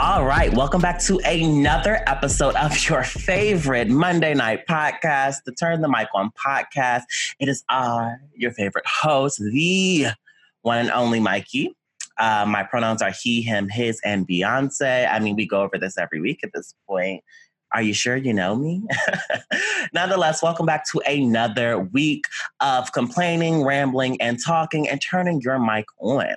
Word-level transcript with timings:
All 0.00 0.24
right, 0.24 0.54
welcome 0.54 0.80
back 0.80 1.00
to 1.00 1.18
another 1.26 2.04
episode 2.06 2.54
of 2.54 2.88
your 2.88 3.02
favorite 3.02 3.88
Monday 3.88 4.32
night 4.32 4.64
podcast, 4.68 5.42
the 5.44 5.50
Turn 5.50 5.80
the 5.80 5.88
Mic 5.88 6.06
On 6.14 6.30
podcast. 6.30 7.02
It 7.40 7.48
is 7.48 7.64
our 7.68 8.20
your 8.32 8.52
favorite 8.52 8.86
host, 8.86 9.40
the 9.40 10.06
one 10.62 10.78
and 10.78 10.92
only 10.92 11.18
Mikey. 11.18 11.74
Uh, 12.16 12.46
my 12.46 12.62
pronouns 12.62 13.02
are 13.02 13.10
he, 13.10 13.42
him, 13.42 13.68
his, 13.68 14.00
and 14.04 14.26
Beyonce. 14.28 15.12
I 15.12 15.18
mean, 15.18 15.34
we 15.34 15.48
go 15.48 15.62
over 15.62 15.76
this 15.76 15.98
every 15.98 16.20
week 16.20 16.44
at 16.44 16.52
this 16.54 16.76
point. 16.86 17.24
Are 17.72 17.82
you 17.82 17.92
sure 17.92 18.16
you 18.16 18.32
know 18.32 18.54
me? 18.54 18.86
Nonetheless, 19.92 20.44
welcome 20.44 20.64
back 20.64 20.88
to 20.92 21.00
another 21.08 21.76
week 21.76 22.26
of 22.60 22.92
complaining, 22.92 23.64
rambling, 23.64 24.20
and 24.22 24.38
talking 24.40 24.88
and 24.88 25.02
turning 25.02 25.40
your 25.40 25.58
mic 25.58 25.86
on. 25.98 26.36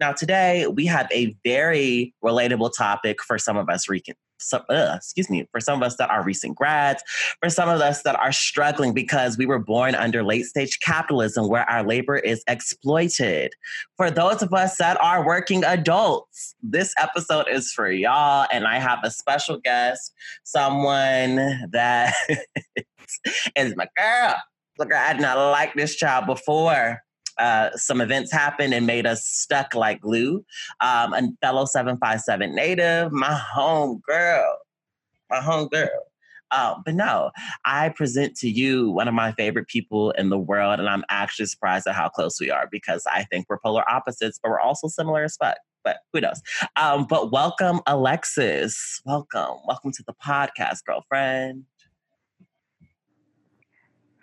Now, 0.00 0.12
today 0.12 0.66
we 0.66 0.86
have 0.86 1.08
a 1.12 1.36
very 1.44 2.14
relatable 2.24 2.72
topic 2.76 3.22
for 3.22 3.38
some 3.38 3.56
of 3.56 3.68
us 3.68 3.88
recent. 3.88 4.16
So, 4.38 4.58
uh, 4.68 4.94
excuse 4.96 5.30
me, 5.30 5.46
for 5.52 5.60
some 5.60 5.80
of 5.80 5.86
us 5.86 5.96
that 5.96 6.10
are 6.10 6.22
recent 6.22 6.56
grads, 6.56 7.02
for 7.40 7.48
some 7.48 7.68
of 7.68 7.80
us 7.80 8.02
that 8.02 8.16
are 8.16 8.32
struggling 8.32 8.92
because 8.92 9.38
we 9.38 9.46
were 9.46 9.58
born 9.58 9.94
under 9.94 10.22
late 10.22 10.44
stage 10.44 10.80
capitalism 10.80 11.48
where 11.48 11.68
our 11.68 11.82
labor 11.82 12.16
is 12.16 12.42
exploited. 12.46 13.54
For 13.96 14.10
those 14.10 14.42
of 14.42 14.52
us 14.52 14.76
that 14.78 15.00
are 15.00 15.24
working 15.24 15.64
adults, 15.64 16.54
this 16.62 16.92
episode 16.98 17.46
is 17.48 17.72
for 17.72 17.90
y'all. 17.90 18.46
And 18.52 18.66
I 18.66 18.78
have 18.78 18.98
a 19.02 19.10
special 19.10 19.58
guest, 19.58 20.12
someone 20.42 21.36
that 21.70 22.14
is 23.56 23.74
my 23.76 23.88
girl. 23.96 24.36
Look, 24.78 24.92
I 24.92 25.12
did 25.12 25.22
not 25.22 25.38
like 25.52 25.74
this 25.74 25.94
child 25.94 26.26
before 26.26 27.00
uh, 27.38 27.70
some 27.76 28.00
events 28.00 28.32
happened 28.32 28.74
and 28.74 28.86
made 28.86 29.06
us 29.06 29.26
stuck 29.26 29.74
like 29.74 30.00
glue. 30.00 30.44
Um, 30.80 31.14
a 31.14 31.28
fellow 31.40 31.64
757 31.64 32.54
native, 32.54 33.12
my 33.12 33.32
home 33.34 34.02
girl, 34.06 34.58
my 35.30 35.40
home 35.40 35.68
girl. 35.68 35.88
Uh, 36.50 36.76
but 36.84 36.94
no, 36.94 37.30
I 37.64 37.88
present 37.88 38.36
to 38.36 38.48
you 38.48 38.90
one 38.90 39.08
of 39.08 39.14
my 39.14 39.32
favorite 39.32 39.66
people 39.66 40.12
in 40.12 40.28
the 40.28 40.38
world, 40.38 40.78
and 40.78 40.88
I'm 40.88 41.04
actually 41.08 41.46
surprised 41.46 41.86
at 41.88 41.96
how 41.96 42.08
close 42.08 42.38
we 42.40 42.50
are 42.50 42.68
because 42.70 43.04
I 43.10 43.24
think 43.24 43.46
we're 43.48 43.58
polar 43.58 43.88
opposites, 43.90 44.38
but 44.40 44.50
we're 44.50 44.60
also 44.60 44.86
similar 44.86 45.24
as 45.24 45.36
fuck. 45.36 45.56
But 45.82 45.98
who 46.12 46.20
knows? 46.20 46.40
Um, 46.76 47.06
but 47.08 47.32
welcome, 47.32 47.80
Alexis. 47.86 49.02
Welcome. 49.04 49.56
Welcome 49.66 49.90
to 49.92 50.04
the 50.06 50.14
podcast, 50.14 50.84
girlfriend. 50.86 51.64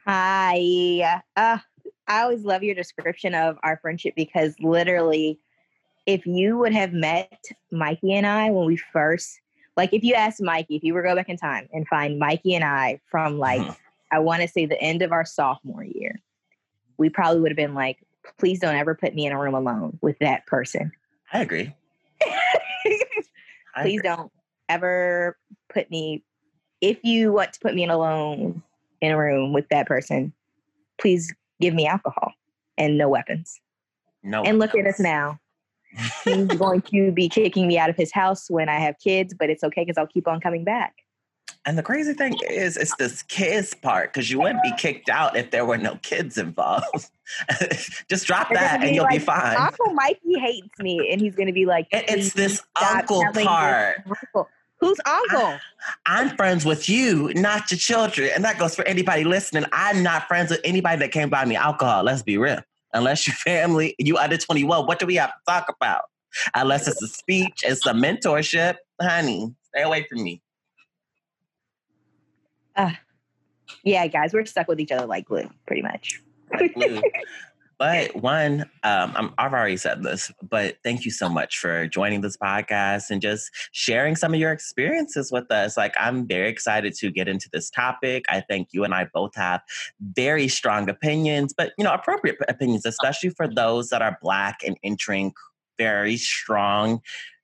Hi. 0.06 1.22
Uh, 1.36 1.60
I 2.08 2.22
always 2.22 2.44
love 2.44 2.64
your 2.64 2.76
description 2.76 3.34
of 3.34 3.58
our 3.64 3.78
friendship 3.78 4.14
because 4.16 4.56
literally, 4.60 5.40
if 6.06 6.26
you 6.26 6.58
would 6.58 6.74
have 6.74 6.94
met 6.94 7.44
Mikey 7.72 8.14
and 8.14 8.26
I 8.26 8.50
when 8.50 8.66
we 8.66 8.78
first, 8.78 9.40
like, 9.78 9.94
if 9.94 10.04
you 10.04 10.14
asked 10.14 10.42
Mikey, 10.42 10.76
if 10.76 10.84
you 10.84 10.94
were 10.94 11.04
to 11.04 11.10
go 11.10 11.16
back 11.16 11.30
in 11.30 11.38
time 11.38 11.70
and 11.72 11.88
find 11.88 12.20
Mikey 12.20 12.56
and 12.56 12.64
I 12.64 13.00
from 13.10 13.38
like, 13.38 13.62
uh-huh. 13.62 13.74
I 14.12 14.20
want 14.20 14.42
to 14.42 14.48
say 14.48 14.66
the 14.66 14.82
end 14.82 15.02
of 15.02 15.12
our 15.12 15.24
sophomore 15.26 15.84
year, 15.84 16.20
we 16.98 17.10
probably 17.10 17.40
would 17.42 17.52
have 17.52 17.58
been 17.58 17.74
like, 17.74 17.98
please 18.38 18.60
don't 18.60 18.76
ever 18.76 18.94
put 18.94 19.16
me 19.16 19.26
in 19.26 19.32
a 19.32 19.40
room 19.40 19.56
alone 19.56 19.98
with 20.02 20.20
that 20.20 20.46
person. 20.48 20.92
I 21.32 21.42
agree. 21.42 21.74
I 22.22 23.84
please 23.84 24.00
agree. 24.00 24.10
don't 24.10 24.32
ever 24.68 25.38
put 25.70 25.90
me, 25.90 26.24
if 26.82 27.04
you 27.04 27.32
want 27.32 27.54
to 27.54 27.60
put 27.60 27.74
me 27.74 27.84
in 27.84 27.90
alone 27.90 28.64
in 29.02 29.12
a 29.12 29.18
room 29.18 29.54
with 29.54 29.68
that 29.70 29.88
person, 29.88 30.34
please 31.00 31.34
give 31.62 31.74
me 31.74 31.88
alcohol 31.88 32.34
and 32.78 32.98
no 32.98 33.08
weapons. 33.08 33.60
No. 34.24 34.44
And 34.44 34.60
look 34.60 34.76
at 34.76 34.86
us 34.86 35.00
now. 35.00 35.40
He's 36.24 36.48
going 36.48 36.82
to 36.84 37.12
be 37.12 37.28
kicking 37.28 37.68
me 37.68 37.78
out 37.78 37.90
of 37.90 37.96
his 37.96 38.12
house 38.12 38.50
when 38.50 38.70
I 38.70 38.80
have 38.80 38.98
kids, 39.00 39.34
but 39.38 39.50
it's 39.50 39.64
okay 39.64 39.84
because 39.84 39.98
I'll 39.98 40.08
keep 40.08 40.28
on 40.28 40.40
coming 40.40 40.64
back. 40.64 40.96
And 41.66 41.78
the 41.78 41.84
crazy 41.84 42.14
thing 42.14 42.36
is, 42.50 42.76
it's 42.76 42.96
this 42.96 43.22
kids 43.24 43.76
part 43.76 44.12
because 44.12 44.32
you 44.32 44.40
wouldn't 44.40 44.64
be 44.64 44.72
kicked 44.78 45.10
out 45.10 45.36
if 45.38 45.52
there 45.52 45.64
were 45.64 45.78
no 45.78 45.98
kids 46.02 46.38
involved. 46.40 47.12
Just 48.10 48.26
drop 48.26 48.50
that 48.52 48.82
and 48.82 48.96
you'll 48.96 49.04
like, 49.04 49.20
be 49.20 49.26
fine. 49.26 49.58
Uncle 49.58 49.94
Mikey 49.94 50.40
hates 50.40 50.80
me, 50.80 51.10
and 51.12 51.22
he's 51.22 51.36
going 51.36 51.48
to 51.48 51.54
be 51.54 51.68
like, 51.68 51.88
"It's 51.92 52.34
this 52.34 52.64
uncle 52.82 53.24
part." 53.44 54.04
Who's 54.82 54.98
uncle? 55.06 55.60
I, 56.08 56.24
am 56.24 56.36
friends 56.36 56.66
with 56.66 56.90
you, 56.90 57.32
not 57.36 57.70
your 57.70 57.78
children. 57.78 58.32
And 58.34 58.44
that 58.44 58.58
goes 58.58 58.76
for 58.76 58.84
anybody 58.86 59.24
listening. 59.24 59.66
I'm 59.72 60.02
not 60.02 60.28
friends 60.28 60.50
with 60.50 60.60
anybody 60.64 60.98
that 61.00 61.12
came 61.12 61.30
buy 61.30 61.46
me 61.46 61.56
alcohol. 61.56 62.04
Let's 62.04 62.24
be 62.24 62.38
real. 62.38 62.62
Unless 62.92 63.28
your 63.28 63.36
family, 63.46 63.96
you 64.00 64.18
under 64.18 64.38
21, 64.38 64.88
what 64.88 64.98
do 64.98 65.06
we 65.06 65.16
have 65.16 65.30
to 65.30 65.40
talk 65.48 65.70
about? 65.70 66.06
Unless 66.56 66.88
it's 66.88 67.02
a 67.04 67.08
speech, 67.08 67.62
it's 67.64 67.86
a 67.86 67.94
mentorship. 67.94 68.78
Honey, 69.00 69.54
stay 69.68 69.84
away 69.84 70.08
from 70.10 70.24
me. 70.24 70.42
Uh, 72.76 72.92
yeah, 73.84 74.08
guys, 74.08 74.34
we're 74.34 74.46
stuck 74.46 74.68
with 74.68 74.80
each 74.80 74.92
other 74.92 75.06
like 75.06 75.26
glue, 75.26 75.50
pretty 75.68 75.84
much. 75.84 76.22
Like 76.52 76.74
glue. 76.74 77.02
But 77.82 78.16
one, 78.16 78.62
um, 78.84 79.34
i 79.40 79.42
have 79.42 79.54
already 79.54 79.76
said 79.76 80.04
this, 80.04 80.32
but 80.48 80.78
thank 80.84 81.04
you 81.04 81.10
so 81.10 81.28
much 81.28 81.58
for 81.58 81.88
joining 81.88 82.22
this 82.22 82.38
podcast 82.38 83.10
and 83.10 83.20
just 83.20 83.50
sharing 83.72 84.16
some 84.16 84.36
of 84.36 84.40
your 84.40 84.52
experiences 84.52 85.32
with 85.32 85.50
us. 85.50 85.78
Like, 85.78 85.96
I'm 86.00 86.28
very 86.28 86.48
excited 86.48 86.94
to 86.98 87.10
get 87.10 87.28
into 87.28 87.50
this 87.52 87.72
topic. 87.72 88.26
I 88.30 88.42
think 88.42 88.68
you 88.72 88.84
and 88.84 88.94
I 88.94 89.08
both 89.12 89.34
have 89.34 89.62
very 90.00 90.48
strong 90.48 90.92
opinions, 90.92 91.56
but 91.58 91.72
you 91.76 91.84
know, 91.84 91.92
appropriate 91.92 92.38
opinions, 92.48 92.86
especially 92.86 93.32
for 93.32 93.48
those 93.48 93.90
that 93.90 94.04
are 94.04 94.16
Black 94.22 94.60
and 94.64 94.78
entering 94.84 95.34
very 95.80 96.18
strong 96.18 97.02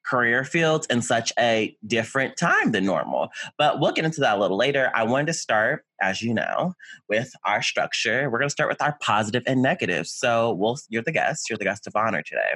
career 0.08 0.44
fields 0.44 0.88
in 0.88 1.02
such 1.02 1.34
a 1.38 1.76
different 1.86 2.38
time 2.38 2.72
than 2.72 2.86
normal. 2.86 3.30
But 3.58 3.80
we'll 3.80 3.92
get 3.92 4.06
into 4.06 4.22
that 4.22 4.38
a 4.38 4.42
little 4.42 4.58
later. 4.58 4.92
I 4.96 5.04
wanted 5.04 5.28
to 5.28 5.34
start, 5.34 5.86
as 6.02 6.22
you 6.22 6.34
know, 6.34 6.74
with 7.10 7.32
our 7.46 7.62
structure. 7.62 8.30
We're 8.30 8.40
going 8.40 8.50
to 8.50 8.54
start 8.54 8.70
with 8.70 8.82
our 8.82 8.98
positive 9.02 9.44
and 9.46 9.62
negative. 9.62 10.08
So 10.08 10.54
we'll, 10.54 10.78
you're 10.90 11.04
the 11.04 11.12
guest. 11.12 11.50
You're 11.50 11.58
the 11.58 11.66
guest 11.66 11.88
of 11.88 11.96
honor 11.96 12.22
today. 12.22 12.56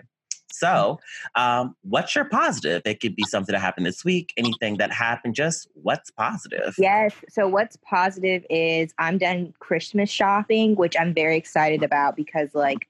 So, 0.54 1.00
um, 1.36 1.76
what's 1.82 2.14
your 2.14 2.26
positive? 2.26 2.82
It 2.86 3.00
could 3.00 3.16
be 3.16 3.24
something 3.24 3.54
that 3.54 3.60
happened 3.60 3.86
this 3.86 4.04
week, 4.04 4.34
anything 4.36 4.78
that 4.78 4.92
happened, 4.92 5.34
just 5.34 5.68
what's 5.74 6.12
positive? 6.12 6.76
Yes. 6.78 7.14
So, 7.30 7.48
what's 7.48 7.78
positive 7.78 8.46
is 8.50 8.94
I'm 9.00 9.18
done 9.18 9.54
Christmas 9.60 10.10
shopping, 10.10 10.76
which 10.76 10.96
I'm 11.00 11.14
very 11.14 11.38
excited 11.38 11.84
about 11.84 12.18
because, 12.18 12.50
like, 12.54 12.90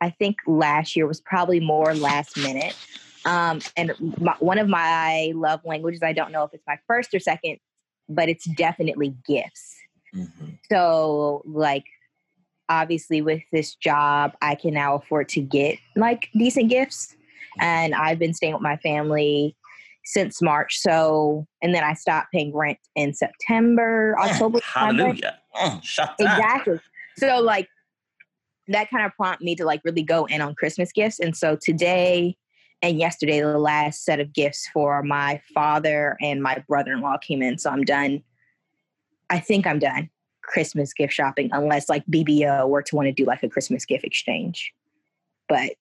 I 0.00 0.10
think 0.10 0.36
last 0.46 0.94
year 0.94 1.06
was 1.06 1.20
probably 1.20 1.60
more 1.60 1.94
last 1.94 2.36
minute. 2.36 2.76
Um, 3.26 3.60
and 3.76 3.92
my, 4.18 4.34
one 4.40 4.58
of 4.58 4.68
my 4.68 5.32
love 5.34 5.60
languages, 5.64 6.02
I 6.02 6.12
don't 6.12 6.32
know 6.32 6.44
if 6.44 6.50
it's 6.52 6.64
my 6.66 6.78
first 6.86 7.14
or 7.14 7.20
second, 7.20 7.58
but 8.08 8.28
it's 8.28 8.44
definitely 8.56 9.14
gifts. 9.26 9.76
Mm-hmm. 10.14 10.46
So, 10.70 11.42
like, 11.46 11.84
obviously, 12.68 13.22
with 13.22 13.42
this 13.52 13.74
job, 13.74 14.32
I 14.42 14.54
can 14.54 14.74
now 14.74 14.96
afford 14.96 15.28
to 15.30 15.40
get 15.40 15.78
like 15.96 16.28
decent 16.36 16.70
gifts. 16.70 17.16
And 17.60 17.94
I've 17.94 18.18
been 18.18 18.34
staying 18.34 18.52
with 18.52 18.62
my 18.62 18.76
family 18.78 19.56
since 20.04 20.42
March. 20.42 20.78
So, 20.78 21.46
and 21.62 21.74
then 21.74 21.82
I 21.82 21.94
stopped 21.94 22.32
paying 22.32 22.54
rent 22.54 22.78
in 22.94 23.14
September, 23.14 24.16
mm, 24.18 24.28
October. 24.28 24.60
Hallelujah. 24.62 25.38
Mm, 25.56 25.78
exactly. 26.18 26.80
So, 27.16 27.40
like, 27.40 27.68
that 28.68 28.90
kind 28.90 29.04
of 29.04 29.12
prompted 29.12 29.44
me 29.44 29.54
to 29.56 29.64
like 29.64 29.80
really 29.84 30.02
go 30.02 30.24
in 30.24 30.40
on 30.40 30.54
Christmas 30.54 30.92
gifts. 30.92 31.20
And 31.20 31.36
so 31.36 31.56
today, 31.60 32.36
and 32.82 32.98
yesterday 32.98 33.40
the 33.40 33.58
last 33.58 34.04
set 34.04 34.20
of 34.20 34.32
gifts 34.32 34.68
for 34.72 35.02
my 35.02 35.40
father 35.54 36.16
and 36.20 36.42
my 36.42 36.62
brother-in-law 36.68 37.18
came 37.18 37.42
in 37.42 37.58
so 37.58 37.70
i'm 37.70 37.82
done. 37.84 38.22
I 39.30 39.40
think 39.40 39.66
i'm 39.66 39.78
done 39.78 40.10
christmas 40.42 40.92
gift 40.92 41.12
shopping 41.12 41.48
unless 41.52 41.88
like 41.88 42.04
bbo 42.06 42.68
were 42.68 42.82
to 42.82 42.94
want 42.94 43.06
to 43.06 43.12
do 43.12 43.24
like 43.24 43.42
a 43.42 43.48
christmas 43.48 43.84
gift 43.84 44.04
exchange. 44.04 44.72
But 45.48 45.72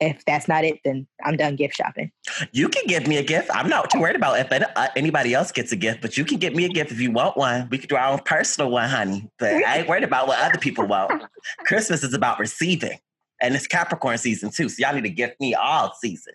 if 0.00 0.24
that's 0.24 0.48
not 0.48 0.64
it 0.64 0.78
then 0.84 1.06
i'm 1.24 1.36
done 1.36 1.56
gift 1.56 1.74
shopping. 1.74 2.12
You 2.52 2.68
can 2.68 2.86
give 2.86 3.06
me 3.08 3.16
a 3.16 3.22
gift. 3.22 3.50
I'm 3.52 3.68
not 3.68 3.90
too 3.90 4.00
worried 4.00 4.16
about 4.16 4.38
if 4.38 4.50
uh, 4.52 4.88
anybody 4.96 5.34
else 5.34 5.50
gets 5.50 5.72
a 5.72 5.76
gift 5.76 6.00
but 6.00 6.16
you 6.16 6.24
can 6.24 6.38
get 6.38 6.54
me 6.54 6.64
a 6.64 6.68
gift 6.68 6.92
if 6.92 7.00
you 7.00 7.10
want 7.10 7.36
one. 7.36 7.68
We 7.70 7.78
could 7.78 7.88
do 7.88 7.96
our 7.96 8.12
own 8.12 8.20
personal 8.20 8.70
one 8.70 8.88
honey 8.88 9.28
but 9.40 9.52
i 9.52 9.78
ain't 9.78 9.88
worried 9.88 10.04
about 10.04 10.28
what 10.28 10.38
other 10.38 10.58
people 10.58 10.86
want. 10.86 11.24
Christmas 11.64 12.04
is 12.04 12.14
about 12.14 12.38
receiving 12.38 12.98
and 13.40 13.54
it's 13.54 13.66
Capricorn 13.66 14.18
season 14.18 14.50
too. 14.50 14.68
So 14.68 14.76
y'all 14.78 14.94
need 14.94 15.04
to 15.04 15.10
gift 15.10 15.40
me 15.40 15.54
all 15.54 15.92
season. 16.00 16.34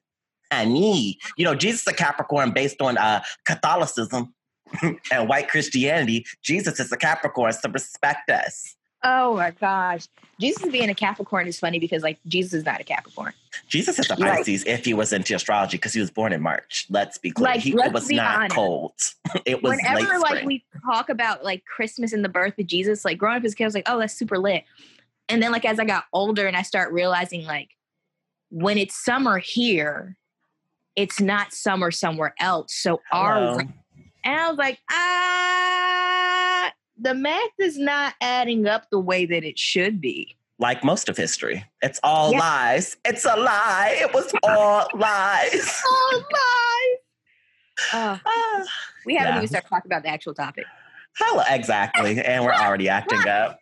I 0.51 0.65
need, 0.65 1.17
you 1.37 1.45
know, 1.45 1.55
Jesus 1.55 1.81
is 1.81 1.87
a 1.87 1.93
Capricorn 1.93 2.51
based 2.51 2.81
on 2.81 2.97
uh, 2.97 3.21
Catholicism 3.45 4.33
and 5.11 5.27
white 5.27 5.49
Christianity. 5.49 6.25
Jesus 6.43 6.79
is 6.79 6.91
a 6.91 6.97
Capricorn, 6.97 7.53
so 7.53 7.69
respect 7.69 8.29
us. 8.29 8.75
Oh 9.03 9.35
my 9.35 9.51
gosh. 9.51 10.07
Jesus 10.39 10.67
being 10.71 10.89
a 10.89 10.95
Capricorn 10.95 11.47
is 11.47 11.59
funny 11.59 11.77
because 11.77 12.01
like 12.01 12.17
Jesus 12.25 12.53
is 12.53 12.65
not 12.65 12.81
a 12.81 12.83
Capricorn. 12.83 13.33
Jesus 13.67 13.99
is 13.99 14.09
a 14.09 14.15
Pisces 14.15 14.65
like, 14.65 14.79
if 14.79 14.85
he 14.85 14.95
was 14.95 15.13
into 15.13 15.35
astrology 15.35 15.77
because 15.77 15.93
he 15.93 15.99
was 15.99 16.09
born 16.09 16.33
in 16.33 16.41
March. 16.41 16.87
Let's 16.89 17.19
be 17.19 17.29
clear. 17.29 17.51
Like, 17.51 17.59
he 17.59 17.73
was 17.73 18.09
not 18.09 18.35
honest. 18.37 18.55
cold. 18.55 18.93
It 19.45 19.61
was 19.61 19.77
whenever 19.77 20.19
like 20.19 20.45
we 20.45 20.63
talk 20.83 21.09
about 21.09 21.43
like 21.43 21.65
Christmas 21.65 22.13
and 22.13 22.25
the 22.25 22.29
birth 22.29 22.57
of 22.57 22.65
Jesus, 22.65 23.05
like 23.05 23.17
growing 23.17 23.37
up 23.37 23.43
as 23.43 23.53
a 23.53 23.55
kid, 23.55 23.65
I 23.65 23.67
was 23.67 23.75
like, 23.75 23.87
oh, 23.87 23.99
that's 23.99 24.13
super 24.13 24.39
lit. 24.39 24.63
And 25.29 25.41
then 25.41 25.51
like 25.51 25.65
as 25.65 25.79
I 25.79 25.85
got 25.85 26.05
older 26.13 26.47
and 26.47 26.55
I 26.55 26.61
start 26.61 26.93
realizing 26.93 27.45
like 27.45 27.69
when 28.49 28.77
it's 28.77 29.03
summer 29.03 29.37
here, 29.37 30.15
it's 30.95 31.19
not 31.19 31.53
summer 31.53 31.91
somewhere 31.91 32.33
else. 32.39 32.75
So 32.75 33.01
Hello. 33.11 33.57
our 33.57 33.59
and 33.59 34.39
I 34.39 34.49
was 34.49 34.57
like, 34.57 34.79
ah, 34.91 36.71
the 36.99 37.13
math 37.13 37.51
is 37.59 37.77
not 37.77 38.15
adding 38.21 38.65
up 38.65 38.89
the 38.89 38.99
way 38.99 39.25
that 39.25 39.43
it 39.43 39.59
should 39.59 40.01
be. 40.01 40.35
Like 40.57 40.83
most 40.83 41.09
of 41.09 41.17
history, 41.17 41.65
it's 41.81 41.99
all 42.01 42.31
yeah. 42.31 42.39
lies. 42.39 42.97
It's 43.03 43.25
a 43.25 43.35
lie. 43.35 43.97
It 43.99 44.13
was 44.13 44.33
all 44.43 44.87
lies. 44.95 45.81
all 45.85 46.19
lies. 46.19 46.97
Uh, 47.93 48.17
uh, 48.25 48.65
we 49.05 49.15
haven't 49.15 49.33
yeah. 49.33 49.37
even 49.37 49.47
started 49.47 49.67
talking 49.67 49.91
about 49.91 50.03
the 50.03 50.09
actual 50.09 50.33
topic. 50.33 50.65
Hello, 51.17 51.43
exactly. 51.49 52.21
And 52.21 52.43
we're 52.43 52.53
already 52.53 52.89
acting 52.89 53.27
up. 53.27 53.59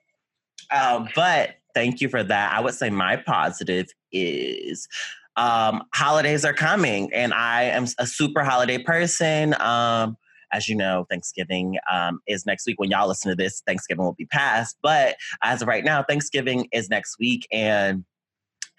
Uh, 0.73 1.05
but 1.15 1.51
thank 1.73 2.01
you 2.01 2.09
for 2.09 2.23
that. 2.23 2.53
I 2.53 2.59
would 2.59 2.73
say 2.73 2.89
my 2.89 3.15
positive 3.15 3.87
is 4.11 4.87
um, 5.35 5.83
holidays 5.93 6.43
are 6.43 6.53
coming, 6.53 7.11
and 7.13 7.33
I 7.33 7.63
am 7.63 7.85
a 7.99 8.07
super 8.07 8.43
holiday 8.43 8.79
person. 8.79 9.55
Um, 9.61 10.17
as 10.51 10.69
you 10.69 10.75
know, 10.75 11.05
Thanksgiving 11.09 11.77
um, 11.91 12.19
is 12.27 12.45
next 12.45 12.65
week. 12.67 12.79
When 12.79 12.89
y'all 12.89 13.07
listen 13.07 13.29
to 13.29 13.35
this, 13.35 13.61
Thanksgiving 13.65 14.03
will 14.03 14.13
be 14.13 14.25
past. 14.25 14.77
But 14.81 15.15
as 15.41 15.61
of 15.61 15.67
right 15.67 15.83
now, 15.83 16.03
Thanksgiving 16.03 16.67
is 16.71 16.89
next 16.89 17.17
week, 17.19 17.47
and 17.51 18.03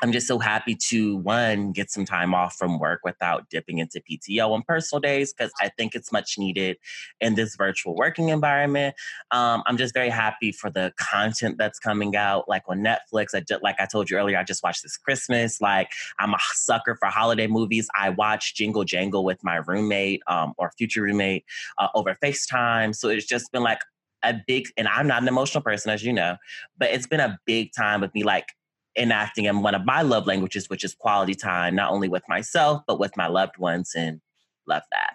I'm 0.03 0.13
just 0.13 0.27
so 0.27 0.39
happy 0.39 0.75
to 0.89 1.17
one 1.17 1.73
get 1.73 1.91
some 1.91 2.05
time 2.05 2.35
off 2.35 2.57
from 2.57 2.79
work 2.79 3.01
without 3.05 3.49
dipping 3.49 3.79
into 3.79 4.01
PTO 4.01 4.51
on 4.51 4.63
personal 4.63 5.01
days 5.01 5.33
because 5.33 5.53
I 5.61 5.69
think 5.69 5.95
it's 5.95 6.11
much 6.11 6.37
needed 6.37 6.79
in 7.21 7.35
this 7.37 7.55
virtual 7.57 7.95
working 7.95 8.29
environment. 8.29 8.97
Um, 9.31 9.63
I'm 9.67 9.77
just 9.77 9.95
very 9.95 10.11
happy 10.11 10.53
for 10.53 10.69
the 10.69 10.93
content 10.99 11.57
that's 11.59 11.79
coming 11.79 12.17
out, 12.17 12.49
like 12.49 12.63
on 12.67 12.81
Netflix. 12.81 13.35
I 13.35 13.41
just, 13.41 13.63
like 13.63 13.77
I 13.79 13.87
told 13.87 14.11
you 14.11 14.17
earlier, 14.17 14.37
I 14.37 14.43
just 14.43 14.63
watched 14.63 14.83
this 14.83 14.97
Christmas. 14.97 15.61
Like 15.61 15.91
I'm 16.19 16.35
a 16.35 16.39
sucker 16.55 16.97
for 16.97 17.07
holiday 17.09 17.47
movies. 17.47 17.89
I 17.99 18.11
watched 18.11 18.57
Jingle 18.57 18.85
Jangle 18.85 19.25
with 19.25 19.43
my 19.45 19.57
roommate 19.57 20.23
um, 20.27 20.55
or 20.59 20.73
future 20.77 21.03
roommate 21.03 21.45
uh, 21.79 21.89
over 21.95 22.17
FaceTime. 22.23 22.95
So 22.95 23.09
it's 23.09 23.27
just 23.27 23.53
been 23.53 23.63
like 23.63 23.81
a 24.25 24.35
big, 24.47 24.67
and 24.77 24.89
I'm 24.89 25.07
not 25.07 25.23
an 25.23 25.29
emotional 25.29 25.63
person, 25.63 25.91
as 25.91 26.03
you 26.03 26.13
know, 26.13 26.37
but 26.79 26.91
it's 26.91 27.07
been 27.07 27.21
a 27.21 27.39
big 27.47 27.73
time 27.77 28.01
with 28.01 28.15
me, 28.15 28.25
like 28.25 28.49
enacting 28.97 29.45
in 29.47 29.63
one 29.63 29.75
of 29.75 29.85
my 29.85 30.03
love 30.03 30.27
languages, 30.27 30.69
which 30.69 30.85
is 30.85 30.95
quality 30.95 31.35
time, 31.35 31.75
not 31.75 31.91
only 31.91 32.09
with 32.09 32.23
myself, 32.29 32.83
but 32.87 32.99
with 32.99 33.17
my 33.17 33.27
loved 33.27 33.59
ones, 33.59 33.93
and 33.97 34.21
love 34.67 34.83
that. 34.93 35.15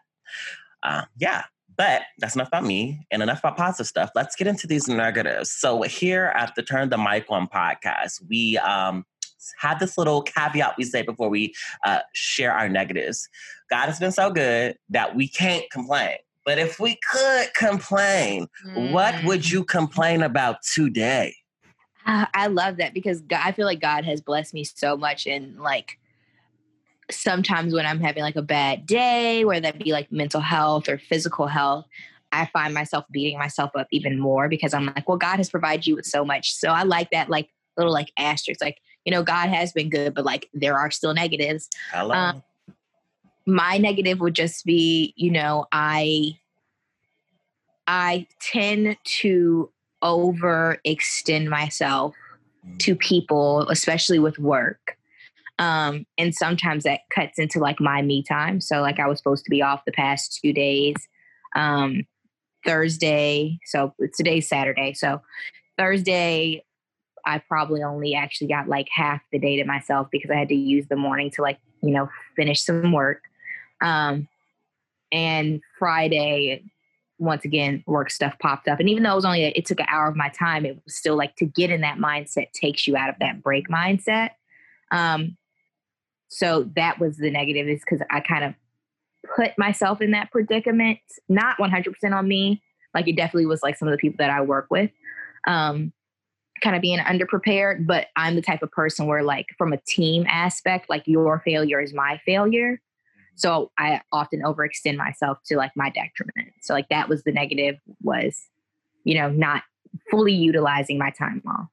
Uh, 0.84 1.06
yeah, 1.18 1.44
but 1.78 2.04
that's 2.18 2.36
enough 2.36 2.50
about 2.50 2.66
me 2.66 3.06
and 3.12 3.24
enough 3.24 3.40
about 3.40 3.58
positive 3.58 3.88
stuff. 3.88 4.12
Let's 4.16 4.36
get 4.36 4.48
into 4.48 4.68
these 4.68 4.88
negatives. 4.88 5.52
So, 5.52 5.81
here 5.84 6.34
at 6.36 6.54
the 6.56 6.64
Turn 6.64 6.90
the 6.90 6.98
Mic 6.98 7.26
On 7.30 7.48
podcast, 7.48 8.22
we 8.30 8.58
um, 8.58 9.06
had 9.58 9.80
this 9.80 9.98
little 9.98 10.22
caveat 10.22 10.76
we 10.78 10.84
say 10.84 11.02
before 11.02 11.30
we 11.30 11.54
uh, 11.86 12.00
share 12.14 12.54
our 12.54 12.70
negatives. 12.70 13.28
God 13.70 13.86
has 13.86 14.00
been 14.00 14.12
so 14.12 14.30
good 14.30 14.78
that 14.90 15.16
we 15.16 15.28
can't 15.28 15.70
complain. 15.72 16.18
But 16.46 16.58
if 16.58 16.80
we 16.80 16.98
could 17.12 17.54
complain, 17.54 18.48
mm. 18.66 18.92
what 18.92 19.24
would 19.24 19.42
mm. 19.42 19.52
you 19.52 19.64
complain 19.64 20.24
about 20.24 20.58
today? 20.64 21.36
I 22.06 22.48
love 22.48 22.78
that 22.78 22.94
because 22.94 23.22
God, 23.22 23.42
I 23.44 23.51
feel 23.51 23.66
like 23.66 23.81
God 23.81 24.04
has 24.06 24.22
blessed 24.22 24.54
me 24.54 24.63
so 24.63 24.98
much 24.98 25.28
and 25.28 25.60
like 25.60 26.00
sometimes 27.12 27.74
when 27.74 27.86
I'm 27.86 28.00
having 28.00 28.24
like 28.24 28.36
a 28.36 28.42
bad 28.42 28.86
day, 28.86 29.46
whether 29.46 29.62
that 29.62 29.84
be 29.84 29.92
like 29.92 30.12
mental 30.12 30.42
health 30.42 30.88
or 30.88 30.98
physical 30.98 31.48
health, 31.48 31.86
I 32.31 32.46
find 32.48 32.74
myself 32.74 33.06
beating 33.12 33.38
myself 33.38 33.72
up 33.75 33.88
even 33.92 34.19
more 34.19 34.48
because 34.48 34.74
I'm 34.74 34.86
like, 34.86 35.07
well, 35.07 35.18
God 35.18 35.38
has 35.38 35.50
provided 35.50 35.88
you 35.88 35.96
with 35.96 36.06
so 36.06 36.24
much. 36.24 36.54
So 36.54 36.69
I 36.69 36.84
like 36.84 37.12
that 37.12 37.30
like 37.30 37.50
little 37.78 37.94
like 37.94 38.12
asterisk, 38.18 38.62
like, 38.62 38.80
you 39.06 39.12
know, 39.12 39.24
God 39.24 39.50
has 39.50 39.72
been 39.72 39.90
good, 39.90 40.13
but 40.13 40.25
like 40.25 40.50
there 40.54 40.78
are 40.78 40.92
still 40.92 41.13
negatives. 41.13 41.69
Hello. 41.92 42.13
Um, 42.13 42.44
my 43.45 43.78
negative 43.78 44.19
would 44.19 44.36
just 44.36 44.66
be, 44.66 45.13
you 45.16 45.31
know, 45.31 45.66
I 45.72 46.38
I 47.88 48.28
tend 48.40 48.98
to 49.04 49.72
overextend 50.04 51.48
myself 51.48 52.16
to 52.80 52.96
mm. 52.96 53.00
people, 53.00 53.68
especially 53.69 54.19
with 54.19 54.40
work. 54.40 54.98
Um, 55.57 56.06
and 56.18 56.34
sometimes 56.34 56.86
that 56.86 57.01
cuts 57.13 57.38
into 57.38 57.60
like 57.60 57.81
my 57.81 58.01
me 58.01 58.24
time. 58.24 58.62
So 58.62 58.81
like 58.81 59.00
I 59.00 59.07
was 59.07 59.18
supposed 59.18 59.44
to 59.44 59.51
be 59.51 59.62
off 59.62 59.84
the 59.86 59.92
past 59.92 60.40
two 60.42 60.54
days. 60.54 60.96
Um, 61.56 62.04
Thursday, 62.66 63.60
so 63.66 63.94
today's 64.16 64.48
Saturday. 64.48 64.94
So 64.94 65.22
Thursday, 65.78 66.63
I 67.25 67.40
probably 67.40 67.84
only 67.84 68.16
actually 68.16 68.48
got 68.48 68.68
like 68.68 68.88
half 68.94 69.22
the 69.31 69.40
day 69.40 69.57
to 69.57 69.66
myself 69.66 70.07
because 70.12 70.31
I 70.31 70.36
had 70.36 70.50
to 70.50 70.56
use 70.56 70.86
the 70.90 70.95
morning 70.95 71.31
to 71.31 71.42
like, 71.42 71.60
you 71.81 71.92
know, 71.92 72.10
finish 72.36 72.62
some 72.62 72.92
work. 72.92 73.22
Um, 73.81 74.28
and 75.12 75.62
Friday, 75.78 76.63
once 77.19 77.45
again 77.45 77.83
work 77.86 78.10
stuff 78.10 78.38
popped 78.39 78.68
up. 78.68 78.80
And 78.80 78.89
even 78.89 79.04
though 79.04 79.12
it 79.12 79.16
was 79.16 79.25
only 79.25 79.44
a, 79.44 79.50
it 79.56 79.66
took 79.66 79.80
an 79.80 79.86
hour 79.89 80.07
of 80.07 80.16
my 80.16 80.30
time 80.30 80.66
it 80.66 80.80
was 80.83 80.95
still 80.95 81.16
like 81.16 81.36
to 81.36 81.45
get 81.45 81.69
in 81.69 81.81
that 81.81 81.98
mindset 81.98 82.51
takes 82.54 82.88
you 82.88 82.98
out 82.98 83.10
of 83.10 83.16
that 83.19 83.44
break 83.44 83.68
mindset. 83.68 84.31
Um 84.92 85.38
so 86.30 86.69
that 86.75 87.00
was 87.00 87.18
the 87.18 87.30
negative 87.30 87.68
is 87.68 87.81
because 87.81 88.06
i 88.10 88.19
kind 88.21 88.44
of 88.44 88.54
put 89.36 89.51
myself 89.57 90.01
in 90.01 90.12
that 90.12 90.31
predicament 90.31 91.00
not 91.27 91.57
100% 91.57 91.94
on 92.13 92.27
me 92.27 92.62
like 92.94 93.07
it 93.07 93.18
definitely 93.18 93.45
was 93.45 93.62
like 93.62 93.77
some 93.77 93.88
of 93.88 93.92
the 93.92 93.98
people 93.98 94.16
that 94.18 94.30
i 94.30 94.39
work 94.42 94.68
with 94.69 94.92
um 95.48 95.92
kind 96.63 96.75
of 96.75 96.81
being 96.81 97.00
underprepared 97.00 97.86
but 97.86 98.07
i'm 98.16 98.36
the 98.36 98.42
type 98.42 98.63
of 98.63 98.71
person 98.71 99.07
where 99.07 99.24
like 99.24 99.48
from 99.57 99.74
a 99.74 99.77
team 99.88 100.25
aspect 100.30 100.89
like 100.89 101.04
your 101.06 101.39
failure 101.39 101.81
is 101.81 101.94
my 101.94 102.19
failure 102.25 102.80
so 103.39 103.71
I 103.77 104.01
often 104.12 104.41
overextend 104.41 104.97
myself 104.97 105.38
to 105.45 105.56
like 105.56 105.71
my 105.75 105.89
detriment. 105.89 106.53
So 106.62 106.74
like 106.74 106.89
that 106.89 107.07
was 107.07 107.24
the 107.24 107.31
negative 107.31 107.77
was, 108.03 108.47
you 109.06 109.15
know, 109.15 109.30
not 109.30 109.63
fully 110.12 110.33
utilizing 110.33 110.97
my 110.97 111.09
time 111.12 111.41
off. 111.47 111.68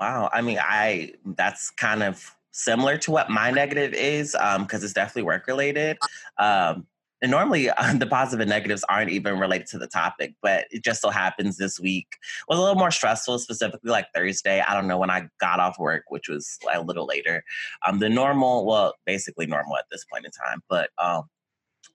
Wow. 0.00 0.30
I 0.32 0.42
mean, 0.42 0.58
I 0.60 1.12
that's 1.24 1.70
kind 1.70 2.02
of 2.02 2.34
similar 2.50 2.98
to 2.98 3.12
what 3.12 3.30
my 3.30 3.52
negative 3.52 3.94
is 3.94 4.32
because 4.32 4.56
um, 4.56 4.66
it's 4.84 4.92
definitely 4.92 5.22
work 5.22 5.46
related. 5.46 5.96
Um, 6.38 6.86
and 7.22 7.30
normally 7.30 7.70
uh, 7.78 7.94
the 7.94 8.06
positive 8.06 8.40
and 8.40 8.50
negatives 8.50 8.84
aren't 8.88 9.10
even 9.10 9.38
related 9.38 9.68
to 9.68 9.78
the 9.78 9.86
topic, 9.86 10.34
but 10.42 10.66
it 10.70 10.84
just 10.84 11.00
so 11.00 11.08
happens 11.08 11.56
this 11.56 11.80
week 11.80 12.08
was 12.48 12.58
a 12.58 12.62
little 12.62 12.76
more 12.76 12.90
stressful, 12.90 13.38
specifically 13.38 13.90
like 13.90 14.06
Thursday. 14.14 14.60
I 14.60 14.74
don't 14.74 14.88
know 14.88 14.98
when 14.98 15.10
I 15.10 15.28
got 15.38 15.60
off 15.60 15.78
work, 15.78 16.04
which 16.08 16.28
was 16.28 16.58
a 16.72 16.82
little 16.82 17.06
later. 17.06 17.44
Um, 17.86 18.00
the 18.00 18.10
normal, 18.10 18.66
well, 18.66 18.94
basically 19.06 19.46
normal 19.46 19.76
at 19.76 19.86
this 19.90 20.04
point 20.04 20.26
in 20.26 20.32
time, 20.32 20.62
but 20.68 20.90
um, 20.98 21.24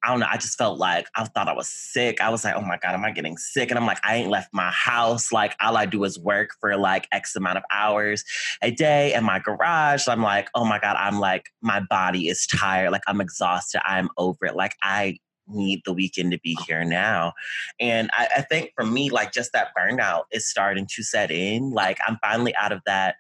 I 0.04 0.10
don't 0.10 0.20
know. 0.20 0.28
I 0.30 0.38
just 0.38 0.58
felt 0.58 0.78
like 0.80 1.08
I 1.16 1.24
thought 1.24 1.48
I 1.48 1.54
was 1.54 1.68
sick. 1.68 2.22
I 2.22 2.30
was 2.30 2.44
like, 2.44 2.56
oh 2.56 2.62
my 2.62 2.78
God, 2.78 2.94
am 2.94 3.04
I 3.04 3.12
getting 3.12 3.38
sick? 3.38 3.70
And 3.70 3.80
I'm 3.80 3.86
like, 3.86 4.00
I 4.04 4.16
ain't 4.16 4.30
left 4.30 4.50
my 4.54 4.70
house. 4.72 5.32
Like, 5.32 5.56
all 5.60 5.76
I 5.76 5.86
do 5.86 6.04
is 6.04 6.20
work 6.20 6.52
for 6.60 6.78
like 6.78 7.08
X 7.12 7.36
amount 7.36 7.58
of 7.58 7.64
hours 7.72 8.24
a 8.62 8.72
day 8.72 9.14
in 9.14 9.24
my 9.24 9.40
garage. 9.40 10.04
So 10.04 10.12
I'm 10.12 10.22
like, 10.22 10.50
oh 10.56 10.66
my 10.66 10.80
God, 10.80 10.96
I'm 10.98 11.20
like, 11.20 11.46
my 11.62 11.82
body 11.90 12.28
is 12.28 12.46
tired. 12.48 12.92
Like, 12.92 13.02
I'm 13.08 13.22
exhausted. 13.22 13.82
I'm 13.86 14.10
over 14.18 14.46
it. 14.46 14.56
Like, 14.56 14.76
I 14.84 15.18
need 15.48 15.82
the 15.86 15.94
weekend 15.94 16.32
to 16.32 16.40
be 16.40 16.58
here 16.68 16.84
now. 16.84 17.34
And 17.80 18.10
I, 18.14 18.28
I 18.38 18.42
think 18.42 18.72
for 18.76 18.86
me, 18.86 19.10
like, 19.10 19.32
just 19.32 19.54
that 19.54 19.70
burnout 19.78 20.24
is 20.32 20.50
starting 20.50 20.88
to 20.96 21.04
set 21.04 21.32
in. 21.32 21.72
Like, 21.72 21.98
I'm 22.08 22.18
finally 22.22 22.56
out 22.56 22.72
of 22.72 22.82
that 22.86 23.16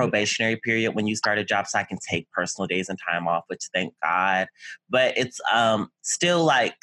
probationary 0.00 0.56
period 0.56 0.94
when 0.94 1.06
you 1.06 1.14
start 1.14 1.38
a 1.38 1.44
job 1.44 1.66
so 1.66 1.78
I 1.78 1.84
can 1.84 1.98
take 2.08 2.30
personal 2.30 2.66
days 2.66 2.88
and 2.88 2.98
time 3.10 3.28
off, 3.28 3.44
which 3.48 3.68
thank 3.74 3.92
God. 4.02 4.48
But 4.88 5.18
it's 5.18 5.40
um 5.52 5.90
still 6.02 6.44
like, 6.44 6.76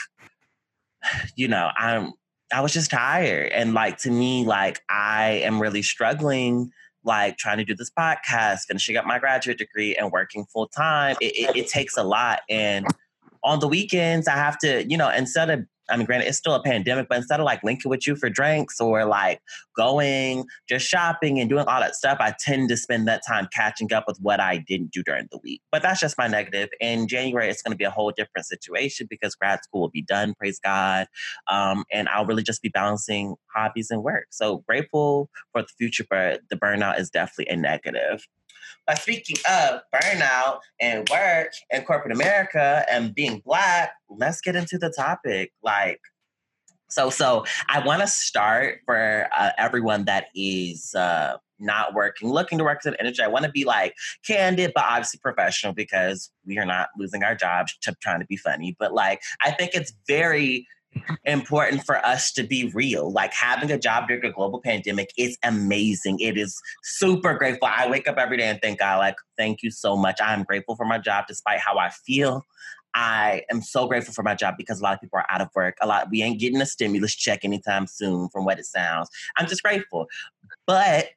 you 1.36 1.48
know, 1.48 1.70
I'm 1.76 2.14
I 2.54 2.62
was 2.62 2.74
just 2.74 2.92
tired. 2.92 3.52
And 3.52 3.74
like 3.74 3.98
to 4.00 4.12
me, 4.12 4.46
like 4.46 4.82
I 4.90 5.42
am 5.44 5.62
really 5.62 5.82
struggling 5.82 6.72
like 7.04 7.38
trying 7.38 7.58
to 7.58 7.64
do 7.64 7.74
this 7.74 7.90
podcast, 7.90 8.62
finishing 8.68 8.98
up 8.98 9.06
my 9.06 9.18
graduate 9.18 9.58
degree 9.58 9.96
and 9.96 10.12
working 10.12 10.46
full 10.52 10.68
time. 10.68 11.16
It, 11.22 11.34
it, 11.36 11.56
it 11.56 11.68
takes 11.70 11.98
a 11.98 12.04
lot. 12.04 12.42
And 12.50 12.86
on 13.44 13.60
the 13.60 13.68
weekends, 13.68 14.28
I 14.28 14.34
have 14.34 14.58
to, 14.60 14.86
you 14.88 14.98
know, 14.98 15.10
instead 15.10 15.50
of 15.50 15.66
I 15.90 15.98
mean, 15.98 16.06
granted, 16.06 16.28
it's 16.28 16.38
still 16.38 16.54
a 16.54 16.62
pandemic, 16.62 17.08
but 17.10 17.18
instead 17.18 17.40
of 17.40 17.46
like 17.46 17.64
linking 17.64 17.90
with 17.90 18.06
you 18.08 18.16
for 18.16 18.30
drinks 18.30 18.80
or 18.80 19.06
like 19.06 19.42
going 19.76 20.46
just 20.68 20.88
shopping 20.88 21.40
and 21.40 21.50
doing 21.50 21.66
all 21.68 21.80
that 21.80 21.96
stuff, 21.96 22.18
I 22.20 22.34
tend 22.40 22.70
to 22.70 22.78
spend 22.78 23.08
that 23.08 23.22
time 23.28 23.48
catching 23.54 23.92
up 23.94 24.06
with 24.08 24.18
what 24.22 24.40
I 24.40 24.58
didn't 24.58 24.92
do 24.92 25.04
during 25.04 25.28
the 25.32 25.40
week. 25.44 25.62
But 25.72 25.82
that's 25.82 26.00
just 26.00 26.18
my 26.18 26.28
negative. 26.28 26.70
In 26.80 27.08
January, 27.08 27.50
it's 27.50 27.62
going 27.62 27.72
to 27.72 27.78
be 27.78 27.84
a 27.84 27.92
whole 27.92 28.12
different 28.12 28.46
situation 28.46 29.08
because 29.10 29.36
grad 29.36 29.64
school 29.64 29.82
will 29.82 29.90
be 29.90 30.02
done, 30.02 30.34
praise 30.38 30.60
God. 30.60 31.08
Um, 31.50 31.86
and 31.92 32.10
I'll 32.10 32.26
really 32.26 32.44
just 32.44 32.62
be 32.62 32.70
balancing 32.70 33.36
hobbies 33.56 33.90
and 33.90 34.04
work. 34.04 34.28
So 34.32 34.64
grateful 34.68 35.30
for 35.52 35.62
the 35.62 35.70
future, 35.78 36.06
but 36.10 36.42
the 36.50 36.56
burnout 36.56 37.00
is 37.00 37.10
definitely 37.10 37.54
a 37.54 37.58
negative. 37.58 38.28
But 38.86 39.00
speaking 39.00 39.38
of 39.50 39.82
burnout 39.94 40.60
and 40.80 41.08
work 41.10 41.52
and 41.72 41.86
corporate 41.86 42.14
America 42.14 42.86
and 42.90 43.14
being 43.14 43.42
black, 43.46 43.92
let's 44.10 44.42
get 44.42 44.56
into 44.56 44.78
the 44.78 44.90
topic. 44.90 45.52
Like, 45.64 46.00
so 46.90 47.10
so 47.10 47.46
I 47.68 47.80
want 47.86 48.02
to 48.02 48.08
start 48.08 48.80
for 48.86 49.28
uh, 49.36 49.50
everyone 49.58 50.06
that 50.06 50.28
is 50.34 50.96
uh, 50.96 51.38
not 51.60 51.94
working, 51.94 52.30
looking 52.30 52.58
to 52.60 52.64
work 52.64 52.86
in 52.86 52.96
industry. 53.00 53.26
I 53.26 53.28
want 53.28 53.46
to 53.46 53.52
be 53.52 53.66
like 53.66 53.94
candid, 54.26 54.72
but 54.74 54.86
obviously 54.86 55.20
professional 55.22 55.74
because 55.74 56.32
we 56.46 56.58
are 56.58 56.66
not 56.66 56.90
losing 56.98 57.24
our 57.24 57.36
jobs 57.36 57.78
to 57.82 57.96
trying 58.02 58.20
to 58.20 58.26
be 58.26 58.38
funny. 58.38 58.76
But 58.80 58.94
like, 58.94 59.22
I 59.44 59.52
think 59.52 59.72
it's 59.74 59.94
very 60.08 60.68
important 61.26 61.86
for 61.86 61.98
us 62.06 62.32
to 62.34 62.44
be 62.44 62.72
real. 62.74 63.12
Like 63.12 63.34
having 63.34 63.72
a 63.72 63.78
job 63.78 64.08
during 64.08 64.26
a 64.26 64.32
global 64.32 64.60
pandemic 64.60 65.12
is 65.18 65.38
amazing. 65.44 66.20
It 66.20 66.38
is 66.38 66.60
super 66.84 67.34
grateful. 67.36 67.68
I 67.72 67.90
wake 67.90 68.08
up 68.08 68.18
every 68.18 68.38
day 68.38 68.46
and 68.46 68.60
thank 68.62 68.80
God, 68.80 69.00
like, 69.00 69.16
thank 69.38 69.64
you 69.64 69.72
so 69.72 69.96
much. 69.96 70.20
I'm 70.22 70.44
grateful 70.44 70.76
for 70.76 70.86
my 70.86 70.98
job 70.98 71.26
despite 71.28 71.60
how 71.60 71.78
I 71.78 71.90
feel. 71.90 72.44
I 72.94 73.44
am 73.52 73.62
so 73.62 73.88
grateful 73.88 74.14
for 74.14 74.24
my 74.24 74.34
job 74.34 74.56
because 74.58 74.80
a 74.80 74.84
lot 74.84 74.96
of 74.96 75.02
people 75.02 75.20
are 75.20 75.26
out 75.30 75.42
of 75.42 75.50
work. 75.56 75.78
A 75.82 75.88
lot 75.88 76.10
we 76.10 76.24
ain't 76.24 76.40
getting 76.40 76.62
a 76.62 76.66
stimulus 76.66 77.16
check 77.16 77.46
anytime 77.46 77.86
soon, 77.86 78.30
from 78.30 78.44
what 78.44 78.58
it 78.58 78.66
sounds. 78.66 79.10
I'm 79.38 79.48
just 79.48 79.62
grateful. 79.62 80.08
But 80.66 81.10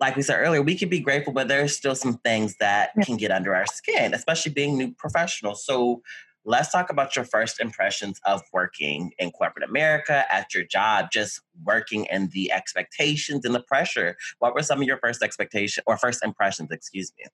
like 0.00 0.16
we 0.16 0.22
said 0.22 0.38
earlier, 0.38 0.62
we 0.62 0.76
can 0.76 0.88
be 0.88 1.00
grateful, 1.00 1.32
but 1.32 1.48
there's 1.48 1.76
still 1.76 1.94
some 1.94 2.18
things 2.18 2.56
that 2.60 2.90
can 3.02 3.16
get 3.16 3.30
under 3.30 3.54
our 3.54 3.66
skin, 3.66 4.14
especially 4.14 4.52
being 4.52 4.78
new 4.78 4.92
professionals. 4.92 5.66
So 5.66 6.02
let's 6.48 6.72
talk 6.72 6.88
about 6.88 7.14
your 7.14 7.26
first 7.26 7.60
impressions 7.60 8.20
of 8.24 8.42
working 8.54 9.12
in 9.18 9.30
corporate 9.30 9.68
America 9.68 10.24
at 10.32 10.54
your 10.54 10.64
job, 10.64 11.10
just 11.12 11.42
working 11.62 12.08
and 12.08 12.30
the 12.32 12.50
expectations 12.50 13.44
and 13.44 13.54
the 13.54 13.60
pressure. 13.60 14.16
What 14.38 14.54
were 14.54 14.62
some 14.62 14.80
of 14.80 14.86
your 14.86 14.96
first 14.96 15.22
expectations 15.22 15.84
or 15.86 15.98
first 15.98 16.24
impressions, 16.24 16.70
excuse 16.70 17.12
me? 17.18 17.26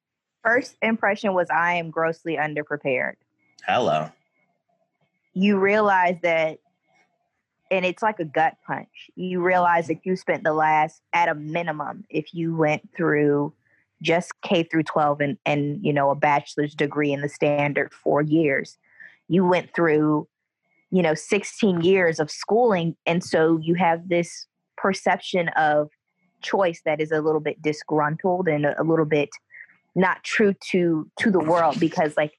First 0.43 0.77
impression 0.83 1.33
was 1.33 1.49
I 1.49 1.75
am 1.75 1.91
grossly 1.91 2.37
underprepared. 2.37 3.15
Hello. 3.65 4.11
You 5.33 5.59
realize 5.59 6.17
that 6.23 6.59
and 7.71 7.85
it's 7.85 8.03
like 8.03 8.19
a 8.19 8.25
gut 8.25 8.57
punch. 8.67 9.11
You 9.15 9.43
realize 9.43 9.87
that 9.87 10.05
you 10.05 10.17
spent 10.17 10.43
the 10.43 10.53
last, 10.53 11.01
at 11.13 11.29
a 11.29 11.35
minimum, 11.35 12.05
if 12.11 12.35
you 12.35 12.55
went 12.55 12.89
through 12.97 13.53
just 14.03 14.33
K 14.43 14.65
through 14.65 14.83
12 14.83 15.21
and, 15.21 15.39
and 15.47 15.85
you 15.85 15.93
know 15.93 16.11
a 16.11 16.15
bachelor's 16.17 16.75
degree 16.75 17.13
in 17.13 17.21
the 17.21 17.29
standard 17.29 17.93
four 17.95 18.21
years, 18.21 18.77
you 19.29 19.45
went 19.45 19.75
through, 19.75 20.29
you 20.91 21.03
know, 21.03 21.15
16 21.15 21.81
years 21.81 22.21
of 22.21 22.31
schooling, 22.31 22.97
and 23.07 23.23
so 23.23 23.59
you 23.63 23.75
have 23.75 24.09
this 24.09 24.47
perception 24.77 25.49
of 25.57 25.91
choice 26.43 26.83
that 26.85 27.01
is 27.01 27.11
a 27.11 27.21
little 27.21 27.41
bit 27.41 27.61
disgruntled 27.63 28.49
and 28.49 28.67
a, 28.67 28.83
little 28.83 29.07
bit 29.07 29.31
not 29.95 30.23
true 30.25 30.55
to 30.71 31.11
to 31.19 31.31
the 31.31 31.39
world 31.39 31.81
because 31.81 32.17
like 32.17 32.33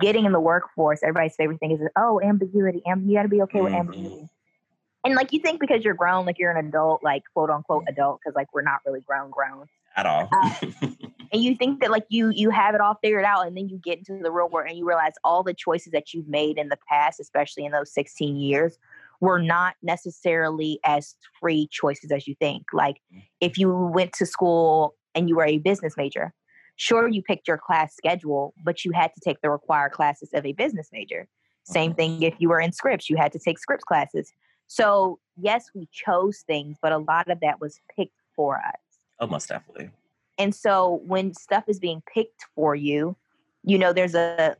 getting 0.00 0.24
in 0.24 0.32
the 0.32 0.40
workforce, 0.40 1.00
everybody's 1.02 1.36
favorite 1.36 1.60
thing 1.60 1.72
is, 1.72 1.80
oh, 1.96 2.20
ambiguity. 2.22 2.82
Amb- 2.86 3.06
you 3.06 3.14
got 3.14 3.22
to 3.22 3.28
be 3.28 3.42
okay 3.42 3.60
with 3.60 3.72
ambiguity. 3.72 4.14
Mm-hmm 4.16 4.24
and 5.04 5.14
like 5.14 5.32
you 5.32 5.40
think 5.40 5.60
because 5.60 5.84
you're 5.84 5.94
grown, 5.94 6.26
like 6.26 6.38
you're 6.38 6.56
an 6.56 6.66
adult, 6.66 7.02
like 7.02 7.22
quote 7.34 7.50
unquote 7.50 7.84
adult, 7.88 8.20
because 8.20 8.34
like 8.36 8.52
we're 8.52 8.62
not 8.62 8.80
really 8.86 9.00
grown, 9.00 9.30
grown 9.30 9.66
at 9.96 10.06
all. 10.06 10.28
um, 10.32 10.96
and 11.32 11.42
you 11.42 11.56
think 11.56 11.80
that 11.80 11.90
like 11.90 12.04
you 12.08 12.30
you 12.30 12.50
have 12.50 12.74
it 12.74 12.80
all 12.80 12.98
figured 13.02 13.24
out, 13.24 13.46
and 13.46 13.56
then 13.56 13.68
you 13.68 13.78
get 13.78 13.98
into 13.98 14.22
the 14.22 14.30
real 14.30 14.48
world 14.48 14.68
and 14.68 14.78
you 14.78 14.86
realize 14.86 15.14
all 15.24 15.42
the 15.42 15.54
choices 15.54 15.92
that 15.92 16.12
you've 16.12 16.28
made 16.28 16.58
in 16.58 16.68
the 16.68 16.78
past, 16.88 17.20
especially 17.20 17.64
in 17.64 17.72
those 17.72 17.92
16 17.92 18.36
years, 18.36 18.78
were 19.20 19.40
not 19.40 19.74
necessarily 19.82 20.78
as 20.84 21.14
free 21.40 21.68
choices 21.70 22.10
as 22.10 22.28
you 22.28 22.34
think. 22.38 22.64
Like 22.72 22.96
mm. 23.14 23.22
if 23.40 23.56
you 23.56 23.72
went 23.72 24.12
to 24.14 24.26
school 24.26 24.94
and 25.14 25.28
you 25.28 25.36
were 25.36 25.46
a 25.46 25.58
business 25.58 25.96
major, 25.96 26.34
sure 26.76 27.08
you 27.08 27.22
picked 27.22 27.48
your 27.48 27.58
class 27.58 27.94
schedule, 27.96 28.52
but 28.62 28.84
you 28.84 28.92
had 28.92 29.14
to 29.14 29.20
take 29.20 29.40
the 29.40 29.50
required 29.50 29.92
classes 29.92 30.30
of 30.34 30.44
a 30.44 30.52
business 30.52 30.88
major. 30.92 31.28
Same 31.64 31.92
mm-hmm. 31.92 31.96
thing 31.96 32.22
if 32.22 32.34
you 32.38 32.48
were 32.48 32.60
in 32.60 32.72
scripts, 32.72 33.08
you 33.08 33.16
had 33.16 33.32
to 33.32 33.38
take 33.38 33.58
scripts 33.58 33.84
classes. 33.84 34.32
So, 34.66 35.18
yes, 35.36 35.66
we 35.74 35.88
chose 35.92 36.42
things, 36.46 36.76
but 36.82 36.92
a 36.92 36.98
lot 36.98 37.30
of 37.30 37.40
that 37.40 37.60
was 37.60 37.78
picked 37.96 38.16
for 38.34 38.56
us. 38.56 38.80
Oh, 39.20 39.26
most 39.26 39.48
definitely. 39.48 39.90
And 40.38 40.54
so 40.54 41.02
when 41.04 41.34
stuff 41.34 41.64
is 41.68 41.78
being 41.78 42.02
picked 42.12 42.46
for 42.54 42.74
you, 42.74 43.16
you 43.64 43.78
know, 43.78 43.92
there's 43.92 44.14
a 44.14 44.56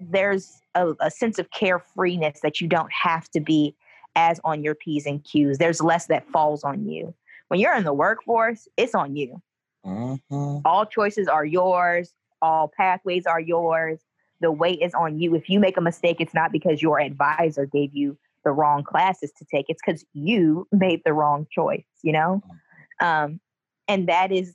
there's 0.00 0.60
a, 0.74 0.94
a 1.00 1.10
sense 1.10 1.38
of 1.38 1.50
carefreeness 1.50 2.40
that 2.40 2.60
you 2.60 2.66
don't 2.66 2.90
have 2.92 3.28
to 3.30 3.40
be 3.40 3.76
as 4.16 4.40
on 4.44 4.62
your 4.62 4.74
P's 4.74 5.06
and 5.06 5.22
Q's. 5.24 5.58
There's 5.58 5.82
less 5.82 6.06
that 6.06 6.28
falls 6.30 6.64
on 6.64 6.88
you. 6.88 7.14
When 7.48 7.60
you're 7.60 7.74
in 7.74 7.84
the 7.84 7.92
workforce, 7.92 8.66
it's 8.76 8.94
on 8.94 9.14
you. 9.16 9.42
Mm-hmm. 9.84 10.58
All 10.64 10.86
choices 10.86 11.28
are 11.28 11.44
yours, 11.44 12.12
all 12.40 12.72
pathways 12.74 13.26
are 13.26 13.40
yours. 13.40 14.00
The 14.40 14.50
weight 14.50 14.80
is 14.80 14.94
on 14.94 15.18
you. 15.18 15.34
If 15.34 15.50
you 15.50 15.60
make 15.60 15.76
a 15.76 15.82
mistake, 15.82 16.16
it's 16.18 16.34
not 16.34 16.50
because 16.50 16.80
your 16.80 16.98
advisor 16.98 17.66
gave 17.66 17.94
you 17.94 18.16
the 18.44 18.52
wrong 18.52 18.82
classes 18.84 19.32
to 19.38 19.44
take. 19.44 19.66
It's 19.68 19.82
because 19.84 20.04
you 20.14 20.66
made 20.72 21.02
the 21.04 21.12
wrong 21.12 21.46
choice, 21.50 21.84
you 22.02 22.12
know? 22.12 22.42
Mm-hmm. 23.00 23.06
Um, 23.06 23.40
and 23.86 24.08
that 24.08 24.32
is, 24.32 24.54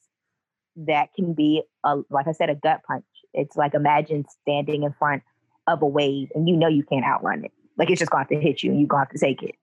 that 0.76 1.14
can 1.14 1.34
be, 1.34 1.64
a, 1.84 1.98
like 2.10 2.28
I 2.28 2.32
said, 2.32 2.50
a 2.50 2.56
gut 2.56 2.82
punch. 2.88 3.06
It's 3.34 3.56
like 3.56 3.74
imagine 3.74 4.26
standing 4.42 4.84
in 4.84 4.94
front 4.94 5.24
of 5.68 5.82
a 5.82 5.88
wave 5.88 6.30
and 6.36 6.48
you 6.48 6.56
know 6.56 6.68
you 6.68 6.84
can't 6.84 7.06
outrun 7.06 7.46
it. 7.46 7.52
Like 7.78 7.90
it's 7.90 8.00
just 8.00 8.12
going 8.12 8.26
to 8.28 8.40
hit 8.40 8.64
you 8.64 8.72
and 8.72 8.80
you're 8.80 8.88
going 8.88 9.06
to 9.06 9.10
have 9.10 9.20
to 9.20 9.26
take 9.26 9.44
it. 9.44 9.56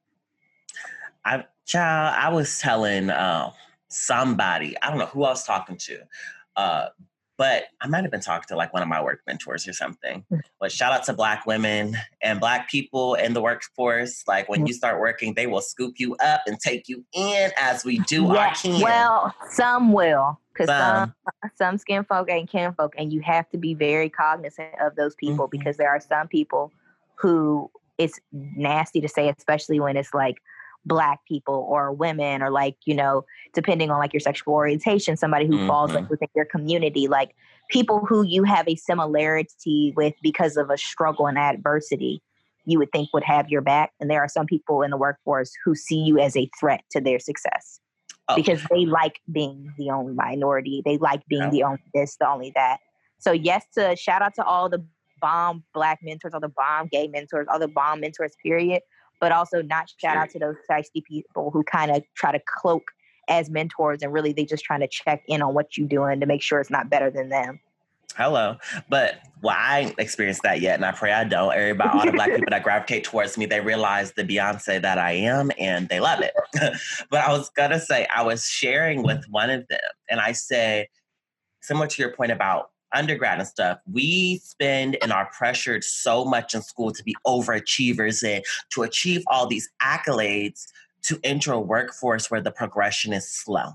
I, 1.25 1.45
child, 1.65 2.15
I 2.19 2.29
was 2.31 2.59
telling 2.59 3.11
uh, 3.11 3.53
somebody, 3.89 4.77
I 4.83 4.91
don't 4.91 4.99
know 4.99 5.07
who 5.07 5.25
I 5.25 5.31
was 5.31 5.45
talking 5.45 5.77
to, 5.77 5.99
uh, 6.57 6.87
but 7.39 7.65
I 7.81 7.89
might 7.89 8.03
have 8.03 8.11
been 8.11 8.21
talking 8.21 8.45
to 8.49 8.57
like 8.57 8.73
one 8.73 8.83
of 8.83 8.89
my 8.89 9.03
work 9.03 9.21
mentors 9.27 9.67
or 9.67 9.73
something. 9.73 10.25
Mm. 10.31 10.41
But 10.61 10.71
shout 10.71 10.93
out 10.93 11.05
to 11.05 11.13
Black 11.13 11.47
women 11.47 11.97
and 12.23 12.39
Black 12.39 12.69
people 12.69 13.15
in 13.15 13.33
the 13.33 13.41
workforce. 13.41 14.23
Like 14.29 14.49
when 14.49 14.63
mm. 14.63 14.69
you 14.69 14.75
start 14.75 15.01
working, 15.01 15.35
they 15.35 15.47
will 15.47 15.61
scoop 15.61 15.95
you 15.99 16.15
up 16.17 16.43
and 16.47 16.59
take 16.61 16.89
you 16.89 17.05
in 17.15 17.51
as 17.59 17.85
we 17.85 17.99
do 18.01 18.25
yeah, 18.25 18.37
our 18.37 18.55
kin. 18.55 18.81
Well, 18.81 19.35
some 19.51 19.93
will. 19.93 20.39
Because 20.53 20.69
some. 20.69 21.15
some, 21.25 21.51
some 21.57 21.79
skin 21.79 22.05
folk 22.05 22.31
ain't 22.31 22.51
kin 22.51 22.73
folk, 22.75 22.95
and 22.99 23.13
you 23.13 23.21
have 23.23 23.49
to 23.51 23.59
be 23.59 23.75
very 23.75 24.09
cognizant 24.09 24.75
of 24.81 24.97
those 24.97 25.15
people 25.15 25.47
mm-hmm. 25.47 25.59
because 25.59 25.77
there 25.77 25.89
are 25.89 26.01
some 26.01 26.29
people 26.29 26.73
who 27.15 27.71
it's 27.99 28.21
nasty 28.33 29.01
to 29.01 29.09
say, 29.09 29.29
especially 29.29 29.81
when 29.81 29.97
it's 29.97 30.13
like 30.13 30.39
black 30.85 31.21
people 31.27 31.67
or 31.69 31.93
women 31.93 32.43
or 32.43 32.51
like 32.51 32.77
you 32.85 32.95
know 32.95 33.25
depending 33.55 33.91
on 33.91 33.99
like 33.99 34.13
your 34.13 34.21
sexual 34.21 34.55
orientation 34.55 35.17
somebody 35.17 35.47
who 35.47 35.57
mm-hmm. 35.57 35.69
falls 35.69 35.93
like 35.93 36.05
mm-hmm. 36.05 36.11
within 36.11 36.29
your 36.35 36.45
community 36.45 37.07
like 37.07 37.35
people 37.71 38.01
who 38.01 38.25
you 38.25 38.43
have 38.43 38.67
a 38.69 38.75
similarity 38.75 39.93
with 39.97 40.15
because 40.23 40.57
of 40.57 40.71
a 40.71 40.77
struggle 40.77 41.27
and 41.27 41.39
adversity 41.39 42.21
you 42.65 42.79
would 42.79 42.91
think 42.91 43.09
would 43.13 43.23
have 43.23 43.49
your 43.49 43.61
back 43.61 43.93
and 44.01 44.11
there 44.11 44.21
are 44.21 44.29
some 44.29 44.47
people 44.47 44.83
in 44.83 44.91
the 44.91 44.97
workforce 44.97 45.53
who 45.65 45.75
see 45.75 45.99
you 45.99 46.19
as 46.19 46.37
a 46.37 46.51
threat 46.59 46.83
to 46.91 47.01
their 47.01 47.21
success 47.21 47.79
oh. 48.29 48.37
because 48.37 48.65
they 48.71 48.87
like 48.87 49.21
being 49.31 49.73
the 49.79 49.91
only 49.91 50.15
minority. 50.15 50.83
They 50.85 50.99
like 50.99 51.27
being 51.27 51.51
the 51.51 51.63
only 51.63 51.83
this 51.95 52.17
the 52.17 52.29
only 52.29 52.53
that. 52.55 52.79
So 53.19 53.33
yes 53.33 53.65
to 53.75 53.97
shout 53.97 54.23
out 54.23 54.35
to 54.35 54.45
all 54.45 54.69
the 54.69 54.85
bomb 55.21 55.63
black 55.73 56.01
mentors 56.03 56.35
all 56.35 56.41
the 56.41 56.49
bomb 56.49 56.89
gay 56.91 57.07
mentors 57.07 57.47
all 57.49 57.59
the 57.59 57.69
bomb 57.69 58.01
mentors 58.01 58.35
period. 58.43 58.83
But 59.21 59.31
also 59.31 59.63
not 59.63 59.93
shout 59.99 60.17
out 60.17 60.31
to 60.31 60.41
those 60.41 60.57
feisty 60.69 61.05
people 61.05 61.53
who 61.53 61.63
kind 61.63 61.93
of 61.93 62.03
try 62.17 62.33
to 62.33 62.41
cloak 62.45 62.83
as 63.29 63.49
mentors 63.49 64.03
and 64.03 64.13
really 64.13 64.33
they 64.33 64.45
just 64.45 64.65
trying 64.65 64.81
to 64.81 64.89
check 64.89 65.23
in 65.29 65.43
on 65.43 65.55
what 65.55 65.77
you're 65.77 65.87
doing 65.87 66.19
to 66.19 66.27
make 66.27 66.43
sure 66.43 66.61
it's 66.61 66.71
not 66.71 66.91
better 66.91 67.09
than 67.09 67.29
them. 67.29 67.61
Hello. 68.17 68.57
But 68.89 69.21
well, 69.43 69.57
I 69.59 69.81
ain't 69.81 69.99
experienced 69.99 70.43
that 70.45 70.61
yet, 70.61 70.77
and 70.77 70.85
I 70.85 70.93
pray 70.93 71.13
I 71.13 71.25
don't. 71.25 71.53
Everybody, 71.53 71.99
all 71.99 72.07
the 72.07 72.13
black 72.13 72.31
people 72.35 72.47
that 72.51 72.63
gravitate 72.63 73.05
towards 73.05 73.37
me, 73.37 73.47
they 73.47 73.61
realize 73.61 74.13
the 74.13 74.25
Beyonce 74.25 74.81
that 74.81 74.99
I 74.99 75.13
am 75.13 75.51
and 75.59 75.89
they 75.89 76.01
love 76.01 76.21
it. 76.21 76.33
but 77.11 77.21
I 77.21 77.33
was 77.33 77.49
gonna 77.51 77.81
say, 77.81 78.07
I 78.15 78.23
was 78.23 78.47
sharing 78.47 79.03
with 79.03 79.25
one 79.31 79.51
of 79.51 79.67
them, 79.69 79.81
and 80.09 80.21
I 80.21 80.33
said, 80.33 80.87
similar 81.61 81.87
to 81.87 82.03
your 82.03 82.13
point 82.13 82.33
about 82.33 82.71
undergrad 82.95 83.39
and 83.39 83.49
stuff, 83.49 83.79
we 83.91 84.39
spend 84.45 84.97
and 85.03 85.13
are 85.13 85.31
pressured 85.37 85.83
so 85.83 86.25
much 86.25 86.55
in 86.55 86.63
school 86.63 86.93
to 86.93 87.03
be 87.03 87.17
overachievers 87.27 88.23
and 88.23 88.45
to 88.71 88.83
achieve 88.83 89.23
all 89.29 89.47
these 89.47 89.69
accolades 89.83 90.67
to 91.03 91.19
enter 91.25 91.53
a 91.53 91.61
workforce 91.61 92.31
where 92.31 92.41
the 92.41 92.53
progression 92.53 93.13
is 93.13 93.29
slow. 93.29 93.71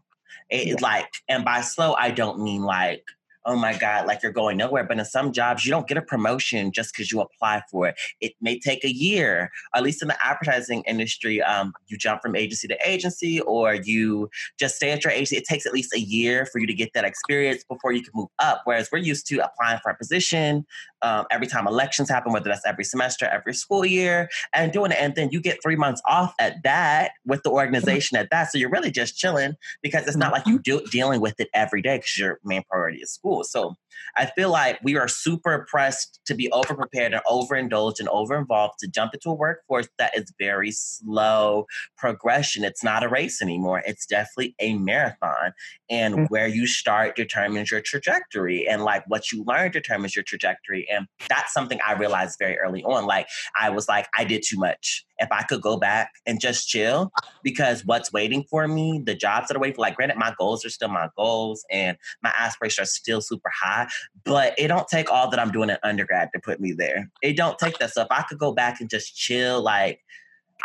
It, 0.50 0.68
yeah. 0.68 0.76
Like, 0.82 1.10
and 1.28 1.44
by 1.44 1.62
slow, 1.62 1.94
I 1.96 2.12
don't 2.12 2.40
mean 2.40 2.64
like 2.64 3.04
oh 3.48 3.56
my 3.56 3.76
God, 3.76 4.06
like 4.06 4.22
you're 4.22 4.32
going 4.32 4.58
nowhere. 4.58 4.84
But 4.84 5.00
in 5.00 5.06
some 5.06 5.32
jobs, 5.32 5.66
you 5.66 5.72
don't 5.72 5.88
get 5.88 5.98
a 5.98 6.02
promotion 6.02 6.72
just 6.74 6.94
because 6.94 7.12
you 7.12 7.22
apply 7.22 7.64
for 7.72 7.88
it. 7.88 7.96
It 8.20 8.34
may 8.42 8.60
take 8.60 8.84
a 8.84 8.94
year, 8.94 9.50
at 9.74 9.84
least 9.84 10.02
in 10.02 10.10
the 10.10 10.26
advertising 10.26 10.84
industry. 10.84 11.42
Um, 11.42 11.74
you 11.88 11.98
jump 11.98 12.22
from 12.22 12.36
agency 12.36 12.68
to 12.68 12.78
agency 12.88 13.40
or 13.42 13.74
you 13.74 14.30
just 14.60 14.76
stay 14.76 14.92
at 14.92 15.04
your 15.04 15.14
agency. 15.14 15.38
It 15.38 15.46
takes 15.46 15.66
at 15.66 15.74
least 15.74 15.94
a 15.94 16.00
year 16.00 16.46
for 16.46 16.60
you 16.60 16.68
to 16.68 16.74
get 16.74 16.92
that 16.94 17.06
experience 17.06 17.64
before 17.64 17.94
you 17.94 18.04
can 18.04 18.12
move 18.14 18.30
up. 18.40 18.62
Whereas 18.66 18.90
we're 18.92 19.00
used 19.00 19.26
to 19.28 19.40
applying 19.40 19.80
for 19.82 19.92
a 19.92 19.98
position 19.98 20.66
um, 21.02 21.26
every 21.32 21.48
time 21.48 21.68
elections 21.68 22.10
happen, 22.10 22.34
whether 22.34 22.50
that's 22.50 22.66
every 22.66 22.84
semester, 22.84 23.26
every 23.26 23.54
school 23.54 23.86
year, 23.86 24.30
and 24.54 24.72
doing 24.72 24.92
it. 24.92 24.98
And 25.00 25.16
then 25.16 25.30
you 25.32 25.42
get 25.42 25.62
three 25.62 25.76
months 25.76 26.02
off 26.06 26.34
at 26.40 26.64
that 26.64 27.12
with 27.26 27.44
the 27.44 27.52
organization 27.52 28.18
at 28.18 28.30
that. 28.32 28.52
So 28.52 28.58
you're 28.58 28.70
really 28.70 28.92
just 28.92 29.18
chilling 29.18 29.56
because 29.82 30.08
it's 30.08 30.18
not 30.18 30.32
like 30.32 30.46
you 30.48 30.60
do 30.60 30.82
dealing 30.92 31.22
with 31.22 31.40
it 31.40 31.50
every 31.54 31.82
day 31.82 31.98
because 31.98 32.18
your 32.18 32.40
main 32.44 32.64
priority 32.70 33.00
is 33.00 33.12
school. 33.12 33.44
So 33.44 33.76
I 34.16 34.26
feel 34.26 34.52
like 34.52 34.80
we 34.84 34.98
are 34.98 35.08
super 35.08 35.66
pressed 35.70 36.20
to 36.26 36.36
be 36.36 36.52
over 36.52 36.76
prepared 36.76 37.14
and 37.14 37.22
overindulged 37.26 38.00
and 38.00 38.10
over-involved 38.10 38.76
to 38.80 38.88
jump 38.88 39.14
into 39.14 39.30
a 39.30 39.34
workforce 39.34 39.88
that 39.98 40.18
is 40.18 40.34
very 40.40 40.72
slow 40.72 41.66
progression. 41.98 42.64
It's 42.64 42.84
not 42.84 43.04
a 43.04 43.10
race 43.10 43.42
anymore. 43.42 43.84
It's 43.86 44.06
definitely 44.06 44.56
a 44.60 44.76
marathon. 44.78 45.54
And 45.90 46.14
mm-hmm. 46.16 46.26
where 46.26 46.48
you 46.48 46.68
start 46.68 47.16
determines 47.16 47.72
your 47.72 47.82
trajectory. 47.82 48.68
And 48.68 48.84
like 48.84 49.04
what 49.08 49.32
you 49.32 49.44
learn 49.46 49.72
determines 49.72 50.16
your 50.16 50.24
trajectory. 50.24 50.88
And 50.92 51.08
that's 51.30 51.54
something 51.54 51.80
I 51.86 51.94
realized 51.94 52.38
very 52.40 52.58
early 52.58 52.84
on. 52.84 53.06
Like 53.06 53.28
I 53.60 53.70
was 53.70 53.88
like, 53.88 54.08
I 54.18 54.26
did 54.26 54.44
too 54.46 54.58
much. 54.58 55.07
If 55.20 55.32
I 55.32 55.44
could 55.44 55.62
go 55.62 55.78
back 55.78 56.12
and 56.26 56.40
just 56.40 56.68
chill, 56.68 57.12
because 57.44 57.86
what's 57.86 58.14
waiting 58.14 58.44
for 58.50 58.68
me, 58.68 59.02
the 59.06 59.16
jobs 59.16 59.48
that 59.48 59.58
are 59.58 59.60
waiting 59.60 59.76
for, 59.76 59.82
like 59.82 59.96
granted, 59.96 60.18
my 60.18 60.34
goals 60.38 60.66
are 60.66 60.70
still 60.70 60.90
my 60.90 61.10
goals 61.18 61.66
and 61.72 61.98
my 62.22 62.34
aspirations 62.38 62.88
are 62.88 62.92
still 62.92 63.22
super 63.22 63.52
high, 63.62 63.88
but 64.24 64.54
it 64.58 64.68
don't 64.68 64.88
take 64.88 65.12
all 65.12 65.30
that 65.30 65.40
I'm 65.40 65.52
doing 65.52 65.70
in 65.70 65.78
undergrad 65.84 66.30
to 66.34 66.40
put 66.40 66.60
me 66.60 66.74
there. 66.74 67.10
It 67.22 67.36
don't 67.36 67.58
take 67.58 67.78
that. 67.80 67.92
So 67.92 68.02
if 68.02 68.08
I 68.12 68.24
could 68.24 68.40
go 68.40 68.52
back 68.52 68.80
and 68.80 68.90
just 68.90 69.16
chill, 69.16 69.62
like 69.62 70.02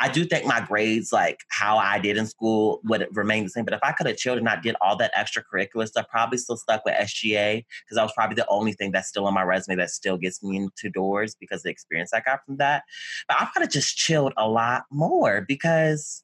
I 0.01 0.09
do 0.09 0.25
think 0.25 0.47
my 0.47 0.61
grades, 0.61 1.13
like 1.13 1.41
how 1.49 1.77
I 1.77 1.99
did 1.99 2.17
in 2.17 2.27
school, 2.27 2.81
would 2.85 3.07
remain 3.13 3.45
the 3.45 3.51
same. 3.51 3.65
But 3.65 3.75
if 3.75 3.81
I 3.83 3.93
could 3.93 4.07
have 4.07 4.17
chilled 4.17 4.39
and 4.39 4.45
not 4.45 4.63
did 4.63 4.75
all 4.81 4.97
that 4.97 5.15
extracurricular 5.15 5.87
stuff, 5.87 6.07
probably 6.09 6.39
still 6.39 6.57
stuck 6.57 6.85
with 6.85 6.95
SGA 6.95 7.65
because 7.85 7.97
that 7.97 8.03
was 8.03 8.13
probably 8.13 8.37
the 8.37 8.47
only 8.49 8.73
thing 8.73 8.91
that's 8.91 9.09
still 9.09 9.27
on 9.27 9.35
my 9.35 9.43
resume 9.43 9.77
that 9.77 9.91
still 9.91 10.17
gets 10.17 10.43
me 10.43 10.57
into 10.57 10.89
doors 10.89 11.35
because 11.35 11.63
the 11.63 11.71
experience 11.71 12.13
I 12.15 12.21
got 12.21 12.45
from 12.45 12.57
that. 12.57 12.85
But 13.29 13.41
I 13.41 13.47
could 13.53 13.63
have 13.63 13.71
just 13.71 13.97
chilled 13.97 14.33
a 14.37 14.49
lot 14.49 14.85
more 14.91 15.45
because 15.47 16.23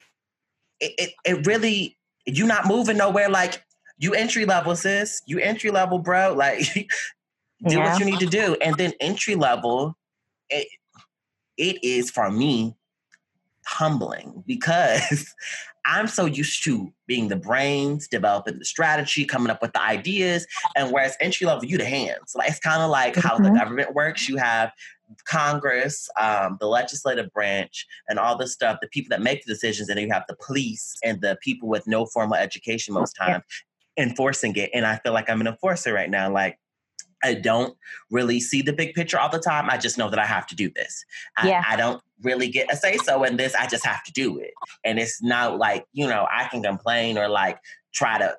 it, 0.81 0.93
it, 0.99 1.11
it 1.25 1.47
really, 1.47 1.99
you're 2.27 2.47
not 2.47 2.67
moving 2.67 2.97
nowhere. 2.97 3.29
Like 3.29 3.63
you 3.99 4.15
entry 4.15 4.47
level, 4.47 4.77
sis. 4.77 5.21
You 5.27 5.41
entry 5.41 5.71
level, 5.71 5.99
bro. 5.99 6.33
Like 6.33 6.61
do 6.75 6.87
yeah. 7.65 7.91
what 7.91 8.01
you 8.01 8.07
need 8.07 8.21
to 8.21 8.27
do. 8.27 8.57
And 8.63 8.77
then 8.77 8.93
entry 9.01 9.35
level, 9.35 9.97
it, 10.49 10.69
it 11.59 11.85
is 11.85 12.11
for 12.11 12.31
me 12.31 12.75
humbling 13.69 14.43
because 14.47 15.35
I'm 15.85 16.07
so 16.07 16.27
used 16.27 16.65
to 16.65 16.93
being 17.07 17.29
the 17.29 17.37
brains, 17.37 18.09
developing 18.09 18.59
the 18.59 18.65
strategy, 18.65 19.25
coming 19.25 19.51
up 19.51 19.63
with 19.63 19.73
the 19.73 19.83
ideas, 19.83 20.47
and 20.77 20.93
whereas 20.93 21.17
entry 21.21 21.47
level, 21.47 21.65
you 21.65 21.79
the 21.79 21.85
hands. 21.85 22.35
Like 22.35 22.51
it's 22.51 22.59
kind 22.59 22.83
of 22.83 22.91
like 22.91 23.15
mm-hmm. 23.15 23.27
how 23.27 23.39
the 23.39 23.45
mm-hmm. 23.45 23.57
government 23.57 23.95
works. 23.95 24.29
You 24.29 24.37
have 24.37 24.71
Congress, 25.27 26.09
um, 26.21 26.59
the 26.61 26.67
legislative 26.67 27.31
branch, 27.33 27.87
and 28.09 28.19
all 28.19 28.37
this 28.37 28.53
stuff, 28.53 28.79
the 28.83 28.89
people 28.89 29.09
that 29.11 29.23
make 29.23 29.45
the 29.45 29.53
decisions, 29.53 29.89
and 29.89 29.97
then 29.97 30.07
you 30.07 30.13
have 30.13 30.25
the 30.29 30.37
police 30.45 30.97
and 31.03 31.21
the 31.23 31.39
people 31.43 31.69
with 31.69 31.87
no 31.87 32.05
formal 32.07 32.37
education 32.37 32.93
most 32.93 33.15
times 33.15 33.43
yeah. 33.97 34.05
enforcing 34.05 34.55
it. 34.57 34.71
And 34.75 34.85
I 34.85 34.97
feel 34.97 35.13
like 35.13 35.31
I'm 35.31 35.41
an 35.41 35.47
enforcer 35.47 35.95
right 35.95 36.11
now. 36.11 36.31
Like 36.31 36.59
I 37.23 37.35
don't 37.35 37.77
really 38.11 38.41
see 38.41 38.63
the 38.63 38.73
big 38.73 38.95
picture 38.95 39.19
all 39.19 39.29
the 39.29 39.39
time. 39.39 39.69
I 39.71 39.77
just 39.77 39.99
know 39.99 40.11
that 40.11 40.19
I 40.19 40.27
have 40.27 40.47
to 40.49 40.57
do 40.57 40.71
this. 40.71 41.05
I, 41.37 41.49
yeah. 41.49 41.65
I 41.67 41.77
don't 41.77 42.03
really 42.23 42.49
get 42.49 42.73
a 42.73 42.77
say 42.77 42.97
so 42.99 43.25
in 43.25 43.37
this. 43.37 43.55
I 43.55 43.67
just 43.67 43.85
have 43.85 44.03
to 44.05 44.13
do 44.13 44.39
it. 44.39 44.53
And 44.85 44.99
it's 44.99 45.23
not 45.23 45.59
like, 45.59 45.87
you 45.93 46.07
know, 46.07 46.27
I 46.33 46.45
can 46.45 46.63
complain 46.63 47.19
or 47.19 47.29
like 47.29 47.59
try 47.93 48.19
to 48.19 48.37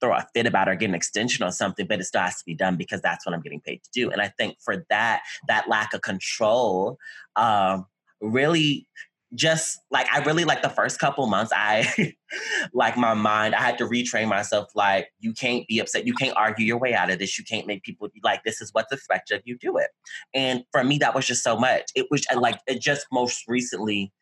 throw 0.00 0.14
a 0.14 0.26
fit 0.34 0.46
about 0.46 0.68
or 0.68 0.74
get 0.74 0.88
an 0.88 0.94
extension 0.94 1.44
or 1.44 1.50
something, 1.50 1.86
but 1.86 2.00
it 2.00 2.04
still 2.04 2.22
has 2.22 2.38
to 2.38 2.44
be 2.44 2.54
done 2.54 2.76
because 2.76 3.00
that's 3.02 3.26
what 3.26 3.34
I'm 3.34 3.42
getting 3.42 3.60
paid 3.60 3.82
to 3.84 3.90
do. 3.92 4.10
And 4.10 4.20
I 4.20 4.28
think 4.28 4.56
for 4.60 4.86
that, 4.88 5.22
that 5.46 5.68
lack 5.68 5.92
of 5.92 6.00
control 6.00 6.98
um, 7.36 7.86
really 8.20 8.86
just 9.34 9.80
like 9.90 10.08
I 10.12 10.20
really 10.24 10.44
like 10.44 10.62
the 10.62 10.68
first 10.68 10.98
couple 10.98 11.26
months, 11.26 11.52
I 11.54 12.14
like 12.72 12.96
my 12.96 13.14
mind, 13.14 13.54
I 13.54 13.60
had 13.60 13.78
to 13.78 13.84
retrain 13.84 14.28
myself 14.28 14.68
like 14.74 15.08
you 15.20 15.32
can't 15.32 15.66
be 15.68 15.78
upset, 15.78 16.06
you 16.06 16.14
can't 16.14 16.36
argue 16.36 16.66
your 16.66 16.78
way 16.78 16.94
out 16.94 17.10
of 17.10 17.18
this, 17.18 17.38
you 17.38 17.44
can't 17.44 17.66
make 17.66 17.82
people 17.82 18.08
like 18.22 18.42
this 18.44 18.60
is 18.60 18.70
what's 18.72 18.92
expected 18.92 19.42
you, 19.44 19.56
do 19.56 19.76
it. 19.76 19.90
And 20.34 20.64
for 20.72 20.82
me, 20.82 20.98
that 20.98 21.14
was 21.14 21.26
just 21.26 21.44
so 21.44 21.56
much. 21.56 21.90
It 21.94 22.06
was 22.10 22.26
uh, 22.32 22.40
like 22.40 22.58
it 22.66 22.80
just 22.80 23.06
most 23.12 23.44
recently 23.46 24.12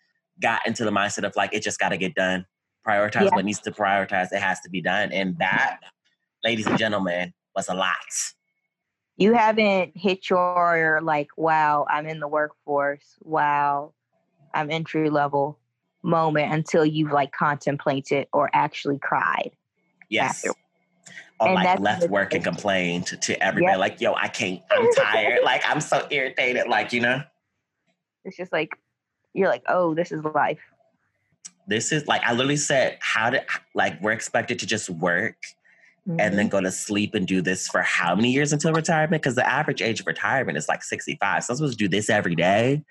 got 0.40 0.66
into 0.66 0.84
the 0.84 0.90
mindset 0.90 1.24
of 1.24 1.34
like 1.36 1.54
it 1.54 1.62
just 1.62 1.78
gotta 1.78 1.96
get 1.96 2.14
done. 2.14 2.44
Prioritize 2.86 3.24
yeah. 3.24 3.34
what 3.34 3.44
needs 3.44 3.60
to 3.60 3.70
prioritize, 3.70 4.32
it 4.32 4.40
has 4.40 4.60
to 4.60 4.70
be 4.70 4.80
done. 4.80 5.12
And 5.12 5.36
that, 5.38 5.80
ladies 6.44 6.66
and 6.66 6.78
gentlemen, 6.78 7.32
was 7.56 7.68
a 7.68 7.74
lot. 7.74 7.96
You 9.16 9.34
haven't 9.34 9.96
hit 9.96 10.30
your 10.30 11.00
like, 11.02 11.28
wow, 11.36 11.86
I'm 11.90 12.06
in 12.06 12.20
the 12.20 12.28
workforce. 12.28 13.16
Wow, 13.20 13.92
um, 14.54 14.70
entry 14.70 15.10
level 15.10 15.58
moment 16.02 16.52
until 16.52 16.84
you've 16.84 17.12
like 17.12 17.32
contemplated 17.32 18.26
or 18.32 18.50
actually 18.52 18.98
cried. 18.98 19.50
Yes. 20.08 20.44
After. 20.44 20.58
Or 21.40 21.48
and 21.48 21.54
like 21.54 21.78
left 21.78 22.08
work 22.10 22.34
and 22.34 22.42
complained 22.42 23.06
to, 23.06 23.16
to 23.16 23.42
everybody, 23.42 23.72
yep. 23.72 23.78
like, 23.78 24.00
yo, 24.00 24.14
I 24.14 24.26
can't, 24.26 24.60
I'm 24.70 24.92
tired. 24.94 25.40
like, 25.44 25.62
I'm 25.64 25.80
so 25.80 26.06
irritated. 26.10 26.66
Like, 26.66 26.92
you 26.92 27.00
know? 27.00 27.22
It's 28.24 28.36
just 28.36 28.52
like, 28.52 28.70
you're 29.34 29.48
like, 29.48 29.62
oh, 29.68 29.94
this 29.94 30.10
is 30.10 30.24
life. 30.24 30.58
This 31.68 31.92
is 31.92 32.06
like, 32.08 32.22
I 32.24 32.32
literally 32.32 32.56
said, 32.56 32.98
how 33.00 33.30
did, 33.30 33.42
like, 33.74 34.00
we're 34.00 34.12
expected 34.12 34.58
to 34.60 34.66
just 34.66 34.90
work 34.90 35.36
mm-hmm. 36.08 36.18
and 36.18 36.36
then 36.36 36.46
mm-hmm. 36.46 36.56
go 36.56 36.60
to 36.60 36.72
sleep 36.72 37.14
and 37.14 37.24
do 37.24 37.40
this 37.40 37.68
for 37.68 37.82
how 37.82 38.16
many 38.16 38.32
years 38.32 38.52
until 38.52 38.72
retirement? 38.72 39.22
Because 39.22 39.36
the 39.36 39.48
average 39.48 39.80
age 39.80 40.00
of 40.00 40.08
retirement 40.08 40.58
is 40.58 40.66
like 40.66 40.82
65. 40.82 41.44
So 41.44 41.52
I'm 41.52 41.56
supposed 41.56 41.78
to 41.78 41.84
do 41.84 41.88
this 41.88 42.10
every 42.10 42.34
day 42.34 42.82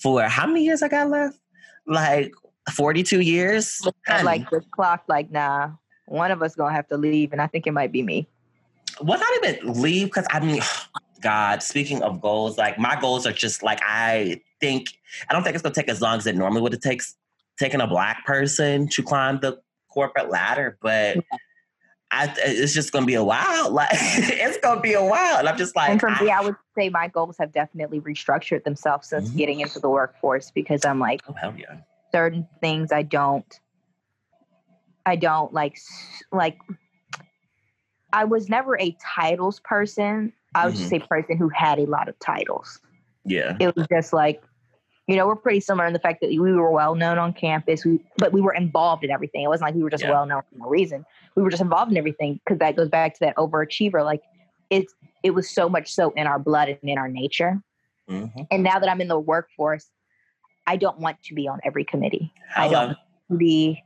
for 0.00 0.22
how 0.22 0.46
many 0.46 0.64
years 0.64 0.82
I 0.82 0.88
got 0.88 1.08
left? 1.08 1.38
Like 1.86 2.32
42 2.74 3.20
years? 3.20 3.80
Like 4.08 4.48
the 4.50 4.60
clock, 4.72 5.04
like, 5.08 5.30
nah, 5.30 5.70
one 6.06 6.30
of 6.30 6.42
us 6.42 6.54
gonna 6.54 6.74
have 6.74 6.88
to 6.88 6.96
leave, 6.96 7.32
and 7.32 7.40
I 7.40 7.46
think 7.46 7.66
it 7.66 7.72
might 7.72 7.92
be 7.92 8.02
me. 8.02 8.26
Well, 9.00 9.18
not 9.18 9.50
even 9.50 9.82
leave, 9.82 10.06
because 10.06 10.26
I 10.30 10.40
mean, 10.40 10.62
God, 11.22 11.62
speaking 11.62 12.02
of 12.02 12.20
goals, 12.20 12.58
like 12.58 12.78
my 12.78 12.98
goals 13.00 13.26
are 13.26 13.32
just 13.32 13.62
like 13.62 13.80
I 13.84 14.40
think 14.60 14.88
I 15.28 15.32
don't 15.32 15.42
think 15.42 15.54
it's 15.54 15.62
gonna 15.62 15.74
take 15.74 15.88
as 15.88 16.00
long 16.00 16.18
as 16.18 16.26
it 16.26 16.36
normally 16.36 16.60
would 16.60 16.74
it 16.74 16.82
takes 16.82 17.16
taking 17.58 17.80
a 17.80 17.86
black 17.86 18.24
person 18.26 18.88
to 18.88 19.02
climb 19.02 19.40
the 19.40 19.58
corporate 19.88 20.28
ladder, 20.30 20.78
but 20.82 21.18
I, 22.10 22.32
it's 22.38 22.72
just 22.72 22.92
gonna 22.92 23.06
be 23.06 23.14
a 23.14 23.24
while. 23.24 23.70
Like 23.76 23.88
it's 23.92 24.58
gonna 24.58 24.80
be 24.80 24.94
a 24.94 25.02
while, 25.02 25.38
and 25.38 25.48
I'm 25.48 25.58
just 25.58 25.74
like. 25.76 25.90
And 25.90 26.00
for 26.00 26.08
I, 26.08 26.22
me, 26.22 26.30
I 26.30 26.40
would 26.40 26.56
say 26.76 26.88
my 26.88 27.08
goals 27.08 27.36
have 27.38 27.52
definitely 27.52 28.00
restructured 28.00 28.64
themselves 28.64 29.08
since 29.08 29.28
mm-hmm. 29.28 29.38
getting 29.38 29.60
into 29.60 29.80
the 29.80 29.90
workforce 29.90 30.50
because 30.50 30.84
I'm 30.84 30.98
like, 30.98 31.20
oh 31.28 31.32
hell 31.32 31.54
yeah, 31.58 31.78
certain 32.12 32.46
things 32.60 32.92
I 32.92 33.02
don't, 33.02 33.60
I 35.04 35.16
don't 35.16 35.52
like, 35.52 35.78
like. 36.32 36.58
I 38.12 38.24
was 38.24 38.48
never 38.48 38.78
a 38.80 38.96
titles 39.02 39.60
person. 39.60 40.32
I 40.54 40.64
was 40.64 40.74
mm-hmm. 40.74 40.82
just 40.82 40.92
a 40.92 41.06
person 41.06 41.36
who 41.36 41.48
had 41.50 41.78
a 41.78 41.86
lot 41.86 42.08
of 42.08 42.18
titles. 42.18 42.80
Yeah, 43.24 43.56
it 43.60 43.74
was 43.76 43.86
just 43.88 44.12
like 44.12 44.42
you 45.06 45.14
know, 45.14 45.26
we're 45.26 45.36
pretty 45.36 45.60
similar 45.60 45.86
in 45.86 45.92
the 45.92 46.00
fact 46.00 46.20
that 46.20 46.30
we 46.30 46.38
were 46.38 46.70
well 46.70 46.94
known 46.94 47.18
on 47.18 47.32
campus, 47.32 47.84
we, 47.84 48.00
but 48.18 48.32
we 48.32 48.40
were 48.40 48.52
involved 48.52 49.04
in 49.04 49.10
everything. 49.10 49.42
It 49.42 49.48
wasn't 49.48 49.68
like 49.68 49.74
we 49.74 49.82
were 49.82 49.90
just 49.90 50.02
yeah. 50.02 50.10
well 50.10 50.26
known 50.26 50.42
for 50.50 50.58
no 50.58 50.68
reason. 50.68 51.04
We 51.36 51.42
were 51.42 51.50
just 51.50 51.62
involved 51.62 51.90
in 51.90 51.96
everything 51.96 52.40
because 52.44 52.58
that 52.58 52.76
goes 52.76 52.88
back 52.88 53.14
to 53.14 53.20
that 53.20 53.36
overachiever. 53.36 54.04
Like 54.04 54.22
it's 54.70 54.92
it 55.22 55.30
was 55.30 55.48
so 55.50 55.68
much 55.68 55.92
so 55.92 56.10
in 56.16 56.26
our 56.26 56.38
blood 56.38 56.68
and 56.68 56.78
in 56.82 56.98
our 56.98 57.08
nature. 57.08 57.60
Mm-hmm. 58.10 58.42
And 58.50 58.62
now 58.62 58.78
that 58.78 58.88
I'm 58.88 59.00
in 59.00 59.08
the 59.08 59.18
workforce, 59.18 59.90
I 60.66 60.76
don't 60.76 60.98
want 60.98 61.22
to 61.24 61.34
be 61.34 61.48
on 61.48 61.60
every 61.64 61.84
committee. 61.84 62.32
I, 62.54 62.66
I 62.66 62.70
don't 62.70 62.96
be 63.36 63.82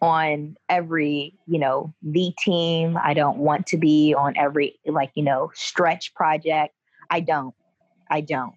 on 0.00 0.56
every, 0.68 1.34
you 1.46 1.58
know, 1.58 1.92
the 2.02 2.32
team. 2.38 2.98
I 3.02 3.14
don't 3.14 3.38
want 3.38 3.66
to 3.68 3.76
be 3.76 4.14
on 4.14 4.36
every 4.36 4.78
like, 4.86 5.10
you 5.14 5.22
know, 5.22 5.50
stretch 5.54 6.14
project. 6.14 6.74
I 7.10 7.20
don't. 7.20 7.54
I 8.10 8.20
don't 8.20 8.54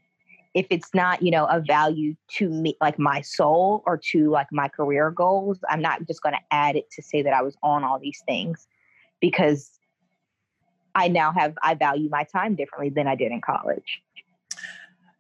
if 0.55 0.65
it's 0.69 0.89
not 0.93 1.21
you 1.21 1.29
know 1.29 1.45
a 1.45 1.59
value 1.59 2.15
to 2.29 2.49
me 2.49 2.75
like 2.81 2.97
my 2.97 3.21
soul 3.21 3.83
or 3.85 3.97
to 3.97 4.31
like 4.31 4.47
my 4.51 4.67
career 4.67 5.11
goals 5.11 5.59
i'm 5.69 5.81
not 5.81 6.07
just 6.07 6.23
going 6.23 6.33
to 6.33 6.41
add 6.49 6.75
it 6.75 6.89
to 6.89 7.03
say 7.03 7.21
that 7.21 7.33
i 7.33 7.43
was 7.43 7.55
on 7.61 7.83
all 7.83 7.99
these 7.99 8.23
things 8.25 8.67
because 9.21 9.71
i 10.95 11.07
now 11.07 11.31
have 11.31 11.53
i 11.61 11.75
value 11.75 12.09
my 12.09 12.23
time 12.23 12.55
differently 12.55 12.89
than 12.89 13.07
i 13.07 13.13
did 13.13 13.31
in 13.31 13.41
college 13.41 14.01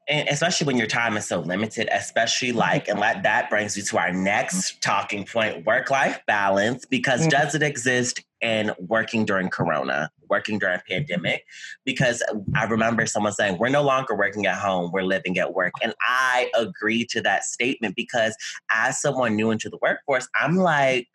and 0.07 0.29
especially 0.29 0.67
when 0.67 0.77
your 0.77 0.85
time 0.85 1.17
is 1.17 1.25
so 1.25 1.39
limited, 1.39 1.89
especially 1.91 2.49
mm-hmm. 2.49 2.59
like, 2.59 2.87
and 2.87 3.01
that, 3.01 3.23
that 3.23 3.49
brings 3.49 3.75
you 3.75 3.81
to 3.81 3.97
our 3.97 4.11
next 4.11 4.79
talking 4.79 5.25
point 5.25 5.65
work 5.65 5.89
life 5.89 6.19
balance. 6.27 6.85
Because 6.85 7.21
mm-hmm. 7.21 7.29
does 7.29 7.55
it 7.55 7.63
exist 7.63 8.23
in 8.45 8.71
working 8.77 9.25
during 9.25 9.49
Corona, 9.49 10.11
working 10.29 10.59
during 10.59 10.79
pandemic? 10.87 11.43
Because 11.83 12.23
I 12.55 12.65
remember 12.65 13.07
someone 13.07 13.33
saying, 13.33 13.57
we're 13.57 13.69
no 13.69 13.81
longer 13.81 14.15
working 14.15 14.45
at 14.45 14.57
home, 14.57 14.91
we're 14.93 15.01
living 15.01 15.39
at 15.39 15.55
work. 15.55 15.73
And 15.81 15.95
I 16.01 16.51
agree 16.55 17.05
to 17.07 17.21
that 17.21 17.43
statement 17.43 17.95
because 17.95 18.35
as 18.71 19.01
someone 19.01 19.35
new 19.35 19.49
into 19.49 19.67
the 19.67 19.79
workforce, 19.81 20.27
I'm 20.39 20.57
like, 20.57 21.07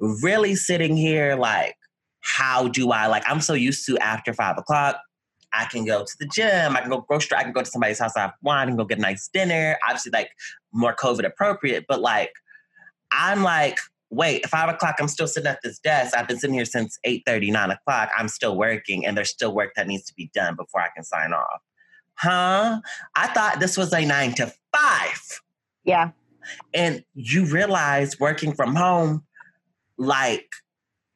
really 0.00 0.56
sitting 0.56 0.96
here, 0.96 1.36
like, 1.36 1.76
how 2.20 2.66
do 2.68 2.90
I, 2.90 3.06
like, 3.06 3.22
I'm 3.28 3.40
so 3.40 3.54
used 3.54 3.86
to 3.86 3.96
after 3.98 4.32
five 4.32 4.58
o'clock, 4.58 4.96
I 5.52 5.66
can 5.66 5.84
go 5.84 6.02
to 6.02 6.12
the 6.18 6.26
gym. 6.26 6.76
I 6.76 6.80
can 6.80 6.90
go 6.90 7.02
grocery. 7.02 7.38
I 7.38 7.44
can 7.44 7.52
go 7.52 7.60
to 7.60 7.70
somebody's 7.70 8.00
house. 8.00 8.16
I 8.16 8.22
have 8.22 8.32
wine 8.42 8.68
and 8.68 8.76
go 8.76 8.84
get 8.84 8.98
a 8.98 9.00
nice 9.00 9.30
dinner. 9.32 9.78
Obviously, 9.84 10.10
like 10.10 10.30
more 10.72 10.96
COVID 10.96 11.24
appropriate, 11.24 11.84
but 11.86 12.00
like 12.00 12.32
I'm 13.12 13.44
like 13.44 13.78
wait, 14.14 14.48
five 14.48 14.68
o'clock, 14.68 14.96
I'm 14.98 15.08
still 15.08 15.26
sitting 15.26 15.48
at 15.48 15.60
this 15.62 15.78
desk. 15.78 16.16
I've 16.16 16.28
been 16.28 16.38
sitting 16.38 16.54
here 16.54 16.64
since 16.64 16.98
8 17.04 17.22
30, 17.26 17.50
9 17.50 17.70
o'clock. 17.70 18.10
I'm 18.16 18.28
still 18.28 18.56
working, 18.56 19.04
and 19.04 19.16
there's 19.16 19.30
still 19.30 19.54
work 19.54 19.72
that 19.76 19.86
needs 19.86 20.04
to 20.04 20.14
be 20.14 20.30
done 20.34 20.56
before 20.56 20.80
I 20.80 20.88
can 20.94 21.04
sign 21.04 21.32
off. 21.32 21.60
Huh? 22.16 22.80
I 23.16 23.26
thought 23.28 23.60
this 23.60 23.76
was 23.76 23.92
a 23.92 24.04
nine 24.04 24.34
to 24.34 24.52
five. 24.74 25.40
Yeah. 25.84 26.10
And 26.72 27.04
you 27.14 27.46
realize 27.46 28.20
working 28.20 28.54
from 28.54 28.74
home, 28.74 29.24
like, 29.98 30.46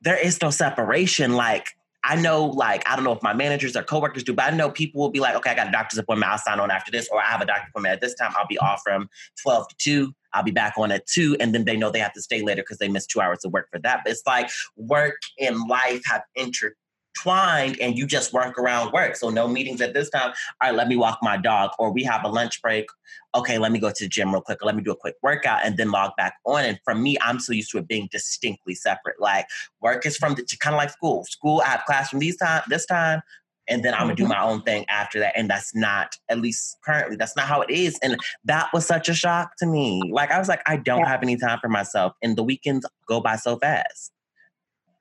there 0.00 0.18
is 0.18 0.40
no 0.42 0.50
separation. 0.50 1.34
Like, 1.34 1.68
I 2.04 2.16
know, 2.16 2.46
like, 2.46 2.88
I 2.88 2.96
don't 2.96 3.04
know 3.04 3.12
if 3.12 3.22
my 3.22 3.34
managers 3.34 3.76
or 3.76 3.82
coworkers 3.82 4.24
do, 4.24 4.32
but 4.32 4.52
I 4.52 4.56
know 4.56 4.70
people 4.70 5.00
will 5.00 5.10
be 5.10 5.20
like, 5.20 5.36
okay, 5.36 5.50
I 5.50 5.54
got 5.54 5.68
a 5.68 5.72
doctor's 5.72 5.98
appointment. 5.98 6.32
I'll 6.32 6.38
sign 6.38 6.60
on 6.60 6.70
after 6.70 6.90
this, 6.90 7.08
or 7.12 7.20
I 7.20 7.26
have 7.26 7.40
a 7.40 7.46
doctor's 7.46 7.68
appointment 7.70 7.94
at 7.94 8.00
this 8.00 8.14
time. 8.14 8.32
I'll 8.36 8.46
be 8.46 8.58
off 8.58 8.80
from 8.84 9.08
12 9.42 9.68
to 9.68 9.74
2. 9.78 10.14
I'll 10.32 10.42
be 10.42 10.50
back 10.50 10.74
on 10.76 10.92
at 10.92 11.06
2. 11.06 11.36
And 11.40 11.54
then 11.54 11.64
they 11.64 11.76
know 11.76 11.90
they 11.90 11.98
have 11.98 12.12
to 12.14 12.22
stay 12.22 12.42
later 12.42 12.62
because 12.62 12.78
they 12.78 12.88
missed 12.88 13.10
two 13.10 13.20
hours 13.20 13.44
of 13.44 13.52
work 13.52 13.68
for 13.70 13.78
that. 13.80 14.00
But 14.04 14.12
it's 14.12 14.22
like 14.26 14.50
work 14.76 15.20
and 15.40 15.68
life 15.68 16.02
have 16.06 16.22
intertwined 16.34 17.80
and 17.80 17.96
you 17.96 18.06
just 18.06 18.32
work 18.32 18.58
around 18.58 18.92
work. 18.92 19.16
So 19.16 19.30
no 19.30 19.48
meetings 19.48 19.80
at 19.80 19.94
this 19.94 20.10
time. 20.10 20.32
All 20.60 20.70
right, 20.70 20.74
let 20.74 20.88
me 20.88 20.96
walk 20.96 21.18
my 21.22 21.36
dog. 21.36 21.70
Or 21.78 21.90
we 21.90 22.04
have 22.04 22.24
a 22.24 22.28
lunch 22.28 22.60
break. 22.62 22.86
Okay, 23.34 23.58
let 23.58 23.72
me 23.72 23.78
go 23.78 23.90
to 23.90 24.04
the 24.04 24.08
gym 24.08 24.32
real 24.32 24.42
quick. 24.42 24.62
Or 24.62 24.66
let 24.66 24.76
me 24.76 24.82
do 24.82 24.92
a 24.92 24.96
quick 24.96 25.16
workout 25.22 25.60
and 25.64 25.76
then 25.76 25.90
log 25.90 26.12
back 26.16 26.34
on. 26.44 26.64
And 26.64 26.78
for 26.84 26.94
me, 26.94 27.16
I'm 27.20 27.40
so 27.40 27.52
used 27.52 27.70
to 27.72 27.78
it 27.78 27.88
being 27.88 28.08
distinctly 28.10 28.74
separate. 28.74 29.20
Like 29.20 29.46
work 29.80 30.06
is 30.06 30.16
from 30.16 30.34
the 30.34 30.44
kind 30.60 30.74
of 30.74 30.78
like 30.78 30.90
school. 30.90 31.24
School, 31.24 31.62
I 31.64 31.70
have 31.70 31.84
class 31.86 32.10
from 32.10 32.18
these 32.20 32.36
time 32.36 32.62
this 32.68 32.86
time. 32.86 33.22
And 33.68 33.84
then 33.84 33.94
I'm 33.94 34.02
gonna 34.02 34.14
do 34.14 34.24
mm-hmm. 34.24 34.32
my 34.32 34.42
own 34.42 34.62
thing 34.62 34.84
after 34.88 35.18
that. 35.20 35.34
And 35.36 35.48
that's 35.48 35.74
not, 35.74 36.16
at 36.28 36.40
least 36.40 36.78
currently, 36.84 37.16
that's 37.16 37.36
not 37.36 37.46
how 37.46 37.60
it 37.60 37.70
is. 37.70 37.98
And 38.02 38.16
that 38.44 38.70
was 38.72 38.86
such 38.86 39.08
a 39.08 39.14
shock 39.14 39.52
to 39.58 39.66
me. 39.66 40.02
Like 40.10 40.30
I 40.30 40.38
was 40.38 40.48
like, 40.48 40.62
I 40.66 40.76
don't 40.76 41.00
yeah. 41.00 41.08
have 41.08 41.22
any 41.22 41.36
time 41.36 41.58
for 41.60 41.68
myself. 41.68 42.14
And 42.22 42.36
the 42.36 42.42
weekends 42.42 42.86
go 43.06 43.20
by 43.20 43.36
so 43.36 43.58
fast. 43.58 44.12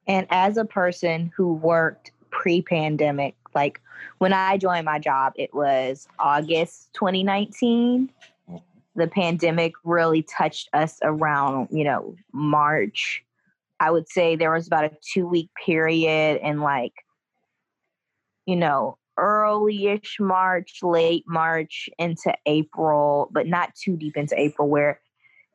And 0.08 0.26
as 0.30 0.58
a 0.58 0.66
person 0.66 1.32
who 1.36 1.54
worked 1.54 2.12
pre 2.30 2.62
pandemic, 2.62 3.36
like 3.54 3.82
when 4.20 4.34
I 4.34 4.58
joined 4.58 4.86
my 4.86 5.00
job, 5.00 5.34
it 5.36 5.54
was 5.54 6.08
August 6.20 6.94
2019. 6.94 8.10
The 8.96 9.08
pandemic 9.08 9.74
really 9.84 10.24
touched 10.24 10.70
us 10.74 10.98
around, 11.04 11.68
you 11.72 11.84
know, 11.84 12.16
March. 12.32 13.24
I 13.80 13.92
would 13.92 14.10
say 14.10 14.36
there 14.36 14.52
was 14.52 14.66
about 14.66 14.86
a 14.86 14.92
two 15.02 15.28
week 15.28 15.50
period 15.64 16.40
in 16.42 16.62
like, 16.62 16.94
you 18.48 18.56
know, 18.56 18.98
early 19.18 19.88
ish 19.88 20.18
March, 20.20 20.80
late 20.82 21.26
March 21.28 21.90
into 22.00 22.34
April, 22.48 23.30
but 23.32 23.46
not 23.46 23.76
too 23.76 23.98
deep 23.98 24.16
into 24.16 24.40
April, 24.40 24.68
where 24.70 25.00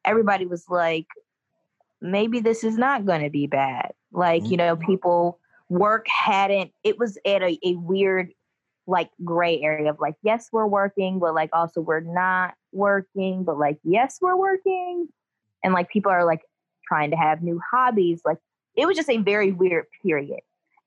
everybody 0.05 0.47
was 0.47 0.67
like, 0.69 1.07
maybe 2.01 2.39
this 2.41 2.63
is 2.63 2.77
not 2.77 3.07
going 3.07 3.23
to 3.23 3.31
be 3.31 3.47
bad. 3.47 3.93
Like, 4.13 4.45
you 4.45 4.57
know, 4.57 4.77
mm-hmm. 4.77 4.87
people, 4.87 5.39
work 5.69 6.07
hadn't, 6.07 6.71
it 6.85 6.99
was 6.99 7.17
at 7.25 7.43
a, 7.43 7.59
a 7.65 7.77
weird, 7.77 8.31
like, 8.87 9.11
gray 9.25 9.63
area 9.63 9.89
of 9.89 10.01
like, 10.01 10.17
yes, 10.23 10.49
we're 10.53 10.67
working, 10.67 11.19
but 11.19 11.35
like, 11.35 11.51
also 11.53 11.81
we're 11.81 12.01
not 12.01 12.55
working, 12.73 13.45
but 13.45 13.59
like, 13.59 13.79
yes, 13.85 14.19
we're 14.21 14.37
working. 14.37 15.09
And 15.65 15.73
like, 15.73 15.89
people 15.89 16.13
are 16.13 16.27
like 16.27 16.43
trying 16.87 17.11
to 17.13 17.17
have 17.17 17.43
new 17.43 17.61
hobbies. 17.71 18.21
Like, 18.25 18.39
it 18.77 18.87
was 18.87 18.97
just 18.97 19.09
a 19.09 19.19
very 19.19 19.53
weird 19.53 19.87
period. 20.03 20.41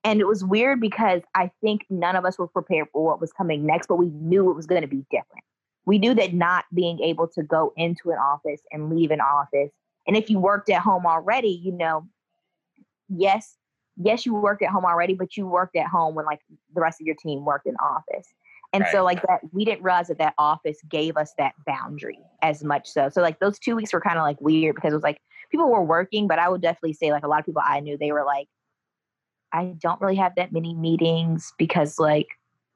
And 0.06 0.20
it 0.20 0.26
was 0.26 0.44
weird 0.44 0.80
because 0.80 1.22
I 1.34 1.50
think 1.60 1.84
none 1.90 2.16
of 2.16 2.24
us 2.24 2.38
were 2.38 2.46
prepared 2.46 2.88
for 2.92 3.04
what 3.04 3.20
was 3.20 3.32
coming 3.32 3.66
next, 3.66 3.88
but 3.88 3.96
we 3.96 4.10
knew 4.10 4.50
it 4.50 4.54
was 4.54 4.66
going 4.66 4.82
to 4.82 4.88
be 4.88 5.04
different. 5.10 5.44
We 5.84 5.98
knew 5.98 6.14
that 6.14 6.32
not 6.32 6.64
being 6.72 7.00
able 7.00 7.28
to 7.28 7.42
go 7.42 7.72
into 7.76 8.10
an 8.10 8.18
office 8.18 8.60
and 8.72 8.90
leave 8.90 9.10
an 9.10 9.20
office 9.20 9.70
and 10.06 10.16
if 10.16 10.30
you 10.30 10.38
worked 10.38 10.70
at 10.70 10.80
home 10.80 11.06
already, 11.06 11.48
you 11.48 11.72
know, 11.72 12.06
yes, 13.08 13.56
yes, 13.96 14.24
you 14.24 14.34
worked 14.34 14.62
at 14.62 14.70
home 14.70 14.84
already, 14.84 15.14
but 15.14 15.36
you 15.36 15.46
worked 15.46 15.76
at 15.76 15.86
home 15.86 16.14
when 16.14 16.24
like 16.24 16.40
the 16.74 16.80
rest 16.80 17.00
of 17.00 17.06
your 17.06 17.16
team 17.16 17.44
worked 17.44 17.66
in 17.66 17.74
office. 17.76 18.28
And 18.72 18.82
right. 18.82 18.92
so 18.92 19.04
like 19.04 19.22
that, 19.22 19.40
we 19.52 19.64
didn't 19.64 19.82
realize 19.82 20.08
that 20.08 20.18
that 20.18 20.34
office 20.38 20.78
gave 20.88 21.16
us 21.16 21.32
that 21.38 21.54
boundary 21.66 22.18
as 22.42 22.62
much 22.62 22.88
so. 22.88 23.08
So 23.08 23.22
like 23.22 23.38
those 23.38 23.58
two 23.58 23.74
weeks 23.74 23.92
were 23.92 24.00
kind 24.00 24.18
of 24.18 24.22
like 24.22 24.40
weird 24.40 24.74
because 24.74 24.92
it 24.92 24.96
was 24.96 25.02
like 25.02 25.20
people 25.50 25.70
were 25.70 25.82
working, 25.82 26.28
but 26.28 26.38
I 26.38 26.48
would 26.48 26.62
definitely 26.62 26.92
say 26.92 27.10
like 27.10 27.24
a 27.24 27.28
lot 27.28 27.40
of 27.40 27.46
people 27.46 27.62
I 27.64 27.80
knew, 27.80 27.96
they 27.96 28.12
were 28.12 28.24
like, 28.24 28.48
I 29.52 29.74
don't 29.78 30.00
really 30.00 30.16
have 30.16 30.34
that 30.36 30.52
many 30.52 30.74
meetings 30.74 31.52
because 31.58 31.98
like 31.98 32.26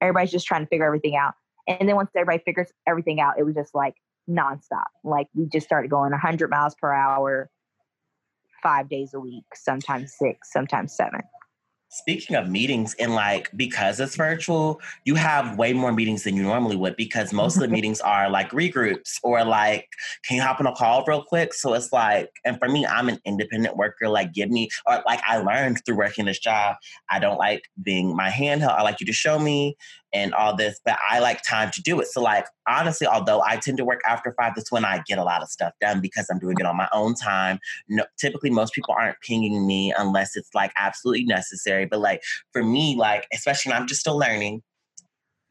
everybody's 0.00 0.30
just 0.30 0.46
trying 0.46 0.62
to 0.62 0.66
figure 0.68 0.86
everything 0.86 1.16
out. 1.16 1.34
And 1.68 1.88
then 1.88 1.96
once 1.96 2.10
everybody 2.16 2.42
figures 2.44 2.72
everything 2.86 3.20
out, 3.20 3.34
it 3.38 3.44
was 3.44 3.54
just 3.54 3.74
like, 3.74 3.94
nonstop. 4.30 4.86
Like 5.04 5.28
we 5.34 5.46
just 5.46 5.66
started 5.66 5.90
going 5.90 6.12
100 6.12 6.50
miles 6.50 6.74
per 6.74 6.92
hour, 6.92 7.50
five 8.62 8.88
days 8.88 9.14
a 9.14 9.20
week, 9.20 9.44
sometimes 9.54 10.14
six, 10.16 10.52
sometimes 10.52 10.94
seven. 10.94 11.20
Speaking 11.92 12.36
of 12.36 12.48
meetings, 12.48 12.94
and 13.00 13.16
like 13.16 13.50
because 13.56 13.98
it's 13.98 14.14
virtual, 14.14 14.80
you 15.04 15.16
have 15.16 15.58
way 15.58 15.72
more 15.72 15.92
meetings 15.92 16.22
than 16.22 16.36
you 16.36 16.44
normally 16.44 16.76
would 16.76 16.94
because 16.94 17.32
most 17.32 17.56
of 17.56 17.62
the 17.62 17.68
meetings 17.76 18.00
are 18.00 18.30
like 18.30 18.50
regroups 18.50 19.18
or 19.24 19.44
like, 19.44 19.88
can 20.24 20.36
you 20.36 20.42
hop 20.42 20.60
on 20.60 20.68
a 20.68 20.72
call 20.72 21.04
real 21.08 21.24
quick? 21.24 21.52
So 21.52 21.74
it's 21.74 21.92
like, 21.92 22.30
and 22.44 22.60
for 22.60 22.68
me, 22.68 22.86
I'm 22.86 23.08
an 23.08 23.18
independent 23.24 23.76
worker. 23.76 24.08
Like, 24.08 24.32
give 24.32 24.50
me, 24.50 24.68
or 24.86 25.02
like 25.04 25.20
I 25.26 25.38
learned 25.38 25.84
through 25.84 25.96
working 25.96 26.26
this 26.26 26.38
job, 26.38 26.76
I 27.10 27.18
don't 27.18 27.38
like 27.38 27.64
being 27.82 28.14
my 28.14 28.30
handheld. 28.30 28.78
I 28.78 28.82
like 28.82 29.00
you 29.00 29.06
to 29.06 29.12
show 29.12 29.40
me 29.40 29.76
and 30.12 30.34
all 30.34 30.56
this, 30.56 30.80
but 30.84 30.98
I 31.08 31.20
like 31.20 31.42
time 31.42 31.70
to 31.72 31.82
do 31.82 32.00
it. 32.00 32.08
So, 32.08 32.20
like, 32.20 32.46
honestly, 32.68 33.06
although 33.06 33.42
I 33.42 33.56
tend 33.56 33.76
to 33.78 33.84
work 33.84 34.00
after 34.08 34.34
five, 34.38 34.52
that's 34.56 34.72
when 34.72 34.84
I 34.84 35.02
get 35.06 35.18
a 35.18 35.24
lot 35.24 35.42
of 35.42 35.48
stuff 35.48 35.72
done 35.80 36.00
because 36.00 36.26
I'm 36.30 36.38
doing 36.38 36.56
it 36.58 36.66
on 36.66 36.76
my 36.76 36.88
own 36.92 37.14
time. 37.14 37.58
No, 37.88 38.04
typically, 38.18 38.50
most 38.50 38.74
people 38.74 38.94
aren't 38.98 39.20
pinging 39.20 39.66
me 39.66 39.92
unless 39.96 40.36
it's 40.36 40.54
like 40.54 40.72
absolutely 40.76 41.24
necessary. 41.24 41.86
But, 41.86 42.00
like, 42.00 42.22
for 42.52 42.62
me, 42.64 42.96
like, 42.96 43.26
especially 43.32 43.72
I'm 43.72 43.86
just 43.86 44.00
still 44.00 44.18
learning, 44.18 44.62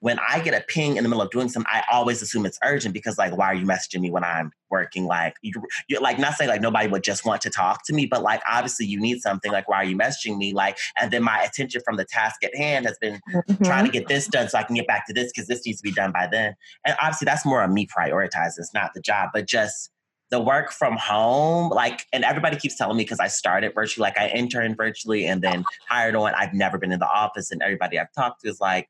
when 0.01 0.17
I 0.27 0.39
get 0.39 0.53
a 0.53 0.63
ping 0.65 0.95
in 0.95 1.03
the 1.03 1.09
middle 1.09 1.21
of 1.21 1.29
doing 1.29 1.49
something, 1.49 1.69
I 1.71 1.83
always 1.91 2.21
assume 2.21 2.45
it's 2.45 2.59
urgent 2.63 2.93
because, 2.93 3.17
like, 3.17 3.35
why 3.35 3.47
are 3.47 3.53
you 3.53 3.65
messaging 3.65 3.99
me 3.99 4.09
when 4.09 4.23
I'm 4.23 4.51
working? 4.69 5.05
Like, 5.05 5.35
you, 5.41 5.53
are 5.97 5.99
like, 5.99 6.17
not 6.17 6.35
saying 6.35 6.49
like 6.49 6.61
nobody 6.61 6.87
would 6.87 7.03
just 7.03 7.25
want 7.25 7.41
to 7.41 7.49
talk 7.49 7.85
to 7.85 7.93
me, 7.93 8.05
but 8.05 8.21
like, 8.21 8.41
obviously, 8.49 8.85
you 8.85 8.99
need 8.99 9.19
something. 9.19 9.51
Like, 9.51 9.67
why 9.67 9.77
are 9.77 9.83
you 9.83 9.97
messaging 9.97 10.37
me? 10.37 10.53
Like, 10.53 10.77
and 10.99 11.11
then 11.11 11.21
my 11.21 11.41
attention 11.41 11.81
from 11.83 11.97
the 11.97 12.05
task 12.05 12.43
at 12.43 12.55
hand 12.55 12.85
has 12.85 12.97
been 12.99 13.19
mm-hmm. 13.33 13.63
trying 13.63 13.85
to 13.85 13.91
get 13.91 14.07
this 14.07 14.27
done 14.27 14.47
so 14.47 14.57
I 14.57 14.63
can 14.63 14.75
get 14.75 14.87
back 14.87 15.05
to 15.07 15.13
this 15.13 15.31
because 15.33 15.47
this 15.47 15.65
needs 15.65 15.79
to 15.79 15.83
be 15.83 15.91
done 15.91 16.13
by 16.13 16.27
then. 16.31 16.55
And 16.85 16.95
obviously, 17.01 17.25
that's 17.25 17.45
more 17.45 17.61
of 17.61 17.69
me 17.69 17.85
prioritizing. 17.85 18.59
It's 18.59 18.73
not 18.73 18.91
the 18.93 19.01
job, 19.01 19.29
but 19.33 19.47
just 19.47 19.89
the 20.31 20.39
work 20.39 20.71
from 20.71 20.95
home, 20.95 21.69
like, 21.71 22.05
and 22.13 22.23
everybody 22.23 22.55
keeps 22.55 22.77
telling 22.77 22.95
me 22.95 23.03
because 23.03 23.19
I 23.19 23.27
started 23.27 23.73
virtually, 23.73 24.03
like, 24.03 24.17
I 24.17 24.29
interned 24.29 24.77
virtually 24.77 25.25
and 25.25 25.41
then 25.41 25.65
hired 25.89 26.15
on. 26.15 26.33
I've 26.35 26.53
never 26.53 26.77
been 26.77 26.91
in 26.91 26.99
the 26.99 27.09
office, 27.09 27.51
and 27.51 27.61
everybody 27.61 27.99
I've 27.99 28.13
talked 28.13 28.41
to 28.41 28.49
is 28.49 28.61
like 28.61 28.87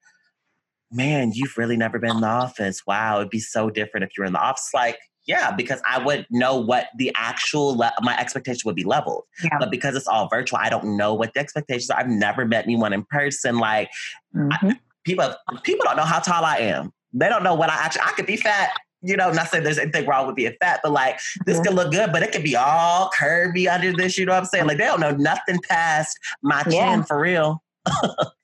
man, 0.91 1.31
you've 1.33 1.57
really 1.57 1.77
never 1.77 1.99
been 1.99 2.11
in 2.11 2.21
the 2.21 2.27
office. 2.27 2.81
Wow, 2.85 3.17
it'd 3.17 3.29
be 3.29 3.39
so 3.39 3.69
different 3.69 4.03
if 4.03 4.17
you 4.17 4.21
were 4.21 4.27
in 4.27 4.33
the 4.33 4.41
office. 4.41 4.69
Like, 4.73 4.97
yeah, 5.27 5.51
because 5.51 5.81
I 5.87 6.03
would 6.03 6.25
know 6.31 6.57
what 6.57 6.87
the 6.97 7.11
actual 7.15 7.77
le- 7.77 7.93
my 8.01 8.19
expectation 8.19 8.63
would 8.65 8.75
be 8.75 8.83
leveled. 8.83 9.23
Yeah. 9.43 9.57
But 9.59 9.69
because 9.69 9.95
it's 9.95 10.07
all 10.07 10.27
virtual, 10.27 10.59
I 10.59 10.69
don't 10.69 10.97
know 10.97 11.13
what 11.13 11.33
the 11.33 11.39
expectations 11.39 11.89
are. 11.91 11.99
I've 11.99 12.07
never 12.07 12.45
met 12.45 12.65
anyone 12.65 12.93
in 12.93 13.03
person. 13.03 13.59
Like, 13.59 13.89
mm-hmm. 14.35 14.69
I, 14.69 14.79
people 15.05 15.33
people 15.63 15.85
don't 15.85 15.97
know 15.97 16.03
how 16.03 16.19
tall 16.19 16.43
I 16.43 16.57
am. 16.57 16.91
They 17.13 17.29
don't 17.29 17.43
know 17.43 17.53
what 17.53 17.69
I 17.69 17.75
actually. 17.75 18.03
I 18.05 18.11
could 18.13 18.25
be 18.25 18.37
fat. 18.37 18.71
You 19.01 19.15
know, 19.15 19.31
not 19.31 19.47
saying 19.47 19.63
there's 19.63 19.77
anything 19.77 20.05
wrong 20.07 20.27
with 20.27 20.35
being 20.35 20.55
fat, 20.59 20.81
but 20.83 20.91
like 20.91 21.19
this 21.45 21.57
mm-hmm. 21.57 21.67
can 21.67 21.75
look 21.75 21.91
good, 21.91 22.11
but 22.11 22.21
it 22.21 22.31
could 22.31 22.43
be 22.43 22.55
all 22.55 23.09
curvy 23.17 23.71
under 23.71 23.93
this. 23.93 24.17
You 24.17 24.25
know 24.25 24.33
what 24.33 24.39
I'm 24.39 24.45
saying? 24.45 24.67
Like 24.67 24.77
they 24.77 24.85
don't 24.85 24.99
know 24.99 25.15
nothing 25.15 25.59
past 25.69 26.17
my 26.41 26.63
chin 26.63 26.73
yeah. 26.73 27.03
for 27.03 27.19
real. 27.19 27.63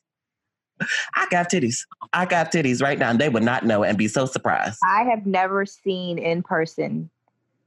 I 1.16 1.28
got 1.30 1.52
titties. 1.52 1.80
I 2.14 2.26
got 2.26 2.52
titties 2.52 2.82
right 2.82 2.98
now. 2.98 3.10
And 3.10 3.20
they 3.20 3.30
would 3.30 3.44
not 3.44 3.66
know 3.66 3.84
and 3.84 3.98
be 3.98 4.08
so 4.08 4.26
surprised. 4.26 4.80
I 4.84 5.04
have 5.04 5.26
never 5.26 5.66
seen 5.66 6.18
in 6.18 6.44
person, 6.44 7.10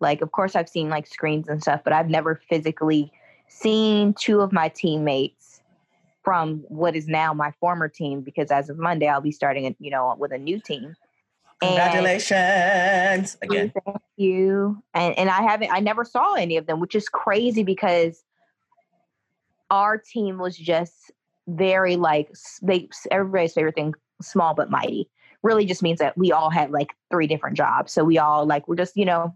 like, 0.00 0.20
of 0.22 0.32
course, 0.32 0.56
I've 0.56 0.68
seen 0.68 0.88
like 0.88 1.06
screens 1.06 1.48
and 1.48 1.62
stuff, 1.62 1.82
but 1.84 1.92
I've 1.92 2.08
never 2.08 2.40
physically 2.48 3.12
seen 3.48 4.14
two 4.14 4.40
of 4.40 4.52
my 4.52 4.68
teammates 4.68 5.60
from 6.22 6.64
what 6.68 6.94
is 6.94 7.08
now 7.08 7.32
my 7.32 7.52
former 7.58 7.88
team 7.88 8.20
because 8.20 8.50
as 8.50 8.68
of 8.68 8.78
Monday, 8.78 9.08
I'll 9.08 9.20
be 9.20 9.32
starting, 9.32 9.74
you 9.78 9.90
know, 9.90 10.14
with 10.18 10.32
a 10.32 10.38
new 10.38 10.60
team. 10.60 10.94
Congratulations 11.60 13.36
and 13.42 13.50
again. 13.50 13.72
Thank 13.84 13.98
you. 14.16 14.82
And 14.94 15.18
and 15.18 15.28
I 15.28 15.42
haven't 15.42 15.72
I 15.72 15.80
never 15.80 16.04
saw 16.04 16.34
any 16.34 16.56
of 16.56 16.66
them, 16.66 16.78
which 16.80 16.94
is 16.94 17.08
crazy 17.08 17.64
because 17.64 18.22
our 19.70 19.98
team 19.98 20.38
was 20.38 20.56
just 20.56 21.10
very 21.48 21.96
like 21.96 22.30
they 22.62 22.88
everybody's 23.10 23.54
favorite 23.54 23.74
thing, 23.74 23.94
small 24.22 24.54
but 24.54 24.70
mighty. 24.70 25.08
Really 25.42 25.64
just 25.64 25.82
means 25.82 25.98
that 26.00 26.16
we 26.16 26.32
all 26.32 26.50
had 26.50 26.70
like 26.70 26.94
three 27.10 27.26
different 27.26 27.56
jobs. 27.56 27.92
So 27.92 28.04
we 28.04 28.18
all 28.18 28.46
like 28.46 28.68
we're 28.68 28.76
just, 28.76 28.96
you 28.96 29.04
know, 29.04 29.34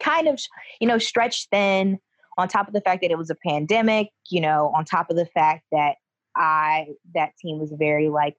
kind 0.00 0.26
of, 0.26 0.40
you 0.80 0.88
know, 0.88 0.98
stretched 0.98 1.48
thin 1.50 1.98
on 2.38 2.48
top 2.48 2.66
of 2.68 2.74
the 2.74 2.80
fact 2.80 3.02
that 3.02 3.10
it 3.10 3.18
was 3.18 3.30
a 3.30 3.36
pandemic, 3.46 4.08
you 4.30 4.40
know, 4.40 4.72
on 4.74 4.84
top 4.84 5.10
of 5.10 5.16
the 5.16 5.26
fact 5.26 5.64
that 5.72 5.96
I 6.36 6.88
that 7.14 7.32
team 7.40 7.58
was 7.58 7.72
very 7.78 8.08
like 8.08 8.36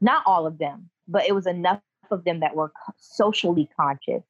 not 0.00 0.22
all 0.26 0.46
of 0.46 0.58
them, 0.58 0.90
but 1.08 1.26
it 1.26 1.34
was 1.34 1.46
enough 1.46 1.80
of 2.10 2.24
them 2.24 2.40
that 2.40 2.54
were 2.54 2.72
socially 2.98 3.68
conscious 3.78 4.22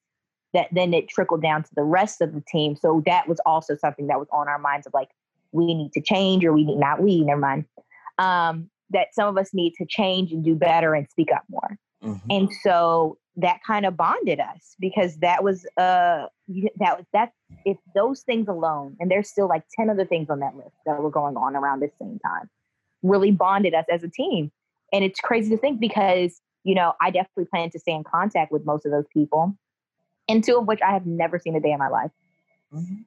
that 0.53 0.69
then 0.71 0.93
it 0.93 1.09
trickled 1.09 1.43
down 1.43 1.62
to 1.62 1.71
the 1.75 1.83
rest 1.83 2.21
of 2.21 2.35
the 2.35 2.43
team. 2.47 2.77
So 2.77 3.03
that 3.07 3.27
was 3.27 3.41
also 3.47 3.75
something 3.77 4.07
that 4.09 4.19
was 4.19 4.29
on 4.33 4.49
our 4.49 4.59
minds 4.59 4.87
of 4.87 4.93
like, 4.95 5.09
we 5.53 5.75
need 5.75 5.93
to 5.93 6.01
change 6.01 6.45
or 6.45 6.53
we 6.53 6.65
need 6.65 6.79
not 6.79 7.01
we, 7.01 7.23
never 7.23 7.41
mind. 7.41 7.65
Um, 8.19 8.71
that 8.91 9.15
some 9.15 9.29
of 9.29 9.38
us 9.38 9.55
need 9.55 9.73
to 9.79 9.87
change 9.88 10.33
and 10.33 10.45
do 10.45 10.55
better 10.55 10.95
and 10.95 11.09
speak 11.11 11.29
up 11.33 11.45
more. 11.49 11.79
Mm-hmm. 12.05 12.27
And 12.31 12.49
so 12.62 13.17
that 13.37 13.61
kind 13.67 13.87
of 13.87 13.97
bonded 13.97 14.41
us 14.41 14.77
because 14.79 15.17
that 15.19 15.43
was 15.43 15.65
uh 15.79 16.27
that 16.77 16.99
was 16.99 17.07
that 17.12 17.33
if 17.65 17.79
those 17.95 18.23
things 18.23 18.47
alone 18.49 18.97
and 19.01 19.11
there's 19.11 19.29
still 19.29 19.49
like 19.49 19.62
10 19.79 19.88
other 19.88 20.05
things 20.05 20.29
on 20.29 20.41
that 20.41 20.55
list 20.55 20.77
that 20.85 21.03
were 21.03 21.11
going 21.11 21.37
on 21.37 21.57
around 21.57 21.81
the 21.81 21.91
same 22.01 22.19
time 22.19 22.51
really 23.03 23.31
bonded 23.31 23.75
us 23.75 23.87
as 23.91 24.03
a 24.03 24.09
team 24.09 24.51
and 24.93 25.03
it's 25.03 25.19
crazy 25.21 25.49
to 25.49 25.57
think 25.57 25.81
because 25.81 26.43
you 26.62 26.75
know 26.75 26.93
i 27.01 27.11
definitely 27.11 27.47
plan 27.47 27.71
to 27.71 27.79
stay 27.79 27.93
in 27.93 28.05
contact 28.05 28.53
with 28.53 28.67
most 28.67 28.85
of 28.85 28.93
those 28.93 29.07
people 29.12 29.57
and 30.29 30.45
two 30.45 30.59
of 30.59 30.67
which 30.67 30.81
i 30.87 30.93
have 30.93 31.07
never 31.07 31.38
seen 31.38 31.57
a 31.57 31.61
day 31.61 31.73
in 31.73 31.79
my 31.79 31.88
life 31.88 32.11
mm-hmm. 32.73 33.01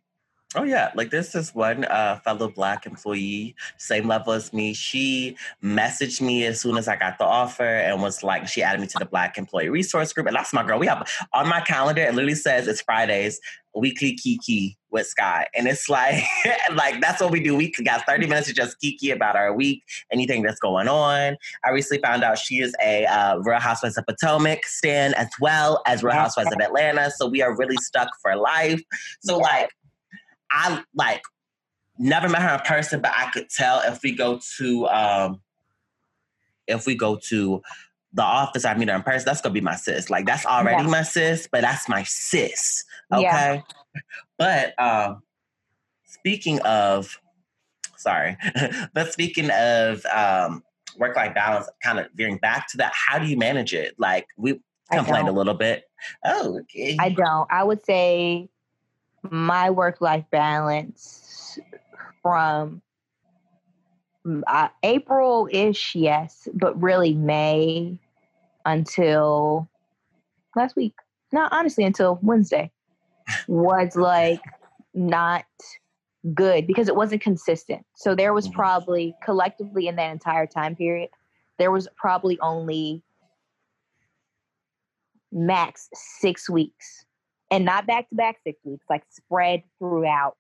Oh 0.58 0.64
yeah, 0.64 0.92
like 0.96 1.10
this 1.10 1.36
is 1.36 1.54
one 1.54 1.84
uh, 1.86 2.20
fellow 2.24 2.48
black 2.48 2.86
employee, 2.86 3.56
same 3.78 4.08
level 4.08 4.32
as 4.32 4.54
me. 4.54 4.74
She 4.74 5.36
messaged 5.62 6.22
me 6.22 6.46
as 6.46 6.62
soon 6.62 6.78
as 6.78 6.88
I 6.88 6.96
got 6.96 7.18
the 7.18 7.26
offer 7.26 7.64
and 7.64 8.02
was 8.02 8.24
like, 8.24 8.48
she 8.48 8.64
added 8.64 8.80
me 8.80 8.88
to 8.88 8.98
the 8.98 9.06
Black 9.06 9.38
Employee 9.38 9.68
Resource 9.68 10.14
Group, 10.14 10.28
and 10.28 10.36
that's 10.36 10.54
my 10.54 10.66
girl. 10.66 10.80
We 10.80 10.88
have 10.88 11.06
on 11.34 11.50
my 11.50 11.60
calendar. 11.60 12.02
It 12.02 12.16
literally 12.16 12.36
says 12.36 12.70
it's 12.70 12.80
Fridays, 12.80 13.42
weekly 13.76 14.16
kiki 14.16 14.78
with 14.92 15.08
Sky, 15.08 15.46
and 15.54 15.68
it's 15.68 15.90
like, 15.90 16.24
like 16.74 17.02
that's 17.02 17.22
what 17.22 17.32
we 17.32 17.42
do. 17.42 17.54
We 17.54 17.74
got 17.84 18.06
thirty 18.06 18.26
minutes 18.26 18.48
to 18.48 18.54
just 18.54 18.80
kiki 18.80 19.12
about 19.12 19.36
our 19.36 19.52
week, 19.52 19.84
anything 20.10 20.42
that's 20.42 20.62
going 20.62 20.88
on. 20.88 21.36
I 21.66 21.72
recently 21.72 22.02
found 22.02 22.24
out 22.24 22.38
she 22.38 22.62
is 22.62 22.74
a 22.82 23.06
uh, 23.08 23.40
Real 23.40 23.60
Housewives 23.60 23.98
of 23.98 24.06
Potomac 24.06 24.66
stan 24.68 25.16
as 25.16 25.28
well 25.42 25.82
as 25.86 26.02
Real 26.02 26.14
Housewives 26.16 26.54
of 26.54 26.62
Atlanta, 26.62 27.12
so 27.12 27.28
we 27.28 27.42
are 27.42 27.54
really 27.58 27.78
stuck 27.78 28.08
for 28.22 28.38
life. 28.38 28.82
So 29.20 29.38
like 29.38 29.70
I 30.52 30.84
like 30.94 31.22
never 31.98 32.30
met 32.30 32.42
her 32.42 32.56
in 32.56 32.60
person, 32.62 33.02
but 33.02 33.14
I 33.16 33.30
could 33.32 33.50
tell 33.50 33.82
if 33.86 34.02
we 34.04 34.12
go 34.14 34.40
to 34.58 34.88
um 34.88 35.42
if 36.68 36.86
we 36.86 36.96
go 36.96 37.18
to 37.30 37.62
the 38.14 38.24
office, 38.24 38.66
I 38.66 38.74
meet 38.76 38.90
her 38.90 38.96
in 38.96 39.04
person, 39.04 39.26
that's 39.26 39.42
gonna 39.42 39.54
be 39.54 39.62
my 39.62 39.76
sis. 39.76 40.10
Like 40.10 40.26
that's 40.26 40.46
already 40.46 40.84
yeah. 40.84 40.90
my 40.90 41.04
sis, 41.04 41.48
but 41.52 41.62
that's 41.62 41.88
my 41.90 42.04
sis. 42.04 42.84
Okay. 43.14 43.24
Yeah. 43.24 43.62
But 44.38 44.80
um 44.80 45.22
speaking 46.06 46.60
of 46.62 47.20
sorry, 47.98 48.38
but 48.94 49.12
speaking 49.12 49.50
of 49.52 50.06
um 50.08 50.64
work-life 50.98 51.36
balance, 51.36 51.70
kind 51.84 52.00
of 52.00 52.08
veering 52.16 52.38
back 52.38 52.70
to 52.70 52.78
that, 52.78 52.94
how 52.94 53.20
do 53.20 53.26
you 53.26 53.38
manage 53.38 53.74
it? 53.74 53.96
Like 53.98 54.28
we 54.38 54.60
complained 54.92 55.28
a 55.28 55.32
little 55.34 55.54
bit. 55.54 55.84
Oh, 56.24 56.60
okay. 56.62 56.98
I 57.00 57.10
don't. 57.10 57.48
I 57.52 57.64
would 57.64 57.86
say 57.86 58.50
my 59.32 59.70
work 59.70 60.02
life 60.02 60.26
balance 60.32 61.60
from 62.22 62.82
mm, 64.26 64.42
uh, 64.48 64.70
April 64.84 65.48
ish, 65.52 65.96
yes, 65.96 66.48
but 66.54 66.82
really 66.82 67.14
May 67.14 68.00
until 68.66 69.70
last 70.56 70.76
week. 70.76 70.94
No, 71.32 71.48
honestly, 71.52 71.84
until 71.84 72.20
Wednesday 72.22 72.72
was 73.48 73.96
like 73.96 74.42
not 74.94 75.46
good 76.34 76.66
because 76.66 76.88
it 76.88 76.96
wasn't 76.96 77.22
consistent. 77.22 77.86
So 77.96 78.16
there 78.16 78.34
was 78.34 78.48
mm-hmm. 78.48 78.56
probably 78.56 79.16
collectively 79.24 79.88
in 79.88 79.96
that 79.98 80.12
entire 80.12 80.48
time 80.48 80.76
period, 80.76 81.10
there 81.58 81.72
was 81.72 81.88
probably 81.96 82.40
only 82.40 83.04
max 85.32 85.90
six 85.94 86.50
weeks 86.50 87.06
and 87.52 87.66
not 87.66 87.88
back 87.88 88.10
to 88.10 88.16
back 88.16 88.38
six 88.44 88.60
weeks, 88.64 88.86
like 88.90 89.04
spread 89.10 89.64
throughout 89.80 90.36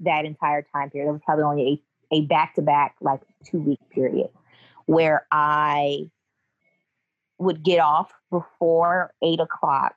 that 0.00 0.24
entire 0.24 0.62
time 0.74 0.90
period. 0.90 1.06
There 1.06 1.12
was 1.12 1.22
probably 1.24 1.44
only 1.44 1.82
a, 2.12 2.16
a 2.16 2.20
back 2.22 2.54
to 2.54 2.62
back, 2.62 2.96
like 3.00 3.20
two 3.44 3.58
week 3.58 3.80
period 3.90 4.28
where 4.86 5.26
I 5.30 6.10
would 7.38 7.62
get 7.62 7.80
off 7.80 8.12
before 8.30 9.12
eight 9.22 9.40
o'clock 9.40 9.94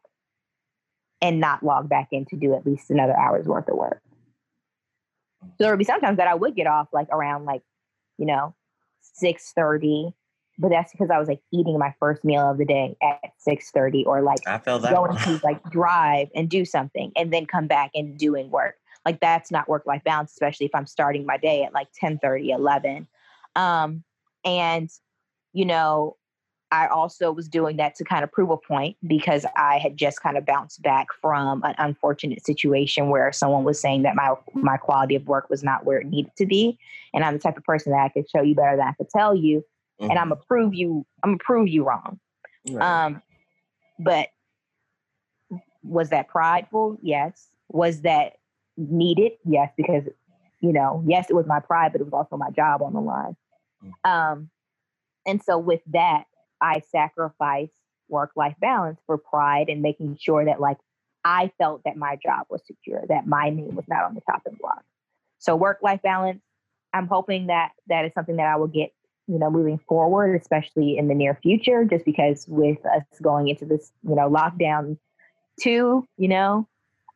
and 1.22 1.40
not 1.40 1.64
log 1.64 1.90
back 1.90 2.10
in 2.12 2.26
to 2.26 2.36
do 2.36 2.54
at 2.54 2.66
least 2.66 2.90
another 2.90 3.18
hour's 3.18 3.48
worth 3.48 3.68
of 3.70 3.78
work. 3.78 4.02
So 5.42 5.50
there 5.60 5.72
would 5.72 5.80
be 5.80 5.86
sometimes 5.86 6.18
that 6.18 6.28
I 6.28 6.36
would 6.36 6.56
get 6.56 6.68
off 6.68 6.88
like 6.92 7.08
around 7.10 7.46
like, 7.46 7.62
you 8.18 8.26
know, 8.26 8.56
six 9.02 9.52
thirty 9.54 10.14
but 10.58 10.70
that's 10.70 10.92
because 10.92 11.10
I 11.10 11.20
was 11.20 11.28
like 11.28 11.42
eating 11.52 11.78
my 11.78 11.94
first 12.00 12.24
meal 12.24 12.50
of 12.50 12.58
the 12.58 12.66
day 12.66 12.96
at 13.02 13.34
six 13.38 13.72
thirty, 13.72 14.04
or 14.06 14.22
like 14.22 14.40
I 14.48 14.58
feel 14.58 14.80
that 14.80 14.94
going 14.94 15.16
to 15.18 15.40
like 15.44 15.64
drive 15.70 16.30
and 16.36 16.50
do 16.50 16.66
something, 16.66 17.12
and 17.16 17.32
then 17.32 17.46
come 17.46 17.68
back 17.68 17.92
and 17.94 18.18
doing 18.18 18.50
work. 18.50 18.76
Like 19.06 19.20
that's 19.20 19.52
not 19.52 19.70
work 19.70 19.86
life 19.86 20.04
balance, 20.04 20.32
especially 20.32 20.66
if 20.66 20.76
I'm 20.76 20.88
starting 20.88 21.26
my 21.26 21.38
day 21.38 21.64
at 21.64 21.74
like 21.74 21.88
10 22.00 22.20
30, 22.20 22.52
11. 22.52 23.08
Um, 23.56 24.04
and 24.44 24.90
you 25.54 25.66
know, 25.66 26.18
I 26.72 26.88
also 26.88 27.32
was 27.32 27.48
doing 27.48 27.78
that 27.78 27.96
to 27.96 28.04
kind 28.04 28.24
of 28.24 28.32
prove 28.32 28.50
a 28.50 28.58
point 28.58 28.98
because 29.06 29.46
I 29.56 29.78
had 29.78 29.96
just 29.96 30.22
kind 30.22 30.38
of 30.38 30.46
bounced 30.46 30.82
back 30.82 31.08
from 31.22 31.64
an 31.64 31.76
unfortunate 31.78 32.46
situation 32.46 33.10
where 33.10 33.32
someone 33.32 33.64
was 33.64 33.80
saying 33.80 34.02
that 34.04 34.16
my 34.16 34.34
my 34.54 34.78
quality 34.78 35.16
of 35.16 35.28
work 35.28 35.50
was 35.50 35.64
not 35.64 35.86
where 35.86 36.00
it 36.00 36.08
needed 36.08 36.36
to 36.38 36.46
be, 36.46 36.78
and 37.14 37.24
I'm 37.24 37.34
the 37.34 37.40
type 37.40 37.58
of 37.58 37.64
person 37.64 37.92
that 37.92 38.04
I 38.04 38.10
could 38.10 38.30
show 38.30 38.42
you 38.42 38.56
better 38.56 38.76
than 38.76 38.88
I 38.88 38.94
could 38.94 39.10
tell 39.10 39.36
you 39.36 39.64
mm-hmm. 40.00 40.10
and 40.10 40.20
I'm 40.20 40.30
gonna 40.30 40.42
prove 40.48 40.74
you. 40.74 41.06
I'm 41.24 41.32
gonna 41.32 41.40
prove 41.40 41.68
you 41.68 41.84
wrong. 41.84 42.20
Right. 42.70 43.06
Um, 43.06 43.22
but 44.00 44.30
was 45.84 46.10
that 46.10 46.28
prideful? 46.28 46.98
Yes. 47.02 47.48
Was 47.70 48.02
that 48.02 48.34
needed? 48.78 49.34
Yes, 49.46 49.72
because 49.76 50.04
you 50.62 50.74
know, 50.74 51.04
yes, 51.06 51.28
it 51.30 51.36
was 51.36 51.46
my 51.46 51.60
pride, 51.60 51.92
but 51.92 52.02
it 52.02 52.06
was 52.06 52.14
also 52.14 52.38
my 52.38 52.50
job 52.50 52.82
on 52.82 52.94
the 52.94 53.00
line. 53.00 53.36
Mm-hmm. 53.84 54.12
Um, 54.12 54.50
and 55.26 55.42
so 55.44 55.58
with 55.58 55.82
that, 55.88 56.24
I 56.62 56.82
sacrificed 56.92 57.74
work 58.10 58.32
life 58.36 58.56
balance 58.60 59.00
for 59.06 59.18
pride 59.18 59.70
and 59.70 59.82
making 59.82 60.18
sure 60.20 60.46
that 60.46 60.60
like 60.60 60.78
I 61.24 61.52
felt 61.58 61.84
that 61.84 61.98
my 61.98 62.16
job 62.16 62.48
was 62.50 62.62
secure, 62.66 63.04
that 63.10 63.28
my 63.28 63.50
name 63.50 63.76
was 63.76 63.86
not 63.88 64.06
on 64.06 64.16
the 64.16 64.22
chopping 64.26 64.58
block. 64.60 64.84
So 65.40 65.56
work 65.56 65.80
life 65.84 66.02
balance, 66.02 66.42
I'm 66.94 67.08
hoping 67.08 67.48
that 67.48 67.72
that 67.88 68.06
is 68.06 68.14
something 68.14 68.38
that 68.38 68.48
I 68.48 68.56
will 68.56 68.68
get 68.68 68.92
you 69.28 69.38
know, 69.38 69.50
moving 69.50 69.80
forward, 69.88 70.40
especially 70.40 70.98
in 70.98 71.08
the 71.08 71.16
near 71.16 71.38
future, 71.42 71.84
just 71.86 72.06
because 72.06 72.46
with 72.48 72.84
us 72.86 73.04
going 73.22 73.50
into 73.50 73.66
this, 73.66 73.92
you 74.08 74.16
know, 74.16 74.30
lockdown 74.30 74.98
two, 75.60 76.08
you 76.18 76.28
know, 76.28 76.68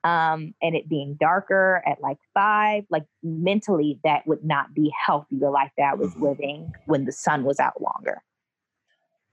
um, 0.03 0.53
and 0.61 0.75
it 0.75 0.89
being 0.89 1.15
darker 1.19 1.81
at 1.85 2.01
like 2.01 2.17
five, 2.33 2.83
like 2.89 3.05
mentally, 3.23 3.99
that 4.03 4.25
would 4.25 4.43
not 4.43 4.73
be 4.73 4.91
healthy, 5.05 5.37
the 5.39 5.49
life 5.49 5.71
that 5.77 5.91
I 5.91 5.93
was 5.95 6.11
mm-hmm. 6.11 6.25
living 6.25 6.73
when 6.85 7.05
the 7.05 7.11
sun 7.11 7.43
was 7.43 7.59
out 7.59 7.81
longer. 7.81 8.21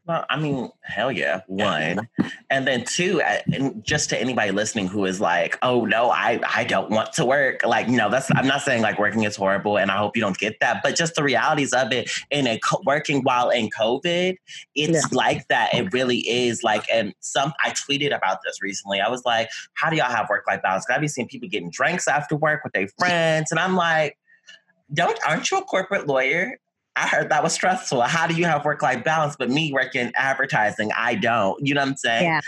Well, 0.09 0.25
I 0.31 0.41
mean, 0.41 0.71
hell 0.81 1.13
yeah, 1.13 1.43
one, 1.49 2.09
and 2.49 2.67
then 2.67 2.87
two, 2.87 3.21
and 3.21 3.85
just 3.85 4.09
to 4.09 4.19
anybody 4.19 4.53
listening 4.53 4.87
who 4.87 5.05
is 5.05 5.21
like, 5.21 5.59
"Oh 5.61 5.85
no, 5.85 6.11
I 6.11 6.41
I 6.49 6.65
don't 6.65 6.89
want 6.89 7.13
to 7.15 7.27
work." 7.27 7.63
Like, 7.63 7.91
no, 7.91 8.09
that's 8.09 8.31
I'm 8.35 8.47
not 8.47 8.63
saying 8.63 8.81
like 8.81 8.99
working 8.99 9.25
is 9.25 9.37
horrible, 9.37 9.77
and 9.77 9.91
I 9.91 9.99
hope 9.99 10.17
you 10.17 10.23
don't 10.23 10.39
get 10.39 10.61
that, 10.61 10.83
but 10.83 10.97
just 10.97 11.15
the 11.15 11.23
realities 11.23 11.75
of 11.75 11.93
it 11.93 12.11
in 12.31 12.47
a 12.47 12.59
working 12.87 13.21
while 13.21 13.51
in 13.51 13.69
COVID, 13.69 14.39
it's 14.75 14.93
yeah. 14.93 15.01
like 15.13 15.47
that. 15.49 15.75
It 15.75 15.93
really 15.93 16.21
is 16.21 16.63
like, 16.63 16.87
and 16.91 17.13
some 17.21 17.53
I 17.63 17.73
tweeted 17.73 18.17
about 18.17 18.39
this 18.43 18.63
recently. 18.63 19.03
I 19.03 19.11
was 19.11 19.27
like, 19.27 19.51
"How 19.75 19.91
do 19.91 19.97
y'all 19.97 20.07
have 20.07 20.31
work 20.31 20.45
life 20.49 20.63
balance?" 20.63 20.87
Because 20.87 20.97
I 20.97 21.01
be 21.03 21.09
seeing 21.09 21.29
people 21.29 21.51
getting 21.51 21.71
drinks 21.71 22.09
after 22.09 22.35
work 22.35 22.65
with 22.65 22.73
their 22.73 22.89
friends, 22.99 23.51
and 23.51 23.61
I'm 23.61 23.77
like 23.77 24.17
don't 24.95 25.19
aren't 25.27 25.51
you 25.51 25.59
a 25.59 25.63
corporate 25.63 26.07
lawyer 26.07 26.59
I 26.99 27.07
heard 27.07 27.29
that 27.31 27.43
was 27.43 27.53
stressful. 27.53 28.01
How 28.03 28.27
do 28.27 28.35
you 28.35 28.45
have 28.45 28.65
work 28.65 28.83
life 28.83 29.05
balance? 29.05 29.37
But 29.37 29.51
me 29.51 29.73
working 29.73 30.11
advertising, 30.17 30.91
I 30.97 31.15
don't. 31.15 31.65
You 31.65 31.75
know 31.75 31.83
what 31.83 31.91
I'm 31.91 31.97
saying? 31.97 32.25
Yeah. 32.25 32.41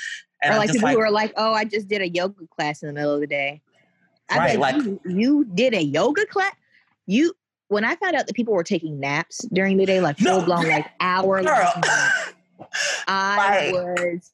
And 0.42 0.54
or 0.54 0.58
like 0.58 0.72
people 0.72 0.88
like, 0.88 0.96
who 0.96 1.02
are 1.02 1.10
like, 1.10 1.32
oh, 1.36 1.52
I 1.52 1.64
just 1.64 1.86
did 1.86 2.02
a 2.02 2.08
yoga 2.08 2.46
class 2.48 2.82
in 2.82 2.88
the 2.88 2.92
middle 2.92 3.14
of 3.14 3.20
the 3.20 3.26
day. 3.26 3.62
I 4.28 4.38
right, 4.38 4.58
like 4.58 4.76
you, 4.76 5.00
you, 5.04 5.44
did 5.54 5.74
a 5.74 5.82
yoga 5.82 6.26
class. 6.26 6.54
You 7.06 7.34
when 7.68 7.84
I 7.84 7.94
found 7.96 8.16
out 8.16 8.26
that 8.26 8.34
people 8.34 8.54
were 8.54 8.64
taking 8.64 8.98
naps 8.98 9.44
during 9.52 9.76
the 9.76 9.86
day, 9.86 10.00
like 10.00 10.18
full 10.18 10.40
no, 10.40 10.44
blown, 10.44 10.68
like 10.68 10.86
hour 11.00 11.42
long, 11.42 11.54
I 13.06 13.36
right. 13.36 13.72
was 13.72 14.30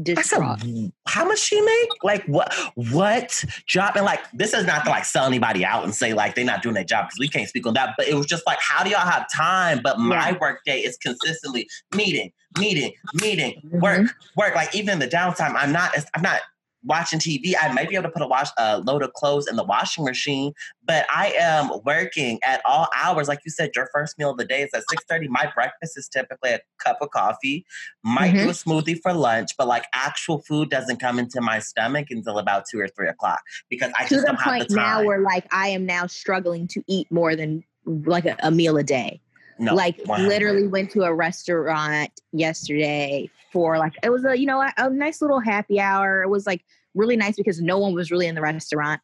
distraught. 0.00 0.60
Said, 0.60 0.92
how 1.06 1.24
much 1.24 1.38
she 1.38 1.60
make? 1.60 1.88
Like 2.02 2.24
what? 2.26 2.54
What 2.74 3.44
job? 3.66 3.96
And 3.96 4.04
like 4.04 4.20
this 4.32 4.54
is 4.54 4.66
not 4.66 4.84
to 4.84 4.90
like 4.90 5.04
sell 5.04 5.26
anybody 5.26 5.64
out 5.64 5.84
and 5.84 5.94
say 5.94 6.14
like 6.14 6.34
they're 6.34 6.44
not 6.44 6.62
doing 6.62 6.74
their 6.74 6.84
job 6.84 7.06
because 7.06 7.18
we 7.18 7.28
can't 7.28 7.48
speak 7.48 7.66
on 7.66 7.74
that. 7.74 7.94
But 7.96 8.08
it 8.08 8.14
was 8.14 8.26
just 8.26 8.46
like, 8.46 8.58
how 8.60 8.84
do 8.84 8.90
y'all 8.90 9.00
have 9.00 9.26
time? 9.32 9.80
But 9.82 9.98
my 9.98 10.30
yeah. 10.30 10.38
work 10.40 10.60
day 10.64 10.80
is 10.80 10.96
consistently 10.98 11.68
meeting, 11.94 12.32
meeting, 12.58 12.92
meeting, 13.14 13.60
mm-hmm. 13.64 13.80
work, 13.80 14.14
work. 14.36 14.54
Like 14.54 14.74
even 14.74 14.94
in 14.94 14.98
the 14.98 15.08
downtime, 15.08 15.54
I'm 15.56 15.72
not. 15.72 15.92
I'm 16.14 16.22
not 16.22 16.40
watching 16.84 17.18
TV, 17.18 17.54
I 17.60 17.72
might 17.72 17.88
be 17.88 17.94
able 17.94 18.04
to 18.04 18.10
put 18.10 18.22
a 18.22 18.26
wash 18.26 18.48
a 18.58 18.78
load 18.78 19.02
of 19.02 19.12
clothes 19.12 19.46
in 19.48 19.56
the 19.56 19.64
washing 19.64 20.04
machine, 20.04 20.52
but 20.84 21.06
I 21.14 21.34
am 21.38 21.70
working 21.84 22.38
at 22.44 22.60
all 22.64 22.88
hours. 22.94 23.28
Like 23.28 23.40
you 23.44 23.50
said, 23.50 23.70
your 23.74 23.88
first 23.92 24.18
meal 24.18 24.30
of 24.30 24.36
the 24.36 24.44
day 24.44 24.62
is 24.62 24.70
at 24.74 24.84
6:30. 24.90 25.28
My 25.28 25.50
breakfast 25.54 25.96
is 25.96 26.08
typically 26.08 26.50
a 26.50 26.60
cup 26.78 26.98
of 27.00 27.10
coffee, 27.10 27.64
might 28.02 28.34
mm-hmm. 28.34 28.44
do 28.44 28.50
a 28.50 28.52
smoothie 28.52 29.00
for 29.00 29.12
lunch, 29.12 29.50
but 29.56 29.66
like 29.66 29.84
actual 29.94 30.40
food 30.42 30.70
doesn't 30.70 30.98
come 31.00 31.18
into 31.18 31.40
my 31.40 31.58
stomach 31.58 32.08
until 32.10 32.38
about 32.38 32.64
two 32.70 32.80
or 32.80 32.88
three 32.88 33.08
o'clock 33.08 33.40
because 33.68 33.92
I 33.98 34.04
to 34.04 34.14
just 34.14 34.26
don't 34.26 34.40
have 34.40 34.68
the 34.68 34.74
time. 34.74 34.76
now 34.76 35.04
where 35.04 35.20
like 35.20 35.46
I 35.52 35.68
am 35.68 35.86
now 35.86 36.06
struggling 36.06 36.66
to 36.68 36.82
eat 36.88 37.10
more 37.10 37.36
than 37.36 37.64
like 37.86 38.26
a, 38.26 38.36
a 38.42 38.50
meal 38.50 38.76
a 38.76 38.82
day. 38.82 39.20
No, 39.58 39.74
like 39.74 40.00
100. 40.06 40.28
literally 40.28 40.66
went 40.66 40.90
to 40.92 41.02
a 41.02 41.14
restaurant 41.14 42.10
yesterday 42.32 43.30
for 43.52 43.78
like 43.78 43.92
it 44.02 44.10
was 44.10 44.24
a 44.24 44.38
you 44.38 44.46
know 44.46 44.60
a, 44.60 44.72
a 44.78 44.90
nice 44.90 45.20
little 45.20 45.40
happy 45.40 45.78
hour. 45.78 46.22
It 46.22 46.28
was 46.28 46.46
like 46.46 46.64
really 46.94 47.16
nice 47.16 47.36
because 47.36 47.60
no 47.60 47.78
one 47.78 47.94
was 47.94 48.10
really 48.10 48.26
in 48.26 48.34
the 48.34 48.40
restaurant. 48.40 49.00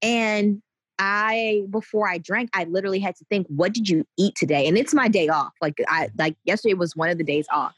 And 0.00 0.62
I 0.98 1.64
before 1.70 2.08
I 2.08 2.18
drank, 2.18 2.50
I 2.54 2.64
literally 2.64 3.00
had 3.00 3.16
to 3.16 3.24
think, 3.24 3.46
what 3.48 3.72
did 3.72 3.88
you 3.88 4.06
eat 4.16 4.34
today? 4.36 4.66
And 4.66 4.78
it's 4.78 4.94
my 4.94 5.08
day 5.08 5.28
off. 5.28 5.52
Like 5.60 5.78
I 5.88 6.10
like 6.16 6.36
yesterday 6.44 6.74
was 6.74 6.96
one 6.96 7.10
of 7.10 7.18
the 7.18 7.24
days 7.24 7.46
off. 7.52 7.74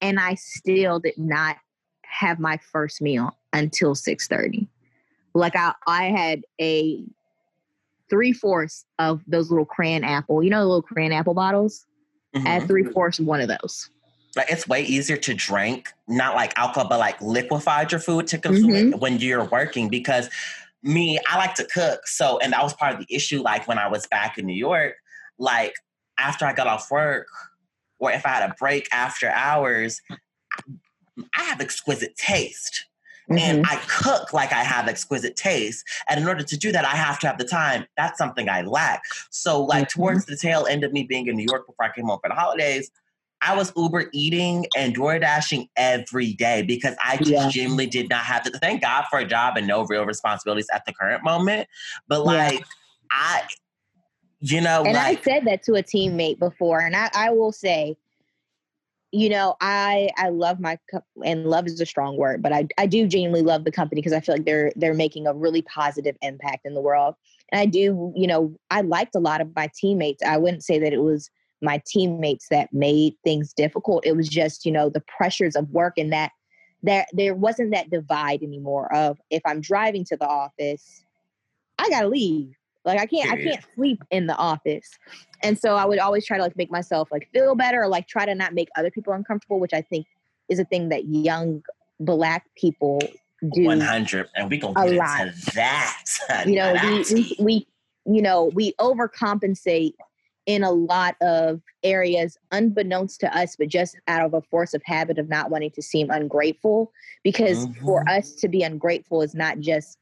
And 0.00 0.18
I 0.18 0.34
still 0.34 0.98
did 0.98 1.18
not 1.18 1.56
have 2.04 2.38
my 2.38 2.58
first 2.58 3.02
meal 3.02 3.36
until 3.52 3.94
6:30. 3.94 4.66
Like 5.34 5.56
I 5.56 5.72
I 5.86 6.04
had 6.04 6.44
a 6.60 7.04
three 8.10 8.32
fourths 8.32 8.84
of 8.98 9.22
those 9.26 9.50
little 9.50 9.64
cran 9.64 10.04
apple, 10.04 10.42
you 10.42 10.50
know, 10.50 10.60
the 10.60 10.66
little 10.66 10.82
cran 10.82 11.12
apple 11.12 11.34
bottles. 11.34 11.86
Mm-hmm. 12.34 12.46
Had 12.46 12.68
three 12.68 12.84
fourths 12.84 13.18
of 13.18 13.26
one 13.26 13.40
of 13.40 13.48
those 13.48 13.90
like 14.36 14.50
it's 14.50 14.68
way 14.68 14.82
easier 14.82 15.16
to 15.16 15.34
drink, 15.34 15.92
not 16.08 16.34
like 16.34 16.56
alcohol, 16.56 16.88
but 16.88 16.98
like 16.98 17.20
liquefied 17.20 17.90
your 17.90 18.00
food 18.00 18.26
to 18.28 18.38
consume 18.38 18.70
mm-hmm. 18.70 18.92
it 18.92 19.00
when 19.00 19.18
you're 19.18 19.44
working 19.44 19.88
because 19.88 20.28
me, 20.82 21.18
I 21.28 21.36
like 21.36 21.54
to 21.56 21.64
cook. 21.64 22.06
So, 22.06 22.38
and 22.38 22.52
that 22.52 22.62
was 22.62 22.72
part 22.74 22.94
of 22.94 23.00
the 23.00 23.14
issue. 23.14 23.42
Like 23.42 23.66
when 23.68 23.78
I 23.78 23.88
was 23.88 24.06
back 24.06 24.38
in 24.38 24.46
New 24.46 24.54
York, 24.54 24.94
like 25.38 25.74
after 26.18 26.46
I 26.46 26.52
got 26.52 26.66
off 26.66 26.90
work, 26.90 27.26
or 27.98 28.12
if 28.12 28.24
I 28.24 28.30
had 28.30 28.50
a 28.50 28.54
break 28.58 28.88
after 28.92 29.28
hours, 29.28 30.00
I 31.34 31.42
have 31.42 31.60
exquisite 31.60 32.16
taste. 32.16 32.86
Mm-hmm. 33.30 33.38
And 33.38 33.66
I 33.66 33.76
cook 33.88 34.32
like 34.32 34.52
I 34.52 34.64
have 34.64 34.88
exquisite 34.88 35.36
taste. 35.36 35.86
And 36.08 36.20
in 36.20 36.26
order 36.26 36.42
to 36.42 36.56
do 36.56 36.72
that, 36.72 36.84
I 36.84 36.96
have 36.96 37.18
to 37.20 37.28
have 37.28 37.38
the 37.38 37.44
time. 37.44 37.86
That's 37.96 38.18
something 38.18 38.48
I 38.48 38.62
lack. 38.62 39.02
So, 39.30 39.62
like, 39.62 39.88
mm-hmm. 39.88 40.00
towards 40.00 40.26
the 40.26 40.36
tail 40.36 40.66
end 40.68 40.82
of 40.82 40.92
me 40.92 41.04
being 41.04 41.28
in 41.28 41.36
New 41.36 41.46
York 41.48 41.66
before 41.66 41.86
I 41.86 41.92
came 41.92 42.06
home 42.06 42.18
for 42.22 42.28
the 42.28 42.34
holidays, 42.34 42.90
I 43.42 43.56
was 43.56 43.72
Uber 43.76 44.10
eating 44.12 44.66
and 44.76 44.94
door 44.94 45.18
dashing 45.18 45.68
every 45.76 46.34
day 46.34 46.62
because 46.62 46.94
I 47.02 47.16
just 47.16 47.30
yeah. 47.30 47.48
genuinely 47.48 47.86
did 47.86 48.08
not 48.10 48.24
have 48.24 48.42
to. 48.42 48.50
Thank 48.50 48.82
God 48.82 49.04
for 49.08 49.18
a 49.18 49.24
job 49.24 49.56
and 49.56 49.66
no 49.66 49.84
real 49.84 50.04
responsibilities 50.04 50.66
at 50.74 50.84
the 50.84 50.92
current 50.92 51.24
moment. 51.24 51.68
But 52.06 52.26
like, 52.26 52.58
yeah. 52.58 52.64
I, 53.10 53.42
you 54.40 54.60
know, 54.60 54.84
and 54.84 54.94
like, 54.94 55.18
I 55.18 55.22
said 55.22 55.44
that 55.46 55.62
to 55.64 55.74
a 55.74 55.82
teammate 55.82 56.38
before, 56.38 56.80
and 56.80 56.94
I, 56.96 57.10
I 57.14 57.30
will 57.30 57.52
say, 57.52 57.96
you 59.12 59.28
know, 59.28 59.56
I 59.60 60.10
I 60.16 60.28
love 60.28 60.60
my 60.60 60.78
and 61.24 61.46
love 61.46 61.66
is 61.66 61.80
a 61.80 61.86
strong 61.86 62.16
word, 62.16 62.42
but 62.42 62.52
I 62.52 62.68
I 62.78 62.86
do 62.86 63.06
genuinely 63.06 63.42
love 63.42 63.64
the 63.64 63.72
company 63.72 64.00
because 64.00 64.12
I 64.12 64.20
feel 64.20 64.36
like 64.36 64.44
they're 64.44 64.72
they're 64.76 64.94
making 64.94 65.26
a 65.26 65.34
really 65.34 65.62
positive 65.62 66.16
impact 66.22 66.64
in 66.64 66.74
the 66.74 66.80
world. 66.80 67.16
And 67.50 67.60
I 67.60 67.66
do, 67.66 68.12
you 68.14 68.26
know, 68.26 68.54
I 68.70 68.82
liked 68.82 69.16
a 69.16 69.20
lot 69.20 69.40
of 69.40 69.54
my 69.56 69.68
teammates. 69.74 70.22
I 70.22 70.36
wouldn't 70.36 70.62
say 70.62 70.78
that 70.78 70.92
it 70.92 71.02
was 71.02 71.28
my 71.60 71.82
teammates 71.86 72.46
that 72.50 72.72
made 72.72 73.14
things 73.24 73.52
difficult. 73.52 74.06
It 74.06 74.16
was 74.16 74.28
just, 74.28 74.64
you 74.64 74.72
know, 74.72 74.88
the 74.88 75.02
pressures 75.18 75.56
of 75.56 75.68
work 75.70 75.94
and 75.98 76.12
that 76.12 76.30
that 76.82 77.08
there 77.12 77.34
wasn't 77.34 77.72
that 77.72 77.90
divide 77.90 78.42
anymore 78.42 78.94
of 78.94 79.18
if 79.28 79.42
I'm 79.44 79.60
driving 79.60 80.04
to 80.04 80.16
the 80.16 80.26
office, 80.26 81.04
I 81.78 81.90
gotta 81.90 82.08
leave. 82.08 82.54
Like 82.84 82.98
I 82.98 83.06
can't 83.06 83.30
I 83.30 83.36
can't 83.36 83.64
sleep 83.74 84.02
in 84.10 84.26
the 84.26 84.36
office. 84.36 84.88
And 85.42 85.58
so 85.58 85.76
I 85.76 85.84
would 85.84 85.98
always 85.98 86.24
try 86.24 86.36
to 86.38 86.42
like 86.42 86.56
make 86.56 86.70
myself 86.70 87.08
like 87.12 87.28
feel 87.32 87.54
better 87.54 87.82
or 87.82 87.88
like 87.88 88.08
try 88.08 88.24
to 88.24 88.34
not 88.34 88.54
make 88.54 88.68
other 88.76 88.90
people 88.90 89.12
uncomfortable, 89.12 89.60
which 89.60 89.74
I 89.74 89.82
think 89.82 90.06
is 90.48 90.58
a 90.58 90.64
thing 90.64 90.88
that 90.88 91.06
young 91.06 91.62
black 92.00 92.46
people 92.56 93.00
do 93.52 93.64
100 93.64 94.28
and 94.34 94.50
we 94.50 94.58
gonna 94.58 94.74
get 94.86 94.96
lot. 94.96 95.20
into 95.28 95.54
that 95.54 96.04
you 96.46 96.56
know 96.56 96.74
we, 96.82 97.04
we, 97.14 97.36
we 97.38 97.66
you 98.04 98.20
know 98.20 98.50
we 98.54 98.74
overcompensate 98.78 99.94
in 100.46 100.62
a 100.62 100.70
lot 100.70 101.16
of 101.22 101.60
areas 101.82 102.36
unbeknownst 102.52 103.20
to 103.20 103.36
us 103.36 103.56
but 103.56 103.68
just 103.68 103.96
out 104.08 104.24
of 104.24 104.34
a 104.34 104.42
force 104.42 104.74
of 104.74 104.82
habit 104.84 105.18
of 105.18 105.28
not 105.28 105.50
wanting 105.50 105.70
to 105.70 105.80
seem 105.80 106.10
ungrateful 106.10 106.92
because 107.22 107.66
mm-hmm. 107.66 107.84
for 107.84 108.06
us 108.08 108.34
to 108.34 108.48
be 108.48 108.62
ungrateful 108.62 109.22
is 109.22 109.34
not 109.34 109.58
just 109.60 109.98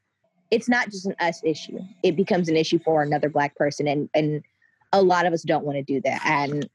it's 0.51 0.69
not 0.69 0.89
just 0.89 1.05
an 1.05 1.15
us 1.19 1.41
issue. 1.43 1.79
It 2.03 2.15
becomes 2.15 2.49
an 2.49 2.55
issue 2.55 2.79
for 2.79 3.01
another 3.03 3.29
black 3.29 3.55
person 3.55 3.87
and 3.87 4.09
and 4.13 4.43
a 4.91 5.01
lot 5.01 5.27
of 5.27 5.33
us 5.33 5.43
don't 5.43 5.65
want 5.65 5.77
to 5.77 5.83
do 5.83 6.01
that. 6.01 6.21
And 6.25 6.69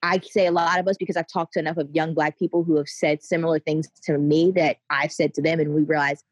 i 0.00 0.20
say 0.20 0.46
a 0.46 0.52
lot 0.52 0.78
of 0.78 0.86
us 0.86 0.96
because 0.96 1.16
i've 1.16 1.26
talked 1.26 1.54
to 1.54 1.58
enough 1.58 1.76
of 1.76 1.90
young 1.92 2.14
black 2.14 2.38
people 2.38 2.62
who 2.62 2.76
have 2.76 2.86
said 2.86 3.20
similar 3.20 3.58
things 3.58 3.88
to 4.00 4.16
me 4.16 4.52
that 4.52 4.76
i've 4.90 5.10
said 5.10 5.34
to 5.34 5.42
them 5.42 5.58
and 5.58 5.74
we 5.74 5.82
realize 5.82 6.22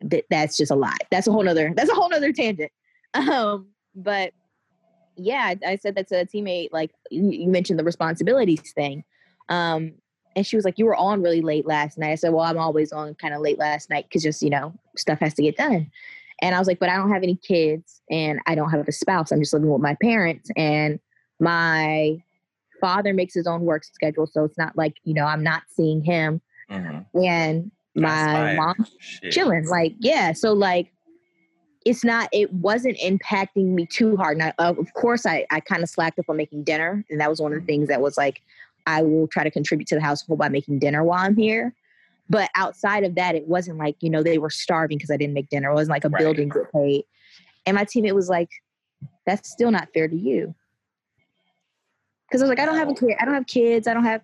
that 0.00 0.24
that's 0.30 0.56
just 0.56 0.70
a 0.70 0.74
lie. 0.74 0.96
That's 1.10 1.26
a 1.26 1.32
whole 1.32 1.42
nother 1.42 1.72
that's 1.76 1.90
a 1.90 1.94
whole 1.94 2.08
nother 2.08 2.32
tangent. 2.32 2.72
Um 3.14 3.68
but 3.94 4.32
yeah, 5.16 5.54
I 5.66 5.76
said 5.76 5.94
that 5.94 6.08
to 6.08 6.20
a 6.20 6.26
teammate. 6.26 6.68
Like 6.70 6.90
you 7.10 7.48
mentioned 7.48 7.78
the 7.78 7.84
responsibilities 7.84 8.72
thing, 8.74 9.04
um, 9.48 9.94
and 10.36 10.46
she 10.46 10.54
was 10.54 10.64
like, 10.64 10.78
"You 10.78 10.84
were 10.84 10.94
on 10.94 11.22
really 11.22 11.40
late 11.40 11.66
last 11.66 11.98
night." 11.98 12.12
I 12.12 12.14
said, 12.14 12.32
"Well, 12.32 12.44
I'm 12.44 12.58
always 12.58 12.92
on 12.92 13.14
kind 13.14 13.34
of 13.34 13.40
late 13.40 13.58
last 13.58 13.88
night 13.90 14.04
because 14.08 14.22
just 14.22 14.42
you 14.42 14.50
know 14.50 14.72
stuff 14.96 15.18
has 15.20 15.34
to 15.34 15.42
get 15.42 15.56
done." 15.56 15.90
And 16.42 16.54
I 16.54 16.58
was 16.58 16.68
like, 16.68 16.78
"But 16.78 16.90
I 16.90 16.96
don't 16.96 17.10
have 17.10 17.22
any 17.22 17.36
kids, 17.36 18.02
and 18.10 18.38
I 18.46 18.54
don't 18.54 18.70
have 18.70 18.86
a 18.86 18.92
spouse. 18.92 19.32
I'm 19.32 19.40
just 19.40 19.54
living 19.54 19.70
with 19.70 19.80
my 19.80 19.96
parents, 20.00 20.50
and 20.54 21.00
my 21.40 22.22
father 22.80 23.14
makes 23.14 23.32
his 23.32 23.46
own 23.46 23.62
work 23.62 23.82
schedule, 23.84 24.26
so 24.26 24.44
it's 24.44 24.58
not 24.58 24.76
like 24.76 24.98
you 25.04 25.14
know 25.14 25.24
I'm 25.24 25.42
not 25.42 25.62
seeing 25.74 26.04
him, 26.04 26.42
mm-hmm. 26.70 27.18
and 27.18 27.70
my 27.94 28.54
mom 28.54 28.86
chilling. 29.30 29.66
Like, 29.66 29.94
yeah, 29.98 30.32
so 30.32 30.52
like." 30.52 30.92
it's 31.86 32.02
not 32.02 32.28
it 32.32 32.52
wasn't 32.52 32.98
impacting 32.98 33.66
me 33.66 33.86
too 33.86 34.16
hard 34.16 34.36
now 34.36 34.50
of 34.58 34.92
course 34.94 35.24
i 35.24 35.46
i 35.52 35.60
kind 35.60 35.84
of 35.84 35.88
slacked 35.88 36.18
up 36.18 36.24
on 36.28 36.36
making 36.36 36.64
dinner 36.64 37.04
and 37.08 37.20
that 37.20 37.30
was 37.30 37.40
one 37.40 37.52
of 37.52 37.54
the 37.54 37.60
mm-hmm. 37.60 37.66
things 37.66 37.88
that 37.88 38.00
was 38.00 38.16
like 38.16 38.42
i 38.86 39.02
will 39.02 39.26
try 39.28 39.44
to 39.44 39.50
contribute 39.50 39.86
to 39.86 39.94
the 39.94 40.00
household 40.00 40.38
by 40.38 40.48
making 40.48 40.78
dinner 40.78 41.04
while 41.04 41.24
i'm 41.24 41.36
here 41.36 41.74
but 42.28 42.50
outside 42.56 43.04
of 43.04 43.14
that 43.14 43.34
it 43.34 43.46
wasn't 43.46 43.76
like 43.78 43.96
you 44.00 44.10
know 44.10 44.22
they 44.22 44.38
were 44.38 44.50
starving 44.50 44.96
because 44.98 45.10
i 45.10 45.16
didn't 45.16 45.34
make 45.34 45.48
dinner 45.48 45.70
it 45.70 45.74
wasn't 45.74 45.90
like 45.90 46.04
a 46.04 46.08
right. 46.08 46.20
building 46.20 46.48
get 46.48 46.70
paid 46.72 47.04
and 47.64 47.74
my 47.74 47.84
teammate 47.84 48.14
was 48.14 48.28
like 48.28 48.50
that's 49.26 49.50
still 49.50 49.70
not 49.70 49.88
fair 49.92 50.08
to 50.08 50.16
you 50.16 50.54
because 52.26 52.42
i 52.42 52.44
was 52.44 52.48
like 52.48 52.60
i 52.60 52.66
don't 52.66 52.76
have 52.76 52.88
a 52.88 52.94
kid 52.94 53.16
i 53.20 53.24
don't 53.24 53.34
have 53.34 53.46
kids 53.46 53.86
i 53.86 53.94
don't 53.94 54.04
have 54.04 54.22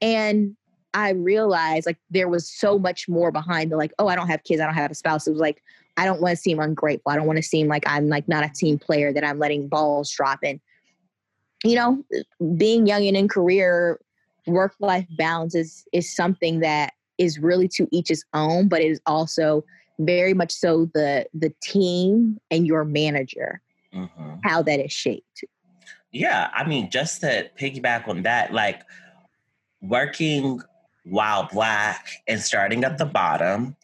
and 0.00 0.56
i 0.94 1.10
realized 1.10 1.86
like 1.86 1.98
there 2.10 2.28
was 2.28 2.48
so 2.50 2.78
much 2.78 3.08
more 3.08 3.30
behind 3.30 3.70
the 3.70 3.76
like 3.76 3.92
oh 3.98 4.08
i 4.08 4.14
don't 4.14 4.28
have 4.28 4.42
kids 4.44 4.60
i 4.60 4.64
don't 4.64 4.74
have 4.74 4.90
a 4.90 4.94
spouse 4.94 5.26
it 5.26 5.30
was 5.30 5.40
like 5.40 5.62
I 6.00 6.06
don't 6.06 6.20
want 6.22 6.34
to 6.34 6.40
seem 6.40 6.58
ungrateful. 6.58 7.12
I 7.12 7.16
don't 7.16 7.26
want 7.26 7.36
to 7.36 7.42
seem 7.42 7.68
like 7.68 7.84
I'm 7.86 8.08
like 8.08 8.26
not 8.26 8.42
a 8.42 8.48
team 8.48 8.78
player 8.78 9.12
that 9.12 9.22
I'm 9.22 9.38
letting 9.38 9.68
balls 9.68 10.10
drop 10.10 10.42
in. 10.42 10.58
You 11.64 11.76
know, 11.76 12.04
being 12.56 12.86
young 12.86 13.06
and 13.06 13.16
in 13.16 13.28
career, 13.28 14.00
work 14.46 14.74
life 14.80 15.06
balance 15.18 15.54
is 15.54 15.84
is 15.92 16.14
something 16.14 16.60
that 16.60 16.94
is 17.18 17.38
really 17.38 17.68
to 17.68 17.86
each 17.90 18.08
his 18.08 18.24
own, 18.32 18.68
but 18.68 18.80
it 18.80 18.90
is 18.90 19.00
also 19.06 19.64
very 19.98 20.34
much 20.34 20.52
so 20.52 20.90
the 20.94 21.26
the 21.34 21.52
team 21.62 22.40
and 22.50 22.66
your 22.66 22.84
manager 22.84 23.60
mm-hmm. 23.94 24.34
how 24.42 24.62
that 24.62 24.80
is 24.80 24.92
shaped. 24.92 25.44
Yeah, 26.12 26.50
I 26.54 26.66
mean, 26.66 26.90
just 26.90 27.20
to 27.20 27.48
piggyback 27.58 28.08
on 28.08 28.22
that, 28.22 28.52
like 28.52 28.82
working 29.80 30.60
while 31.04 31.48
black 31.52 32.08
and 32.26 32.40
starting 32.40 32.84
at 32.84 32.98
the 32.98 33.04
bottom, 33.04 33.76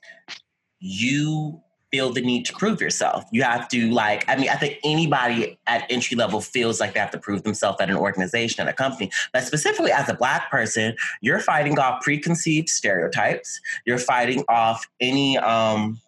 you 0.80 1.62
feel 1.90 2.12
the 2.12 2.20
need 2.20 2.44
to 2.46 2.52
prove 2.54 2.80
yourself. 2.80 3.24
You 3.30 3.42
have 3.42 3.68
to 3.68 3.90
like, 3.90 4.24
I 4.28 4.36
mean, 4.36 4.48
I 4.48 4.56
think 4.56 4.78
anybody 4.84 5.58
at 5.66 5.84
entry 5.90 6.16
level 6.16 6.40
feels 6.40 6.80
like 6.80 6.94
they 6.94 7.00
have 7.00 7.10
to 7.12 7.18
prove 7.18 7.42
themselves 7.42 7.80
at 7.80 7.90
an 7.90 7.96
organization, 7.96 8.60
at 8.66 8.68
a 8.68 8.72
company. 8.72 9.10
But 9.32 9.44
specifically 9.44 9.92
as 9.92 10.08
a 10.08 10.14
black 10.14 10.50
person, 10.50 10.96
you're 11.20 11.40
fighting 11.40 11.78
off 11.78 12.02
preconceived 12.02 12.68
stereotypes. 12.68 13.60
You're 13.84 13.98
fighting 13.98 14.44
off 14.48 14.86
any 15.00 15.38
um 15.38 16.00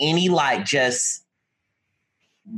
any 0.00 0.28
like 0.28 0.64
just 0.64 1.24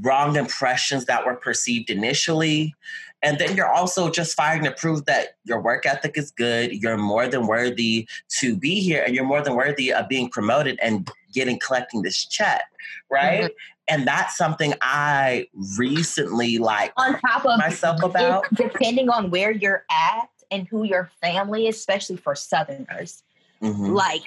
wrong 0.00 0.36
impressions 0.36 1.06
that 1.06 1.26
were 1.26 1.34
perceived 1.34 1.90
initially. 1.90 2.74
And 3.22 3.38
then 3.38 3.56
you're 3.56 3.72
also 3.72 4.10
just 4.10 4.36
firing 4.36 4.64
to 4.64 4.72
prove 4.72 5.04
that 5.06 5.36
your 5.44 5.60
work 5.60 5.86
ethic 5.86 6.18
is 6.18 6.30
good. 6.30 6.72
You're 6.72 6.96
more 6.96 7.28
than 7.28 7.46
worthy 7.46 8.08
to 8.40 8.56
be 8.56 8.80
here, 8.80 9.02
and 9.04 9.14
you're 9.14 9.24
more 9.24 9.42
than 9.42 9.54
worthy 9.54 9.92
of 9.92 10.08
being 10.08 10.28
promoted 10.28 10.78
and 10.82 11.08
getting 11.32 11.58
collecting 11.58 12.02
this 12.02 12.24
check, 12.26 12.62
right? 13.10 13.44
Mm-hmm. 13.44 13.54
And 13.88 14.06
that's 14.06 14.36
something 14.36 14.74
I 14.80 15.48
recently 15.76 16.58
like 16.58 16.92
on 16.96 17.18
top 17.20 17.44
of 17.44 17.58
myself 17.58 18.02
about. 18.02 18.44
Depending 18.54 19.08
on 19.08 19.30
where 19.30 19.50
you're 19.50 19.84
at 19.90 20.28
and 20.50 20.66
who 20.68 20.84
your 20.84 21.10
family 21.20 21.68
is, 21.68 21.76
especially 21.76 22.16
for 22.16 22.34
Southerners, 22.34 23.22
mm-hmm. 23.62 23.86
like 23.86 24.22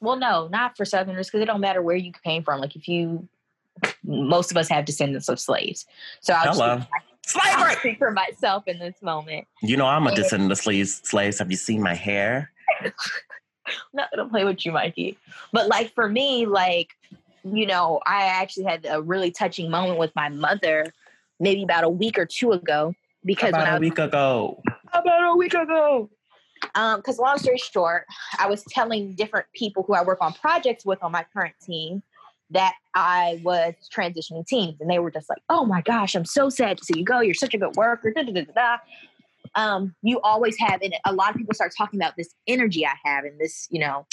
well, 0.00 0.16
no, 0.16 0.48
not 0.48 0.76
for 0.76 0.84
Southerners 0.84 1.26
because 1.26 1.40
it 1.40 1.46
don't 1.46 1.60
matter 1.60 1.82
where 1.82 1.96
you 1.96 2.12
came 2.24 2.42
from. 2.42 2.60
Like 2.60 2.76
if 2.76 2.86
you, 2.86 3.28
most 4.04 4.50
of 4.50 4.56
us 4.56 4.68
have 4.68 4.84
descendants 4.84 5.28
of 5.28 5.40
slaves. 5.40 5.86
So 6.20 6.34
I'll 6.34 6.52
Hello. 6.52 6.82
Slavery. 7.26 7.50
I'll 7.72 7.76
speak 7.76 7.98
for 7.98 8.10
myself 8.12 8.64
in 8.66 8.78
this 8.78 8.94
moment. 9.02 9.46
You 9.62 9.76
know 9.76 9.86
I'm 9.86 10.06
a 10.06 10.14
descendant 10.14 10.52
of 10.52 10.58
slaves. 10.58 11.00
Slaves. 11.04 11.38
Have 11.38 11.50
you 11.50 11.56
seen 11.56 11.82
my 11.82 11.94
hair? 11.94 12.50
I'm 12.80 12.92
not 13.94 14.08
gonna 14.14 14.28
play 14.28 14.44
with 14.44 14.64
you, 14.64 14.72
Mikey. 14.72 15.18
But 15.52 15.68
like 15.68 15.92
for 15.94 16.08
me, 16.08 16.46
like 16.46 16.90
you 17.44 17.66
know, 17.66 18.00
I 18.06 18.24
actually 18.26 18.64
had 18.64 18.86
a 18.88 19.00
really 19.02 19.30
touching 19.30 19.70
moment 19.70 19.98
with 19.98 20.12
my 20.16 20.28
mother, 20.28 20.92
maybe 21.38 21.62
about 21.62 21.84
a 21.84 21.88
week 21.88 22.18
or 22.18 22.26
two 22.26 22.52
ago, 22.52 22.94
because 23.24 23.50
About 23.50 23.58
when 23.60 23.66
I 23.66 23.70
a 23.70 23.72
was 23.74 23.80
week 23.80 23.98
ago. 23.98 24.62
about 24.92 25.32
a 25.32 25.36
week 25.36 25.54
ago. 25.54 26.10
Um, 26.74 26.96
because 26.98 27.18
long 27.18 27.38
story 27.38 27.58
short, 27.58 28.06
I 28.38 28.48
was 28.48 28.64
telling 28.70 29.14
different 29.14 29.46
people 29.54 29.82
who 29.86 29.94
I 29.94 30.02
work 30.02 30.18
on 30.20 30.32
projects 30.32 30.84
with 30.86 31.02
on 31.02 31.12
my 31.12 31.24
current 31.32 31.54
team 31.64 32.02
that 32.50 32.74
I 32.94 33.40
was 33.42 33.74
transitioning 33.94 34.46
teams, 34.46 34.80
and 34.80 34.88
they 34.90 34.98
were 34.98 35.10
just 35.10 35.28
like, 35.28 35.42
"Oh 35.48 35.64
my 35.64 35.80
gosh, 35.82 36.14
I'm 36.14 36.24
so 36.24 36.48
sad 36.48 36.78
to 36.78 36.84
see 36.84 36.98
you 36.98 37.04
go. 37.04 37.20
You're 37.20 37.34
such 37.34 37.54
a 37.54 37.58
good 37.58 37.74
worker." 37.76 38.12
Da, 38.12 38.22
da, 38.22 38.32
da, 38.32 38.44
da. 38.54 38.76
Um, 39.54 39.94
you 40.02 40.20
always 40.20 40.56
have, 40.58 40.82
and 40.82 40.94
a 41.04 41.12
lot 41.12 41.30
of 41.30 41.36
people 41.36 41.54
start 41.54 41.72
talking 41.76 41.98
about 42.00 42.14
this 42.16 42.28
energy 42.46 42.86
I 42.86 42.92
have, 43.04 43.24
and 43.24 43.38
this, 43.40 43.66
you 43.70 43.80
know, 43.80 44.06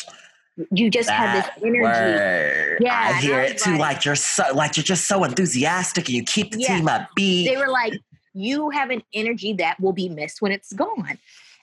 you 0.72 0.90
just 0.90 1.10
have 1.10 1.44
this 1.44 1.52
energy. 1.64 1.82
Word. 1.82 2.78
Yeah, 2.82 3.12
I 3.14 3.14
hear 3.20 3.40
it 3.42 3.58
too. 3.58 3.72
like- 3.72 3.80
Like, 3.80 4.06
you're 4.06 4.16
so, 4.16 4.44
like 4.54 4.78
you're 4.78 4.84
just 4.84 5.06
so 5.08 5.24
enthusiastic, 5.24 6.08
and 6.08 6.16
you 6.16 6.24
keep 6.24 6.52
the 6.52 6.60
Yeah. 6.60 6.78
team 6.78 6.86
upbeat. 6.88 7.46
They 7.46 7.58
were 7.58 7.68
like, 7.70 7.94
"You 8.34 8.70
have 8.70 8.90
an 8.90 9.04
energy 9.14 9.54
that 9.54 9.80
will 9.80 9.94
be 9.94 10.10
missed 10.10 10.42
when 10.42 10.52
it's 10.52 10.72
gone," 10.74 11.18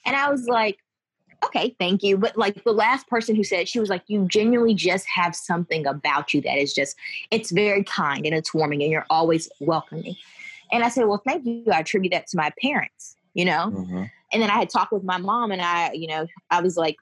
and 0.04 0.14
I 0.16 0.30
was 0.30 0.46
like, 0.46 0.78
"Okay, 1.44 1.74
thank 1.78 2.02
you." 2.02 2.16
But 2.16 2.36
like 2.36 2.62
the 2.64 2.72
last 2.72 3.08
person 3.08 3.34
who 3.36 3.44
said, 3.44 3.68
she 3.68 3.80
was 3.80 3.90
like, 3.90 4.02
"You 4.06 4.26
genuinely 4.26 4.74
just 4.74 5.06
have 5.06 5.34
something 5.34 5.86
about 5.86 6.34
you 6.34 6.40
that 6.42 6.58
is 6.58 6.72
just, 6.74 6.96
it's 7.30 7.50
very 7.50 7.84
kind 7.84 8.26
and 8.26 8.34
it's 8.34 8.52
warming, 8.54 8.82
and 8.82 8.90
you're 8.92 9.06
always 9.10 9.50
welcoming." 9.60 10.16
And 10.72 10.84
I 10.84 10.88
said, 10.88 11.06
"Well, 11.06 11.22
thank 11.26 11.46
you. 11.46 11.64
I 11.72 11.80
attribute 11.80 12.12
that 12.12 12.26
to 12.28 12.36
my 12.36 12.52
parents." 12.62 13.16
You 13.34 13.44
know, 13.44 13.70
Mhm. 13.70 14.10
and 14.32 14.42
then 14.42 14.50
I 14.50 14.58
had 14.58 14.70
talked 14.70 14.92
with 14.92 15.04
my 15.04 15.18
mom, 15.18 15.52
and 15.52 15.62
I, 15.62 15.92
you 15.92 16.08
know, 16.08 16.26
I 16.50 16.60
was 16.60 16.76
like, 16.76 16.96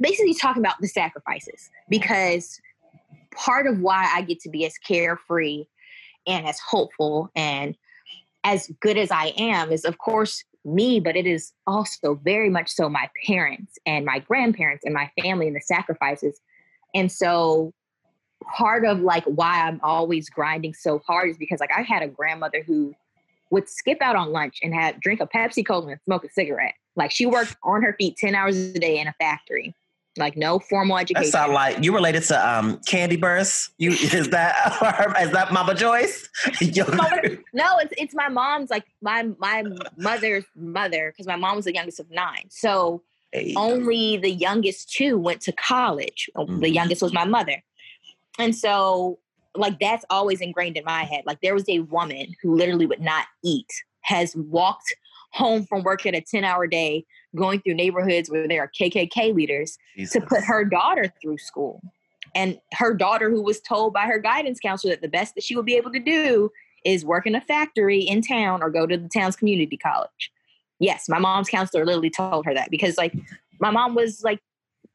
basically 0.00 0.34
talking 0.34 0.62
about 0.64 0.80
the 0.80 0.88
sacrifices 0.88 1.70
because 1.88 2.60
part 3.34 3.66
of 3.66 3.80
why 3.80 4.10
I 4.12 4.22
get 4.22 4.40
to 4.40 4.48
be 4.48 4.64
as 4.66 4.76
carefree 4.78 5.64
and 6.26 6.46
as 6.46 6.58
hopeful 6.58 7.30
and 7.34 7.76
as 8.44 8.70
good 8.80 8.96
as 8.96 9.10
I 9.10 9.32
am 9.36 9.70
is, 9.72 9.84
of 9.84 9.98
course, 9.98 10.44
me, 10.74 11.00
but 11.00 11.16
it 11.16 11.26
is 11.26 11.52
also 11.66 12.14
very 12.22 12.50
much 12.50 12.70
so 12.70 12.88
my 12.88 13.08
parents 13.26 13.74
and 13.86 14.04
my 14.04 14.18
grandparents 14.18 14.84
and 14.84 14.94
my 14.94 15.10
family 15.22 15.46
and 15.46 15.56
the 15.56 15.60
sacrifices. 15.60 16.40
And 16.94 17.10
so 17.10 17.72
part 18.56 18.84
of 18.84 19.00
like 19.00 19.24
why 19.24 19.66
I'm 19.66 19.80
always 19.82 20.30
grinding 20.30 20.74
so 20.74 21.00
hard 21.06 21.30
is 21.30 21.36
because 21.36 21.60
like 21.60 21.72
I 21.76 21.82
had 21.82 22.02
a 22.02 22.08
grandmother 22.08 22.62
who 22.66 22.94
would 23.50 23.68
skip 23.68 23.98
out 24.00 24.16
on 24.16 24.32
lunch 24.32 24.58
and 24.62 24.74
have 24.74 25.00
drink 25.00 25.20
a 25.20 25.26
Pepsi 25.26 25.66
Cola 25.66 25.88
and 25.88 26.00
smoke 26.04 26.24
a 26.24 26.30
cigarette. 26.30 26.74
Like 26.96 27.10
she 27.10 27.26
worked 27.26 27.56
on 27.62 27.82
her 27.82 27.94
feet 27.98 28.16
10 28.16 28.34
hours 28.34 28.56
a 28.56 28.78
day 28.78 28.98
in 28.98 29.08
a 29.08 29.14
factory. 29.18 29.74
Like 30.18 30.36
no 30.36 30.58
formal 30.58 30.98
education. 30.98 31.30
sound 31.30 31.52
like 31.52 31.82
you 31.84 31.94
related 31.94 32.22
to 32.24 32.48
um 32.48 32.78
Kandi 32.88 33.18
Burruss. 33.18 33.70
You 33.78 33.90
is 33.92 34.28
that 34.30 34.54
is 35.20 35.30
that 35.32 35.52
Mama 35.52 35.74
Joyce? 35.74 36.28
No, 37.54 37.78
it's 37.78 37.94
it's 37.96 38.14
my 38.14 38.28
mom's 38.28 38.70
like 38.70 38.84
my 39.02 39.28
my 39.38 39.64
mother's 39.96 40.44
mother 40.56 41.12
because 41.12 41.26
my 41.26 41.36
mom 41.36 41.56
was 41.56 41.64
the 41.64 41.74
youngest 41.74 42.00
of 42.00 42.10
nine. 42.10 42.44
So 42.50 43.02
Hey. 43.32 43.52
only 43.56 44.16
the 44.16 44.30
youngest 44.30 44.90
two 44.90 45.18
went 45.18 45.42
to 45.42 45.52
college. 45.52 46.30
Uh, 46.34 46.44
Mhm. 46.44 46.60
The 46.60 46.70
youngest 46.70 47.02
was 47.02 47.12
my 47.12 47.24
mother, 47.26 47.62
and 48.38 48.56
so 48.56 49.18
like 49.54 49.78
that's 49.80 50.04
always 50.08 50.40
ingrained 50.40 50.76
in 50.78 50.84
my 50.84 51.04
head. 51.04 51.24
Like 51.26 51.40
there 51.42 51.52
was 51.54 51.68
a 51.68 51.80
woman 51.80 52.34
who 52.42 52.54
literally 52.56 52.86
would 52.86 53.00
not 53.02 53.26
eat, 53.44 53.66
has 54.02 54.34
walked 54.36 54.94
home 55.32 55.64
from 55.66 55.82
work 55.82 56.06
at 56.06 56.14
a 56.14 56.22
ten 56.22 56.42
hour 56.44 56.66
day, 56.66 57.04
going 57.36 57.60
through 57.60 57.74
neighborhoods 57.74 58.30
where 58.30 58.48
there 58.48 58.62
are 58.62 58.70
KKK 58.78 59.34
leaders 59.34 59.78
to 60.12 60.20
put 60.20 60.42
her 60.44 60.64
daughter 60.64 61.12
through 61.20 61.38
school. 61.38 61.80
And 62.34 62.58
her 62.74 62.94
daughter, 62.94 63.30
who 63.30 63.42
was 63.42 63.60
told 63.60 63.92
by 63.94 64.02
her 64.06 64.18
guidance 64.18 64.60
counselor 64.60 64.92
that 64.94 65.02
the 65.02 65.08
best 65.08 65.34
that 65.34 65.44
she 65.44 65.56
would 65.56 65.64
be 65.66 65.76
able 65.76 65.92
to 65.92 65.98
do 66.00 66.50
is 66.84 67.04
work 67.04 67.26
in 67.26 67.34
a 67.34 67.40
factory 67.40 68.00
in 68.00 68.22
town 68.22 68.62
or 68.62 68.70
go 68.70 68.86
to 68.86 68.96
the 68.96 69.08
town's 69.08 69.36
community 69.36 69.76
college. 69.76 70.30
Yes, 70.78 71.08
my 71.08 71.18
mom's 71.18 71.48
counselor 71.48 71.84
literally 71.84 72.10
told 72.10 72.44
her 72.46 72.54
that 72.54 72.70
because, 72.70 72.96
like, 72.96 73.12
my 73.60 73.70
mom 73.70 73.94
was 73.94 74.22
like, 74.22 74.40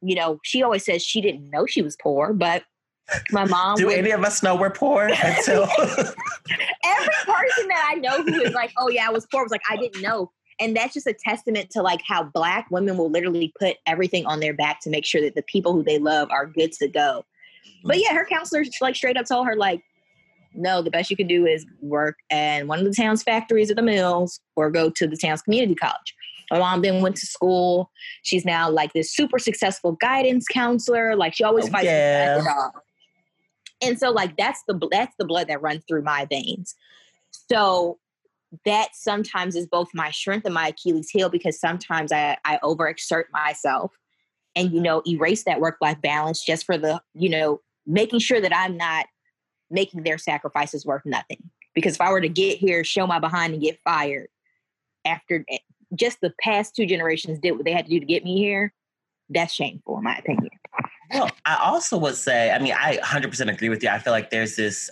you 0.02 0.16
know, 0.16 0.40
she 0.44 0.64
always 0.64 0.86
says 0.86 1.02
she 1.04 1.22
didn't 1.22 1.50
know 1.50 1.66
she 1.66 1.82
was 1.82 1.98
poor, 2.02 2.34
but 2.34 2.64
my 3.32 3.46
mom 3.46 3.76
Do 3.76 3.88
would- 3.88 3.98
any 3.98 4.12
of 4.12 4.24
us 4.24 4.42
know 4.44 4.56
we're 4.56 4.70
poor 4.70 5.08
until 5.24 5.64
every 5.64 7.14
person 7.26 7.68
that 7.68 7.90
I 7.92 7.96
know 7.96 8.24
who 8.24 8.42
is 8.42 8.54
like, 8.54 8.72
oh 8.78 8.90
yeah, 8.90 9.08
I 9.08 9.12
was 9.12 9.26
poor 9.32 9.44
was 9.44 9.52
like, 9.52 9.62
I 9.70 9.76
didn't 9.78 10.02
know. 10.02 10.32
And 10.60 10.76
that's 10.76 10.94
just 10.94 11.08
a 11.08 11.14
testament 11.14 11.70
to 11.72 11.82
like 11.82 12.02
how 12.08 12.24
black 12.24 12.70
women 12.70 12.98
will 12.98 13.10
literally 13.10 13.54
put 13.60 13.78
everything 13.86 14.26
on 14.26 14.40
their 14.40 14.54
back 14.54 14.80
to 14.82 14.90
make 14.90 15.06
sure 15.06 15.22
that 15.22 15.36
the 15.36 15.44
people 15.44 15.74
who 15.74 15.84
they 15.84 16.00
love 16.00 16.30
are 16.32 16.46
good 16.46 16.72
to 16.74 16.88
go. 16.88 17.26
But 17.84 17.96
mm-hmm. 17.96 18.02
yeah, 18.04 18.14
her 18.14 18.26
counselor 18.26 18.64
like 18.82 18.96
straight 18.96 19.18
up 19.18 19.26
told 19.26 19.48
her 19.48 19.56
like, 19.56 19.84
no, 20.56 20.82
the 20.82 20.92
best 20.92 21.10
you 21.10 21.18
can 21.18 21.28
do 21.28 21.46
is 21.46 21.66
work 21.82 22.18
at 22.30 22.68
one 22.68 22.80
of 22.80 22.86
the 22.86 22.94
town's 22.94 23.24
factories 23.24 23.72
or 23.72 23.76
the 23.76 23.82
mills 23.82 24.40
or 24.56 24.70
go 24.70 24.90
to 24.92 25.08
the 25.08 25.18
town's 25.18 25.42
community 25.42 25.76
college. 25.76 26.16
My 26.52 26.60
mom 26.60 26.84
then 26.84 27.02
went 27.02 27.16
to 27.18 27.26
school. 27.26 27.90
She's 28.22 28.46
now 28.46 28.70
like 28.70 28.94
this 28.94 29.12
super 29.12 29.40
successful 29.40 29.94
guidance 29.94 30.46
counselor. 30.48 31.16
Like 31.16 31.34
she 31.34 31.44
always 31.44 31.66
Oh, 31.66 31.72
fights 31.72 31.86
yeah. 31.86 32.36
with 32.36 32.46
the 32.46 32.52
underdog. 32.52 32.82
And 33.82 34.00
so 34.00 34.12
like 34.12 34.38
that's 34.38 34.64
the 34.68 34.80
that's 34.92 35.16
the 35.18 35.26
blood 35.26 35.48
that 35.48 35.62
runs 35.62 35.84
through 35.88 36.04
my 36.04 36.26
veins. 36.26 36.76
So 37.50 37.98
that 38.66 38.90
sometimes 38.94 39.56
is 39.56 39.68
both 39.68 39.90
my 39.94 40.12
strength 40.12 40.46
and 40.46 40.54
my 40.54 40.70
Achilles 40.70 41.10
heel 41.10 41.30
because 41.30 41.60
sometimes 41.60 42.12
I, 42.12 42.38
I 42.46 42.60
overexert 42.64 43.26
myself 43.32 43.92
and 44.56 44.72
you 44.72 44.82
know 44.82 45.02
erase 45.08 45.44
that 45.46 45.60
work 45.60 45.78
life 45.82 46.00
balance 46.02 46.44
just 46.44 46.66
for 46.66 46.78
the 46.78 47.02
you 47.16 47.30
know 47.30 47.60
making 47.88 48.20
sure 48.20 48.40
that 48.40 48.56
I'm 48.56 48.78
not 48.78 49.08
making 49.70 50.04
their 50.04 50.18
sacrifices 50.18 50.86
worth 50.86 51.06
nothing. 51.06 51.50
Because 51.74 51.96
if 51.96 52.02
I 52.02 52.12
were 52.12 52.22
to 52.22 52.30
get 52.30 52.60
here, 52.60 52.84
show 52.84 53.08
my 53.08 53.20
behind 53.20 53.54
and 53.54 53.62
get 53.62 53.80
fired 53.84 54.28
after 55.06 55.44
eh, 55.50 55.58
just 55.96 56.20
the 56.22 56.34
past 56.42 56.76
two 56.76 56.86
generations 56.86 57.40
did 57.40 57.52
what 57.52 57.66
they 57.66 57.72
had 57.72 57.86
to 57.86 57.92
do 57.92 58.00
to 58.00 58.06
get 58.06 58.24
me 58.24 58.38
here, 58.38 58.74
that's 59.30 59.54
shameful 59.54 59.98
in 59.98 60.04
my 60.04 60.18
opinion. 60.18 60.50
Well, 61.12 61.30
I 61.46 61.60
also 61.64 61.98
would 61.98 62.16
say, 62.16 62.52
I 62.52 62.60
mean, 62.60 62.74
I 62.74 62.98
100% 62.98 63.52
agree 63.52 63.70
with 63.70 63.84
you. 63.84 63.90
I 63.90 64.00
feel 64.00 64.14
like 64.14 64.30
there's 64.30 64.56
this 64.56 64.90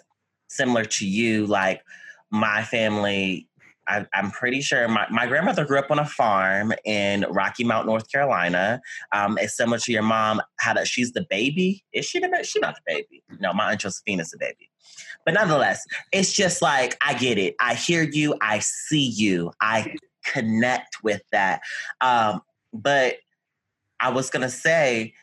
similar 0.50 0.86
to 0.86 1.08
you, 1.08 1.46
like 1.48 1.82
my 2.30 2.64
family. 2.64 3.48
I, 3.88 4.06
I'm 4.14 4.32
pretty 4.32 4.62
sure 4.62 4.88
my, 4.88 5.08
my 5.10 5.26
grandmother 5.28 5.66
grew 5.66 5.80
up 5.80 5.92
on 5.92 6.00
a 6.00 6.06
farm 6.06 6.74
in 6.86 7.26
Rocky 7.30 7.64
Mount, 7.64 7.86
North 7.86 8.10
Carolina. 8.12 8.82
Um, 9.12 9.38
it's 9.38 9.58
similar 9.58 9.80
to 9.80 9.92
your 9.92 10.04
mom. 10.04 10.42
How 10.60 10.74
a, 10.76 10.86
she's 10.86 11.14
the 11.14 11.26
baby. 11.30 11.84
Is 11.94 12.06
she 12.06 12.20
the 12.20 12.30
baby? 12.30 12.44
She's 12.44 12.62
not 12.62 12.76
the 12.76 12.82
baby. 12.86 13.24
No, 13.40 13.54
my 13.54 13.72
aunt 13.72 13.82
Josephine's 13.82 14.32
the 14.32 14.38
baby. 14.38 14.70
But 15.26 15.34
nonetheless, 15.34 15.86
it's 16.12 16.34
just 16.34 16.62
like 16.62 16.98
I 17.02 17.14
get 17.14 17.38
it. 17.38 17.56
I 17.60 17.76
hear 17.76 18.04
you. 18.04 18.36
I 18.42 18.60
see 18.60 19.06
you. 19.06 19.52
I 19.62 19.96
connect 20.26 21.04
with 21.04 21.22
that. 21.32 21.62
Um, 22.02 22.42
but 22.74 23.16
I 24.00 24.10
was 24.10 24.30
gonna 24.30 24.50
say 24.50 25.14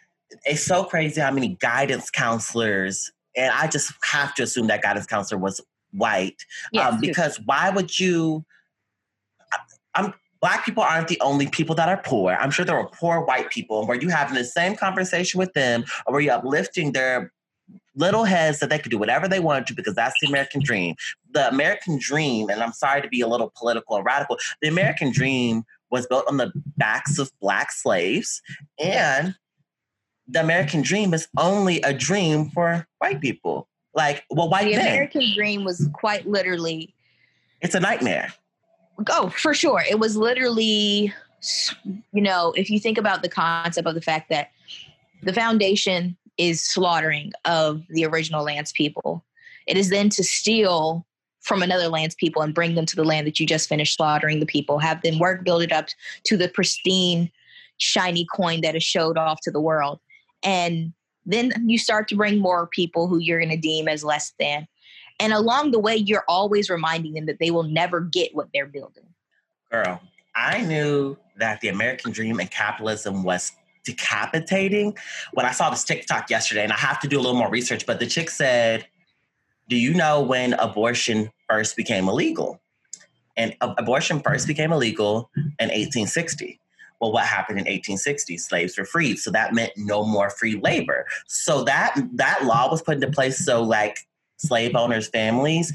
it's 0.44 0.62
so 0.62 0.84
crazy 0.84 1.20
how 1.20 1.30
many 1.30 1.56
guidance 1.60 2.10
counselors, 2.10 3.10
and 3.36 3.52
I 3.52 3.66
just 3.66 3.92
have 4.04 4.34
to 4.36 4.42
assume 4.42 4.68
that 4.68 4.82
guidance 4.82 5.06
counselor 5.06 5.40
was 5.40 5.60
white, 5.92 6.44
Yes, 6.72 6.92
um, 6.92 7.00
because 7.00 7.40
why 7.44 7.70
would 7.70 7.98
you? 7.98 8.44
I'm 9.94 10.14
black 10.40 10.64
people 10.64 10.82
aren't 10.82 11.08
the 11.08 11.20
only 11.20 11.48
people 11.48 11.74
that 11.74 11.88
are 11.88 12.00
poor. 12.04 12.32
I'm 12.34 12.50
sure 12.50 12.64
there 12.64 12.78
are 12.78 12.88
poor 12.88 13.24
white 13.24 13.50
people. 13.50 13.86
Were 13.86 13.94
you 13.94 14.08
having 14.08 14.34
the 14.34 14.44
same 14.44 14.76
conversation 14.76 15.38
with 15.38 15.52
them, 15.54 15.84
or 16.06 16.14
were 16.14 16.20
you 16.20 16.30
uplifting 16.30 16.92
their 16.92 17.32
little 17.94 18.24
heads 18.24 18.60
that 18.60 18.70
they 18.70 18.78
could 18.78 18.90
do 18.90 18.98
whatever 18.98 19.26
they 19.26 19.40
wanted 19.40 19.66
to 19.66 19.74
because 19.74 19.94
that's 19.94 20.14
the 20.20 20.28
American 20.28 20.62
dream? 20.62 20.94
The 21.32 21.48
American 21.48 21.98
dream, 22.00 22.48
and 22.48 22.62
I'm 22.62 22.72
sorry 22.72 23.02
to 23.02 23.08
be 23.08 23.20
a 23.20 23.26
little 23.26 23.52
political 23.56 23.96
and 23.96 24.04
radical. 24.04 24.36
The 24.62 24.68
American 24.68 25.12
dream 25.12 25.64
was 25.90 26.06
built 26.06 26.24
on 26.28 26.36
the 26.36 26.52
backs 26.76 27.18
of 27.18 27.30
black 27.40 27.72
slaves, 27.72 28.40
and 28.78 29.34
the 30.26 30.40
American 30.40 30.82
dream 30.82 31.14
is 31.14 31.26
only 31.38 31.80
a 31.82 31.94
dream 31.94 32.50
for 32.50 32.86
white 32.98 33.20
people. 33.20 33.68
Like, 33.98 34.24
well, 34.30 34.48
why 34.48 34.64
the 34.64 34.76
men. 34.76 34.86
American 34.86 35.34
dream 35.34 35.64
was 35.64 35.88
quite 35.92 36.26
literally 36.26 36.94
it's 37.60 37.74
a 37.74 37.80
nightmare. 37.80 38.32
Oh, 39.10 39.30
for 39.30 39.54
sure. 39.54 39.82
It 39.88 39.98
was 39.98 40.16
literally, 40.16 41.12
you 42.12 42.22
know, 42.22 42.52
if 42.56 42.70
you 42.70 42.78
think 42.78 42.98
about 42.98 43.22
the 43.22 43.28
concept 43.28 43.86
of 43.86 43.94
the 43.94 44.00
fact 44.00 44.28
that 44.30 44.50
the 45.22 45.32
foundation 45.32 46.16
is 46.36 46.62
slaughtering 46.62 47.32
of 47.44 47.82
the 47.90 48.04
original 48.04 48.44
land's 48.44 48.72
people, 48.72 49.24
it 49.66 49.76
is 49.76 49.90
then 49.90 50.08
to 50.10 50.22
steal 50.22 51.04
from 51.40 51.62
another 51.62 51.88
land's 51.88 52.14
people 52.14 52.42
and 52.42 52.54
bring 52.54 52.74
them 52.74 52.86
to 52.86 52.96
the 52.96 53.04
land 53.04 53.26
that 53.26 53.40
you 53.40 53.46
just 53.46 53.68
finished 53.68 53.96
slaughtering 53.96 54.38
the 54.38 54.46
people, 54.46 54.78
have 54.78 55.02
them 55.02 55.18
work, 55.18 55.44
build 55.44 55.62
it 55.62 55.72
up 55.72 55.86
to 56.24 56.36
the 56.36 56.48
pristine, 56.48 57.30
shiny 57.78 58.26
coin 58.32 58.60
that 58.60 58.76
is 58.76 58.84
showed 58.84 59.16
off 59.16 59.40
to 59.40 59.50
the 59.50 59.60
world. 59.60 59.98
And 60.44 60.92
then 61.32 61.52
you 61.66 61.78
start 61.78 62.08
to 62.08 62.16
bring 62.16 62.38
more 62.38 62.66
people 62.66 63.06
who 63.06 63.18
you're 63.18 63.38
going 63.38 63.50
to 63.50 63.56
deem 63.56 63.86
as 63.86 64.02
less 64.02 64.32
than. 64.40 64.66
And 65.20 65.32
along 65.32 65.72
the 65.72 65.78
way, 65.78 65.96
you're 65.96 66.24
always 66.28 66.70
reminding 66.70 67.14
them 67.14 67.26
that 67.26 67.38
they 67.38 67.50
will 67.50 67.64
never 67.64 68.00
get 68.00 68.34
what 68.34 68.48
they're 68.54 68.66
building. 68.66 69.04
Girl, 69.70 70.00
I 70.34 70.62
knew 70.62 71.16
that 71.36 71.60
the 71.60 71.68
American 71.68 72.12
dream 72.12 72.40
and 72.40 72.50
capitalism 72.50 73.22
was 73.24 73.52
decapitating 73.84 74.96
when 75.32 75.46
I 75.46 75.52
saw 75.52 75.70
this 75.70 75.84
TikTok 75.84 76.30
yesterday, 76.30 76.62
and 76.62 76.72
I 76.72 76.76
have 76.76 77.00
to 77.00 77.08
do 77.08 77.18
a 77.18 77.22
little 77.22 77.38
more 77.38 77.50
research, 77.50 77.86
but 77.86 77.98
the 77.98 78.06
chick 78.06 78.30
said, 78.30 78.86
Do 79.68 79.76
you 79.76 79.94
know 79.94 80.22
when 80.22 80.54
abortion 80.54 81.30
first 81.48 81.76
became 81.76 82.08
illegal? 82.08 82.60
And 83.36 83.54
abortion 83.60 84.20
first 84.20 84.46
became 84.46 84.72
illegal 84.72 85.30
in 85.36 85.68
1860. 85.68 86.60
Well, 87.00 87.12
what 87.12 87.24
happened 87.24 87.58
in 87.58 87.64
1860? 87.64 88.38
Slaves 88.38 88.76
were 88.76 88.84
freed, 88.84 89.18
so 89.18 89.30
that 89.30 89.54
meant 89.54 89.72
no 89.76 90.04
more 90.04 90.30
free 90.30 90.56
labor. 90.56 91.06
So 91.26 91.64
that 91.64 91.94
that 92.14 92.44
law 92.44 92.70
was 92.70 92.82
put 92.82 92.96
into 92.96 93.10
place 93.10 93.44
so 93.44 93.62
like 93.62 93.98
slave 94.38 94.74
owners' 94.74 95.08
families 95.08 95.72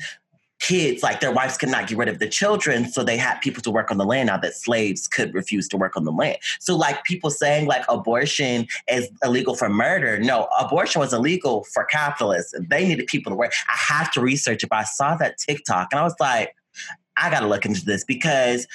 kids, 0.64 1.04
like 1.04 1.20
their 1.20 1.32
wives 1.32 1.58
could 1.58 1.70
not 1.70 1.88
get 1.88 1.98
rid 1.98 2.08
of 2.08 2.20
the 2.20 2.28
children, 2.28 2.90
so 2.90 3.04
they 3.04 3.18
had 3.18 3.40
people 3.40 3.62
to 3.62 3.70
work 3.70 3.92
on 3.92 3.98
the 3.98 4.06
land 4.06 4.28
now 4.28 4.38
that 4.38 4.56
slaves 4.56 5.08
could 5.08 5.34
refuse 5.34 5.68
to 5.68 5.78
work 5.78 5.98
on 5.98 6.06
the 6.06 6.12
land. 6.12 6.38
So, 6.60 6.76
like 6.76 7.04
people 7.04 7.30
saying 7.30 7.68
like 7.68 7.84
abortion 7.90 8.68
is 8.88 9.10
illegal 9.24 9.56
for 9.56 9.68
murder. 9.70 10.18
No, 10.20 10.48
abortion 10.58 11.02
was 11.02 11.14
illegal 11.14 11.66
for 11.66 11.84
capitalists. 11.84 12.54
They 12.70 12.88
needed 12.88 13.08
people 13.08 13.32
to 13.32 13.36
work. 13.36 13.52
I 13.68 13.94
have 13.94 14.12
to 14.14 14.22
research 14.22 14.64
it. 14.64 14.70
But 14.70 14.80
I 14.80 14.84
saw 14.84 15.16
that 15.18 15.38
TikTok 15.38 15.90
and 15.92 16.00
I 16.00 16.04
was 16.04 16.16
like, 16.20 16.56
I 17.18 17.30
gotta 17.30 17.48
look 17.48 17.66
into 17.66 17.84
this 17.84 18.06
because 18.06 18.66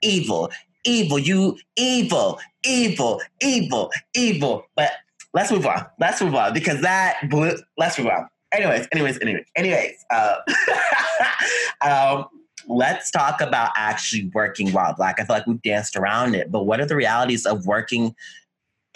evil, 0.00 0.50
evil, 0.84 1.18
you 1.18 1.58
evil, 1.76 2.40
evil, 2.64 3.20
evil, 3.40 3.90
evil. 4.14 4.64
But 4.76 4.92
let's 5.34 5.50
move 5.50 5.66
on. 5.66 5.86
Let's 6.00 6.20
move 6.20 6.34
on 6.34 6.52
because 6.52 6.80
that 6.82 7.28
blew, 7.28 7.56
let's 7.76 7.98
move 7.98 8.08
on 8.08 8.28
anyways, 8.52 8.86
anyways, 8.92 9.18
anyways, 9.20 9.44
anyways. 9.56 10.04
Uh, 10.10 10.36
um, 11.80 12.26
let's 12.68 13.10
talk 13.10 13.40
about 13.40 13.70
actually 13.76 14.30
working 14.34 14.70
while 14.72 14.94
black. 14.94 15.18
I 15.18 15.24
feel 15.24 15.36
like 15.36 15.46
we've 15.46 15.62
danced 15.62 15.96
around 15.96 16.34
it, 16.34 16.52
but 16.52 16.64
what 16.64 16.80
are 16.80 16.86
the 16.86 16.96
realities 16.96 17.46
of 17.46 17.66
working 17.66 18.14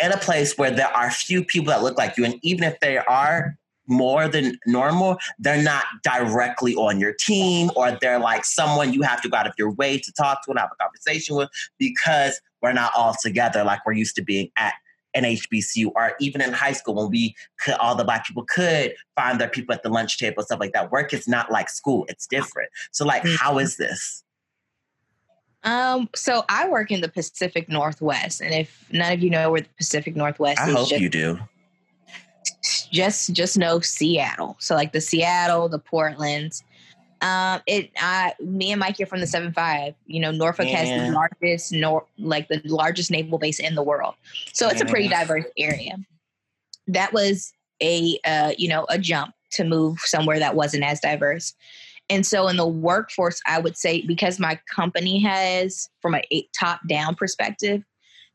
in 0.03 0.13
a 0.13 0.19
place 0.19 0.57
where 0.59 0.71
there 0.71 0.95
are 0.95 1.11
few 1.11 1.43
people 1.43 1.73
that 1.73 1.83
look 1.83 1.99
like 1.99 2.17
you, 2.17 2.25
and 2.25 2.39
even 2.43 2.65
if 2.65 2.79
they 2.81 2.99
are 2.99 3.57
more 3.87 4.29
than 4.29 4.59
normal, 4.67 5.19
they're 5.39 5.63
not 5.63 5.85
directly 6.03 6.75
on 6.75 6.99
your 6.99 7.13
team, 7.13 7.71
or 7.77 7.97
they're 8.01 8.19
like 8.19 8.45
someone 8.45 8.93
you 8.93 9.03
have 9.03 9.21
to 9.23 9.29
go 9.29 9.37
out 9.37 9.47
of 9.47 9.55
your 9.59 9.73
way 9.73 9.99
to 9.99 10.13
talk 10.13 10.45
to 10.45 10.51
and 10.51 10.59
have 10.59 10.71
a 10.73 10.83
conversation 10.83 11.37
with 11.37 11.49
because 11.79 12.41
we're 12.63 12.73
not 12.73 12.93
all 12.97 13.15
together 13.21 13.63
like 13.65 13.85
we're 13.87 13.93
used 13.93 14.17
to 14.17 14.23
being 14.23 14.51
at 14.57 14.75
an 15.15 15.25
HBCU 15.25 15.91
or 15.95 16.13
even 16.21 16.41
in 16.41 16.53
high 16.53 16.73
school 16.73 16.95
when 16.95 17.11
we 17.11 17.35
could, 17.61 17.75
all 17.75 17.95
the 17.95 18.05
black 18.05 18.27
people 18.27 18.45
could 18.45 18.95
find 19.17 19.41
their 19.41 19.49
people 19.49 19.75
at 19.75 19.83
the 19.83 19.89
lunch 19.89 20.19
table, 20.19 20.43
stuff 20.43 20.61
like 20.61 20.73
that. 20.73 20.93
Work 20.93 21.15
is 21.15 21.27
not 21.27 21.51
like 21.51 21.71
school; 21.71 22.05
it's 22.09 22.27
different. 22.27 22.71
So, 22.93 23.05
like, 23.05 23.23
mm-hmm. 23.23 23.37
how 23.37 23.59
is 23.59 23.77
this? 23.77 24.23
Um, 25.65 26.09
so 26.15 26.45
I 26.49 26.69
work 26.69 26.93
in 26.93 27.01
the 27.01 27.09
Pacific 27.09 27.69
Northwest, 27.69 28.41
and 28.41 28.55
if 28.55 28.87
none 28.93 29.13
of 29.13 29.21
you 29.21 29.31
know 29.31 29.51
where 29.51 29.63
the 29.63 29.69
Pacific 29.77 30.15
Northwest 30.15 30.61
is 30.61 30.67
I 30.67 30.71
is, 30.71 30.77
hope 30.77 30.89
just, 30.91 31.01
you 31.01 31.09
do. 31.09 31.39
Just, 32.97 33.33
just 33.33 33.59
know 33.59 33.81
Seattle. 33.81 34.57
So, 34.59 34.75
like 34.75 34.93
the 34.93 35.01
Seattle, 35.01 35.69
the 35.69 35.79
Portlands, 35.79 36.63
um, 37.23 37.63
it 37.67 37.91
I 37.97 38.35
me 38.41 38.73
and 38.73 38.81
Mike 38.81 39.01
are 39.01 39.07
from 39.07 39.21
the 39.21 39.27
seven 39.27 39.53
five. 39.53 39.95
You 40.07 40.21
know, 40.21 40.31
Norfolk 40.31 40.67
yeah. 40.69 40.77
has 40.77 41.09
the 41.09 41.15
largest 41.15 41.73
nor 41.73 42.07
like 42.19 42.49
the 42.49 42.61
largest 42.65 43.11
naval 43.11 43.39
base 43.39 43.59
in 43.59 43.75
the 43.75 43.83
world. 43.83 44.15
So 44.53 44.69
it's 44.69 44.81
yeah. 44.81 44.87
a 44.87 44.91
pretty 44.91 45.09
diverse 45.09 45.47
area. 45.57 45.97
That 46.87 47.13
was 47.13 47.53
a 47.83 48.19
uh, 48.25 48.53
you 48.59 48.69
know, 48.69 48.87
a 48.91 48.99
jump 48.99 49.35
to 49.53 49.65
move 49.65 49.99
somewhere 50.01 50.39
that 50.39 50.55
wasn't 50.55 50.85
as 50.85 51.01
diverse. 51.01 51.55
And 52.09 52.25
so 52.25 52.49
in 52.49 52.57
the 52.57 52.67
workforce, 52.67 53.41
I 53.47 53.59
would 53.59 53.77
say 53.77 54.03
because 54.03 54.39
my 54.39 54.61
company 54.73 55.19
has 55.21 55.89
from 56.03 56.15
a 56.15 56.49
top 56.59 56.81
down 56.89 57.15
perspective, 57.15 57.83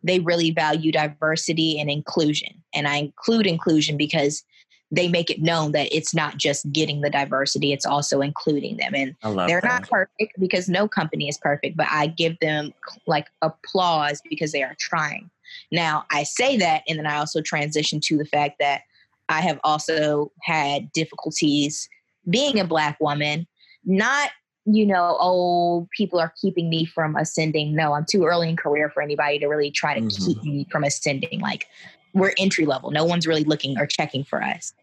they 0.03 0.19
really 0.19 0.51
value 0.51 0.91
diversity 0.91 1.79
and 1.79 1.89
inclusion. 1.89 2.61
And 2.73 2.87
I 2.87 2.95
include 2.95 3.45
inclusion 3.47 3.95
because 3.95 4.43
they 4.91 5.07
make 5.07 5.29
it 5.29 5.41
known 5.41 5.71
that 5.71 5.87
it's 5.95 6.13
not 6.13 6.37
just 6.37 6.69
getting 6.71 7.01
the 7.01 7.09
diversity, 7.09 7.71
it's 7.71 7.85
also 7.85 8.21
including 8.21 8.77
them. 8.77 8.93
And 8.93 9.15
they're 9.47 9.61
that. 9.61 9.63
not 9.63 9.89
perfect 9.89 10.37
because 10.37 10.67
no 10.67 10.87
company 10.87 11.29
is 11.29 11.37
perfect, 11.37 11.77
but 11.77 11.87
I 11.89 12.07
give 12.07 12.37
them 12.39 12.73
like 13.07 13.27
applause 13.41 14.21
because 14.29 14.51
they 14.51 14.63
are 14.63 14.75
trying. 14.77 15.29
Now, 15.71 16.05
I 16.11 16.23
say 16.23 16.57
that, 16.57 16.83
and 16.87 16.99
then 16.99 17.07
I 17.07 17.17
also 17.17 17.41
transition 17.41 17.99
to 18.01 18.17
the 18.17 18.25
fact 18.25 18.57
that 18.59 18.81
I 19.29 19.39
have 19.41 19.59
also 19.63 20.31
had 20.41 20.91
difficulties 20.91 21.87
being 22.29 22.59
a 22.59 22.65
Black 22.65 22.99
woman, 22.99 23.47
not 23.85 24.29
you 24.65 24.85
know, 24.85 25.17
oh, 25.19 25.87
people 25.95 26.19
are 26.19 26.31
keeping 26.39 26.69
me 26.69 26.85
from 26.85 27.15
ascending. 27.15 27.75
No, 27.75 27.93
I'm 27.93 28.05
too 28.07 28.25
early 28.25 28.47
in 28.47 28.55
career 28.55 28.91
for 28.91 29.01
anybody 29.01 29.39
to 29.39 29.47
really 29.47 29.71
try 29.71 29.95
to 29.95 30.01
mm-hmm. 30.01 30.25
keep 30.25 30.43
me 30.43 30.67
from 30.71 30.83
ascending. 30.83 31.39
Like 31.39 31.65
we're 32.13 32.33
entry 32.37 32.65
level. 32.65 32.91
No 32.91 33.03
one's 33.03 33.25
really 33.25 33.43
looking 33.43 33.77
or 33.79 33.87
checking 33.87 34.23
for 34.23 34.41
us. 34.41 34.73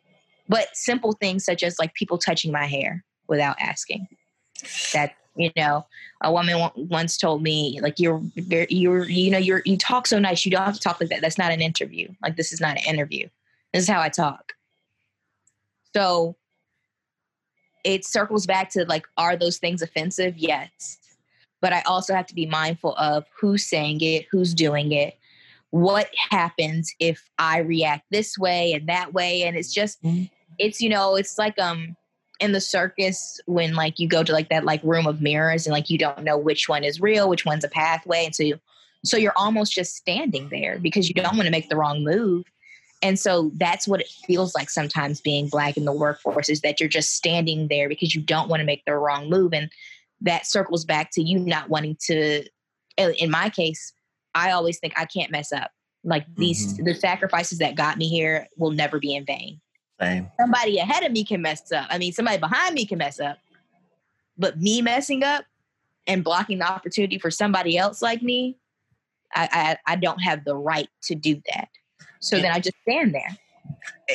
But 0.48 0.68
simple 0.74 1.12
things 1.12 1.44
such 1.44 1.62
as 1.62 1.78
like 1.78 1.94
people 1.94 2.18
touching 2.18 2.52
my 2.52 2.66
hair 2.66 3.04
without 3.28 3.56
asking. 3.60 4.06
That 4.92 5.14
you 5.36 5.50
know, 5.56 5.86
a 6.22 6.32
woman 6.32 6.70
once 6.74 7.16
told 7.16 7.42
me 7.42 7.78
like 7.80 8.00
you're 8.00 8.20
you're 8.34 9.08
you 9.08 9.30
know 9.30 9.38
you're 9.38 9.62
you 9.64 9.76
talk 9.76 10.06
so 10.06 10.18
nice. 10.18 10.44
You 10.44 10.50
don't 10.50 10.64
have 10.64 10.74
to 10.74 10.80
talk 10.80 11.00
like 11.00 11.10
that. 11.10 11.20
That's 11.20 11.38
not 11.38 11.52
an 11.52 11.60
interview. 11.60 12.08
Like 12.22 12.36
this 12.36 12.52
is 12.52 12.60
not 12.60 12.76
an 12.76 12.84
interview. 12.84 13.28
This 13.72 13.84
is 13.84 13.88
how 13.88 14.00
I 14.00 14.08
talk. 14.08 14.52
So 15.94 16.36
it 17.84 18.04
circles 18.04 18.46
back 18.46 18.70
to 18.70 18.84
like, 18.86 19.06
are 19.16 19.36
those 19.36 19.58
things 19.58 19.82
offensive? 19.82 20.36
Yes. 20.36 20.98
But 21.60 21.72
I 21.72 21.82
also 21.82 22.14
have 22.14 22.26
to 22.26 22.34
be 22.34 22.46
mindful 22.46 22.94
of 22.96 23.24
who's 23.40 23.64
saying 23.64 24.00
it, 24.00 24.26
who's 24.30 24.54
doing 24.54 24.92
it, 24.92 25.18
what 25.70 26.10
happens 26.30 26.92
if 27.00 27.28
I 27.38 27.58
react 27.58 28.04
this 28.10 28.36
way 28.38 28.72
and 28.72 28.88
that 28.88 29.12
way. 29.12 29.42
And 29.42 29.56
it's 29.56 29.72
just, 29.72 30.02
mm-hmm 30.02 30.24
it's 30.58 30.80
you 30.80 30.88
know 30.88 31.16
it's 31.16 31.38
like 31.38 31.58
um 31.58 31.96
in 32.40 32.52
the 32.52 32.60
circus 32.60 33.40
when 33.46 33.74
like 33.74 33.98
you 33.98 34.08
go 34.08 34.22
to 34.22 34.32
like 34.32 34.48
that 34.48 34.64
like 34.64 34.82
room 34.84 35.06
of 35.06 35.20
mirrors 35.20 35.66
and 35.66 35.72
like 35.72 35.90
you 35.90 35.98
don't 35.98 36.22
know 36.22 36.38
which 36.38 36.68
one 36.68 36.84
is 36.84 37.00
real 37.00 37.28
which 37.28 37.44
one's 37.44 37.64
a 37.64 37.68
pathway 37.68 38.24
and 38.24 38.34
so 38.34 38.42
you 38.42 38.58
so 39.04 39.16
you're 39.16 39.36
almost 39.36 39.72
just 39.72 39.96
standing 39.96 40.48
there 40.48 40.78
because 40.78 41.08
you 41.08 41.14
don't 41.14 41.36
want 41.36 41.46
to 41.46 41.50
make 41.50 41.68
the 41.68 41.76
wrong 41.76 42.02
move. 42.02 42.44
And 43.00 43.18
so 43.18 43.52
that's 43.54 43.86
what 43.86 44.00
it 44.00 44.08
feels 44.26 44.54
like 44.56 44.70
sometimes 44.70 45.20
being 45.20 45.48
black 45.48 45.76
in 45.76 45.84
the 45.84 45.92
workforce 45.92 46.48
is 46.48 46.62
that 46.62 46.80
you're 46.80 46.88
just 46.88 47.14
standing 47.14 47.68
there 47.68 47.88
because 47.88 48.14
you 48.14 48.20
don't 48.20 48.48
want 48.48 48.60
to 48.60 48.66
make 48.66 48.84
the 48.84 48.96
wrong 48.96 49.30
move 49.30 49.54
and 49.54 49.70
that 50.20 50.46
circles 50.46 50.84
back 50.84 51.10
to 51.12 51.22
you 51.22 51.38
not 51.38 51.68
wanting 51.68 51.96
to 52.00 52.44
in 52.96 53.30
my 53.30 53.48
case 53.48 53.92
i 54.34 54.50
always 54.50 54.80
think 54.80 54.92
i 54.96 55.04
can't 55.04 55.30
mess 55.30 55.52
up. 55.52 55.70
Like 56.02 56.26
these 56.34 56.74
mm-hmm. 56.74 56.86
the 56.86 56.94
sacrifices 56.94 57.58
that 57.58 57.76
got 57.76 57.98
me 57.98 58.08
here 58.08 58.48
will 58.56 58.72
never 58.72 58.98
be 58.98 59.14
in 59.14 59.24
vain 59.24 59.60
same. 60.00 60.30
Somebody 60.38 60.78
ahead 60.78 61.04
of 61.04 61.12
me 61.12 61.24
can 61.24 61.42
mess 61.42 61.70
up. 61.72 61.86
I 61.90 61.98
mean, 61.98 62.12
somebody 62.12 62.38
behind 62.38 62.74
me 62.74 62.86
can 62.86 62.98
mess 62.98 63.20
up. 63.20 63.38
But 64.36 64.58
me 64.58 64.82
messing 64.82 65.24
up 65.24 65.44
and 66.06 66.22
blocking 66.22 66.58
the 66.58 66.70
opportunity 66.70 67.18
for 67.18 67.30
somebody 67.30 67.76
else 67.76 68.00
like 68.00 68.22
me, 68.22 68.56
I, 69.34 69.76
I, 69.86 69.92
I 69.92 69.96
don't 69.96 70.20
have 70.20 70.44
the 70.44 70.56
right 70.56 70.88
to 71.02 71.14
do 71.14 71.42
that. 71.52 71.68
So 72.20 72.36
and, 72.36 72.44
then 72.44 72.52
I 72.52 72.60
just 72.60 72.76
stand 72.82 73.14
there. 73.14 73.36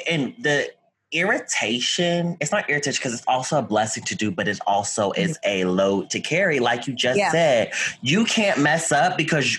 And 0.09 0.33
the 0.39 0.71
irritation, 1.11 2.37
it's 2.41 2.51
not 2.51 2.69
irritation 2.69 2.99
because 2.99 3.13
it's 3.13 3.27
also 3.27 3.59
a 3.59 3.61
blessing 3.61 4.03
to 4.05 4.15
do, 4.15 4.31
but 4.31 4.47
it 4.47 4.59
also 4.65 5.11
mm-hmm. 5.11 5.21
is 5.21 5.39
a 5.45 5.65
load 5.65 6.09
to 6.11 6.19
carry. 6.19 6.59
Like 6.59 6.87
you 6.87 6.93
just 6.93 7.19
yeah. 7.19 7.31
said, 7.31 7.73
you 8.01 8.25
can't 8.25 8.59
mess 8.59 8.91
up 8.91 9.17
because 9.17 9.57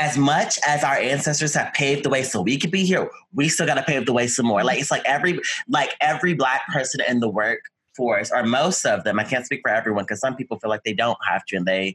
as 0.00 0.16
much 0.16 0.58
as 0.66 0.82
our 0.82 0.96
ancestors 0.96 1.54
have 1.54 1.72
paved 1.74 2.04
the 2.04 2.08
way 2.08 2.22
so 2.22 2.40
we 2.40 2.56
could 2.56 2.70
be 2.70 2.84
here, 2.84 3.08
we 3.34 3.48
still 3.48 3.66
got 3.66 3.74
to 3.74 3.82
pave 3.82 4.06
the 4.06 4.12
way 4.12 4.26
some 4.26 4.46
more. 4.46 4.64
Like 4.64 4.80
it's 4.80 4.90
like 4.90 5.02
every 5.04 5.38
like 5.68 5.94
every 6.00 6.34
black 6.34 6.66
person 6.68 7.00
in 7.06 7.20
the 7.20 7.28
workforce, 7.28 8.32
or 8.32 8.42
most 8.44 8.86
of 8.86 9.04
them. 9.04 9.20
I 9.20 9.24
can't 9.24 9.44
speak 9.44 9.60
for 9.62 9.70
everyone 9.70 10.04
because 10.04 10.20
some 10.20 10.34
people 10.34 10.58
feel 10.58 10.70
like 10.70 10.84
they 10.84 10.94
don't 10.94 11.18
have 11.28 11.44
to, 11.46 11.56
and 11.56 11.66
they 11.66 11.94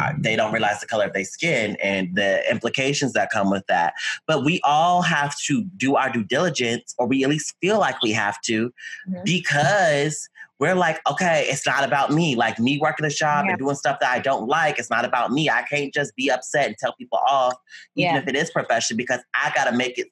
uh, 0.00 0.12
they 0.18 0.36
don't 0.36 0.52
realize 0.52 0.80
the 0.80 0.86
color 0.86 1.06
of 1.06 1.12
their 1.12 1.24
skin 1.24 1.76
and 1.82 2.14
the 2.14 2.48
implications 2.50 3.12
that 3.14 3.30
come 3.30 3.50
with 3.50 3.66
that. 3.66 3.94
But 4.26 4.44
we 4.44 4.60
all 4.62 5.02
have 5.02 5.36
to 5.46 5.64
do 5.76 5.96
our 5.96 6.10
due 6.10 6.24
diligence, 6.24 6.94
or 6.98 7.06
we 7.06 7.24
at 7.24 7.30
least 7.30 7.54
feel 7.60 7.78
like 7.78 8.00
we 8.00 8.12
have 8.12 8.40
to, 8.42 8.70
mm-hmm. 9.08 9.20
because 9.24 10.28
we're 10.60 10.74
like, 10.74 11.00
okay, 11.10 11.46
it's 11.48 11.66
not 11.66 11.82
about 11.82 12.12
me. 12.12 12.36
Like 12.36 12.58
me 12.58 12.78
working 12.78 13.06
a 13.06 13.10
job 13.10 13.46
yeah. 13.46 13.52
and 13.52 13.58
doing 13.58 13.74
stuff 13.74 13.98
that 14.00 14.10
I 14.10 14.18
don't 14.20 14.46
like, 14.46 14.78
it's 14.78 14.90
not 14.90 15.04
about 15.04 15.32
me. 15.32 15.48
I 15.48 15.62
can't 15.62 15.92
just 15.92 16.14
be 16.14 16.30
upset 16.30 16.66
and 16.66 16.76
tell 16.78 16.94
people 16.94 17.18
off, 17.26 17.54
even 17.96 18.14
yeah. 18.14 18.20
if 18.20 18.28
it 18.28 18.36
is 18.36 18.50
professional, 18.50 18.98
because 18.98 19.20
I 19.34 19.50
got 19.54 19.64
to 19.64 19.76
make 19.76 19.98
it 19.98 20.08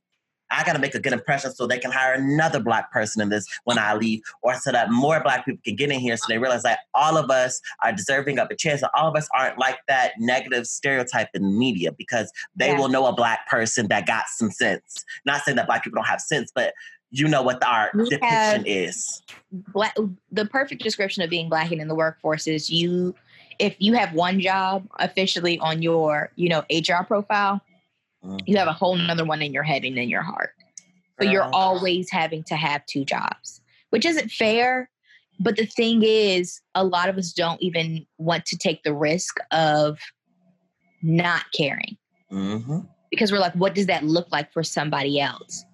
I 0.51 0.65
got 0.65 0.73
to 0.73 0.79
make 0.79 0.95
a 0.95 0.99
good 0.99 1.13
impression 1.13 1.53
so 1.53 1.67
they 1.67 1.79
can 1.79 1.91
hire 1.91 2.15
another 2.15 2.59
black 2.59 2.91
person 2.91 3.21
in 3.21 3.29
this 3.29 3.47
when 3.65 3.79
I 3.79 3.95
leave, 3.95 4.23
or 4.43 4.55
so 4.55 4.73
that 4.73 4.91
more 4.91 5.23
black 5.23 5.45
people 5.45 5.61
can 5.63 5.77
get 5.77 5.91
in 5.91 6.01
here 6.01 6.17
so 6.17 6.25
they 6.29 6.39
realize 6.39 6.63
that 6.63 6.81
all 6.95 7.19
of 7.19 7.31
us 7.31 7.61
are 7.83 7.93
deserving 7.93 8.39
of 8.39 8.49
a 8.51 8.57
chance, 8.57 8.81
and 8.81 8.91
all 8.95 9.09
of 9.09 9.17
us 9.17 9.29
aren't 9.35 9.59
like 9.59 9.79
that 9.89 10.13
negative 10.19 10.67
stereotype 10.67 11.29
in 11.35 11.43
the 11.43 11.51
media 11.51 11.93
because 11.93 12.33
they 12.57 12.69
yeah. 12.69 12.79
will 12.79 12.89
know 12.89 13.07
a 13.07 13.13
black 13.13 13.47
person 13.47 13.89
that 13.89 14.07
got 14.07 14.25
some 14.29 14.51
sense. 14.51 15.05
Not 15.27 15.43
saying 15.43 15.57
that 15.57 15.67
black 15.67 15.85
people 15.85 15.97
don't 15.97 16.09
have 16.09 16.23
sense, 16.23 16.51
but 16.55 16.73
you 17.11 17.29
know 17.29 17.43
what 17.43 17.65
our 17.65 17.91
we 17.95 18.09
depiction 18.09 18.67
is. 18.67 19.23
Black, 19.51 19.97
the 20.31 20.45
perfect 20.47 20.83
description 20.83 21.23
of 21.23 21.31
being 21.31 21.49
black 21.49 21.71
and 21.71 21.81
in 21.81 21.89
the 21.89 21.95
workforce 21.95 22.47
is 22.47 22.71
you 22.71 23.15
if 23.59 23.75
you 23.79 23.95
have 23.95 24.13
one 24.13 24.41
job 24.41 24.87
officially 24.99 25.59
on 25.59 25.83
your, 25.83 26.31
you 26.37 26.49
know, 26.49 26.65
HR 26.71 27.05
profile, 27.05 27.61
mm-hmm. 28.25 28.37
you 28.47 28.57
have 28.57 28.69
a 28.69 28.73
whole 28.73 28.97
nother 28.97 29.25
one 29.25 29.43
in 29.43 29.53
your 29.53 29.63
head 29.63 29.85
and 29.85 29.99
in 29.99 30.09
your 30.09 30.23
heart. 30.23 30.53
So 31.21 31.29
you're 31.29 31.53
always 31.53 32.09
having 32.13 32.45
to 32.45 32.55
have 32.55 32.87
two 32.87 33.05
jobs, 33.05 33.61
which 33.91 34.07
isn't 34.07 34.31
fair. 34.31 34.89
But 35.41 35.57
the 35.57 35.67
thing 35.67 36.03
is, 36.05 36.61
a 36.77 36.85
lot 36.85 37.09
of 37.09 37.19
us 37.19 37.33
don't 37.33 37.61
even 37.61 38.07
want 38.19 38.47
to 38.47 38.57
take 38.57 38.85
the 38.85 38.95
risk 38.95 39.39
of 39.51 39.99
not 41.03 41.43
caring. 41.53 41.97
Mm-hmm. 42.31 42.81
Because 43.11 43.33
we're 43.33 43.41
like, 43.41 43.55
what 43.55 43.75
does 43.75 43.87
that 43.87 44.05
look 44.05 44.31
like 44.31 44.53
for 44.53 44.63
somebody 44.63 45.19
else? 45.21 45.65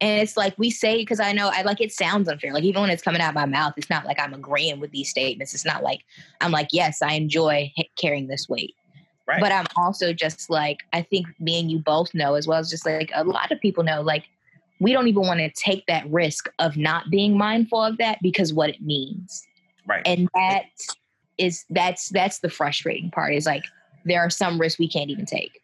And 0.00 0.20
it's 0.20 0.36
like 0.36 0.54
we 0.58 0.70
say, 0.70 0.98
because 0.98 1.20
I 1.20 1.32
know 1.32 1.50
I 1.52 1.62
like 1.62 1.80
it 1.80 1.92
sounds 1.92 2.28
unfair. 2.28 2.54
Like 2.54 2.64
even 2.64 2.80
when 2.80 2.90
it's 2.90 3.02
coming 3.02 3.20
out 3.20 3.30
of 3.30 3.34
my 3.34 3.46
mouth, 3.46 3.74
it's 3.76 3.90
not 3.90 4.06
like 4.06 4.18
I'm 4.18 4.32
agreeing 4.32 4.80
with 4.80 4.90
these 4.92 5.10
statements. 5.10 5.52
It's 5.52 5.66
not 5.66 5.82
like 5.82 6.04
I'm 6.40 6.52
like, 6.52 6.68
yes, 6.72 7.02
I 7.02 7.12
enjoy 7.12 7.72
carrying 7.96 8.26
this 8.26 8.48
weight. 8.48 8.74
Right. 9.26 9.40
But 9.40 9.52
I'm 9.52 9.66
also 9.76 10.12
just 10.12 10.50
like, 10.50 10.78
I 10.92 11.02
think 11.02 11.26
me 11.38 11.60
and 11.60 11.70
you 11.70 11.78
both 11.78 12.14
know, 12.14 12.34
as 12.34 12.46
well 12.46 12.58
as 12.58 12.70
just 12.70 12.86
like 12.86 13.12
a 13.14 13.24
lot 13.24 13.52
of 13.52 13.60
people 13.60 13.84
know, 13.84 14.00
like 14.00 14.24
we 14.80 14.92
don't 14.92 15.06
even 15.06 15.22
want 15.22 15.38
to 15.40 15.50
take 15.50 15.86
that 15.86 16.10
risk 16.10 16.48
of 16.58 16.76
not 16.76 17.10
being 17.10 17.36
mindful 17.36 17.82
of 17.82 17.98
that 17.98 18.18
because 18.22 18.52
what 18.52 18.70
it 18.70 18.80
means. 18.80 19.46
Right. 19.86 20.02
And 20.06 20.28
that 20.34 20.64
is 21.38 21.64
that's 21.70 22.08
that's 22.08 22.40
the 22.40 22.50
frustrating 22.50 23.10
part 23.10 23.34
is 23.34 23.46
like 23.46 23.64
there 24.04 24.20
are 24.20 24.30
some 24.30 24.60
risks 24.60 24.78
we 24.78 24.88
can't 24.88 25.10
even 25.10 25.26
take. 25.26 25.60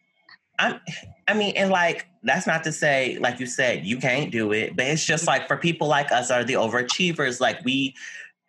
I'm, 0.59 0.79
I 1.27 1.33
mean, 1.33 1.53
and 1.55 1.69
like 1.69 2.07
that's 2.23 2.47
not 2.47 2.63
to 2.63 2.71
say, 2.71 3.17
like 3.19 3.39
you 3.39 3.45
said, 3.45 3.85
you 3.85 3.97
can't 3.97 4.31
do 4.31 4.51
it, 4.51 4.75
but 4.75 4.85
it's 4.85 5.05
just 5.05 5.27
like 5.27 5.47
for 5.47 5.57
people 5.57 5.87
like 5.87 6.11
us 6.11 6.31
are 6.31 6.43
the 6.43 6.53
overachievers, 6.53 7.39
like 7.39 7.63
we 7.63 7.95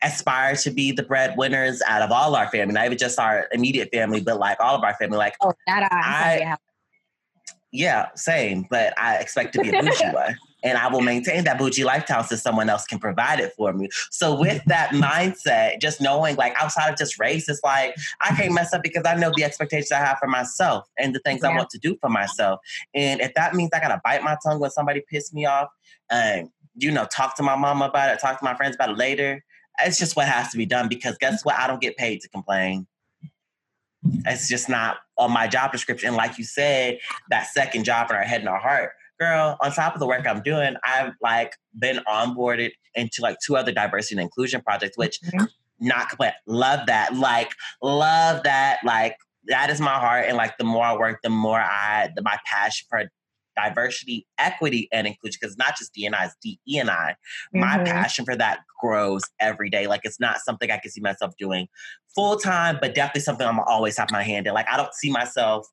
aspire 0.03 0.55
to 0.57 0.71
be 0.71 0.93
the 0.93 1.03
breadwinners 1.03 1.83
out 1.87 2.03
of 2.03 2.11
all 2.13 2.37
our 2.37 2.49
family, 2.49 2.75
not 2.75 2.87
even 2.87 2.99
just 2.99 3.19
our 3.19 3.49
immediate 3.53 3.91
family, 3.93 4.21
but 4.21 4.39
like 4.39 4.59
all 4.61 4.77
of 4.77 4.85
our 4.85 4.95
family. 4.95 5.19
Like, 5.19 5.35
oh, 5.43 5.53
that 5.67 5.89
I, 5.93 6.53
I 6.53 6.57
yeah, 7.73 8.09
same, 8.15 8.67
but 8.71 8.95
I 8.99 9.17
expect 9.17 9.55
to 9.55 9.61
be 9.61 9.71
a 9.71 9.73
bougie 9.83 10.13
one 10.13 10.37
and 10.63 10.77
I 10.77 10.89
will 10.89 11.01
maintain 11.01 11.45
that 11.45 11.59
bougie 11.59 11.85
lifestyle 11.85 12.25
so 12.25 12.37
someone 12.37 12.69
else 12.69 12.85
can 12.85 12.99
provide 12.99 13.41
it 13.41 13.53
for 13.57 13.73
me. 13.73 13.89
So 14.11 14.39
with 14.39 14.63
that 14.67 14.91
mindset, 14.91 15.81
just 15.81 16.01
knowing 16.01 16.37
like 16.37 16.55
outside 16.57 16.91
of 16.91 16.99
just 16.99 17.19
race, 17.19 17.49
it's 17.49 17.63
like 17.63 17.95
I 18.21 18.35
can't 18.35 18.53
mess 18.53 18.73
up 18.73 18.83
because 18.83 19.05
I 19.07 19.15
know 19.15 19.31
the 19.37 19.45
expectations 19.45 19.93
I 19.93 19.99
have 19.99 20.19
for 20.19 20.29
myself 20.29 20.89
and 20.99 21.15
the 21.15 21.21
things 21.21 21.41
yeah. 21.43 21.51
I 21.51 21.57
want 21.57 21.71
to 21.71 21.79
do 21.79 21.97
for 22.01 22.11
myself. 22.11 22.61
And 22.95 23.21
if 23.21 23.35
that 23.35 23.55
means 23.55 23.71
I 23.73 23.81
gotta 23.81 24.01
bite 24.05 24.23
my 24.23 24.37
tongue 24.45 24.61
when 24.61 24.71
somebody 24.71 25.03
pissed 25.09 25.33
me 25.33 25.47
off, 25.47 25.69
and 26.11 26.49
you 26.75 26.91
know, 26.91 27.07
talk 27.07 27.37
to 27.37 27.43
my 27.43 27.57
mom 27.57 27.83
about 27.83 28.11
it, 28.11 28.21
talk 28.21 28.39
to 28.39 28.45
my 28.45 28.55
friends 28.55 28.75
about 28.75 28.91
it 28.91 28.99
later. 28.99 29.45
It's 29.85 29.99
just 29.99 30.17
what 30.17 30.27
has 30.27 30.51
to 30.51 30.57
be 30.57 30.67
done 30.67 30.89
because 30.89 31.17
guess 31.19 31.45
what? 31.45 31.57
I 31.57 31.67
don't 31.67 31.81
get 31.81 31.97
paid 31.97 32.21
to 32.23 32.29
complain. 32.29 32.87
It's 34.27 34.49
just 34.49 34.69
not 34.69 34.99
on 35.17 35.33
my 35.33 35.49
job 35.49 35.73
description. 35.73 36.15
Like 36.15 36.39
you 36.39 36.45
said, 36.45 36.99
that 37.31 37.49
second 37.49 37.85
job 37.85 38.11
in 38.11 38.17
our 38.17 38.23
head 38.23 38.41
and 38.41 38.49
our 38.49 38.59
heart 38.59 38.93
girl, 39.19 39.57
on 39.61 39.73
top 39.73 39.95
of 39.95 40.01
the 40.01 40.07
work 40.07 40.27
I'm 40.27 40.43
doing, 40.43 40.77
I've 40.85 41.13
like 41.21 41.55
been 41.79 42.01
onboarded 42.09 42.71
into 42.95 43.23
like 43.23 43.37
two 43.45 43.57
other 43.57 43.73
diversity 43.73 44.17
and 44.17 44.23
inclusion 44.23 44.61
projects, 44.63 44.97
which 44.97 45.21
mm-hmm. 45.21 45.45
not 45.81 46.09
complete. 46.09 46.33
Love 46.47 46.87
that. 46.87 47.15
Like, 47.15 47.53
love 47.83 48.43
that. 48.45 48.79
Like, 48.85 49.17
that 49.47 49.71
is 49.71 49.81
my 49.81 49.99
heart. 49.99 50.27
And 50.27 50.37
like, 50.37 50.59
the 50.59 50.65
more 50.65 50.85
I 50.85 50.97
work, 50.97 51.21
the 51.23 51.31
more 51.31 51.61
I, 51.61 52.11
the, 52.15 52.23
my 52.23 52.39
passion 52.47 52.87
for 52.91 53.05
diversity, 53.57 54.27
equity, 54.39 54.89
and 54.93 55.07
inclusion, 55.07 55.39
because 55.41 55.57
not 55.57 55.77
just 55.77 55.95
DNI, 55.95 56.27
it's 56.27 56.37
DE 56.43 56.79
and 56.79 56.91
I. 56.91 57.17
Mm-hmm. 57.55 57.61
My 57.61 57.79
passion 57.79 58.25
for 58.25 58.37
that 58.37 58.61
grows 58.81 59.23
every 59.41 59.71
day. 59.71 59.87
Like, 59.87 60.03
it's 60.05 60.21
not 60.21 60.39
something 60.39 60.71
I 60.71 60.79
can 60.79 60.91
see 60.91 61.01
myself 61.01 61.35
doing 61.39 61.67
full 62.15 62.37
time, 62.37 62.79
but 62.81 62.95
definitely 62.95 63.23
something 63.23 63.47
I'm 63.47 63.61
always 63.61 63.97
have 63.99 64.11
my 64.11 64.23
hand 64.23 64.47
in. 64.47 64.55
Like, 64.55 64.69
I 64.71 64.77
don't 64.77 64.95
see 64.95 65.11
myself 65.11 65.67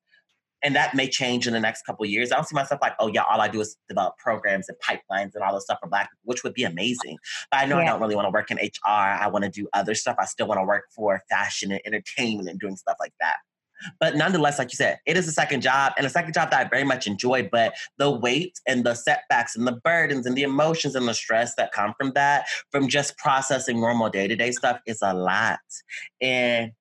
and 0.65 0.75
that 0.75 0.95
may 0.95 1.07
change 1.07 1.45
in 1.45 1.53
the 1.53 1.59
next 1.59 1.83
couple 1.83 2.03
years. 2.07 2.31
I 2.31 2.35
don't 2.35 2.47
see 2.47 2.55
myself 2.55 2.81
like, 2.81 2.95
oh 2.99 3.07
yeah, 3.07 3.21
all 3.21 3.39
I 3.39 3.47
do 3.47 3.61
is 3.61 3.77
develop 3.87 4.17
programs 4.17 4.67
and 4.67 4.75
pipelines 4.79 5.35
and 5.35 5.43
all 5.43 5.53
this 5.53 5.65
stuff 5.65 5.77
for 5.79 5.87
Black 5.87 6.09
people, 6.09 6.23
which 6.23 6.43
would 6.43 6.55
be 6.55 6.63
amazing. 6.63 7.17
But 7.51 7.59
I 7.59 7.65
know 7.65 7.77
yeah. 7.77 7.83
I 7.83 7.85
don't 7.89 8.01
really 8.01 8.15
want 8.15 8.25
to 8.25 8.31
work 8.31 8.49
in 8.49 8.57
HR. 8.57 8.89
I 8.89 9.27
want 9.27 9.45
to 9.45 9.51
do 9.51 9.69
other 9.73 9.93
stuff. 9.93 10.15
I 10.19 10.25
still 10.25 10.47
want 10.47 10.59
to 10.59 10.65
work 10.65 10.85
for 10.95 11.21
fashion 11.29 11.71
and 11.71 11.81
entertainment 11.85 12.49
and 12.49 12.59
doing 12.59 12.75
stuff 12.75 12.97
like 12.99 13.13
that. 13.21 13.35
But 13.99 14.15
nonetheless, 14.15 14.57
like 14.57 14.71
you 14.71 14.77
said, 14.77 14.97
it 15.05 15.17
is 15.17 15.27
a 15.27 15.31
second 15.31 15.61
job 15.61 15.93
and 15.97 16.07
a 16.07 16.09
second 16.09 16.33
job 16.33 16.49
that 16.49 16.65
I 16.65 16.67
very 16.67 16.83
much 16.83 17.05
enjoy. 17.05 17.47
But 17.51 17.75
the 17.99 18.09
weight 18.09 18.59
and 18.67 18.83
the 18.83 18.95
setbacks 18.95 19.55
and 19.55 19.67
the 19.67 19.79
burdens 19.83 20.25
and 20.25 20.35
the 20.35 20.43
emotions 20.43 20.95
and 20.95 21.07
the 21.07 21.13
stress 21.13 21.53
that 21.55 21.73
come 21.73 21.93
from 21.99 22.13
that, 22.15 22.47
from 22.71 22.87
just 22.87 23.17
processing 23.19 23.79
normal 23.79 24.09
day 24.09 24.27
to 24.27 24.35
day 24.35 24.51
stuff, 24.51 24.79
is 24.87 24.99
a 25.03 25.13
lot. 25.13 25.59
And 26.21 26.71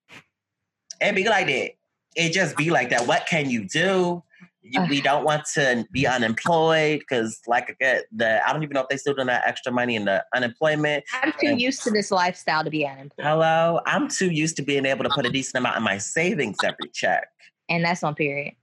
and 1.02 1.16
be 1.16 1.28
like 1.28 1.48
that 1.48 1.72
it 2.14 2.32
just 2.32 2.56
be 2.56 2.70
like 2.70 2.90
that. 2.90 3.06
What 3.06 3.26
can 3.26 3.50
you 3.50 3.66
do? 3.68 4.22
You, 4.66 4.86
we 4.88 5.02
don't 5.02 5.24
want 5.24 5.44
to 5.54 5.84
be 5.92 6.06
unemployed 6.06 7.00
because, 7.00 7.38
like 7.46 7.76
I 7.82 8.00
the 8.10 8.48
I 8.48 8.52
don't 8.52 8.62
even 8.62 8.72
know 8.72 8.80
if 8.80 8.88
they 8.88 8.96
still 8.96 9.12
doing 9.12 9.26
that 9.26 9.46
extra 9.46 9.70
money 9.70 9.94
in 9.94 10.06
the 10.06 10.24
unemployment. 10.34 11.04
I'm 11.22 11.32
too 11.32 11.48
and, 11.48 11.60
used 11.60 11.82
to 11.82 11.90
this 11.90 12.10
lifestyle 12.10 12.64
to 12.64 12.70
be 12.70 12.86
unemployed. 12.86 13.26
Hello, 13.26 13.80
I'm 13.84 14.08
too 14.08 14.30
used 14.30 14.56
to 14.56 14.62
being 14.62 14.86
able 14.86 15.04
to 15.04 15.10
put 15.10 15.26
a 15.26 15.30
decent 15.30 15.56
amount 15.56 15.76
in 15.76 15.82
my 15.82 15.98
savings 15.98 16.56
every 16.64 16.88
check. 16.94 17.28
And 17.68 17.84
that's 17.84 18.02
on 18.02 18.14
period. 18.14 18.54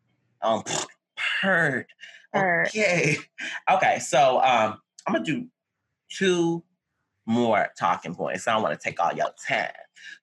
Um, 0.42 0.64
heard. 1.42 1.86
Okay. 2.36 3.18
Okay. 3.72 4.00
So 4.00 4.42
um, 4.42 4.80
I'm 5.06 5.14
gonna 5.14 5.24
do 5.24 5.48
two 6.10 6.64
more 7.28 7.70
talking 7.78 8.16
points. 8.16 8.48
I 8.48 8.54
don't 8.54 8.64
want 8.64 8.80
to 8.80 8.84
take 8.84 9.00
all 9.00 9.14
your 9.14 9.30
time. 9.48 9.70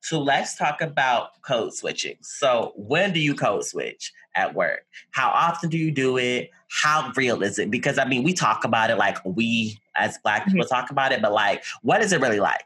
So 0.00 0.20
let's 0.20 0.56
talk 0.56 0.80
about 0.80 1.40
code 1.42 1.74
switching. 1.74 2.16
So 2.22 2.72
when 2.76 3.12
do 3.12 3.20
you 3.20 3.34
code 3.34 3.64
switch 3.64 4.12
at 4.34 4.54
work? 4.54 4.84
How 5.10 5.28
often 5.28 5.70
do 5.70 5.78
you 5.78 5.90
do 5.90 6.16
it? 6.16 6.50
How 6.70 7.12
real 7.16 7.42
is 7.42 7.58
it? 7.58 7.70
Because 7.70 7.98
I 7.98 8.04
mean, 8.04 8.22
we 8.22 8.32
talk 8.32 8.64
about 8.64 8.90
it 8.90 8.96
like 8.96 9.18
we 9.24 9.78
as 9.96 10.18
Black 10.18 10.46
people 10.46 10.64
mm-hmm. 10.64 10.74
talk 10.74 10.90
about 10.90 11.12
it, 11.12 11.22
but 11.22 11.32
like, 11.32 11.64
what 11.82 12.02
is 12.02 12.12
it 12.12 12.20
really 12.20 12.40
like? 12.40 12.64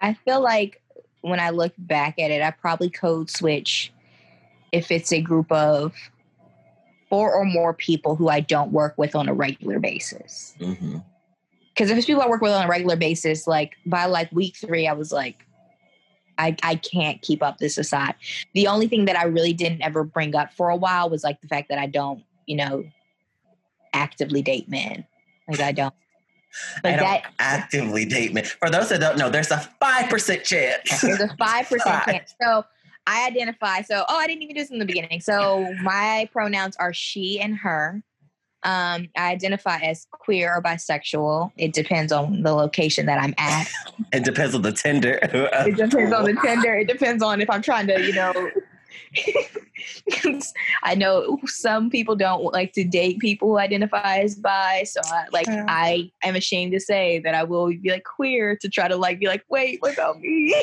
I 0.00 0.14
feel 0.14 0.40
like 0.40 0.82
when 1.20 1.38
I 1.38 1.50
look 1.50 1.72
back 1.78 2.18
at 2.18 2.30
it, 2.30 2.42
I 2.42 2.50
probably 2.50 2.90
code 2.90 3.30
switch 3.30 3.92
if 4.72 4.90
it's 4.90 5.12
a 5.12 5.20
group 5.20 5.50
of 5.52 5.94
four 7.08 7.32
or 7.32 7.44
more 7.44 7.74
people 7.74 8.16
who 8.16 8.28
I 8.28 8.40
don't 8.40 8.72
work 8.72 8.94
with 8.96 9.14
on 9.14 9.28
a 9.28 9.34
regular 9.34 9.78
basis. 9.78 10.54
Mm-hmm 10.58 10.98
because 11.74 11.90
if 11.90 11.96
it's 11.96 12.06
people 12.06 12.22
I 12.22 12.28
work 12.28 12.42
with 12.42 12.52
on 12.52 12.64
a 12.64 12.68
regular 12.68 12.96
basis, 12.96 13.46
like 13.46 13.76
by 13.86 14.06
like 14.06 14.30
week 14.32 14.56
three, 14.56 14.86
I 14.86 14.92
was 14.92 15.12
like, 15.12 15.46
I, 16.38 16.56
I 16.62 16.76
can't 16.76 17.20
keep 17.22 17.42
up 17.42 17.58
this 17.58 17.78
aside. 17.78 18.14
The 18.54 18.66
only 18.66 18.88
thing 18.88 19.04
that 19.06 19.16
I 19.16 19.24
really 19.24 19.52
didn't 19.52 19.82
ever 19.82 20.04
bring 20.04 20.34
up 20.34 20.52
for 20.52 20.70
a 20.70 20.76
while 20.76 21.10
was 21.10 21.24
like 21.24 21.40
the 21.40 21.48
fact 21.48 21.68
that 21.68 21.78
I 21.78 21.86
don't, 21.86 22.22
you 22.46 22.56
know, 22.56 22.84
actively 23.92 24.42
date 24.42 24.68
men. 24.68 25.06
Like 25.48 25.60
I 25.60 25.72
don't. 25.72 25.94
Like 26.84 26.94
I 26.94 26.96
don't 26.98 27.06
that, 27.06 27.32
actively 27.38 28.04
date 28.04 28.34
men. 28.34 28.44
For 28.44 28.68
those 28.68 28.90
that 28.90 29.00
don't 29.00 29.16
know, 29.16 29.30
there's 29.30 29.50
a 29.50 29.66
five 29.80 30.10
percent 30.10 30.44
chance. 30.44 31.00
There's 31.00 31.18
a 31.18 31.34
five 31.38 31.66
percent 31.66 32.04
chance. 32.04 32.34
So 32.42 32.62
I 33.06 33.26
identify. 33.26 33.80
So 33.80 34.04
oh, 34.06 34.16
I 34.18 34.26
didn't 34.26 34.42
even 34.42 34.56
do 34.56 34.60
this 34.60 34.70
in 34.70 34.78
the 34.78 34.84
beginning. 34.84 35.22
So 35.22 35.74
my 35.82 36.28
pronouns 36.30 36.76
are 36.76 36.92
she 36.92 37.40
and 37.40 37.56
her. 37.56 38.02
Um, 38.64 39.08
I 39.16 39.32
identify 39.32 39.78
as 39.78 40.06
queer 40.10 40.54
or 40.54 40.62
bisexual. 40.62 41.52
It 41.56 41.72
depends 41.72 42.12
on 42.12 42.42
the 42.42 42.52
location 42.52 43.06
that 43.06 43.20
I'm 43.20 43.34
at. 43.38 43.68
It 44.12 44.24
depends 44.24 44.54
on 44.54 44.62
the 44.62 44.72
Tinder. 44.72 45.18
it 45.22 45.76
depends 45.76 46.12
on 46.12 46.24
the 46.24 46.36
Tinder. 46.42 46.74
It 46.74 46.86
depends 46.86 47.22
on 47.22 47.40
if 47.40 47.48
I'm 47.48 47.62
trying 47.62 47.86
to, 47.86 48.00
you 48.02 48.12
know. 48.12 48.50
I 50.82 50.94
know 50.94 51.38
some 51.46 51.90
people 51.90 52.16
don't 52.16 52.42
like 52.52 52.72
to 52.74 52.84
date 52.84 53.18
people 53.20 53.48
who 53.48 53.58
identify 53.58 54.18
as 54.18 54.34
bi, 54.34 54.84
so 54.84 55.00
I, 55.04 55.26
like 55.32 55.46
yeah. 55.46 55.64
I 55.68 56.10
am 56.22 56.36
ashamed 56.36 56.72
to 56.72 56.80
say 56.80 57.20
that 57.20 57.34
I 57.34 57.44
will 57.44 57.68
be 57.68 57.90
like 57.90 58.04
queer 58.04 58.56
to 58.60 58.68
try 58.68 58.88
to 58.88 58.96
like 58.96 59.18
be 59.18 59.26
like, 59.26 59.44
wait, 59.48 59.80
what 59.80 59.94
about 59.94 60.20
me? 60.20 60.54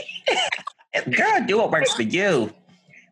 Girl, 1.11 1.45
do 1.45 1.57
what 1.57 1.71
works 1.71 1.93
for 1.93 2.03
you. 2.03 2.51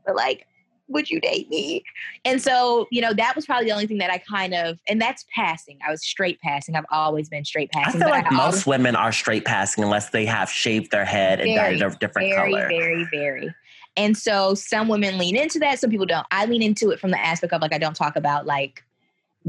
But 0.05 0.15
like 0.15 0.46
would 0.89 1.09
you 1.09 1.19
date 1.19 1.49
me? 1.49 1.83
And 2.25 2.41
so, 2.41 2.87
you 2.91 3.01
know, 3.01 3.13
that 3.13 3.35
was 3.35 3.45
probably 3.45 3.65
the 3.65 3.71
only 3.71 3.87
thing 3.87 3.97
that 3.97 4.11
I 4.11 4.19
kind 4.19 4.53
of, 4.53 4.79
and 4.87 5.01
that's 5.01 5.25
passing. 5.33 5.77
I 5.85 5.91
was 5.91 6.03
straight 6.03 6.39
passing. 6.41 6.75
I've 6.75 6.85
always 6.91 7.29
been 7.29 7.45
straight 7.45 7.71
passing. 7.71 8.01
I 8.01 8.05
feel 8.05 8.13
like 8.13 8.31
I 8.31 8.35
most 8.35 8.39
always, 8.39 8.65
women 8.67 8.95
are 8.95 9.11
straight 9.11 9.45
passing 9.45 9.83
unless 9.83 10.09
they 10.09 10.25
have 10.25 10.49
shaved 10.49 10.91
their 10.91 11.05
head 11.05 11.39
very, 11.39 11.51
and 11.51 11.79
dyed 11.79 11.91
a 11.91 11.95
different 11.97 12.29
very, 12.29 12.51
color. 12.51 12.67
Very, 12.67 13.07
very, 13.11 13.55
And 13.95 14.17
so 14.17 14.53
some 14.53 14.87
women 14.87 15.17
lean 15.17 15.35
into 15.35 15.59
that, 15.59 15.79
some 15.79 15.89
people 15.89 16.05
don't. 16.05 16.25
I 16.31 16.45
lean 16.45 16.61
into 16.61 16.91
it 16.91 16.99
from 16.99 17.11
the 17.11 17.19
aspect 17.19 17.53
of 17.53 17.61
like, 17.61 17.73
I 17.73 17.77
don't 17.77 17.95
talk 17.95 18.15
about 18.15 18.45
like 18.45 18.83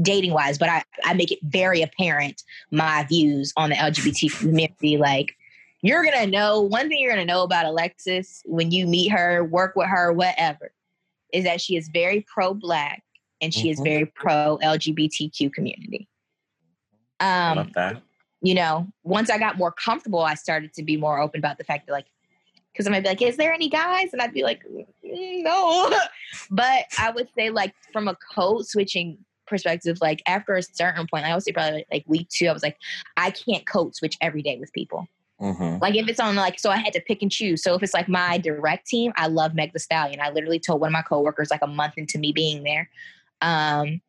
dating 0.01 0.33
wise, 0.33 0.57
but 0.57 0.69
I, 0.69 0.83
I 1.03 1.13
make 1.13 1.31
it 1.31 1.39
very 1.43 1.81
apparent 1.81 2.43
my 2.71 3.05
views 3.07 3.53
on 3.57 3.69
the 3.69 3.75
LGBT 3.75 4.39
community. 4.39 4.97
Like, 4.97 5.35
you're 5.81 6.03
gonna 6.03 6.27
know 6.27 6.61
one 6.61 6.89
thing 6.89 6.99
you're 6.99 7.11
gonna 7.11 7.25
know 7.25 7.43
about 7.43 7.65
Alexis 7.65 8.41
when 8.45 8.71
you 8.71 8.85
meet 8.85 9.09
her, 9.09 9.43
work 9.45 9.75
with 9.75 9.87
her, 9.87 10.11
whatever, 10.11 10.71
is 11.33 11.43
that 11.43 11.61
she 11.61 11.75
is 11.75 11.89
very 11.89 12.25
pro 12.33 12.53
black 12.53 13.03
and 13.41 13.53
she 13.53 13.63
mm-hmm. 13.63 13.69
is 13.69 13.79
very 13.79 14.05
pro 14.05 14.59
LGBTQ 14.61 15.53
community. 15.53 16.07
Um, 17.19 17.57
love 17.57 17.73
that. 17.73 18.01
You 18.41 18.55
know, 18.55 18.87
once 19.03 19.29
I 19.29 19.37
got 19.37 19.57
more 19.57 19.71
comfortable, 19.71 20.21
I 20.21 20.35
started 20.35 20.73
to 20.73 20.83
be 20.83 20.95
more 20.95 21.19
open 21.19 21.39
about 21.39 21.57
the 21.57 21.65
fact 21.65 21.87
that, 21.87 21.93
like, 21.93 22.05
because 22.71 22.87
I 22.87 22.91
might 22.91 23.03
be 23.03 23.09
like, 23.09 23.21
"Is 23.21 23.35
there 23.35 23.53
any 23.53 23.67
guys?" 23.67 24.13
And 24.13 24.21
I'd 24.21 24.33
be 24.33 24.43
like, 24.43 24.61
mm, 24.65 24.85
"No," 25.03 25.93
but 26.51 26.85
I 26.97 27.11
would 27.11 27.27
say, 27.35 27.49
like, 27.49 27.73
from 27.91 28.07
a 28.07 28.15
code 28.33 28.65
switching 28.65 29.17
perspective, 29.49 29.97
like 29.99 30.21
after 30.25 30.55
a 30.55 30.63
certain 30.63 31.07
point, 31.07 31.25
I 31.25 31.33
would 31.33 31.43
say 31.43 31.51
probably 31.51 31.85
like 31.91 32.05
week 32.07 32.29
two, 32.29 32.47
I 32.47 32.53
was 32.53 32.63
like, 32.63 32.77
I 33.17 33.31
can't 33.31 33.67
code 33.67 33.95
switch 33.95 34.15
every 34.21 34.41
day 34.41 34.57
with 34.57 34.71
people. 34.71 35.07
Mm-hmm. 35.39 35.81
Like 35.81 35.95
if 35.95 36.07
it's 36.07 36.19
on 36.19 36.35
like, 36.35 36.59
so 36.59 36.69
I 36.69 36.77
had 36.77 36.93
to 36.93 37.01
pick 37.01 37.21
and 37.21 37.31
choose. 37.31 37.63
So 37.63 37.73
if 37.73 37.83
it's 37.83 37.93
like 37.93 38.09
my 38.09 38.37
direct 38.37 38.87
team, 38.87 39.13
I 39.15 39.27
love 39.27 39.55
Meg 39.55 39.73
the 39.73 39.79
Stallion. 39.79 40.19
I 40.21 40.29
literally 40.31 40.59
told 40.59 40.81
one 40.81 40.89
of 40.89 40.93
my 40.93 41.01
coworkers 41.01 41.49
like 41.49 41.61
a 41.61 41.67
month 41.67 41.93
into 41.97 42.17
me 42.17 42.31
being 42.31 42.63
there, 42.63 42.89
um, 43.41 44.01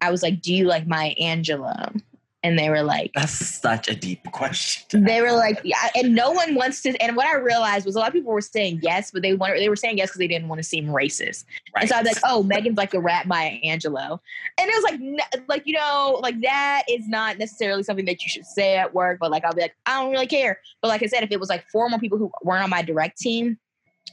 I 0.00 0.10
was 0.10 0.22
like, 0.22 0.42
"Do 0.42 0.54
you 0.54 0.66
like 0.66 0.86
Maya 0.86 1.14
Angelou?" 1.20 2.02
And 2.44 2.58
they 2.58 2.68
were 2.68 2.82
like 2.82 3.10
that's 3.14 3.32
such 3.32 3.88
a 3.88 3.94
deep 3.96 4.22
question. 4.30 5.02
They 5.02 5.22
were 5.22 5.32
like 5.32 5.60
yeah 5.64 5.88
and 5.96 6.14
no 6.14 6.30
one 6.30 6.54
wants 6.54 6.82
to 6.82 6.90
and 7.02 7.16
what 7.16 7.26
i 7.26 7.36
realized 7.36 7.86
was 7.86 7.96
a 7.96 7.98
lot 7.98 8.08
of 8.08 8.14
people 8.14 8.32
were 8.32 8.40
saying 8.40 8.80
yes 8.82 9.10
but 9.10 9.22
they 9.22 9.34
wanted 9.34 9.58
they 9.58 9.68
were 9.68 9.76
saying 9.76 9.98
yes 9.98 10.10
because 10.10 10.18
they 10.18 10.28
didn't 10.28 10.48
want 10.48 10.60
to 10.60 10.62
seem 10.62 10.86
racist. 10.86 11.44
Right. 11.74 11.82
and 11.82 11.88
so 11.88 11.96
i 11.96 12.02
was 12.02 12.06
like 12.06 12.22
oh 12.24 12.42
megan's 12.42 12.76
like 12.76 12.90
the 12.90 13.00
rap 13.00 13.26
maya 13.26 13.58
angelou. 13.64 14.20
And 14.58 14.70
it 14.70 14.74
was 14.74 14.84
like 14.84 15.48
like 15.48 15.62
you 15.64 15.74
know 15.74 16.20
like 16.22 16.40
that 16.42 16.82
is 16.88 17.08
not 17.08 17.38
necessarily 17.38 17.82
something 17.82 18.04
that 18.04 18.22
you 18.22 18.28
should 18.28 18.44
say 18.44 18.76
at 18.76 18.94
work 18.94 19.18
but 19.18 19.30
like 19.30 19.44
i'll 19.44 19.54
be 19.54 19.62
like 19.62 19.74
i 19.86 20.00
don't 20.00 20.12
really 20.12 20.26
care. 20.26 20.60
But 20.82 20.88
like 20.88 21.02
i 21.02 21.06
said 21.06 21.22
if 21.22 21.32
it 21.32 21.40
was 21.40 21.48
like 21.48 21.64
four 21.72 21.88
more 21.88 21.98
people 21.98 22.18
who 22.18 22.30
weren't 22.42 22.62
on 22.62 22.70
my 22.70 22.82
direct 22.82 23.18
team 23.18 23.58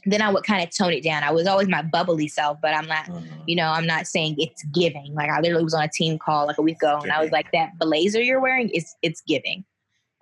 then 0.04 0.20
I 0.22 0.30
would 0.30 0.44
kind 0.44 0.62
of 0.62 0.74
tone 0.76 0.92
it 0.92 1.04
down. 1.04 1.22
I 1.22 1.30
was 1.30 1.46
always 1.46 1.68
my 1.68 1.82
bubbly 1.82 2.28
self, 2.28 2.58
but 2.60 2.74
I'm 2.74 2.86
not, 2.86 3.06
mm-hmm. 3.06 3.42
you 3.46 3.54
know, 3.54 3.68
I'm 3.68 3.86
not 3.86 4.06
saying 4.06 4.36
it's 4.38 4.62
giving. 4.64 5.14
Like 5.14 5.30
I 5.30 5.40
literally 5.40 5.64
was 5.64 5.74
on 5.74 5.82
a 5.82 5.88
team 5.88 6.18
call 6.18 6.46
like 6.46 6.58
a 6.58 6.62
week 6.62 6.76
ago, 6.76 6.98
and 7.02 7.12
I 7.12 7.20
was 7.20 7.30
like, 7.30 7.52
that 7.52 7.78
blazer 7.78 8.20
you're 8.20 8.40
wearing 8.40 8.68
is 8.70 8.94
it's 9.02 9.20
giving. 9.22 9.64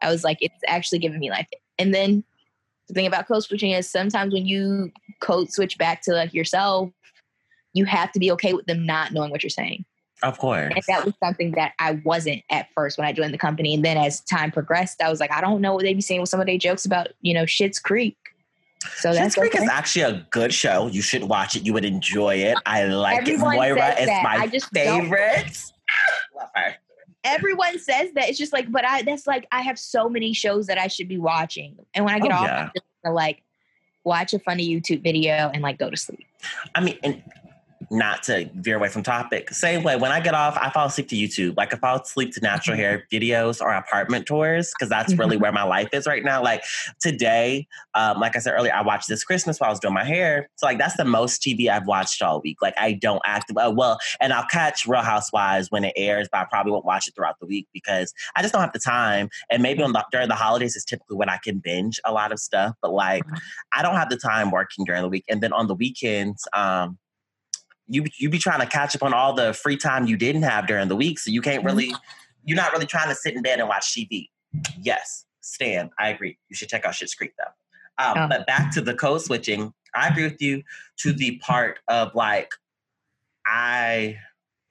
I 0.03 0.11
was 0.11 0.25
like, 0.25 0.39
it's 0.41 0.61
actually 0.66 0.99
giving 0.99 1.21
me 1.21 1.31
life. 1.31 1.47
And 1.79 1.95
then 1.95 2.25
the 2.89 2.95
thing 2.95 3.07
about 3.07 3.29
code 3.29 3.43
switching 3.43 3.71
is 3.71 3.91
sometimes 3.91 4.33
when 4.33 4.47
you 4.47 4.91
code 5.21 5.53
switch 5.53 5.79
back 5.79 6.03
to 6.03 6.12
like 6.12 6.35
yourself, 6.35 6.91
you 7.73 7.85
have 7.85 8.12
to 8.12 8.18
be 8.18 8.33
okay 8.33 8.53
with 8.53 8.66
them 8.66 8.85
not 8.85 9.12
knowing 9.12 9.31
what 9.31 9.43
you're 9.43 9.51
saying. 9.51 9.85
Of 10.23 10.39
course. 10.39 10.73
And 10.75 10.83
that 10.89 11.05
was 11.05 11.14
something 11.23 11.53
that 11.53 11.73
I 11.79 12.01
wasn't 12.05 12.43
at 12.51 12.68
first 12.75 12.99
when 12.99 13.07
I 13.07 13.12
joined 13.12 13.33
the 13.33 13.39
company. 13.39 13.73
And 13.73 13.85
then 13.85 13.97
as 13.97 14.21
time 14.23 14.51
progressed, 14.51 15.01
I 15.01 15.09
was 15.09 15.21
like, 15.21 15.33
I 15.33 15.41
don't 15.41 15.62
know 15.62 15.75
what 15.75 15.85
they'd 15.85 15.95
be 15.95 16.03
saying 16.03 16.21
with 16.21 16.29
some 16.29 16.41
of 16.41 16.47
their 16.47 16.59
jokes 16.59 16.85
about, 16.85 17.09
you 17.23 17.33
know, 17.33 17.45
Schitt's 17.45 17.79
Creek. 17.79 18.16
So 18.97 19.12
Schitt's 19.12 19.35
Creek 19.35 19.55
okay. 19.55 19.64
is 19.64 19.70
actually 19.70 20.03
a 20.03 20.26
good 20.31 20.55
show. 20.55 20.87
You 20.87 21.03
should 21.03 21.24
watch 21.24 21.55
it. 21.55 21.66
You 21.66 21.74
would 21.74 21.85
enjoy 21.85 22.37
it. 22.37 22.57
I 22.64 22.85
like 22.87 23.18
Everyone 23.18 23.55
it. 23.55 23.57
Moira 23.57 23.89
is 24.01 24.07
that. 24.07 24.22
my 24.22 24.37
I 24.37 24.47
just 24.47 24.70
favorite. 24.72 25.62
Love 26.37 26.49
her. 26.55 26.74
Everyone 27.22 27.78
says 27.78 28.12
that. 28.14 28.31
It's 28.31 28.39
just 28.39 28.55
like, 28.55 28.72
but 28.72 28.87
I 28.87 29.03
that's 29.03 29.26
like 29.26 29.47
I 29.53 29.61
have 29.61 29.78
so 29.78 30.09
many 30.09 30.33
shows 30.33 30.66
that 30.68 30.78
I 30.78 30.87
should 30.87 31.09
be 31.09 31.18
watching. 31.18 31.76
And 31.93 32.07
when 32.07 32.14
I 32.14 32.20
get 32.20 32.33
oh, 32.33 32.37
off, 32.37 32.47
yeah. 32.47 32.62
I'm 32.62 32.70
just 32.74 33.14
like 33.14 33.43
watch 34.05 34.33
a 34.33 34.39
funny 34.39 34.66
YouTube 34.66 35.03
video 35.03 35.51
and 35.53 35.62
like 35.62 35.78
go 35.78 35.91
to 35.91 35.97
sleep. 35.97 36.26
I 36.74 36.81
mean, 36.81 36.99
and 37.03 37.22
not 37.91 38.22
to 38.22 38.49
veer 38.55 38.76
away 38.76 38.88
from 38.88 39.03
topic. 39.03 39.51
Same 39.51 39.82
way, 39.82 39.97
when 39.97 40.12
I 40.12 40.20
get 40.20 40.32
off, 40.32 40.57
I 40.57 40.70
fall 40.70 40.86
asleep 40.86 41.09
to 41.09 41.16
YouTube. 41.16 41.57
Like 41.57 41.74
I 41.74 41.76
fall 41.76 42.01
asleep 42.01 42.32
to 42.34 42.41
natural 42.41 42.76
mm-hmm. 42.76 42.82
hair 42.82 43.07
videos 43.12 43.61
or 43.61 43.72
apartment 43.72 44.26
tours 44.26 44.72
because 44.72 44.88
that's 44.88 45.12
really 45.14 45.36
mm-hmm. 45.36 45.43
where 45.43 45.53
my 45.53 45.64
life 45.64 45.88
is 45.93 46.07
right 46.07 46.22
now. 46.22 46.41
Like 46.43 46.62
today, 47.01 47.66
um, 47.95 48.20
like 48.20 48.36
I 48.36 48.38
said 48.38 48.55
earlier, 48.55 48.72
I 48.72 48.82
watched 48.82 49.09
this 49.09 49.24
Christmas 49.24 49.59
while 49.59 49.68
I 49.68 49.72
was 49.72 49.80
doing 49.80 49.95
my 49.95 50.05
hair. 50.05 50.49
So 50.55 50.66
like 50.66 50.78
that's 50.78 50.97
the 50.97 51.05
most 51.05 51.43
TV 51.43 51.68
I've 51.68 51.86
watched 51.86 52.22
all 52.22 52.41
week. 52.41 52.59
Like 52.62 52.74
I 52.78 52.93
don't 52.93 53.22
act 53.26 53.51
uh, 53.57 53.72
well, 53.74 53.99
and 54.20 54.32
I'll 54.32 54.47
catch 54.47 54.86
Real 54.86 55.03
Housewives 55.03 55.70
when 55.70 55.84
it 55.84 55.93
airs, 55.97 56.28
but 56.30 56.38
I 56.38 56.45
probably 56.45 56.70
won't 56.70 56.84
watch 56.84 57.09
it 57.09 57.14
throughout 57.16 57.41
the 57.41 57.47
week 57.47 57.66
because 57.72 58.14
I 58.36 58.43
just 58.43 58.53
don't 58.53 58.62
have 58.62 58.72
the 58.72 58.78
time. 58.78 59.30
And 59.51 59.62
maybe 59.62 59.82
on 59.82 59.93
the, 59.93 60.05
during 60.12 60.28
the 60.28 60.36
holidays 60.36 60.76
is 60.76 60.84
typically 60.84 61.16
when 61.16 61.28
I 61.28 61.38
can 61.43 61.59
binge 61.59 61.99
a 62.05 62.12
lot 62.12 62.30
of 62.30 62.38
stuff. 62.38 62.76
But 62.80 62.93
like 62.93 63.24
mm-hmm. 63.24 63.36
I 63.74 63.82
don't 63.82 63.97
have 63.97 64.11
the 64.11 64.16
time 64.16 64.53
working 64.53 64.84
during 64.84 65.03
the 65.03 65.09
week, 65.09 65.24
and 65.28 65.43
then 65.43 65.53
on 65.53 65.66
the 65.66 65.74
weekends. 65.74 66.47
Um, 66.53 66.99
you 67.91 68.05
you 68.18 68.30
be 68.30 68.38
trying 68.38 68.61
to 68.61 68.66
catch 68.66 68.95
up 68.95 69.03
on 69.03 69.12
all 69.12 69.34
the 69.34 69.53
free 69.53 69.76
time 69.76 70.07
you 70.07 70.16
didn't 70.16 70.43
have 70.43 70.66
during 70.66 70.88
the 70.88 70.97
week, 70.97 71.18
so 71.18 71.30
you 71.30 71.43
can't 71.43 71.64
really 71.64 71.88
mm-hmm. 71.88 71.97
you're 72.45 72.57
not 72.57 72.72
really 72.72 72.86
trying 72.86 73.09
to 73.09 73.14
sit 73.14 73.34
in 73.34 73.43
bed 73.43 73.59
and 73.59 73.68
watch 73.68 73.95
TV. 73.95 74.28
Yes, 74.80 75.26
Stan, 75.41 75.91
I 75.99 76.11
agree. 76.11 76.38
You 76.49 76.57
should 76.57 76.68
check 76.68 76.84
out 76.84 76.95
Schitt's 76.95 77.14
Creek 77.14 77.32
though. 77.36 78.05
Um, 78.05 78.16
oh. 78.16 78.28
But 78.28 78.47
back 78.47 78.72
to 78.72 78.80
the 78.80 78.95
code 78.95 79.20
switching, 79.20 79.74
I 79.95 80.09
agree 80.09 80.24
with 80.24 80.41
you 80.41 80.62
to 80.99 81.12
the 81.12 81.38
part 81.38 81.80
of 81.88 82.14
like 82.14 82.51
I 83.45 84.16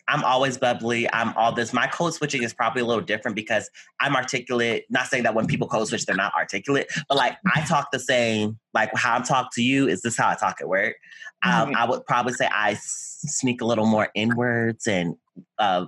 I'm 0.09 0.23
always 0.23 0.57
bubbly. 0.57 1.07
I'm 1.13 1.33
all 1.37 1.53
this. 1.53 1.71
My 1.71 1.85
code 1.87 2.13
switching 2.15 2.41
is 2.41 2.53
probably 2.53 2.81
a 2.81 2.85
little 2.85 3.03
different 3.03 3.35
because 3.35 3.69
I'm 3.99 4.15
articulate. 4.15 4.85
Not 4.89 5.07
saying 5.07 5.23
that 5.23 5.35
when 5.35 5.45
people 5.45 5.67
code 5.67 5.87
switch, 5.87 6.05
they're 6.05 6.15
not 6.15 6.33
articulate, 6.35 6.87
but 7.07 7.17
like 7.17 7.37
I 7.55 7.61
talk 7.61 7.91
the 7.91 7.99
same. 7.99 8.57
Like 8.73 8.89
how 8.95 9.15
I'm 9.15 9.23
talk 9.23 9.53
to 9.53 9.61
you 9.61 9.87
is 9.87 10.01
this 10.01 10.17
how 10.17 10.29
I 10.29 10.35
talk 10.35 10.57
at 10.61 10.67
work. 10.67 10.95
Um, 11.43 11.51
mm-hmm. 11.51 11.75
I 11.75 11.87
would 11.87 12.05
probably 12.05 12.33
say 12.33 12.49
I 12.51 12.75
sneak 12.79 13.61
a 13.61 13.65
little 13.65 13.85
more 13.85 14.09
inwards 14.15 14.87
and 14.87 15.15
uh, 15.59 15.85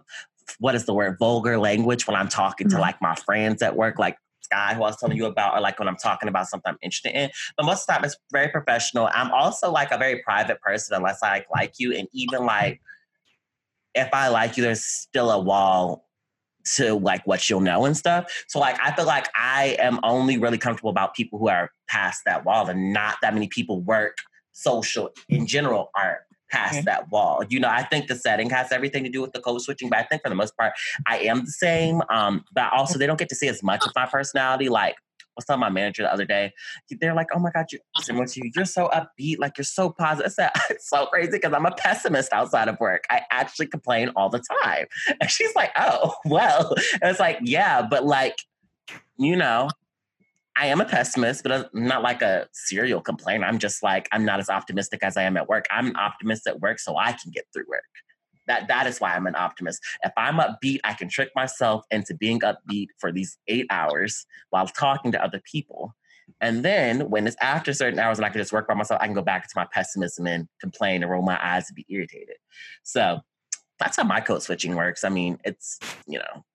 what 0.59 0.75
is 0.75 0.85
the 0.85 0.93
word 0.93 1.17
vulgar 1.19 1.57
language 1.57 2.05
when 2.07 2.15
I'm 2.15 2.29
talking 2.29 2.67
mm-hmm. 2.67 2.77
to 2.77 2.81
like 2.81 3.01
my 3.01 3.15
friends 3.15 3.61
at 3.63 3.75
work, 3.75 3.97
like 3.97 4.17
Sky, 4.41 4.73
who 4.75 4.83
I 4.83 4.87
was 4.87 4.97
telling 4.97 5.17
you 5.17 5.25
about, 5.25 5.55
or 5.55 5.61
like 5.61 5.79
when 5.79 5.87
I'm 5.87 5.97
talking 5.97 6.29
about 6.29 6.47
something 6.47 6.69
I'm 6.69 6.77
interested 6.81 7.17
in. 7.17 7.31
But 7.57 7.65
most 7.65 7.81
of 7.81 7.87
the 7.87 7.93
time, 7.93 8.05
it's 8.05 8.17
very 8.31 8.49
professional. 8.49 9.09
I'm 9.13 9.31
also 9.31 9.71
like 9.71 9.91
a 9.91 9.97
very 9.97 10.21
private 10.21 10.61
person, 10.61 10.95
unless 10.95 11.23
I 11.23 11.45
like 11.51 11.73
you, 11.77 11.95
and 11.95 12.07
even 12.13 12.45
like 12.45 12.81
if 13.95 14.09
I 14.13 14.29
like 14.29 14.57
you, 14.57 14.63
there's 14.63 14.83
still 14.83 15.31
a 15.31 15.39
wall 15.39 16.05
to 16.75 16.95
like 16.95 17.25
what 17.25 17.49
you'll 17.49 17.59
know 17.59 17.85
and 17.85 17.97
stuff. 17.97 18.31
So 18.47 18.59
like 18.59 18.77
I 18.81 18.91
feel 18.91 19.05
like 19.05 19.27
I 19.35 19.75
am 19.79 19.99
only 20.03 20.37
really 20.37 20.57
comfortable 20.57 20.91
about 20.91 21.15
people 21.15 21.39
who 21.39 21.49
are 21.49 21.71
past 21.87 22.21
that 22.25 22.45
wall 22.45 22.67
and 22.67 22.93
not 22.93 23.15
that 23.21 23.33
many 23.33 23.47
people 23.47 23.81
work 23.81 24.17
social 24.53 25.09
in 25.29 25.47
general 25.47 25.89
are 25.95 26.19
past 26.51 26.75
mm-hmm. 26.75 26.85
that 26.85 27.09
wall. 27.11 27.43
You 27.49 27.59
know, 27.59 27.69
I 27.69 27.83
think 27.83 28.07
the 28.07 28.15
setting 28.15 28.49
has 28.49 28.71
everything 28.71 29.03
to 29.05 29.09
do 29.09 29.21
with 29.21 29.31
the 29.31 29.39
code 29.39 29.61
switching, 29.61 29.89
but 29.89 29.99
I 29.99 30.03
think 30.03 30.21
for 30.21 30.29
the 30.29 30.35
most 30.35 30.55
part 30.57 30.73
I 31.07 31.19
am 31.19 31.45
the 31.45 31.51
same. 31.51 32.01
Um, 32.09 32.43
but 32.53 32.71
also 32.71 32.99
they 32.99 33.07
don't 33.07 33.19
get 33.19 33.29
to 33.29 33.35
see 33.35 33.47
as 33.47 33.63
much 33.63 33.85
of 33.85 33.91
my 33.95 34.05
personality. 34.05 34.69
Like 34.69 34.95
was 35.35 35.45
telling 35.45 35.59
my 35.59 35.69
manager 35.69 36.03
the 36.03 36.13
other 36.13 36.25
day, 36.25 36.51
they're 36.99 37.13
like, 37.13 37.27
"Oh 37.33 37.39
my 37.39 37.51
god, 37.51 37.65
you're 37.71 37.81
similar 38.01 38.25
to 38.25 38.41
you. 38.43 38.51
You're 38.55 38.65
so 38.65 38.89
upbeat, 38.89 39.39
like 39.39 39.57
you're 39.57 39.65
so 39.65 39.89
positive." 39.89 40.31
Said, 40.31 40.51
It's 40.69 40.89
so 40.89 41.05
crazy 41.07 41.31
because 41.31 41.53
I'm 41.53 41.65
a 41.65 41.71
pessimist 41.71 42.33
outside 42.33 42.67
of 42.67 42.79
work. 42.79 43.05
I 43.09 43.21
actually 43.31 43.67
complain 43.67 44.09
all 44.15 44.29
the 44.29 44.43
time, 44.63 44.85
and 45.21 45.29
she's 45.29 45.55
like, 45.55 45.71
"Oh, 45.77 46.15
well." 46.25 46.73
And 47.01 47.09
it's 47.09 47.19
like, 47.19 47.39
yeah, 47.41 47.81
but 47.81 48.05
like, 48.05 48.35
you 49.17 49.35
know, 49.35 49.69
I 50.57 50.67
am 50.67 50.81
a 50.81 50.85
pessimist, 50.85 51.43
but 51.43 51.51
uh, 51.51 51.63
I'm 51.73 51.87
not 51.87 52.03
like 52.03 52.21
a 52.21 52.47
serial 52.51 53.01
complainer. 53.01 53.45
I'm 53.45 53.59
just 53.59 53.83
like 53.83 54.07
I'm 54.11 54.25
not 54.25 54.39
as 54.39 54.49
optimistic 54.49 55.03
as 55.03 55.17
I 55.17 55.23
am 55.23 55.37
at 55.37 55.47
work. 55.47 55.65
I'm 55.71 55.87
an 55.87 55.95
optimist 55.95 56.47
at 56.47 56.59
work, 56.59 56.79
so 56.79 56.97
I 56.97 57.13
can 57.13 57.31
get 57.31 57.45
through 57.53 57.65
work. 57.67 57.83
That 58.47 58.67
that 58.67 58.87
is 58.87 58.99
why 58.99 59.13
I'm 59.13 59.27
an 59.27 59.35
optimist. 59.35 59.81
If 60.03 60.11
I'm 60.17 60.37
upbeat, 60.37 60.79
I 60.83 60.93
can 60.93 61.09
trick 61.09 61.29
myself 61.35 61.83
into 61.91 62.13
being 62.15 62.39
upbeat 62.39 62.87
for 62.99 63.11
these 63.11 63.37
eight 63.47 63.67
hours 63.69 64.25
while 64.49 64.67
talking 64.67 65.11
to 65.11 65.23
other 65.23 65.41
people. 65.49 65.95
And 66.39 66.63
then 66.63 67.09
when 67.09 67.27
it's 67.27 67.35
after 67.41 67.73
certain 67.73 67.99
hours 67.99 68.17
and 68.17 68.25
I 68.25 68.29
can 68.29 68.39
just 68.39 68.53
work 68.53 68.67
by 68.67 68.73
myself, 68.73 69.01
I 69.01 69.05
can 69.05 69.13
go 69.13 69.21
back 69.21 69.47
to 69.47 69.53
my 69.55 69.65
pessimism 69.71 70.27
and 70.27 70.47
complain 70.59 71.03
and 71.03 71.11
roll 71.11 71.21
my 71.21 71.37
eyes 71.41 71.65
and 71.67 71.75
be 71.75 71.85
irritated. 71.89 72.37
So 72.83 73.19
that's 73.79 73.97
how 73.97 74.03
my 74.03 74.21
code 74.21 74.41
switching 74.41 74.75
works. 74.75 75.03
I 75.03 75.09
mean, 75.09 75.39
it's, 75.43 75.79
you 76.07 76.19
know, 76.19 76.45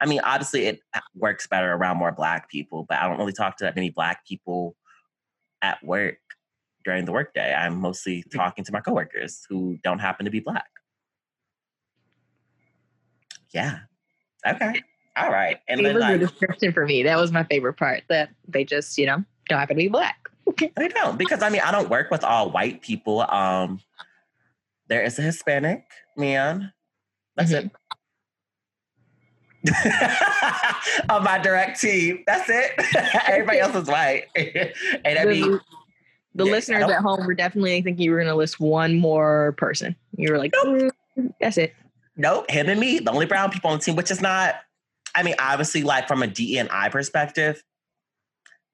I 0.00 0.06
mean, 0.06 0.20
obviously 0.24 0.66
it 0.66 0.80
uh, 0.94 1.00
works 1.14 1.46
better 1.46 1.72
around 1.72 1.98
more 1.98 2.12
black 2.12 2.50
people, 2.50 2.86
but 2.88 2.98
I 2.98 3.08
don't 3.08 3.18
really 3.18 3.32
talk 3.32 3.58
to 3.58 3.64
that 3.64 3.76
many 3.76 3.90
black 3.90 4.26
people 4.26 4.76
at 5.62 5.82
work 5.84 6.18
during 6.84 7.04
the 7.04 7.12
workday. 7.12 7.54
I'm 7.54 7.80
mostly 7.80 8.24
talking 8.32 8.64
to 8.64 8.72
my 8.72 8.80
coworkers 8.80 9.44
who 9.48 9.78
don't 9.84 9.98
happen 9.98 10.24
to 10.24 10.30
be 10.30 10.40
black. 10.40 10.68
Yeah. 13.52 13.78
Okay. 14.46 14.82
All 15.16 15.30
right. 15.30 15.58
And 15.68 15.84
then, 15.84 15.98
like, 15.98 16.20
the 16.20 16.26
description 16.26 16.72
for 16.72 16.86
me. 16.86 17.02
That 17.02 17.16
was 17.16 17.32
my 17.32 17.44
favorite 17.44 17.74
part. 17.74 18.04
That 18.08 18.30
they 18.48 18.64
just, 18.64 18.96
you 18.96 19.06
know, 19.06 19.24
don't 19.48 19.58
happen 19.58 19.76
to 19.76 19.82
be 19.82 19.88
black. 19.88 20.28
they 20.76 20.88
don't 20.88 21.18
because 21.18 21.42
I 21.42 21.50
mean 21.50 21.60
I 21.64 21.70
don't 21.70 21.88
work 21.88 22.10
with 22.10 22.24
all 22.24 22.50
white 22.50 22.82
people. 22.82 23.20
Um, 23.22 23.80
there 24.88 25.02
is 25.02 25.18
a 25.18 25.22
Hispanic 25.22 25.84
man. 26.16 26.72
That's 27.36 27.52
mm-hmm. 27.52 27.66
it. 27.66 27.72
on 31.10 31.22
my 31.22 31.38
direct 31.38 31.80
team. 31.80 32.24
That's 32.26 32.48
it. 32.48 32.72
Everybody 33.28 33.58
else 33.58 33.74
is 33.74 33.88
white. 33.88 34.24
and 34.34 35.18
I 35.18 35.26
mean, 35.26 35.50
the, 35.52 35.60
the 36.34 36.44
yeah, 36.46 36.50
listeners 36.50 36.84
at 36.84 37.02
home 37.02 37.26
were 37.26 37.34
definitely 37.34 37.82
thinking 37.82 38.02
you 38.02 38.12
were 38.12 38.16
going 38.16 38.28
to 38.28 38.34
list 38.34 38.58
one 38.58 38.98
more 38.98 39.52
person. 39.58 39.94
You 40.16 40.32
were 40.32 40.38
like, 40.38 40.52
nope. 40.64 40.92
mm, 41.18 41.34
that's 41.40 41.58
it. 41.58 41.74
Nope, 42.16 42.50
him 42.50 42.68
and 42.68 42.80
me, 42.80 42.98
the 42.98 43.12
only 43.12 43.26
brown 43.26 43.50
people 43.50 43.70
on 43.70 43.78
the 43.78 43.84
team, 43.84 43.96
which 43.96 44.10
is 44.10 44.20
not. 44.20 44.56
I 45.14 45.22
mean, 45.22 45.34
obviously, 45.38 45.82
like 45.82 46.06
from 46.06 46.22
a 46.22 46.26
D 46.26 46.58
and 46.58 46.68
I 46.70 46.88
perspective, 46.88 47.62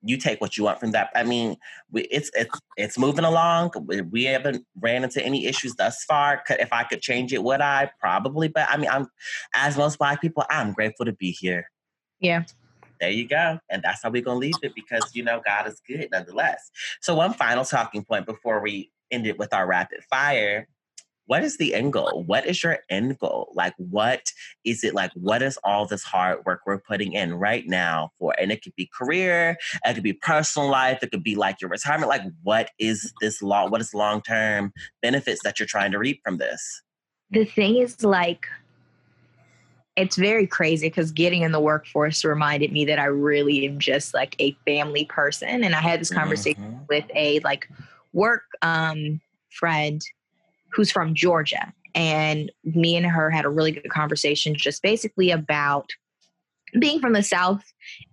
you 0.02 0.16
take 0.16 0.40
what 0.40 0.56
you 0.56 0.64
want 0.64 0.80
from 0.80 0.92
that. 0.92 1.10
I 1.14 1.24
mean, 1.24 1.56
we, 1.90 2.02
it's 2.02 2.30
it's 2.34 2.60
it's 2.76 2.98
moving 2.98 3.24
along. 3.24 3.72
We, 4.10 4.24
haven't 4.24 4.64
ran 4.80 5.04
into 5.04 5.24
any 5.24 5.46
issues 5.46 5.74
thus 5.74 6.04
far. 6.04 6.42
If 6.48 6.72
I 6.72 6.84
could 6.84 7.00
change 7.00 7.32
it, 7.32 7.42
would 7.42 7.60
I? 7.60 7.90
Probably. 8.00 8.48
But 8.48 8.68
I 8.70 8.76
mean, 8.76 8.90
I'm 8.90 9.08
as 9.54 9.76
most 9.76 9.98
Black 9.98 10.20
people, 10.20 10.44
I'm 10.48 10.72
grateful 10.72 11.06
to 11.06 11.12
be 11.12 11.30
here. 11.30 11.70
Yeah. 12.20 12.44
There 13.00 13.10
you 13.10 13.28
go. 13.28 13.58
And 13.68 13.82
that's 13.82 14.02
how 14.02 14.10
we're 14.10 14.22
gonna 14.22 14.38
leave 14.38 14.54
it 14.62 14.74
because 14.74 15.10
you 15.14 15.22
know 15.22 15.42
God 15.44 15.66
is 15.66 15.80
good 15.86 16.08
nonetheless. 16.10 16.70
So 17.00 17.14
one 17.14 17.34
final 17.34 17.64
talking 17.64 18.04
point 18.04 18.26
before 18.26 18.60
we 18.60 18.90
end 19.10 19.26
it 19.26 19.38
with 19.38 19.52
our 19.52 19.66
rapid 19.66 20.02
fire 20.08 20.68
what 21.26 21.42
is 21.42 21.58
the 21.58 21.74
end 21.74 21.92
goal? 21.92 22.24
What 22.26 22.46
is 22.46 22.62
your 22.62 22.78
end 22.88 23.18
goal? 23.18 23.52
Like, 23.54 23.74
what 23.76 24.32
is 24.64 24.84
it 24.84 24.94
like? 24.94 25.10
What 25.14 25.42
is 25.42 25.58
all 25.64 25.86
this 25.86 26.02
hard 26.02 26.44
work 26.46 26.62
we're 26.66 26.78
putting 26.78 27.12
in 27.12 27.34
right 27.34 27.66
now 27.66 28.12
for? 28.18 28.34
And 28.38 28.50
it 28.50 28.62
could 28.62 28.74
be 28.76 28.88
career, 28.96 29.56
it 29.84 29.94
could 29.94 30.02
be 30.02 30.12
personal 30.12 30.70
life, 30.70 31.02
it 31.02 31.10
could 31.10 31.24
be 31.24 31.34
like 31.34 31.60
your 31.60 31.70
retirement. 31.70 32.08
Like, 32.08 32.22
what 32.42 32.70
is 32.78 33.12
this 33.20 33.42
long? 33.42 33.70
What 33.70 33.80
is 33.80 33.92
long 33.92 34.22
term 34.22 34.72
benefits 35.02 35.42
that 35.42 35.58
you're 35.58 35.66
trying 35.66 35.92
to 35.92 35.98
reap 35.98 36.20
from 36.24 36.38
this? 36.38 36.82
The 37.30 37.44
thing 37.44 37.78
is, 37.78 38.04
like, 38.04 38.46
it's 39.96 40.16
very 40.16 40.46
crazy 40.46 40.88
because 40.88 41.10
getting 41.10 41.42
in 41.42 41.52
the 41.52 41.60
workforce 41.60 42.24
reminded 42.24 42.70
me 42.70 42.84
that 42.84 42.98
I 42.98 43.06
really 43.06 43.66
am 43.66 43.78
just 43.78 44.14
like 44.14 44.36
a 44.38 44.52
family 44.66 45.06
person. 45.06 45.64
And 45.64 45.74
I 45.74 45.80
had 45.80 46.00
this 46.00 46.12
conversation 46.12 46.62
mm-hmm. 46.62 46.84
with 46.88 47.06
a 47.14 47.40
like 47.40 47.68
work 48.12 48.42
um, 48.60 49.20
friend 49.50 50.02
who's 50.76 50.92
from 50.92 51.14
Georgia. 51.14 51.72
And 51.94 52.52
me 52.62 52.96
and 52.96 53.06
her 53.06 53.30
had 53.30 53.46
a 53.46 53.48
really 53.48 53.72
good 53.72 53.88
conversation 53.88 54.54
just 54.54 54.82
basically 54.82 55.30
about 55.30 55.90
being 56.78 57.00
from 57.00 57.14
the 57.14 57.22
South 57.22 57.64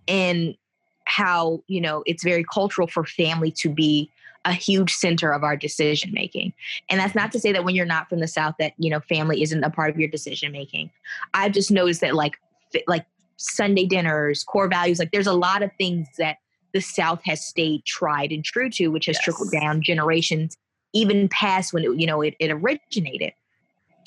and 0.08 0.56
how, 1.04 1.62
you 1.66 1.82
know, 1.82 2.02
it's 2.06 2.24
very 2.24 2.42
cultural 2.42 2.88
for 2.88 3.04
family 3.04 3.50
to 3.50 3.68
be 3.68 4.10
a 4.46 4.54
huge 4.54 4.94
center 4.94 5.30
of 5.30 5.44
our 5.44 5.56
decision 5.56 6.12
making. 6.14 6.54
And 6.88 6.98
that's 6.98 7.14
not 7.14 7.32
to 7.32 7.38
say 7.38 7.52
that 7.52 7.64
when 7.64 7.74
you're 7.74 7.84
not 7.84 8.08
from 8.08 8.20
the 8.20 8.28
South 8.28 8.54
that, 8.58 8.72
you 8.78 8.88
know, 8.88 9.00
family 9.00 9.42
isn't 9.42 9.62
a 9.62 9.70
part 9.70 9.90
of 9.90 9.98
your 9.98 10.08
decision 10.08 10.50
making. 10.50 10.90
I've 11.34 11.52
just 11.52 11.70
noticed 11.70 12.00
that 12.00 12.14
like 12.14 12.38
like 12.86 13.04
Sunday 13.36 13.84
dinners, 13.84 14.42
core 14.42 14.68
values, 14.68 14.98
like 14.98 15.12
there's 15.12 15.26
a 15.26 15.34
lot 15.34 15.62
of 15.62 15.70
things 15.76 16.08
that 16.18 16.38
the 16.72 16.80
South 16.80 17.20
has 17.24 17.44
stayed 17.44 17.84
tried 17.84 18.32
and 18.32 18.42
true 18.42 18.70
to, 18.70 18.88
which 18.88 19.06
has 19.06 19.16
yes. 19.16 19.24
trickled 19.24 19.52
down 19.52 19.82
generations 19.82 20.56
even 20.94 21.28
past 21.28 21.72
when 21.72 21.84
it, 21.84 21.98
you 21.98 22.06
know 22.06 22.22
it, 22.22 22.34
it 22.38 22.50
originated. 22.50 23.32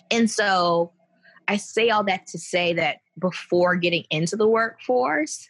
And 0.09 0.31
so 0.31 0.91
I 1.47 1.57
say 1.57 1.89
all 1.89 2.03
that 2.05 2.27
to 2.27 2.39
say 2.39 2.73
that 2.73 2.97
before 3.19 3.75
getting 3.75 4.05
into 4.09 4.35
the 4.35 4.47
workforce, 4.47 5.49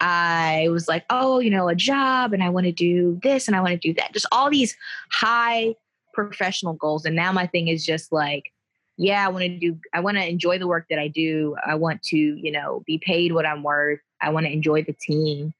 I 0.00 0.66
was 0.70 0.88
like, 0.88 1.04
oh, 1.10 1.38
you 1.38 1.50
know, 1.50 1.68
a 1.68 1.76
job 1.76 2.32
and 2.32 2.42
I 2.42 2.48
want 2.48 2.66
to 2.66 2.72
do 2.72 3.20
this 3.22 3.46
and 3.46 3.56
I 3.56 3.60
want 3.60 3.72
to 3.72 3.88
do 3.88 3.94
that. 3.94 4.12
Just 4.12 4.26
all 4.32 4.50
these 4.50 4.76
high 5.12 5.76
professional 6.12 6.74
goals. 6.74 7.04
And 7.04 7.14
now 7.14 7.30
my 7.32 7.46
thing 7.46 7.68
is 7.68 7.86
just 7.86 8.10
like, 8.10 8.52
yeah, 8.96 9.24
I 9.24 9.28
want 9.28 9.44
to 9.44 9.58
do, 9.58 9.78
I 9.94 10.00
want 10.00 10.16
to 10.16 10.28
enjoy 10.28 10.58
the 10.58 10.66
work 10.66 10.86
that 10.90 10.98
I 10.98 11.08
do. 11.08 11.56
I 11.64 11.76
want 11.76 12.02
to, 12.04 12.16
you 12.16 12.50
know, 12.50 12.82
be 12.84 12.98
paid 12.98 13.32
what 13.32 13.46
I'm 13.46 13.62
worth. 13.62 14.00
I 14.20 14.30
want 14.30 14.46
to 14.46 14.52
enjoy 14.52 14.82
the 14.82 14.92
team. 14.92 15.54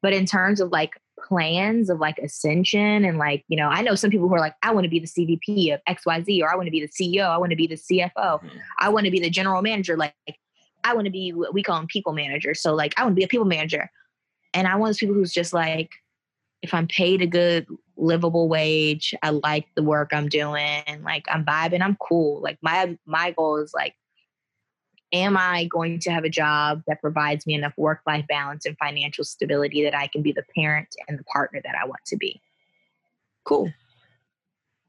But 0.00 0.12
in 0.12 0.26
terms 0.26 0.60
of 0.60 0.70
like 0.70 0.92
plans 1.26 1.90
of 1.90 1.98
like 1.98 2.18
ascension 2.18 3.04
and 3.04 3.18
like 3.18 3.44
you 3.48 3.56
know 3.56 3.68
i 3.68 3.82
know 3.82 3.94
some 3.94 4.10
people 4.10 4.28
who 4.28 4.34
are 4.34 4.40
like 4.40 4.54
i 4.62 4.72
want 4.72 4.84
to 4.84 4.90
be 4.90 4.98
the 4.98 5.06
cvp 5.06 5.74
of 5.74 5.80
xyz 5.88 6.42
or 6.42 6.50
i 6.50 6.54
want 6.54 6.66
to 6.66 6.70
be 6.70 6.80
the 6.80 6.88
ceo 6.88 7.26
i 7.26 7.36
want 7.36 7.50
to 7.50 7.56
be 7.56 7.66
the 7.66 7.74
cfo 7.74 8.10
mm-hmm. 8.16 8.48
i 8.78 8.88
want 8.88 9.04
to 9.04 9.10
be 9.10 9.20
the 9.20 9.30
general 9.30 9.60
manager 9.62 9.96
like 9.96 10.14
i 10.84 10.94
want 10.94 11.04
to 11.04 11.10
be 11.10 11.32
what 11.32 11.54
we 11.54 11.62
call 11.62 11.76
them 11.76 11.86
people 11.86 12.12
manager. 12.12 12.54
So 12.54 12.74
like 12.74 12.94
i 12.96 13.02
want 13.02 13.12
to 13.12 13.20
be 13.20 13.24
a 13.24 13.28
people 13.28 13.46
manager. 13.46 13.90
And 14.54 14.66
i 14.66 14.76
want 14.76 14.90
those 14.90 14.98
people 14.98 15.14
who's 15.14 15.32
just 15.32 15.52
like 15.52 15.90
if 16.62 16.74
i'm 16.74 16.88
paid 16.88 17.22
a 17.22 17.26
good 17.26 17.66
livable 17.96 18.48
wage 18.48 19.14
i 19.22 19.30
like 19.30 19.66
the 19.74 19.82
work 19.82 20.10
i'm 20.12 20.28
doing 20.28 20.82
like 21.02 21.24
i'm 21.28 21.44
vibing 21.44 21.82
i'm 21.82 21.96
cool. 21.96 22.40
Like 22.40 22.58
my 22.62 22.96
my 23.06 23.32
goal 23.32 23.56
is 23.56 23.72
like 23.74 23.94
am 25.12 25.36
I 25.36 25.64
going 25.64 25.98
to 26.00 26.10
have 26.10 26.24
a 26.24 26.28
job 26.28 26.82
that 26.86 27.00
provides 27.00 27.46
me 27.46 27.54
enough 27.54 27.72
work 27.76 28.00
life 28.06 28.26
balance 28.28 28.66
and 28.66 28.76
financial 28.78 29.24
stability 29.24 29.82
that 29.84 29.96
I 29.96 30.06
can 30.06 30.22
be 30.22 30.32
the 30.32 30.44
parent 30.54 30.94
and 31.08 31.18
the 31.18 31.24
partner 31.24 31.60
that 31.64 31.74
I 31.80 31.86
want 31.86 32.04
to 32.06 32.16
be? 32.16 32.40
Cool. 33.44 33.72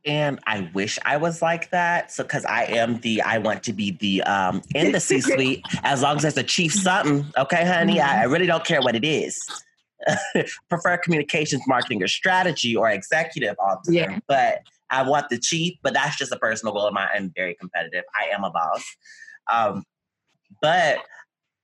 And 0.06 0.40
I 0.48 0.70
wish 0.74 0.98
I 1.06 1.18
was 1.18 1.42
like 1.42 1.72
that. 1.72 2.12
So, 2.12 2.24
because 2.24 2.46
I 2.46 2.64
am 2.66 3.00
the, 3.02 3.22
I 3.22 3.38
want 3.38 3.64
to 3.64 3.74
be 3.74 3.92
the 3.92 4.24
um 4.24 4.62
in 4.74 4.94
the 4.94 5.00
C 5.00 5.20
suite 5.20 5.62
as 5.84 6.02
long 6.02 6.16
as 6.18 6.22
there's 6.22 6.38
a 6.38 6.44
chief 6.44 6.74
something. 6.74 7.26
Okay, 7.38 7.66
honey, 7.66 7.98
mm-hmm. 7.98 8.20
I, 8.20 8.22
I 8.22 8.24
really 8.24 8.48
don't 8.48 8.66
care 8.66 8.82
what 8.82 8.96
it 8.96 9.04
is. 9.04 9.40
Prefer 10.70 10.98
communications, 10.98 11.64
marketing, 11.68 12.02
or 12.02 12.08
strategy, 12.08 12.76
or 12.76 12.90
executive 12.90 13.56
officer. 13.60 13.92
Yeah. 13.92 14.20
But 14.28 14.62
I 14.90 15.04
want 15.04 15.28
the 15.30 15.38
chief. 15.38 15.78
But 15.84 15.94
that's 15.94 16.16
just 16.16 16.32
a 16.32 16.38
personal 16.38 16.74
goal 16.74 16.88
of 16.88 16.94
mine. 16.94 17.10
I'm 17.14 17.34
very 17.36 17.56
competitive. 17.56 18.06
I 18.18 18.34
am 18.34 18.46
a 18.46 18.52
boss. 18.52 18.84
Um, 19.52 19.84
but 20.62 21.00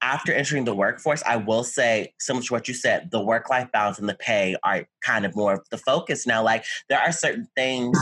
after 0.02 0.32
entering 0.32 0.66
the 0.66 0.76
workforce, 0.76 1.24
I 1.26 1.38
will 1.38 1.64
say, 1.64 2.14
similar 2.20 2.46
to 2.46 2.54
what 2.54 2.68
you 2.68 2.76
said, 2.76 3.10
the 3.12 3.22
work 3.22 3.50
life 3.50 3.72
balance 3.72 3.98
and 3.98 4.08
the 4.08 4.16
pay 4.16 4.56
are 4.64 4.86
kind 5.04 5.26
of 5.26 5.36
more 5.36 5.64
the 5.72 5.80
focus 5.80 6.28
now. 6.28 6.43
Like, 6.43 6.64
there 6.89 7.00
are 7.00 7.12
certain 7.12 7.48
things, 7.56 7.98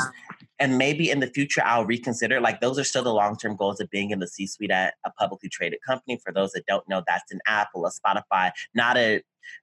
and 0.60 0.78
maybe 0.78 1.10
in 1.10 1.22
the 1.22 1.28
future 1.28 1.62
I'll 1.64 1.86
reconsider. 1.86 2.42
Like, 2.42 2.60
those 2.60 2.78
are 2.78 2.84
still 2.84 3.04
the 3.04 3.14
long 3.14 3.38
term 3.38 3.56
goals 3.56 3.80
of 3.80 3.90
being 3.90 4.12
in 4.12 4.20
the 4.20 4.28
C 4.28 4.48
suite 4.48 4.72
at 4.72 4.96
a 5.06 5.12
publicly 5.12 5.48
traded 5.50 5.80
company. 5.88 6.20
For 6.22 6.34
those 6.34 6.52
that 6.52 6.66
don't 6.66 6.88
know, 6.90 7.04
that's 7.08 7.32
an 7.32 7.40
Apple, 7.48 7.86
a 7.86 7.92
Spotify, 7.92 8.52
not 8.74 8.98
a 8.98 9.22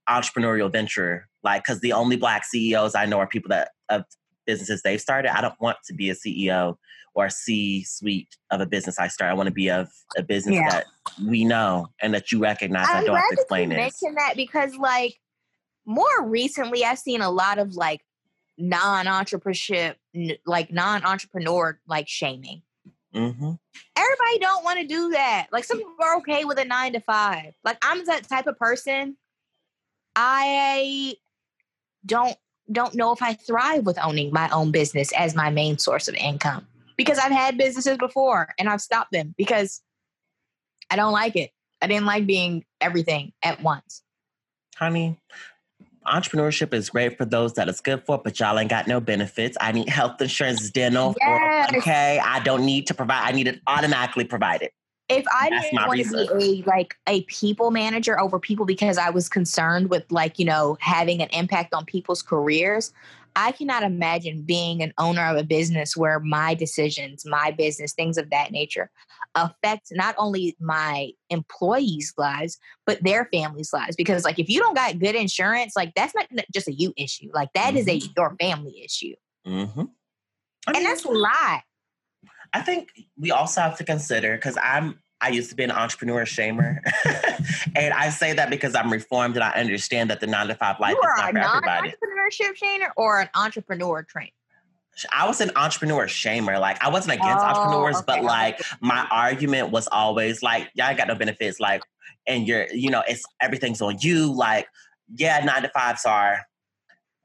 entrepreneurial 0.08 0.72
venture. 0.72 1.28
Like, 1.42 1.64
because 1.64 1.80
the 1.80 1.92
only 1.92 2.16
black 2.16 2.44
CEOs 2.44 2.94
I 2.94 3.04
know 3.04 3.18
are 3.18 3.26
people 3.26 3.50
that 3.50 3.70
of 3.90 4.04
businesses 4.50 4.82
they've 4.82 5.00
started. 5.00 5.36
I 5.36 5.40
don't 5.40 5.60
want 5.60 5.76
to 5.86 5.94
be 5.94 6.10
a 6.10 6.14
CEO 6.14 6.76
or 7.14 7.26
a 7.26 7.30
C 7.30 7.84
suite 7.84 8.36
of 8.50 8.60
a 8.60 8.66
business 8.66 8.98
I 8.98 9.06
start. 9.06 9.30
I 9.30 9.34
want 9.34 9.46
to 9.46 9.52
be 9.52 9.70
of 9.70 9.88
a 10.16 10.22
business 10.22 10.56
yeah. 10.56 10.70
that 10.70 10.86
we 11.24 11.44
know 11.44 11.86
and 12.02 12.12
that 12.14 12.32
you 12.32 12.40
recognize. 12.40 12.88
I'm 12.88 12.96
I 12.96 13.00
do 13.00 13.06
not 13.08 13.16
have 13.18 13.28
to 13.30 13.34
explain 13.34 13.70
it. 13.72 13.76
Mention 13.76 14.14
that 14.16 14.34
because 14.34 14.74
like 14.76 15.14
more 15.86 16.24
recently, 16.24 16.84
I've 16.84 16.98
seen 16.98 17.20
a 17.20 17.30
lot 17.30 17.58
of 17.58 17.74
like 17.74 18.00
non-entrepreneurship, 18.58 19.94
like 20.46 20.72
non-entrepreneur 20.72 21.80
like 21.86 22.08
shaming. 22.08 22.62
Mm-hmm. 23.14 23.52
Everybody 23.96 24.38
don't 24.40 24.64
want 24.64 24.80
to 24.80 24.86
do 24.86 25.10
that. 25.10 25.46
Like 25.52 25.64
some 25.64 25.78
people 25.78 25.94
are 26.02 26.16
okay 26.18 26.44
with 26.44 26.58
a 26.58 26.64
nine 26.64 26.92
to 26.94 27.00
five. 27.00 27.52
Like 27.64 27.78
I'm 27.82 28.04
that 28.06 28.28
type 28.28 28.46
of 28.46 28.58
person. 28.58 29.16
I 30.16 31.14
don't 32.04 32.36
don't 32.72 32.94
know 32.94 33.12
if 33.12 33.22
I 33.22 33.34
thrive 33.34 33.84
with 33.84 33.98
owning 33.98 34.32
my 34.32 34.48
own 34.50 34.70
business 34.70 35.12
as 35.12 35.34
my 35.34 35.50
main 35.50 35.78
source 35.78 36.08
of 36.08 36.14
income 36.14 36.66
because 36.96 37.18
I've 37.18 37.32
had 37.32 37.56
businesses 37.56 37.96
before 37.98 38.54
and 38.58 38.68
I've 38.68 38.80
stopped 38.80 39.12
them 39.12 39.34
because 39.36 39.80
I 40.90 40.96
don't 40.96 41.12
like 41.12 41.36
it. 41.36 41.50
I 41.82 41.86
didn't 41.86 42.06
like 42.06 42.26
being 42.26 42.64
everything 42.80 43.32
at 43.42 43.62
once. 43.62 44.02
Honey, 44.76 45.18
entrepreneurship 46.06 46.74
is 46.74 46.90
great 46.90 47.16
for 47.16 47.24
those 47.24 47.54
that 47.54 47.68
it's 47.68 47.80
good 47.80 48.04
for, 48.04 48.18
but 48.18 48.38
y'all 48.38 48.58
ain't 48.58 48.70
got 48.70 48.86
no 48.86 49.00
benefits. 49.00 49.56
I 49.60 49.72
need 49.72 49.88
health 49.88 50.20
insurance, 50.20 50.70
dental, 50.70 51.14
yes. 51.20 51.74
okay. 51.76 52.20
I 52.22 52.40
don't 52.40 52.64
need 52.64 52.86
to 52.88 52.94
provide. 52.94 53.22
I 53.26 53.32
need 53.32 53.48
it 53.48 53.60
automatically 53.66 54.24
provided. 54.24 54.70
If 55.10 55.24
I 55.32 55.50
That's 55.50 55.64
didn't 55.64 55.86
want 55.86 55.92
reason. 55.92 56.26
to 56.26 56.36
be 56.36 56.62
a 56.64 56.68
like 56.68 56.96
a 57.06 57.22
people 57.22 57.70
manager 57.70 58.18
over 58.20 58.38
people 58.38 58.64
because 58.64 58.96
I 58.96 59.10
was 59.10 59.28
concerned 59.28 59.90
with 59.90 60.04
like 60.10 60.38
you 60.38 60.44
know 60.44 60.76
having 60.80 61.20
an 61.20 61.28
impact 61.32 61.74
on 61.74 61.84
people's 61.84 62.22
careers, 62.22 62.92
I 63.36 63.52
cannot 63.52 63.82
imagine 63.82 64.42
being 64.42 64.82
an 64.82 64.92
owner 64.98 65.24
of 65.24 65.36
a 65.36 65.44
business 65.44 65.96
where 65.96 66.20
my 66.20 66.54
decisions, 66.54 67.24
my 67.24 67.50
business, 67.50 67.92
things 67.92 68.18
of 68.18 68.30
that 68.30 68.50
nature 68.50 68.90
affect 69.34 69.88
not 69.92 70.14
only 70.18 70.56
my 70.60 71.10
employees' 71.28 72.12
lives, 72.16 72.58
but 72.86 73.02
their 73.02 73.26
families' 73.32 73.72
lives. 73.72 73.94
Because, 73.96 74.24
like, 74.24 74.38
if 74.38 74.48
you 74.48 74.60
don't 74.60 74.74
got 74.74 74.98
good 74.98 75.14
insurance, 75.14 75.74
like, 75.76 75.92
that's 75.94 76.14
not 76.14 76.26
just 76.52 76.68
a 76.68 76.72
you 76.72 76.92
issue. 76.96 77.30
Like, 77.32 77.52
that 77.54 77.68
mm-hmm. 77.68 77.76
is 77.76 77.88
a 77.88 77.98
mm-hmm. 77.98 78.12
your 78.16 78.36
family 78.40 78.82
issue. 78.84 79.14
Mm-hmm. 79.46 79.80
I 80.66 80.72
mean, 80.72 80.76
and 80.76 80.86
that's 80.86 81.04
a 81.04 81.10
lot. 81.10 81.62
I 82.52 82.60
think 82.60 82.90
we 83.18 83.30
also 83.30 83.60
have 83.60 83.78
to 83.78 83.84
consider 83.84 84.36
because 84.36 84.56
I'm 84.62 85.00
I 85.22 85.28
used 85.28 85.50
to 85.50 85.56
be 85.56 85.64
an 85.64 85.70
entrepreneur 85.70 86.24
shamer. 86.24 86.78
and 87.76 87.92
I 87.92 88.08
say 88.08 88.32
that 88.32 88.48
because 88.48 88.74
I'm 88.74 88.90
reformed 88.90 89.36
and 89.36 89.44
I 89.44 89.50
understand 89.50 90.08
that 90.08 90.20
the 90.20 90.26
nine 90.26 90.48
to 90.48 90.54
five 90.54 90.80
life 90.80 90.94
you 90.94 91.00
is 91.00 91.18
not 91.18 91.32
for 91.32 91.38
everybody. 91.38 91.90
entrepreneurship 91.90 92.56
shamer 92.58 92.88
or 92.96 93.20
an 93.20 93.28
entrepreneur 93.34 94.02
trainer? 94.02 94.30
I 95.12 95.26
was 95.26 95.40
an 95.40 95.50
entrepreneur 95.56 96.06
shamer. 96.06 96.58
Like 96.58 96.82
I 96.82 96.88
wasn't 96.88 97.14
against 97.14 97.44
oh, 97.44 97.48
entrepreneurs, 97.48 97.96
okay. 97.96 98.04
but 98.06 98.24
like 98.24 98.60
my 98.80 99.06
argument 99.10 99.70
was 99.70 99.88
always 99.88 100.42
like, 100.42 100.70
y'all 100.74 100.96
got 100.96 101.08
no 101.08 101.14
benefits. 101.14 101.60
Like, 101.60 101.82
and 102.26 102.46
you're, 102.46 102.66
you 102.72 102.90
know, 102.90 103.02
it's 103.06 103.24
everything's 103.40 103.82
on 103.82 103.98
you. 104.00 104.32
Like, 104.32 104.68
yeah, 105.14 105.44
nine 105.44 105.62
to 105.62 105.68
fives 105.68 106.06
are 106.06 106.46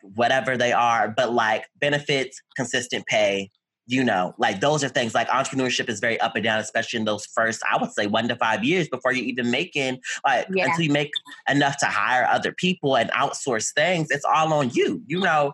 whatever 0.02 0.58
they 0.58 0.72
are, 0.72 1.08
but 1.10 1.34
like 1.34 1.66
benefits, 1.80 2.42
consistent 2.56 3.06
pay, 3.08 3.50
you 3.88 4.04
know, 4.04 4.34
like 4.38 4.62
those 4.62 4.84
are 4.84 4.90
things 4.90 5.14
like 5.14 5.28
entrepreneurship 5.28 5.90
is 5.90 6.00
very 6.00 6.20
up 6.20 6.36
and 6.36 6.44
down, 6.44 6.60
especially 6.60 7.00
in 7.00 7.06
those 7.06 7.26
first, 7.26 7.62
I 7.72 7.78
would 7.78 7.92
say, 7.92 8.08
one 8.08 8.28
to 8.28 8.36
five 8.36 8.64
years 8.64 8.88
before 8.88 9.14
you 9.14 9.24
even 9.24 9.52
making 9.52 10.00
like 10.26 10.48
yeah. 10.52 10.66
until 10.66 10.86
you 10.86 10.92
make 10.92 11.12
enough 11.50 11.78
to 11.78 11.86
hire 11.86 12.26
other 12.26 12.52
people 12.52 12.98
and 12.98 13.12
outsource 13.12 13.74
things. 13.74 14.10
It's 14.10 14.26
all 14.26 14.54
on 14.54 14.72
you, 14.72 15.04
you 15.06 15.20
know. 15.20 15.54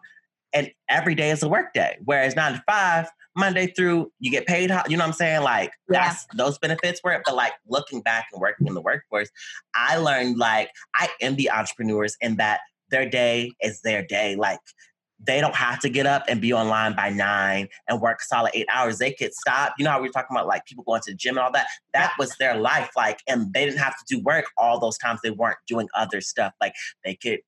And 0.53 0.71
every 0.89 1.15
day 1.15 1.29
is 1.31 1.43
a 1.43 1.49
work 1.49 1.73
day. 1.73 1.97
Whereas 2.03 2.35
nine 2.35 2.53
to 2.53 2.63
five, 2.67 3.09
Monday 3.35 3.67
through, 3.67 4.11
you 4.19 4.31
get 4.31 4.45
paid. 4.45 4.69
You 4.87 4.97
know 4.97 5.03
what 5.03 5.07
I'm 5.07 5.13
saying? 5.13 5.43
Like 5.43 5.71
yeah. 5.89 6.07
that's 6.07 6.25
those 6.35 6.57
benefits 6.57 7.01
were. 7.03 7.11
it. 7.11 7.21
But 7.25 7.35
like 7.35 7.53
looking 7.67 8.01
back 8.01 8.27
and 8.31 8.41
working 8.41 8.67
in 8.67 8.73
the 8.73 8.81
workforce, 8.81 9.29
I 9.75 9.97
learned 9.97 10.37
like 10.37 10.69
I 10.95 11.09
envy 11.21 11.49
entrepreneurs 11.49 12.17
in 12.21 12.37
that 12.37 12.61
their 12.89 13.09
day 13.09 13.51
is 13.61 13.81
their 13.81 14.05
day. 14.05 14.35
Like 14.35 14.59
they 15.23 15.39
don't 15.39 15.55
have 15.55 15.79
to 15.79 15.89
get 15.89 16.05
up 16.05 16.23
and 16.27 16.41
be 16.41 16.51
online 16.53 16.95
by 16.95 17.09
nine 17.09 17.67
and 17.87 18.01
work 18.01 18.21
solid 18.21 18.51
eight 18.53 18.67
hours. 18.71 18.97
They 18.97 19.13
could 19.13 19.33
stop. 19.33 19.73
You 19.77 19.85
know 19.85 19.91
how 19.91 20.01
we 20.01 20.07
were 20.07 20.13
talking 20.13 20.35
about 20.35 20.47
like 20.47 20.65
people 20.65 20.83
going 20.83 21.01
to 21.01 21.11
the 21.11 21.17
gym 21.17 21.37
and 21.37 21.43
all 21.43 21.51
that? 21.51 21.67
That 21.93 22.13
was 22.17 22.35
their 22.37 22.57
life. 22.57 22.89
Like, 22.95 23.19
and 23.27 23.53
they 23.53 23.65
didn't 23.65 23.79
have 23.79 23.95
to 23.97 24.03
do 24.07 24.21
work 24.21 24.45
all 24.57 24.79
those 24.79 24.97
times 24.97 25.19
they 25.23 25.31
weren't 25.31 25.57
doing 25.67 25.87
other 25.95 26.21
stuff. 26.21 26.53
Like 26.59 26.73
they 27.03 27.15
could 27.15 27.39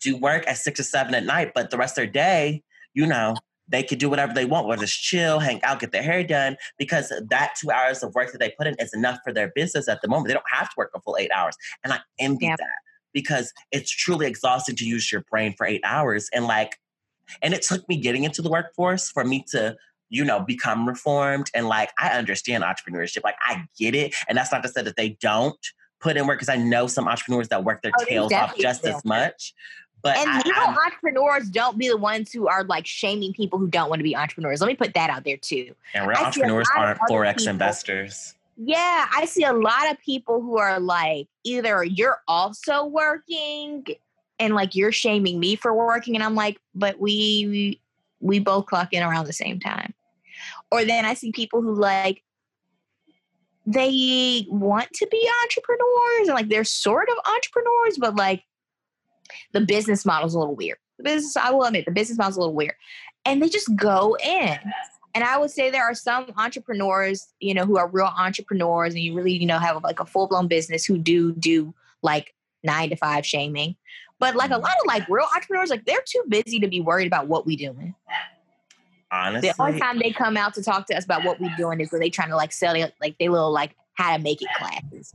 do 0.00 0.16
work 0.16 0.46
at 0.46 0.58
six 0.58 0.80
or 0.80 0.84
seven 0.84 1.14
at 1.14 1.24
night, 1.24 1.52
but 1.54 1.70
the 1.70 1.76
rest 1.76 1.92
of 1.92 1.96
their 1.96 2.12
day, 2.12 2.62
you 2.94 3.06
know, 3.06 3.34
they 3.68 3.82
could 3.82 3.98
do 3.98 4.08
whatever 4.08 4.32
they 4.32 4.46
want, 4.46 4.66
whether 4.66 4.82
it's 4.82 4.96
chill, 4.96 5.38
hang 5.40 5.62
out, 5.62 5.80
get 5.80 5.92
their 5.92 6.02
hair 6.02 6.24
done, 6.24 6.56
because 6.78 7.12
that 7.28 7.54
two 7.60 7.70
hours 7.70 8.02
of 8.02 8.14
work 8.14 8.32
that 8.32 8.38
they 8.38 8.54
put 8.56 8.66
in 8.66 8.74
is 8.78 8.94
enough 8.94 9.18
for 9.22 9.32
their 9.32 9.52
business 9.54 9.88
at 9.88 10.00
the 10.00 10.08
moment. 10.08 10.28
They 10.28 10.34
don't 10.34 10.44
have 10.50 10.68
to 10.68 10.74
work 10.76 10.90
a 10.94 11.00
full 11.00 11.16
eight 11.18 11.30
hours. 11.32 11.56
And 11.84 11.92
I 11.92 11.98
envy 12.18 12.46
yep. 12.46 12.58
that 12.58 12.78
because 13.12 13.52
it's 13.70 13.90
truly 13.90 14.26
exhausting 14.26 14.76
to 14.76 14.86
use 14.86 15.12
your 15.12 15.22
brain 15.30 15.54
for 15.56 15.66
eight 15.66 15.82
hours. 15.84 16.30
And 16.32 16.46
like, 16.46 16.78
and 17.42 17.54
it 17.54 17.62
took 17.62 17.88
me 17.88 17.96
getting 17.96 18.24
into 18.24 18.42
the 18.42 18.50
workforce 18.50 19.10
for 19.10 19.24
me 19.24 19.44
to, 19.50 19.76
you 20.08 20.24
know, 20.24 20.40
become 20.40 20.86
reformed. 20.86 21.50
And 21.54 21.66
like, 21.68 21.90
I 21.98 22.10
understand 22.10 22.64
entrepreneurship. 22.64 23.24
Like, 23.24 23.36
I 23.40 23.64
get 23.78 23.94
it. 23.94 24.14
And 24.28 24.36
that's 24.36 24.52
not 24.52 24.62
to 24.62 24.68
say 24.68 24.82
that 24.82 24.96
they 24.96 25.10
don't 25.20 25.58
put 26.00 26.16
in 26.16 26.26
work 26.26 26.38
because 26.38 26.48
I 26.48 26.56
know 26.56 26.86
some 26.86 27.08
entrepreneurs 27.08 27.48
that 27.48 27.64
work 27.64 27.82
their 27.82 27.92
oh, 28.00 28.04
tails 28.04 28.32
off 28.32 28.56
just 28.56 28.82
do. 28.82 28.90
as 28.90 29.04
much. 29.04 29.54
But 30.00 30.16
and 30.16 30.30
I, 30.30 30.42
you 30.44 30.52
know, 30.52 30.60
I, 30.60 30.76
entrepreneurs 30.86 31.48
don't 31.48 31.76
be 31.76 31.88
the 31.88 31.96
ones 31.96 32.32
who 32.32 32.46
are 32.46 32.64
like 32.64 32.86
shaming 32.86 33.32
people 33.32 33.58
who 33.58 33.66
don't 33.66 33.88
want 33.88 33.98
to 33.98 34.04
be 34.04 34.14
entrepreneurs. 34.14 34.60
Let 34.60 34.68
me 34.68 34.76
put 34.76 34.94
that 34.94 35.10
out 35.10 35.24
there 35.24 35.36
too. 35.36 35.74
And 35.94 36.06
real 36.06 36.18
entrepreneurs 36.18 36.68
aren't 36.76 37.00
forex 37.00 37.38
people, 37.38 37.50
investors. 37.50 38.34
Yeah, 38.56 39.06
I 39.14 39.24
see 39.24 39.44
a 39.44 39.52
lot 39.52 39.90
of 39.90 39.98
people 40.00 40.40
who 40.40 40.58
are 40.58 40.78
like 40.78 41.26
either 41.44 41.84
you're 41.84 42.20
also 42.28 42.84
working 42.84 43.86
and 44.38 44.54
like 44.54 44.74
you're 44.74 44.92
shaming 44.92 45.38
me 45.40 45.56
for 45.56 45.74
working 45.74 46.14
and 46.14 46.24
i'm 46.24 46.34
like 46.34 46.58
but 46.74 46.98
we 47.00 47.80
we, 48.20 48.40
both 48.40 48.66
clock 48.66 48.92
in 48.92 49.02
around 49.04 49.26
the 49.26 49.32
same 49.32 49.60
time. 49.60 49.94
Or 50.70 50.84
then 50.84 51.04
i 51.04 51.14
see 51.14 51.32
people 51.32 51.62
who 51.62 51.74
like 51.74 52.22
they 53.66 54.46
want 54.48 54.90
to 54.94 55.06
be 55.08 55.30
entrepreneurs 55.42 56.28
and 56.28 56.34
like 56.34 56.48
they're 56.48 56.64
sort 56.64 57.08
of 57.10 57.16
entrepreneurs 57.32 57.98
but 57.98 58.16
like 58.16 58.42
the 59.52 59.60
business 59.60 60.06
model's 60.06 60.34
a 60.34 60.38
little 60.38 60.56
weird. 60.56 60.78
The 60.98 61.04
business 61.04 61.36
i 61.36 61.50
will 61.50 61.64
admit 61.64 61.84
the 61.84 61.92
business 61.92 62.18
model's 62.18 62.36
a 62.36 62.40
little 62.40 62.54
weird. 62.54 62.74
And 63.24 63.42
they 63.42 63.48
just 63.48 63.74
go 63.76 64.16
in. 64.24 64.58
And 65.14 65.24
i 65.24 65.38
would 65.38 65.50
say 65.50 65.70
there 65.70 65.84
are 65.84 65.94
some 65.94 66.32
entrepreneurs 66.36 67.26
you 67.40 67.54
know 67.54 67.64
who 67.64 67.78
are 67.78 67.88
real 67.88 68.12
entrepreneurs 68.16 68.94
and 68.94 69.02
you 69.02 69.14
really 69.14 69.32
you 69.32 69.46
know 69.46 69.58
have 69.58 69.82
like 69.82 70.00
a 70.00 70.06
full-blown 70.06 70.48
business 70.48 70.84
who 70.84 70.98
do 70.98 71.32
do 71.32 71.74
like 72.02 72.34
nine 72.62 72.90
to 72.90 72.96
five 72.96 73.24
shaming 73.24 73.76
but 74.18 74.34
like 74.34 74.50
a 74.50 74.54
mm-hmm. 74.54 74.62
lot 74.62 74.72
of 74.80 74.86
like 74.86 75.08
real 75.08 75.26
entrepreneurs, 75.34 75.70
like 75.70 75.84
they're 75.84 76.02
too 76.06 76.22
busy 76.28 76.58
to 76.60 76.68
be 76.68 76.80
worried 76.80 77.06
about 77.06 77.28
what 77.28 77.46
we 77.46 77.56
doing. 77.56 77.94
Honestly, 79.10 79.48
the 79.48 79.62
only 79.62 79.80
time 79.80 79.98
they 79.98 80.10
come 80.10 80.36
out 80.36 80.54
to 80.54 80.62
talk 80.62 80.86
to 80.86 80.96
us 80.96 81.04
about 81.04 81.24
what 81.24 81.40
we 81.40 81.48
doing 81.56 81.80
is 81.80 81.90
when 81.90 82.00
they 82.00 82.10
trying 82.10 82.28
to 82.28 82.36
like 82.36 82.52
sell 82.52 82.74
it, 82.74 82.92
like 83.00 83.16
they 83.18 83.28
little 83.28 83.52
like 83.52 83.74
how 83.94 84.16
to 84.16 84.22
make 84.22 84.42
it 84.42 84.48
classes. 84.56 85.14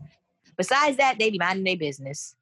Besides 0.57 0.97
that, 0.97 1.17
they 1.19 1.29
be 1.29 1.37
minding 1.37 1.63
their 1.63 1.77
business. 1.77 2.35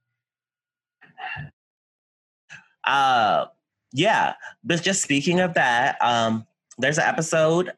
Uh, 2.83 3.45
yeah. 3.93 4.33
But 4.63 4.81
just 4.81 5.01
speaking 5.01 5.39
of 5.39 5.53
that, 5.55 5.97
um, 6.01 6.45
there's 6.77 6.97
an 6.97 7.05
episode, 7.05 7.73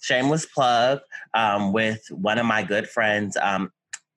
shameless 0.00 0.46
plug, 0.46 1.00
um, 1.34 1.72
with 1.72 2.02
one 2.10 2.38
of 2.38 2.46
my 2.46 2.62
good 2.62 2.88
friends, 2.88 3.36
um, 3.40 3.72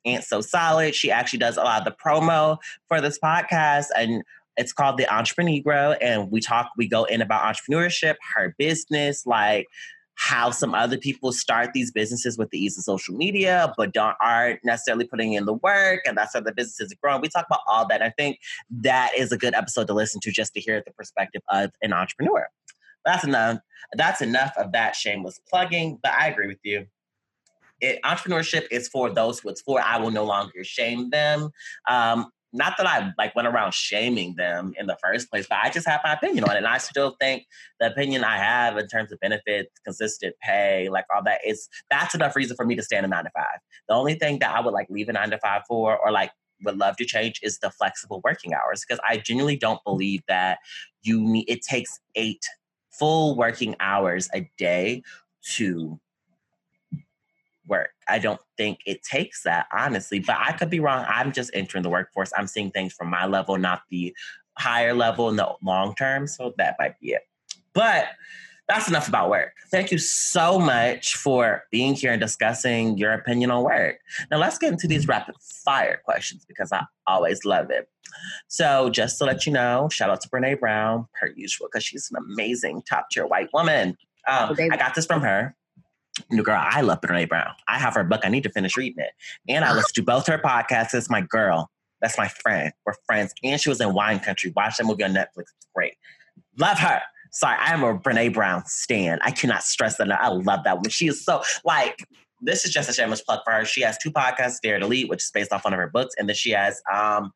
Aunt 0.06 0.24
So 0.24 0.42
Solid. 0.42 0.96
She 0.96 1.12
actually 1.12 1.40
does 1.40 1.58
a 1.58 1.64
lot 1.64 1.80
of 1.80 1.86
the 1.86 1.96
promo 2.04 2.58
for 2.88 3.02
this 3.02 3.20
podcast 3.20 3.88
and 3.96 4.24
it's 4.58 4.74
called 4.74 4.98
The 4.98 5.12
Entrepreneur. 5.14 5.98
And 6.02 6.30
we 6.30 6.42
talk, 6.42 6.72
we 6.78 6.88
go 6.88 7.06
in 7.06 7.22
about 7.22 7.44
entrepreneurship, 7.44 8.16
her 8.36 8.54
business, 8.58 9.26
like 9.26 9.68
how 10.16 10.52
some 10.52 10.76
other 10.76 10.98
people 10.98 11.32
start 11.32 11.72
these 11.74 11.92
businesses 11.92 12.38
with 12.38 12.50
the 12.52 12.64
ease 12.64 12.78
of 12.78 12.84
social 12.84 13.16
media, 13.16 13.74
but 13.78 13.92
don't 13.92 14.16
aren't 14.22 14.64
necessarily 14.64 15.06
putting 15.06 15.34
in 15.34 15.46
the 15.46 15.54
work, 15.54 16.02
and 16.06 16.16
that's 16.16 16.34
how 16.34 16.42
the 16.42 16.54
business 16.54 16.80
is 16.80 16.94
growing. 17.02 17.22
We 17.22 17.30
talk 17.30 17.48
about 17.50 17.62
all 17.68 17.88
that. 17.88 18.04
I 18.04 18.12
think 18.12 18.40
that 18.70 19.12
is 19.18 19.32
a 19.32 19.38
good 19.38 19.56
episode 19.56 19.88
to 19.88 19.94
listen 19.94 20.22
to 20.22 20.32
just 20.32 20.54
to 20.54 20.60
hear 20.60 20.84
the 20.86 20.94
perspective 20.94 21.42
of 21.50 21.72
an 21.82 21.92
entrepreneur. 21.92 22.48
That's 23.04 23.24
enough. 23.24 23.60
That's 23.94 24.22
enough 24.22 24.54
of 24.58 24.74
that 24.74 24.96
shameless 24.96 25.40
plugging. 25.50 25.98
But 26.04 26.12
I 26.12 26.28
agree 26.28 26.48
with 26.48 26.60
you 26.64 26.86
it, 27.82 28.02
entrepreneurship 28.04 28.68
is 28.72 28.88
for 28.88 29.10
those 29.10 29.40
who 29.40 29.50
it's 29.50 29.62
for. 29.62 29.82
I 29.82 29.98
will 29.98 30.12
no 30.12 30.24
longer 30.24 30.64
shame 30.64 31.10
them. 31.10 31.50
Um, 31.90 32.28
not 32.54 32.76
that 32.78 32.86
I 32.86 33.14
like 33.18 33.36
went 33.36 33.48
around 33.48 33.74
shaming 33.74 34.36
them 34.36 34.74
in 34.78 34.88
the 34.88 34.98
first 35.02 35.30
place, 35.30 35.48
but 35.48 35.60
I 35.64 35.70
just 35.70 35.88
have 35.88 36.02
my 36.04 36.14
opinion 36.14 36.44
on 36.44 36.52
it. 36.52 36.58
And 36.58 36.68
I 36.68 36.80
still 36.80 37.16
think 37.20 37.46
the 37.80 37.88
opinion 37.88 38.24
I 38.24 38.38
have 38.38 38.78
in 38.78 38.88
terms 38.88 39.12
of 39.12 39.20
benefits, 39.20 39.72
consistent 39.86 40.36
pay, 40.42 40.90
like 40.90 41.06
all 41.16 41.24
that 41.24 41.40
is 41.46 41.70
that's 41.90 42.14
enough 42.14 42.36
reason 42.36 42.56
for 42.56 42.66
me 42.66 42.76
to 42.76 42.84
stand 42.84 43.06
a 43.06 43.10
nine 43.10 43.24
to 43.24 43.32
five. 43.34 43.60
The 43.88 43.96
only 43.96 44.16
thing 44.16 44.40
that 44.40 44.54
I 44.54 44.60
would 44.60 44.74
like 44.74 44.88
leave 44.90 45.08
a 45.10 45.14
nine 45.14 45.32
to 45.32 45.38
five 45.38 45.64
for 45.68 45.98
or 45.98 46.12
like 46.12 46.32
would 46.64 46.78
love 46.78 46.98
to 46.98 47.06
change 47.06 47.40
is 47.42 47.60
the 47.60 47.72
flexible 47.72 48.22
working 48.24 48.54
hours 48.54 48.84
because 48.86 49.02
I 49.08 49.18
genuinely 49.18 49.58
don't 49.58 49.84
believe 49.86 50.22
that 50.28 50.60
you 51.04 51.22
need 51.22 51.46
it 51.48 51.62
takes 51.62 52.00
eight 52.16 52.44
full 52.92 53.36
working 53.38 53.76
hours 53.80 54.30
a 54.34 54.50
day 54.58 55.04
to. 55.56 56.00
I 58.12 58.20
don't 58.20 58.40
think 58.58 58.80
it 58.86 59.04
takes 59.04 59.44
that, 59.44 59.68
honestly, 59.72 60.20
but 60.20 60.38
I 60.38 60.52
could 60.52 60.70
be 60.70 60.80
wrong. 60.80 61.06
I'm 61.08 61.32
just 61.32 61.50
entering 61.54 61.84
the 61.84 61.90
workforce. 61.90 62.32
I'm 62.38 62.48
seeing 62.48 62.70
things 62.70 62.94
from 62.94 63.10
my 63.10 63.26
level, 63.26 63.58
not 63.58 63.84
the 63.90 64.16
higher 64.58 64.94
level 64.94 65.30
in 65.30 65.38
the 65.38 65.50
long 65.64 65.96
term. 65.96 66.28
So 66.28 66.54
that 66.58 66.76
might 66.78 67.00
be 67.00 67.12
it. 67.14 67.22
But 67.74 68.08
that's 68.68 68.88
enough 68.88 69.08
about 69.08 69.30
work. 69.30 69.54
Thank 69.70 69.92
you 69.92 69.98
so 69.98 70.60
much 70.60 71.16
for 71.16 71.64
being 71.72 71.94
here 71.94 72.12
and 72.12 72.22
discussing 72.22 72.98
your 72.98 73.14
opinion 73.14 73.52
on 73.52 73.64
work. 73.64 73.98
Now 74.30 74.38
let's 74.38 74.58
get 74.58 74.72
into 74.72 74.88
these 74.88 75.08
rapid 75.08 75.36
fire 75.42 76.02
questions 76.06 76.46
because 76.46 76.72
I 76.72 76.86
always 77.08 77.44
love 77.44 77.70
it. 77.70 77.90
So 78.48 78.90
just 78.90 79.18
to 79.18 79.26
let 79.26 79.46
you 79.46 79.54
know, 79.54 79.90
shout 79.92 80.10
out 80.10 80.22
to 80.22 80.30
Brene 80.30 80.60
Brown 80.60 81.08
per 81.20 81.34
usual 81.36 81.68
because 81.72 81.84
she's 81.84 82.10
an 82.12 82.18
amazing 82.18 82.84
top 82.84 83.08
tier 83.12 83.26
white 83.26 83.50
woman. 83.54 83.98
Um, 84.28 84.56
I 84.60 84.78
got 84.78 84.96
this 84.96 85.06
from 85.06 85.22
her. 85.22 85.56
New 86.30 86.44
girl, 86.44 86.62
I 86.62 86.82
love 86.82 87.02
Brene 87.02 87.28
Brown. 87.28 87.52
I 87.68 87.80
have 87.80 87.96
her 87.96 88.04
book. 88.04 88.22
I 88.24 88.30
need 88.30 88.44
to 88.44 88.50
finish 88.50 88.78
reading 88.78 89.04
it. 89.04 89.12
And 89.48 89.66
I 89.66 89.74
listen 89.74 89.94
to 89.96 90.04
both 90.04 90.28
her 90.28 90.38
podcasts. 90.38 90.94
It's 90.94 91.10
my 91.10 91.22
girl. 91.22 91.72
That's 92.02 92.18
my 92.18 92.28
friend. 92.28 92.72
We're 92.86 92.96
friends. 93.06 93.34
And 93.44 93.60
she 93.60 93.70
was 93.70 93.80
in 93.80 93.94
Wine 93.94 94.20
Country. 94.20 94.52
Watch 94.56 94.78
that 94.78 94.86
movie 94.86 95.04
on 95.04 95.14
Netflix. 95.14 95.52
It's 95.56 95.68
great. 95.76 95.94
Love 96.58 96.80
her. 96.80 97.02
Sorry, 97.32 97.58
I 97.60 97.74
am 97.74 97.84
a 97.84 97.98
Brene 97.98 98.34
Brown 98.34 98.64
stan. 98.66 99.20
I 99.22 99.32
cannot 99.32 99.64
stress 99.64 99.98
that 99.98 100.08
enough. 100.08 100.20
I 100.22 100.28
love 100.30 100.64
that 100.66 100.78
woman. 100.78 100.90
She 100.90 101.08
is 101.08 101.24
so 101.24 101.42
like 101.64 102.06
this 102.42 102.66
is 102.66 102.72
just 102.72 102.90
a 102.90 102.94
shameless 102.94 103.22
plug 103.22 103.40
for 103.46 103.54
her. 103.54 103.66
She 103.66 103.82
has 103.82 103.98
two 103.98 104.12
podcasts, 104.12 104.60
Dare 104.62 104.80
to 104.80 104.88
Lead, 104.88 105.10
which 105.10 105.24
is 105.24 105.32
based 105.32 105.54
off 105.54 105.64
one 105.64 105.74
of 105.74 105.80
her 105.80 105.88
books, 105.88 106.14
and 106.18 106.28
then 106.28 106.36
she 106.36 106.50
has 106.52 106.82
um 106.92 107.32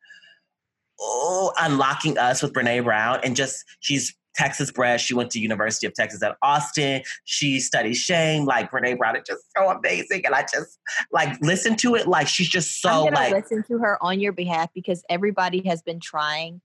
oh 1.00 1.54
Unlocking 1.60 2.18
Us 2.18 2.42
with 2.42 2.52
Brene 2.54 2.84
Brown, 2.84 3.20
and 3.24 3.36
just 3.36 3.64
she's 3.80 4.14
Texas 4.36 4.72
bred. 4.72 5.02
She 5.02 5.14
went 5.14 5.32
to 5.32 5.40
University 5.40 5.88
of 5.88 5.94
Texas 5.94 6.22
at 6.24 6.38
Austin. 6.42 7.02
She 7.26 7.60
studied 7.60 7.96
shame. 7.96 8.46
Like 8.46 8.72
Brene 8.72 8.98
Brown 8.98 9.16
is 9.16 9.24
just 9.26 9.44
so 9.58 9.70
amazing, 9.70 10.26
and 10.26 10.36
I 10.36 10.42
just 10.42 10.78
like 11.12 11.40
listen 11.42 11.76
to 11.78 11.96
it. 11.96 12.08
Like 12.08 12.28
she's 12.28 12.50
just 12.50 12.82
so 12.82 13.06
like 13.06 13.32
listen 13.32 13.64
to 13.64 13.78
her 13.80 14.02
on 14.04 14.20
your 14.20 14.32
behalf 14.32 14.70
because 14.74 15.04
everybody 15.10 15.62
has 15.68 15.82
been 15.82 16.00
trying 16.00 16.62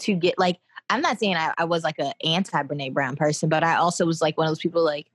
to 0.00 0.14
get 0.14 0.38
like. 0.38 0.58
I'm 0.92 1.02
not 1.02 1.20
saying 1.20 1.36
I, 1.36 1.54
I 1.56 1.66
was 1.66 1.84
like 1.84 2.00
an 2.00 2.12
anti 2.24 2.62
Brene 2.64 2.92
Brown 2.92 3.14
person, 3.14 3.48
but 3.48 3.62
I 3.62 3.76
also 3.76 4.04
was 4.06 4.20
like 4.20 4.36
one 4.36 4.48
of 4.48 4.50
those 4.50 4.58
people 4.58 4.84
like 4.84 5.06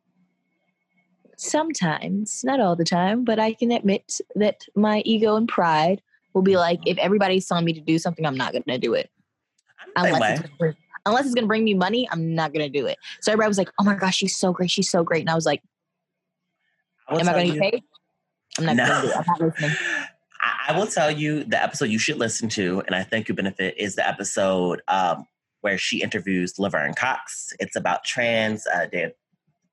sometimes, 1.38 2.44
not 2.44 2.60
all 2.60 2.76
the 2.76 2.86
time, 2.86 3.24
but 3.24 3.40
I 3.40 3.54
can 3.54 3.72
admit 3.72 4.20
that 4.36 4.64
my 4.76 5.02
ego 5.06 5.36
and 5.36 5.48
pride 5.48 6.02
will 6.34 6.42
be 6.42 6.58
like, 6.58 6.80
mm-hmm. 6.80 6.90
if 6.90 6.98
everybody's 6.98 7.48
telling 7.48 7.66
me 7.66 7.74
to 7.74 7.82
do 7.82 7.98
something, 7.98 8.26
I'm 8.26 8.38
not 8.38 8.52
going 8.52 8.64
to 8.64 8.78
do 8.78 8.94
it. 8.94 9.10
Unless 9.96 10.42
it's, 10.60 10.78
unless 11.06 11.26
it's 11.26 11.36
gonna 11.36 11.48
bring 11.48 11.64
me 11.64 11.74
money, 11.74 12.08
I'm 12.12 12.36
not 12.36 12.54
gonna 12.54 12.70
do 12.70 12.86
it. 12.86 12.98
So 13.22 13.32
everybody 13.32 13.50
was 13.50 13.58
like, 13.58 13.72
"Oh 13.80 13.84
my 13.84 13.96
gosh, 13.96 14.18
she's 14.18 14.36
so 14.36 14.52
great, 14.52 14.72
she's 14.72 14.90
so 14.90 15.04
great," 15.04 15.22
and 15.22 15.30
I 15.30 15.36
was 15.36 15.46
like, 15.46 15.62
I 17.08 17.20
"Am 17.20 17.30
I 17.30 17.32
gonna 17.32 17.46
get 17.46 17.60
paid? 17.60 17.84
I'm 18.58 18.66
not 18.66 18.76
no. 18.76 18.88
gonna 18.88 19.02
do 19.02 19.08
it. 19.08 19.18
I'm 19.18 19.26
not 19.28 19.42
listening." 19.42 19.78
I 20.68 20.78
will 20.78 20.88
tell 20.88 21.10
you 21.10 21.44
the 21.44 21.62
episode 21.62 21.86
you 21.86 22.00
should 22.00 22.18
listen 22.18 22.50
to, 22.50 22.82
and 22.86 22.96
I 22.96 23.04
think 23.04 23.28
you 23.28 23.36
benefit 23.36 23.76
is 23.78 23.96
the 23.96 24.08
episode 24.08 24.82
um, 24.88 25.26
where 25.62 25.78
she 25.78 26.02
interviews 26.02 26.60
Laverne 26.60 26.94
Cox. 26.94 27.52
It's 27.60 27.76
about 27.76 28.04
trans 28.04 28.68
uh, 28.68 28.88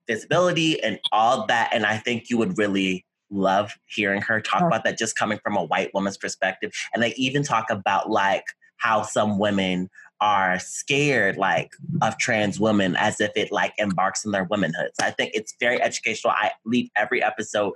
visibility 0.07 0.81
and 0.81 0.99
all 1.11 1.45
that. 1.47 1.69
And 1.73 1.85
I 1.85 1.97
think 1.97 2.29
you 2.29 2.37
would 2.37 2.57
really 2.57 3.05
love 3.29 3.73
hearing 3.85 4.21
her 4.21 4.41
talk 4.41 4.61
oh. 4.63 4.67
about 4.67 4.83
that 4.83 4.97
just 4.97 5.15
coming 5.15 5.39
from 5.43 5.55
a 5.55 5.63
white 5.63 5.93
woman's 5.93 6.17
perspective. 6.17 6.71
And 6.93 7.01
they 7.01 7.13
even 7.15 7.43
talk 7.43 7.69
about 7.69 8.09
like 8.09 8.45
how 8.77 9.03
some 9.03 9.39
women 9.39 9.89
are 10.23 10.57
scared 10.57 11.35
like 11.35 11.73
of 12.01 12.17
trans 12.17 12.57
women 12.57 12.95
as 12.95 13.19
if 13.19 13.31
it 13.35 13.51
like 13.51 13.73
embarks 13.77 14.25
on 14.25 14.31
their 14.31 14.45
womanhood. 14.45 14.89
So 14.97 15.05
I 15.05 15.11
think 15.11 15.31
it's 15.33 15.53
very 15.59 15.81
educational. 15.81 16.31
I 16.31 16.51
leave 16.65 16.89
every 16.95 17.21
episode 17.21 17.73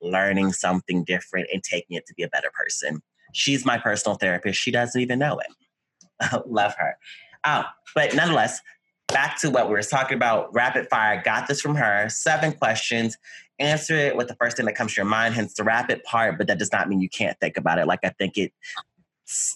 learning 0.00 0.52
something 0.52 1.02
different 1.02 1.48
and 1.52 1.60
taking 1.60 1.96
it 1.96 2.06
to 2.06 2.14
be 2.14 2.22
a 2.22 2.28
better 2.28 2.50
person. 2.54 3.02
She's 3.34 3.66
my 3.66 3.78
personal 3.78 4.16
therapist. 4.16 4.60
She 4.60 4.70
doesn't 4.70 5.00
even 5.00 5.18
know 5.18 5.40
it. 5.40 6.46
love 6.46 6.76
her. 6.78 6.96
Um, 7.42 7.64
but 7.96 8.14
nonetheless, 8.14 8.60
back 9.08 9.36
to 9.40 9.50
what 9.50 9.66
we 9.66 9.72
were 9.72 9.82
talking 9.82 10.14
about 10.14 10.54
rapid 10.54 10.88
fire. 10.88 11.20
Got 11.20 11.48
this 11.48 11.60
from 11.60 11.74
her. 11.74 12.08
Seven 12.08 12.52
questions. 12.52 13.18
Answer 13.58 13.96
it 13.96 14.16
with 14.16 14.28
the 14.28 14.36
first 14.36 14.56
thing 14.56 14.66
that 14.66 14.76
comes 14.76 14.94
to 14.94 14.98
your 14.98 15.04
mind, 15.04 15.34
hence 15.34 15.54
the 15.54 15.64
rapid 15.64 16.04
part, 16.04 16.38
but 16.38 16.46
that 16.46 16.60
does 16.60 16.70
not 16.70 16.88
mean 16.88 17.00
you 17.00 17.08
can't 17.08 17.36
think 17.40 17.56
about 17.56 17.80
it. 17.80 17.88
Like 17.88 18.00
I 18.04 18.10
think 18.10 18.38
it's 18.38 18.54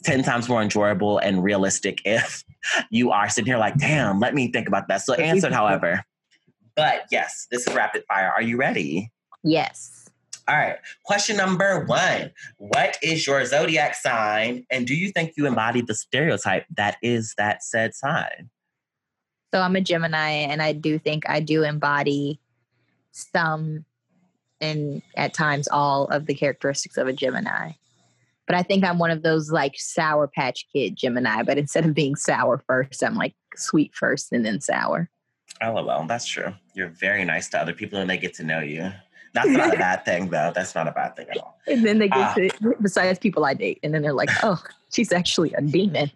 10 0.05 0.23
times 0.23 0.49
more 0.49 0.62
enjoyable 0.62 1.18
and 1.18 1.43
realistic 1.43 2.03
if 2.05 2.45
you 2.91 3.11
are 3.11 3.29
sitting 3.29 3.47
here 3.47 3.59
like, 3.59 3.77
damn, 3.79 4.20
let 4.20 4.35
me 4.35 4.51
think 4.51 4.68
about 4.68 4.89
that. 4.89 5.03
So 5.03 5.14
answered, 5.14 5.53
however. 5.53 6.05
But 6.77 7.05
yes, 7.11 7.47
this 7.51 7.66
is 7.66 7.75
rapid 7.75 8.05
fire. 8.09 8.31
Are 8.31 8.43
you 8.43 8.57
ready? 8.57 9.11
Yes. 9.43 10.09
All 10.49 10.57
right. 10.57 10.77
Question 11.05 11.37
number 11.37 11.85
one 11.85 12.33
What 12.59 12.99
is 13.03 13.27
your 13.27 13.45
zodiac 13.45 13.95
sign? 13.95 14.66
And 14.70 14.87
do 14.87 14.95
you 14.95 15.11
think 15.11 15.35
you 15.37 15.47
embody 15.47 15.83
the 15.83 15.95
stereotype 15.95 16.66
that 16.77 16.97
is 17.03 17.35
that 17.39 17.62
said 17.62 17.95
sign? 17.95 18.51
So 19.53 19.61
I'm 19.61 19.77
a 19.77 19.81
Gemini, 19.81 20.31
and 20.31 20.62
I 20.62 20.73
do 20.73 20.99
think 20.99 21.29
I 21.29 21.41
do 21.41 21.62
embody 21.62 22.41
some 23.12 23.85
and 24.61 25.03
at 25.16 25.35
times 25.35 25.68
all 25.68 26.07
of 26.07 26.27
the 26.27 26.35
characteristics 26.35 26.97
of 26.97 27.07
a 27.07 27.12
Gemini. 27.12 27.73
But 28.47 28.57
I 28.57 28.62
think 28.62 28.84
I'm 28.84 28.99
one 28.99 29.11
of 29.11 29.22
those 29.22 29.51
like 29.51 29.74
sour 29.76 30.26
patch 30.26 30.66
kid 30.72 30.97
Gemini, 30.97 31.43
but 31.43 31.59
instead 31.59 31.86
of 31.86 31.95
being 31.95 32.16
sour 32.16 32.62
first, 32.66 33.03
I'm 33.03 33.14
like 33.14 33.34
sweet 33.57 33.95
first 33.95 34.32
and 34.32 34.45
then 34.45 34.61
sour. 34.61 35.09
LOL, 35.62 36.07
that's 36.07 36.26
true. 36.26 36.53
You're 36.74 36.88
very 36.88 37.24
nice 37.24 37.49
to 37.51 37.61
other 37.61 37.72
people 37.72 37.99
and 37.99 38.11
they 38.11 38.16
get 38.16 38.34
to 38.34 38.45
know 38.45 38.61
you. 38.61 38.93
That's 39.34 39.49
not 39.49 39.74
a 39.74 39.78
bad 39.78 40.05
thing 40.05 40.28
though. 40.28 40.53
That's 40.55 40.74
not 40.74 40.88
a 40.88 40.93
bad 40.93 41.16
thing 41.16 41.28
at 41.30 41.38
all. 41.38 41.59
And 41.66 41.84
then 41.84 41.99
they 41.99 42.09
get 42.09 42.18
uh, 42.18 42.34
to 42.34 42.74
besides 42.80 43.18
people 43.18 43.45
I 43.45 43.55
date, 43.55 43.78
and 43.82 43.95
then 43.95 44.03
they're 44.03 44.12
like, 44.12 44.30
oh, 44.43 44.62
she's 44.93 45.12
actually 45.12 45.53
a 45.55 45.62
demon. 45.62 46.11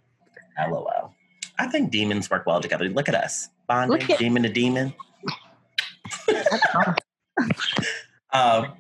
LOL. 0.69 1.15
I 1.59 1.67
think 1.69 1.91
demons 1.91 2.31
work 2.31 2.47
well 2.47 2.61
together. 2.61 2.89
Look 2.89 3.09
at 3.09 3.15
us. 3.15 3.49
Bonding, 3.67 4.11
at- 4.11 4.19
demon 4.19 4.43
to 4.43 4.49
demon. 4.49 4.95
um, 8.33 8.73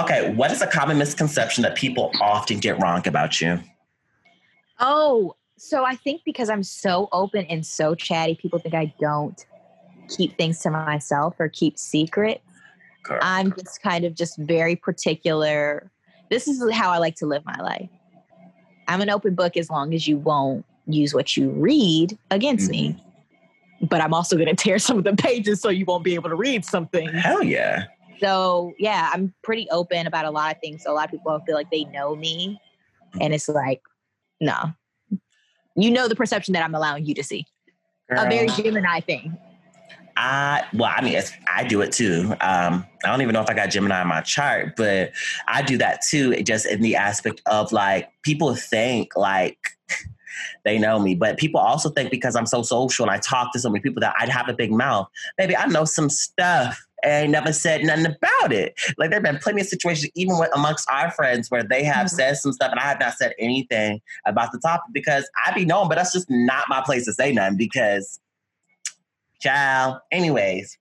okay, 0.00 0.32
what 0.32 0.50
is 0.50 0.62
a 0.62 0.66
common 0.66 0.98
misconception 0.98 1.62
that 1.62 1.74
people 1.74 2.10
often 2.20 2.58
get 2.58 2.80
wrong 2.80 3.06
about 3.06 3.40
you? 3.40 3.60
Oh, 4.78 5.34
so 5.56 5.84
I 5.84 5.94
think 5.94 6.22
because 6.24 6.50
I'm 6.50 6.62
so 6.62 7.08
open 7.12 7.46
and 7.46 7.64
so 7.64 7.94
chatty, 7.94 8.34
people 8.34 8.58
think 8.58 8.74
I 8.74 8.92
don't 9.00 9.44
keep 10.08 10.36
things 10.36 10.60
to 10.60 10.70
myself 10.70 11.34
or 11.38 11.48
keep 11.48 11.78
secrets. 11.78 12.40
I'm 13.22 13.52
just 13.52 13.82
kind 13.82 14.04
of 14.04 14.14
just 14.14 14.36
very 14.36 14.76
particular. 14.76 15.90
This 16.30 16.48
is 16.48 16.62
how 16.72 16.90
I 16.90 16.98
like 16.98 17.14
to 17.16 17.26
live 17.26 17.44
my 17.44 17.56
life. 17.60 17.88
I'm 18.88 19.00
an 19.00 19.10
open 19.10 19.34
book 19.34 19.56
as 19.56 19.70
long 19.70 19.94
as 19.94 20.06
you 20.06 20.16
won't 20.18 20.64
use 20.86 21.14
what 21.14 21.36
you 21.36 21.50
read 21.50 22.18
against 22.30 22.70
mm-hmm. 22.70 22.96
me. 22.96 23.04
But 23.88 24.00
I'm 24.00 24.12
also 24.12 24.36
going 24.36 24.48
to 24.54 24.54
tear 24.54 24.78
some 24.78 24.98
of 24.98 25.04
the 25.04 25.14
pages 25.14 25.60
so 25.60 25.68
you 25.68 25.84
won't 25.84 26.04
be 26.04 26.14
able 26.14 26.30
to 26.30 26.36
read 26.36 26.64
something. 26.64 27.08
Hell 27.08 27.42
yeah. 27.42 27.86
So, 28.20 28.72
yeah, 28.78 29.10
I'm 29.12 29.34
pretty 29.42 29.68
open 29.70 30.06
about 30.06 30.24
a 30.24 30.30
lot 30.30 30.54
of 30.54 30.60
things. 30.60 30.82
So, 30.82 30.92
a 30.92 30.94
lot 30.94 31.06
of 31.06 31.10
people 31.10 31.38
feel 31.46 31.54
like 31.54 31.70
they 31.70 31.84
know 31.84 32.16
me. 32.16 32.60
And 33.20 33.34
it's 33.34 33.48
like, 33.48 33.82
no. 34.40 34.72
You 35.76 35.90
know 35.90 36.08
the 36.08 36.16
perception 36.16 36.52
that 36.54 36.64
I'm 36.64 36.74
allowing 36.74 37.04
you 37.04 37.14
to 37.14 37.24
see. 37.24 37.46
Girl. 38.08 38.24
A 38.24 38.28
very 38.28 38.48
Gemini 38.48 39.00
thing. 39.00 39.36
I 40.16 40.64
well, 40.72 40.92
I 40.94 41.02
mean, 41.02 41.20
I 41.52 41.64
do 41.64 41.82
it 41.82 41.92
too. 41.92 42.34
Um, 42.40 42.86
I 43.04 43.08
don't 43.08 43.20
even 43.20 43.34
know 43.34 43.42
if 43.42 43.50
I 43.50 43.54
got 43.54 43.70
Gemini 43.70 44.00
on 44.00 44.08
my 44.08 44.22
chart, 44.22 44.74
but 44.76 45.12
I 45.46 45.60
do 45.62 45.76
that 45.78 46.00
too. 46.08 46.42
Just 46.42 46.66
in 46.66 46.80
the 46.80 46.96
aspect 46.96 47.42
of 47.46 47.70
like 47.72 48.10
people 48.22 48.54
think 48.54 49.14
like 49.14 49.58
they 50.64 50.78
know 50.78 50.98
me. 50.98 51.14
But 51.14 51.36
people 51.36 51.60
also 51.60 51.90
think 51.90 52.10
because 52.10 52.34
I'm 52.34 52.46
so 52.46 52.62
social 52.62 53.04
and 53.04 53.10
I 53.10 53.18
talk 53.18 53.52
to 53.52 53.58
so 53.58 53.68
many 53.68 53.82
people 53.82 54.00
that 54.00 54.14
I'd 54.18 54.30
have 54.30 54.48
a 54.48 54.54
big 54.54 54.72
mouth. 54.72 55.08
Maybe 55.36 55.56
I 55.56 55.66
know 55.66 55.84
some 55.84 56.08
stuff 56.08 56.85
and 57.02 57.32
never 57.32 57.52
said 57.52 57.82
nothing 57.82 58.06
about 58.06 58.52
it. 58.52 58.78
Like 58.98 59.10
there 59.10 59.18
have 59.18 59.24
been 59.24 59.38
plenty 59.38 59.60
of 59.60 59.66
situations, 59.66 60.10
even 60.14 60.38
with, 60.38 60.50
amongst 60.54 60.88
our 60.90 61.10
friends, 61.10 61.50
where 61.50 61.62
they 61.62 61.84
have 61.84 62.06
mm-hmm. 62.06 62.16
said 62.16 62.36
some 62.38 62.52
stuff 62.52 62.70
and 62.70 62.80
I 62.80 62.84
have 62.84 63.00
not 63.00 63.14
said 63.14 63.34
anything 63.38 64.00
about 64.26 64.52
the 64.52 64.58
topic 64.58 64.92
because 64.92 65.28
I'd 65.44 65.54
be 65.54 65.64
known, 65.64 65.88
but 65.88 65.96
that's 65.96 66.12
just 66.12 66.30
not 66.30 66.64
my 66.68 66.82
place 66.84 67.04
to 67.06 67.12
say 67.12 67.32
nothing 67.32 67.56
because 67.56 68.20
Ciao. 69.40 70.00
Anyways, 70.10 70.78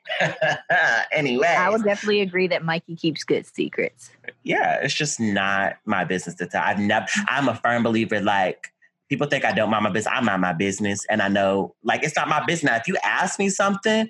anyway, 1.11 1.47
I 1.57 1.69
would 1.69 1.83
definitely 1.83 2.21
agree 2.21 2.47
that 2.47 2.63
Mikey 2.63 2.95
keeps 2.95 3.23
good 3.23 3.45
secrets. 3.45 4.11
Yeah, 4.43 4.79
it's 4.81 4.93
just 4.93 5.19
not 5.19 5.75
my 5.85 6.03
business 6.05 6.35
to 6.35 6.45
tell. 6.45 6.63
I've 6.63 6.79
never. 6.79 7.05
I'm 7.27 7.49
a 7.49 7.55
firm 7.55 7.83
believer. 7.83 8.21
Like 8.21 8.71
people 9.09 9.27
think 9.27 9.43
I 9.45 9.51
don't 9.51 9.69
mind 9.69 9.83
my 9.83 9.89
business. 9.89 10.13
I 10.15 10.21
mind 10.21 10.41
my 10.41 10.53
business, 10.53 11.05
and 11.09 11.21
I 11.21 11.27
know 11.27 11.75
like 11.83 12.03
it's 12.03 12.15
not 12.15 12.29
my 12.29 12.45
business. 12.45 12.71
Now, 12.71 12.77
if 12.77 12.87
you 12.87 12.95
ask 13.03 13.39
me 13.39 13.49
something, 13.49 14.09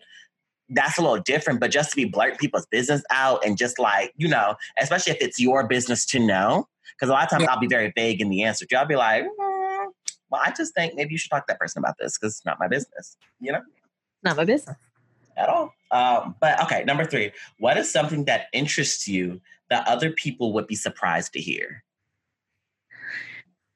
that's 0.69 0.97
a 0.97 1.01
little 1.01 1.21
different. 1.21 1.59
But 1.59 1.71
just 1.71 1.91
to 1.91 1.95
be 1.95 2.05
blurt 2.05 2.39
people's 2.39 2.65
business 2.67 3.03
out 3.11 3.45
and 3.45 3.57
just 3.57 3.79
like 3.79 4.13
you 4.15 4.27
know, 4.27 4.55
especially 4.79 5.13
if 5.13 5.21
it's 5.21 5.39
your 5.39 5.67
business 5.67 6.05
to 6.07 6.19
know, 6.19 6.67
because 6.97 7.09
a 7.09 7.13
lot 7.13 7.23
of 7.23 7.29
times 7.29 7.47
I'll 7.49 7.59
be 7.59 7.67
very 7.67 7.91
vague 7.95 8.21
in 8.21 8.29
the 8.29 8.43
answer. 8.43 8.65
I'll 8.75 8.85
be 8.85 8.95
like, 8.95 9.23
mm, 9.23 9.85
well, 10.29 10.41
I 10.43 10.51
just 10.51 10.73
think 10.73 10.95
maybe 10.95 11.11
you 11.11 11.17
should 11.17 11.31
talk 11.31 11.47
to 11.47 11.53
that 11.53 11.59
person 11.59 11.79
about 11.79 11.95
this 11.99 12.17
because 12.17 12.33
it's 12.33 12.45
not 12.45 12.59
my 12.59 12.67
business. 12.67 13.17
You 13.39 13.53
know, 13.53 13.61
not 14.23 14.37
my 14.37 14.45
business 14.45 14.77
at 15.37 15.49
all. 15.49 15.73
Um, 15.91 16.35
but 16.39 16.61
okay, 16.63 16.83
number 16.83 17.05
three, 17.05 17.31
what 17.59 17.77
is 17.77 17.91
something 17.91 18.25
that 18.25 18.47
interests 18.53 19.07
you 19.07 19.41
that 19.69 19.87
other 19.87 20.11
people 20.11 20.53
would 20.53 20.67
be 20.67 20.75
surprised 20.75 21.33
to 21.33 21.39
hear? 21.39 21.83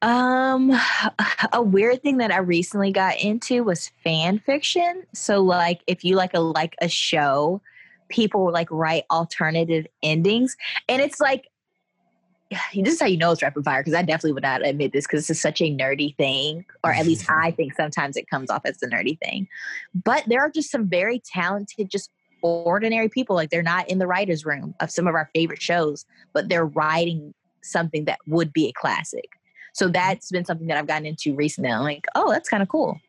Um, 0.02 0.72
a 1.54 1.62
weird 1.62 2.02
thing 2.02 2.18
that 2.18 2.32
I 2.32 2.38
recently 2.38 2.92
got 2.92 3.20
into 3.20 3.64
was 3.64 3.92
fan 4.04 4.40
fiction. 4.40 5.04
So, 5.14 5.42
like, 5.42 5.82
if 5.88 6.04
you 6.04 6.16
like 6.16 6.34
a 6.34 6.40
like 6.40 6.76
a 6.82 6.90
show, 6.90 7.62
people 8.10 8.52
like 8.52 8.70
write 8.72 9.04
alternative 9.12 9.86
endings, 10.04 10.56
and 10.88 11.02
it's 11.02 11.20
like 11.20 11.48
this 12.76 12.96
is 12.96 13.00
how 13.00 13.08
you 13.08 13.18
know 13.18 13.32
it's 13.32 13.42
rapid 13.42 13.64
fire 13.64 13.82
because 13.82 13.94
I 13.94 14.02
definitely 14.02 14.34
would 14.34 14.44
not 14.44 14.66
admit 14.66 14.92
this 14.92 15.06
because 15.06 15.28
this 15.28 15.38
is 15.38 15.42
such 15.42 15.62
a 15.62 15.76
nerdy 15.76 16.16
thing, 16.16 16.66
or 16.84 16.92
at 16.92 17.06
least 17.06 17.30
I 17.30 17.52
think 17.52 17.74
sometimes 17.74 18.18
it 18.18 18.30
comes 18.30 18.50
off 18.50 18.62
as 18.66 18.82
a 18.82 18.88
nerdy 18.88 19.20
thing. 19.20 19.48
But 19.94 20.24
there 20.28 20.42
are 20.42 20.50
just 20.50 20.72
some 20.72 20.88
very 20.88 21.22
talented, 21.26 21.90
just 21.90 22.10
ordinary 22.42 23.10
people. 23.10 23.36
Like 23.36 23.50
they're 23.50 23.62
not 23.62 23.90
in 23.90 24.00
the 24.00 24.08
writer's 24.08 24.46
room 24.46 24.74
of 24.80 24.92
some 24.92 25.08
of 25.08 25.16
our 25.16 25.30
favorite 25.34 25.62
shows, 25.62 26.06
but 26.34 26.50
they're 26.50 26.66
writing 26.66 27.34
something 27.62 28.06
that 28.06 28.20
would 28.26 28.54
be 28.54 28.68
a 28.68 28.74
classic. 28.74 29.39
So 29.80 29.88
that's 29.88 30.30
been 30.30 30.44
something 30.44 30.68
that 30.68 30.76
I've 30.76 30.88
gotten 30.88 31.06
into 31.06 31.34
recently. 31.34 31.72
I'm 31.72 31.84
like, 31.84 32.06
oh, 32.14 32.30
that's 32.30 32.50
kind 32.50 32.62
of 32.62 32.68
cool. 32.68 33.00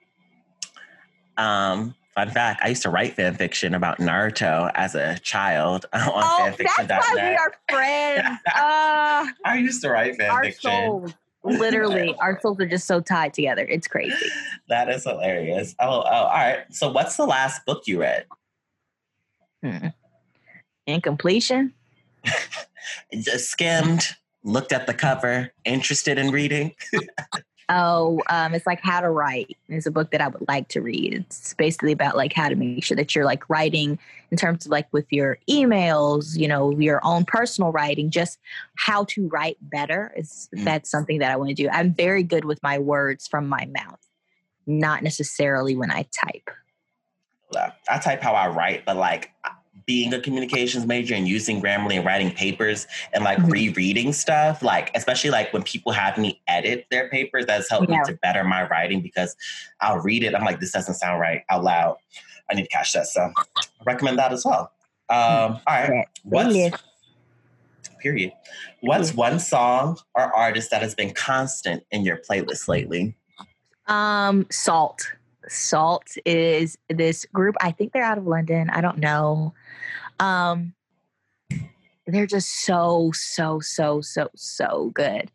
Um, 1.36 1.96
fun 2.14 2.30
fact: 2.30 2.60
I 2.62 2.68
used 2.68 2.82
to 2.82 2.90
write 2.90 3.14
fan 3.14 3.34
fiction 3.34 3.74
about 3.74 3.98
Naruto 3.98 4.70
as 4.76 4.94
a 4.94 5.18
child 5.18 5.86
on 5.92 6.00
oh, 6.04 6.38
fanfiction.net. 6.40 6.86
That's 6.86 7.08
why 7.08 7.28
we 7.28 7.36
are 7.36 7.54
friends. 7.68 8.38
Uh, 8.46 9.26
I 9.44 9.58
used 9.58 9.82
to 9.82 9.90
write 9.90 10.14
fan 10.14 10.30
our 10.30 10.44
fiction. 10.44 10.70
Souls, 10.70 11.14
literally, 11.42 12.14
our 12.20 12.40
souls 12.40 12.60
are 12.60 12.68
just 12.68 12.86
so 12.86 13.00
tied 13.00 13.34
together. 13.34 13.66
It's 13.68 13.88
crazy. 13.88 14.14
That 14.68 14.88
is 14.88 15.02
hilarious. 15.02 15.74
Oh, 15.80 15.88
oh, 15.88 16.02
all 16.04 16.28
right. 16.28 16.60
So, 16.70 16.92
what's 16.92 17.16
the 17.16 17.26
last 17.26 17.66
book 17.66 17.88
you 17.88 18.00
read? 18.00 18.26
Hmm. 19.64 19.88
Incompletion. 20.86 21.74
just 23.12 23.50
skimmed 23.50 24.14
looked 24.42 24.72
at 24.72 24.86
the 24.86 24.94
cover, 24.94 25.52
interested 25.64 26.18
in 26.18 26.30
reading? 26.30 26.74
oh, 27.68 28.20
um, 28.28 28.54
it's 28.54 28.66
like 28.66 28.80
How 28.82 29.00
to 29.00 29.10
Write. 29.10 29.56
It's 29.68 29.86
a 29.86 29.90
book 29.90 30.10
that 30.10 30.20
I 30.20 30.28
would 30.28 30.46
like 30.48 30.68
to 30.68 30.80
read. 30.80 31.14
It's 31.14 31.54
basically 31.54 31.92
about 31.92 32.16
like 32.16 32.32
how 32.32 32.48
to 32.48 32.56
make 32.56 32.84
sure 32.84 32.96
that 32.96 33.14
you're 33.14 33.24
like 33.24 33.48
writing 33.48 33.98
in 34.30 34.36
terms 34.36 34.66
of 34.66 34.72
like 34.72 34.88
with 34.92 35.06
your 35.10 35.38
emails, 35.48 36.36
you 36.36 36.48
know, 36.48 36.70
your 36.78 37.00
own 37.04 37.24
personal 37.24 37.72
writing, 37.72 38.10
just 38.10 38.38
how 38.76 39.04
to 39.04 39.28
write 39.28 39.58
better. 39.60 40.12
Is 40.16 40.48
mm. 40.54 40.64
that's 40.64 40.90
something 40.90 41.18
that 41.18 41.30
I 41.30 41.36
want 41.36 41.50
to 41.50 41.54
do. 41.54 41.68
I'm 41.68 41.94
very 41.94 42.22
good 42.22 42.44
with 42.44 42.62
my 42.62 42.78
words 42.78 43.26
from 43.26 43.48
my 43.48 43.66
mouth, 43.66 44.00
not 44.66 45.02
necessarily 45.02 45.76
when 45.76 45.90
I 45.90 46.06
type. 46.12 46.50
I 47.88 47.98
type 47.98 48.22
how 48.22 48.34
I 48.34 48.48
write, 48.48 48.84
but 48.84 48.96
like 48.96 49.32
being 49.90 50.14
a 50.14 50.20
communications 50.20 50.86
major 50.86 51.16
and 51.16 51.26
using 51.26 51.60
Grammarly 51.60 51.96
and 51.96 52.06
writing 52.06 52.30
papers 52.30 52.86
and 53.12 53.24
like 53.24 53.38
mm-hmm. 53.38 53.50
rereading 53.50 54.12
stuff, 54.12 54.62
like 54.62 54.92
especially 54.94 55.30
like 55.30 55.52
when 55.52 55.64
people 55.64 55.90
have 55.90 56.16
me 56.16 56.40
edit 56.46 56.86
their 56.92 57.08
papers, 57.08 57.44
that's 57.44 57.68
helped 57.68 57.90
yeah. 57.90 57.98
me 57.98 58.04
to 58.04 58.12
better 58.22 58.44
my 58.44 58.68
writing 58.68 59.00
because 59.00 59.34
I'll 59.80 59.98
read 59.98 60.22
it. 60.22 60.32
I'm 60.32 60.44
like, 60.44 60.60
this 60.60 60.70
doesn't 60.70 60.94
sound 60.94 61.20
right 61.20 61.42
out 61.50 61.64
loud. 61.64 61.96
I 62.48 62.54
need 62.54 62.62
to 62.62 62.68
catch 62.68 62.92
that. 62.92 63.08
So 63.08 63.32
I 63.58 63.62
recommend 63.84 64.16
that 64.20 64.32
as 64.32 64.44
well. 64.44 64.70
Um, 65.08 65.58
all 65.66 65.88
right. 65.88 66.06
What's 66.22 66.56
period? 67.98 68.32
What's 68.82 69.12
one 69.12 69.40
song 69.40 69.98
or 70.14 70.32
artist 70.36 70.70
that 70.70 70.82
has 70.82 70.94
been 70.94 71.12
constant 71.14 71.82
in 71.90 72.04
your 72.04 72.18
playlist 72.18 72.68
lately? 72.68 73.16
Um, 73.88 74.46
SAULT. 74.52 75.14
SAULT 75.50 76.16
is 76.24 76.78
this 76.88 77.26
group. 77.26 77.56
I 77.60 77.72
think 77.72 77.92
they're 77.92 78.04
out 78.04 78.18
of 78.18 78.26
London. 78.26 78.70
I 78.70 78.80
don't 78.80 78.98
know. 78.98 79.52
Um, 80.18 80.74
they're 82.06 82.26
just 82.26 82.64
so, 82.64 83.10
so, 83.14 83.60
so, 83.60 84.00
so, 84.00 84.28
so 84.34 84.90
good. 84.94 85.30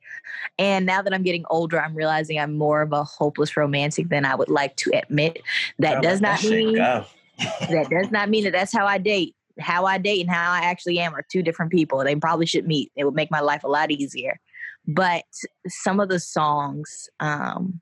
And 0.58 0.86
now 0.86 1.02
that 1.02 1.14
I'm 1.14 1.24
getting 1.24 1.46
older, 1.50 1.80
I'm 1.80 1.96
realizing 1.96 2.40
I'm 2.40 2.58
more 2.58 2.82
of 2.82 2.92
a 2.92 3.04
hopeless 3.04 3.56
romantic 3.56 4.10
than 4.10 4.26
I 4.26 4.36
would 4.36 4.50
like 4.50 4.76
to 4.78 4.92
admit. 4.94 5.42
That 5.80 6.02
does 6.02 6.22
not 6.22 6.40
that 6.42 6.50
mean 6.50 6.76
that 6.76 7.88
does 7.90 8.12
not 8.12 8.30
mean 8.30 8.46
that 8.46 8.54
that's 8.54 8.74
how 8.74 8.86
I 8.86 8.98
date. 8.98 9.36
How 9.60 9.86
I 9.86 9.98
date 9.98 10.22
and 10.22 10.30
how 10.30 10.52
I 10.52 10.60
actually 10.60 11.00
am 11.00 11.16
are 11.16 11.26
two 11.30 11.42
different 11.42 11.72
people. 11.72 12.04
They 12.04 12.16
probably 12.16 12.46
should 12.46 12.68
meet. 12.68 12.92
It 12.96 13.06
would 13.06 13.16
make 13.16 13.32
my 13.32 13.40
life 13.40 13.64
a 13.64 13.70
lot 13.70 13.92
easier. 13.92 14.40
But 14.88 15.24
some 15.68 16.00
of 16.00 16.10
the 16.10 16.20
songs, 16.20 17.10
um, 17.20 17.82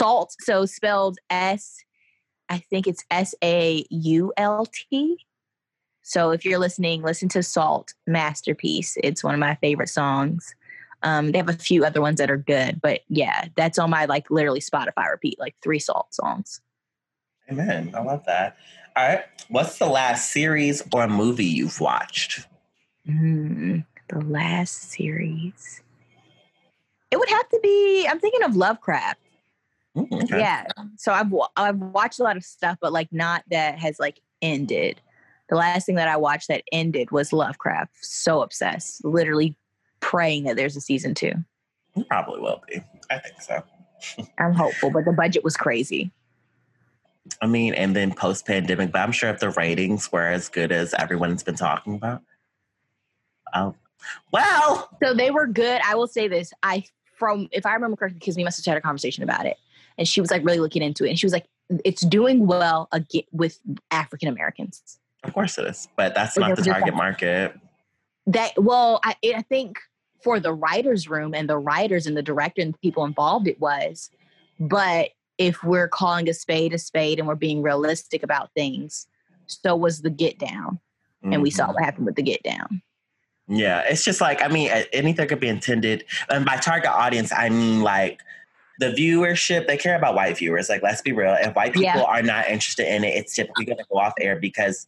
SAULT, 0.00 0.34
so 0.40 0.64
spelled 0.64 1.18
S, 1.28 1.84
I 2.48 2.58
think 2.58 2.86
it's 2.86 3.04
S 3.10 3.34
A 3.44 3.84
U 3.90 4.32
L 4.38 4.66
T. 4.66 5.18
So 6.02 6.30
if 6.30 6.44
you're 6.44 6.58
listening, 6.58 7.02
listen 7.02 7.28
to 7.28 7.42
SAULT 7.42 7.92
Masterpiece. 8.06 8.96
It's 9.04 9.22
one 9.22 9.34
of 9.34 9.40
my 9.40 9.56
favorite 9.56 9.90
songs. 9.90 10.54
Um, 11.02 11.32
they 11.32 11.38
have 11.38 11.50
a 11.50 11.54
few 11.54 11.84
other 11.84 12.00
ones 12.00 12.16
that 12.16 12.30
are 12.30 12.38
good, 12.38 12.80
but 12.80 13.00
yeah, 13.08 13.48
that's 13.56 13.78
on 13.78 13.90
my 13.90 14.06
like 14.06 14.30
literally 14.30 14.60
Spotify 14.60 15.10
repeat, 15.10 15.38
like 15.38 15.54
three 15.62 15.78
SAULT 15.78 16.14
songs. 16.14 16.62
Amen. 17.50 17.92
I 17.94 18.00
love 18.00 18.24
that. 18.24 18.56
All 18.96 19.06
right. 19.06 19.24
What's 19.48 19.78
the 19.78 19.86
last 19.86 20.32
series 20.32 20.82
or 20.94 21.08
movie 21.08 21.44
you've 21.44 21.80
watched? 21.80 22.46
Mm, 23.06 23.84
the 24.08 24.20
last 24.20 24.90
series. 24.90 25.82
It 27.10 27.18
would 27.18 27.28
have 27.28 27.48
to 27.50 27.60
be, 27.62 28.06
I'm 28.08 28.18
thinking 28.18 28.44
of 28.44 28.56
Lovecraft. 28.56 29.20
Okay. 29.96 30.38
Yeah. 30.38 30.66
So 30.96 31.12
I've 31.12 31.32
I've 31.56 31.78
watched 31.78 32.20
a 32.20 32.22
lot 32.22 32.36
of 32.36 32.44
stuff, 32.44 32.78
but 32.80 32.92
like 32.92 33.08
not 33.12 33.42
that 33.50 33.78
has 33.78 33.98
like 33.98 34.20
ended. 34.40 35.00
The 35.48 35.56
last 35.56 35.84
thing 35.84 35.96
that 35.96 36.08
I 36.08 36.16
watched 36.16 36.48
that 36.48 36.62
ended 36.70 37.10
was 37.10 37.32
Lovecraft. 37.32 37.96
So 38.00 38.42
obsessed, 38.42 39.04
literally 39.04 39.56
praying 39.98 40.44
that 40.44 40.56
there's 40.56 40.76
a 40.76 40.80
season 40.80 41.14
two. 41.14 41.32
Probably 42.08 42.40
will 42.40 42.62
be. 42.68 42.80
I 43.10 43.18
think 43.18 43.42
so. 43.42 43.62
I'm 44.38 44.54
hopeful, 44.54 44.90
but 44.90 45.04
the 45.04 45.12
budget 45.12 45.42
was 45.42 45.56
crazy. 45.56 46.12
I 47.42 47.46
mean, 47.46 47.74
and 47.74 47.94
then 47.94 48.14
post 48.14 48.46
pandemic, 48.46 48.92
but 48.92 49.00
I'm 49.00 49.12
sure 49.12 49.28
if 49.28 49.40
the 49.40 49.50
ratings 49.50 50.10
were 50.10 50.26
as 50.26 50.48
good 50.48 50.72
as 50.72 50.94
everyone's 50.94 51.42
been 51.42 51.56
talking 51.56 51.96
about. 51.96 52.22
Oh, 53.52 53.74
well. 54.32 54.88
So 55.02 55.14
they 55.14 55.30
were 55.30 55.46
good. 55.46 55.80
I 55.84 55.96
will 55.96 56.06
say 56.06 56.28
this. 56.28 56.52
I, 56.62 56.84
from, 57.16 57.48
if 57.52 57.66
I 57.66 57.74
remember 57.74 57.96
correctly, 57.96 58.20
because 58.20 58.36
we 58.36 58.44
must 58.44 58.64
have 58.64 58.72
had 58.72 58.78
a 58.78 58.80
conversation 58.80 59.22
about 59.22 59.46
it 59.46 59.58
and 60.00 60.08
she 60.08 60.20
was 60.20 60.30
like 60.32 60.44
really 60.44 60.58
looking 60.58 60.82
into 60.82 61.04
it 61.04 61.10
and 61.10 61.18
she 61.18 61.26
was 61.26 61.32
like 61.32 61.46
it's 61.84 62.00
doing 62.02 62.46
well 62.46 62.88
again 62.90 63.22
with 63.30 63.60
african 63.92 64.28
americans 64.28 64.98
of 65.22 65.32
course 65.32 65.56
it 65.58 65.66
is 65.68 65.86
but 65.96 66.14
that's 66.14 66.36
not 66.36 66.56
the 66.56 66.62
target 66.62 66.94
market 66.94 67.54
that 68.26 68.52
well 68.60 68.98
I, 69.04 69.14
I 69.36 69.42
think 69.42 69.78
for 70.22 70.40
the 70.40 70.52
writers 70.52 71.08
room 71.08 71.34
and 71.34 71.48
the 71.48 71.58
writers 71.58 72.06
and 72.06 72.16
the 72.16 72.22
director 72.22 72.62
and 72.62 72.74
the 72.74 72.78
people 72.78 73.04
involved 73.04 73.46
it 73.46 73.60
was 73.60 74.10
but 74.58 75.10
if 75.38 75.62
we're 75.62 75.88
calling 75.88 76.28
a 76.28 76.34
spade 76.34 76.72
a 76.72 76.78
spade 76.78 77.18
and 77.18 77.28
we're 77.28 77.36
being 77.36 77.62
realistic 77.62 78.22
about 78.22 78.50
things 78.54 79.06
so 79.46 79.76
was 79.76 80.02
the 80.02 80.10
get 80.10 80.38
down 80.38 80.80
mm-hmm. 81.22 81.34
and 81.34 81.42
we 81.42 81.50
saw 81.50 81.64
mm-hmm. 81.64 81.74
what 81.74 81.84
happened 81.84 82.06
with 82.06 82.16
the 82.16 82.22
get 82.22 82.42
down 82.42 82.82
yeah 83.48 83.82
it's 83.88 84.04
just 84.04 84.20
like 84.20 84.42
i 84.42 84.48
mean 84.48 84.70
anything 84.92 85.28
could 85.28 85.40
be 85.40 85.48
intended 85.48 86.04
and 86.28 86.44
by 86.44 86.56
target 86.56 86.90
audience 86.90 87.32
i 87.32 87.48
mean 87.48 87.82
like 87.82 88.20
the 88.80 88.90
viewership, 88.90 89.66
they 89.66 89.76
care 89.76 89.94
about 89.94 90.14
white 90.14 90.38
viewers. 90.38 90.68
Like, 90.68 90.82
let's 90.82 91.02
be 91.02 91.12
real. 91.12 91.36
If 91.38 91.54
white 91.54 91.74
people 91.74 91.84
yeah. 91.84 92.02
are 92.02 92.22
not 92.22 92.48
interested 92.48 92.92
in 92.92 93.04
it, 93.04 93.14
it's 93.14 93.34
typically 93.34 93.66
going 93.66 93.76
to 93.76 93.84
go 93.92 93.98
off 93.98 94.14
air 94.18 94.36
because 94.36 94.86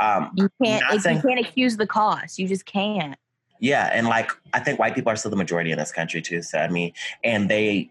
um, 0.00 0.32
you 0.34 0.48
can't. 0.62 1.00
Saying, 1.00 1.18
you 1.18 1.22
can't 1.22 1.46
accuse 1.46 1.76
the 1.76 1.86
cost. 1.86 2.38
You 2.38 2.48
just 2.48 2.64
can't. 2.64 3.16
Yeah, 3.60 3.90
and 3.92 4.08
like 4.08 4.32
I 4.52 4.60
think 4.60 4.78
white 4.78 4.94
people 4.94 5.12
are 5.12 5.16
still 5.16 5.30
the 5.30 5.36
majority 5.36 5.70
in 5.70 5.78
this 5.78 5.92
country 5.92 6.20
too. 6.22 6.42
So 6.42 6.58
I 6.58 6.68
mean, 6.68 6.92
and 7.22 7.48
they, 7.48 7.90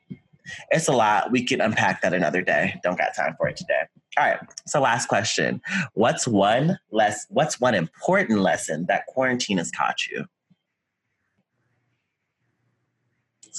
it's 0.72 0.88
a 0.88 0.92
lot. 0.92 1.32
We 1.32 1.44
can 1.44 1.62
unpack 1.62 2.02
that 2.02 2.14
another 2.14 2.42
day. 2.42 2.80
Don't 2.84 2.98
got 2.98 3.16
time 3.16 3.36
for 3.38 3.48
it 3.48 3.56
today. 3.56 3.84
All 4.18 4.26
right. 4.26 4.40
So 4.66 4.82
last 4.82 5.08
question: 5.08 5.62
What's 5.94 6.28
one 6.28 6.80
less? 6.92 7.28
What's 7.30 7.62
one 7.62 7.76
important 7.76 8.40
lesson 8.40 8.88
that 8.88 9.06
quarantine 9.06 9.58
has 9.60 9.72
taught 9.72 10.08
you? 10.08 10.26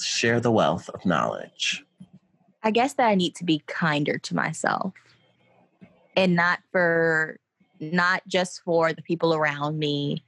share 0.03 0.39
the 0.39 0.51
wealth 0.51 0.89
of 0.89 1.05
knowledge? 1.05 1.84
I 2.65 2.71
guess 2.71 2.93
that 2.93 3.07
I 3.07 3.13
need 3.13 3.35
to 3.35 3.43
be 3.43 3.61
kinder 3.67 4.17
to 4.17 4.35
myself 4.35 4.93
and 6.17 6.35
not 6.35 6.59
for 6.71 7.37
not 7.79 8.23
just 8.27 8.61
for 8.63 8.91
the 8.91 9.03
people 9.03 9.35
around 9.35 9.77
me, 9.77 10.25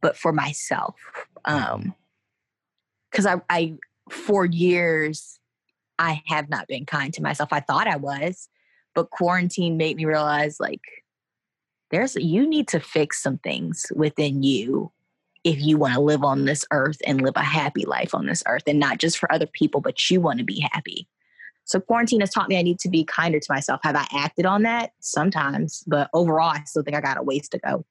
but 0.00 0.16
for 0.16 0.32
myself. 0.32 0.94
Um 1.44 1.94
because 3.10 3.26
I, 3.26 3.40
I 3.50 3.74
for 4.08 4.46
years 4.46 5.38
I 5.98 6.22
have 6.26 6.48
not 6.48 6.68
been 6.68 6.86
kind 6.86 7.12
to 7.14 7.22
myself. 7.22 7.52
I 7.52 7.60
thought 7.60 7.86
I 7.86 7.96
was, 7.96 8.48
but 8.94 9.10
quarantine 9.10 9.76
made 9.76 9.96
me 9.96 10.04
realize 10.04 10.60
like 10.60 10.80
there's 11.90 12.14
you 12.16 12.48
need 12.48 12.68
to 12.68 12.80
fix 12.80 13.20
some 13.20 13.38
things 13.38 13.86
within 13.94 14.42
you 14.42 14.92
if 15.42 15.60
you 15.60 15.76
want 15.76 15.94
to 15.94 16.00
live 16.00 16.24
on 16.24 16.44
this 16.44 16.64
earth 16.70 16.98
and 17.06 17.20
live 17.20 17.34
a 17.36 17.42
happy 17.42 17.84
life 17.84 18.14
on 18.14 18.26
this 18.26 18.42
earth 18.46 18.62
and 18.66 18.78
not 18.78 18.98
just 18.98 19.18
for 19.18 19.30
other 19.32 19.46
people, 19.46 19.80
but 19.80 20.10
you 20.10 20.20
want 20.20 20.38
to 20.38 20.44
be 20.44 20.60
happy. 20.72 21.06
So 21.64 21.80
quarantine 21.80 22.20
has 22.20 22.30
taught 22.30 22.48
me 22.48 22.58
I 22.58 22.62
need 22.62 22.78
to 22.80 22.88
be 22.88 23.04
kinder 23.04 23.40
to 23.40 23.52
myself. 23.52 23.80
Have 23.84 23.96
I 23.96 24.06
acted 24.12 24.46
on 24.46 24.62
that? 24.62 24.92
Sometimes, 25.00 25.84
but 25.86 26.10
overall, 26.12 26.50
I 26.50 26.62
still 26.64 26.82
think 26.82 26.96
I 26.96 27.00
got 27.00 27.18
a 27.18 27.22
ways 27.22 27.48
to 27.50 27.58
go. 27.58 27.84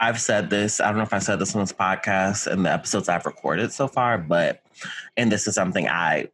I've 0.00 0.20
said 0.20 0.50
this, 0.50 0.80
I 0.80 0.86
don't 0.88 0.96
know 0.96 1.04
if 1.04 1.12
I 1.12 1.20
said 1.20 1.38
this 1.38 1.54
on 1.54 1.60
this 1.60 1.72
podcast 1.72 2.48
and 2.48 2.66
the 2.66 2.72
episodes 2.72 3.08
I've 3.08 3.24
recorded 3.24 3.72
so 3.72 3.86
far, 3.86 4.18
but, 4.18 4.62
and 5.16 5.30
this 5.30 5.46
is 5.46 5.54
something 5.54 5.86
I 5.86 6.28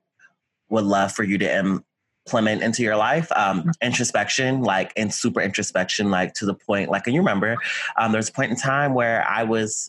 would 0.71 0.85
love 0.85 1.13
for 1.13 1.23
you 1.23 1.37
to 1.39 1.83
implement 2.29 2.63
into 2.63 2.83
your 2.83 2.97
life 2.97 3.31
um, 3.37 3.61
mm-hmm. 3.61 3.71
introspection 3.83 4.63
like 4.63 4.93
and 4.97 5.13
super 5.13 5.41
introspection 5.41 6.11
like 6.11 6.35
to 6.35 6.45
the 6.45 6.55
point 6.55 6.91
like 6.91 7.07
and 7.07 7.15
you 7.15 7.21
remember 7.21 7.57
um, 7.97 8.13
there 8.13 8.19
was 8.19 8.29
a 8.29 8.33
point 8.33 8.51
in 8.51 8.57
time 8.57 8.93
where 8.93 9.27
i 9.27 9.43
was 9.43 9.89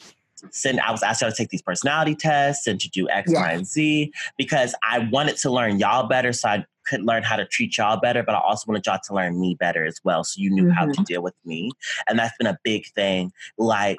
sent 0.52 0.80
i 0.80 0.92
was 0.92 1.04
asked 1.04 1.20
to 1.20 1.32
take 1.32 1.50
these 1.50 1.62
personality 1.62 2.16
tests 2.16 2.68
and 2.68 2.80
to 2.80 2.90
do 2.90 3.08
X, 3.10 3.32
Y, 3.32 3.52
and 3.52 3.68
z 3.68 4.12
because 4.38 4.76
i 4.84 5.00
wanted 5.12 5.38
to 5.38 5.52
learn 5.52 5.80
y'all 5.80 6.08
better 6.08 6.34
so 6.34 6.50
i 6.50 6.66
could 6.86 7.04
learn 7.04 7.24
how 7.24 7.36
to 7.36 7.46
treat 7.46 7.78
y'all 7.78 8.00
better 8.00 8.24
but 8.24 8.36
i 8.36 8.40
also 8.40 8.66
wanted 8.68 8.86
y'all 8.86 9.00
to 9.04 9.14
learn 9.14 9.40
me 9.40 9.56
better 9.60 9.86
as 9.86 10.00
well 10.04 10.24
so 10.24 10.42
you 10.42 10.50
knew 10.50 10.64
mm-hmm. 10.64 10.72
how 10.72 10.86
to 10.86 10.92
mm-hmm. 10.92 11.04
deal 11.04 11.22
with 11.22 11.36
me 11.46 11.72
and 12.08 12.18
that's 12.18 12.36
been 12.38 12.48
a 12.48 12.58
big 12.64 12.86
thing 12.94 13.32
like 13.58 13.98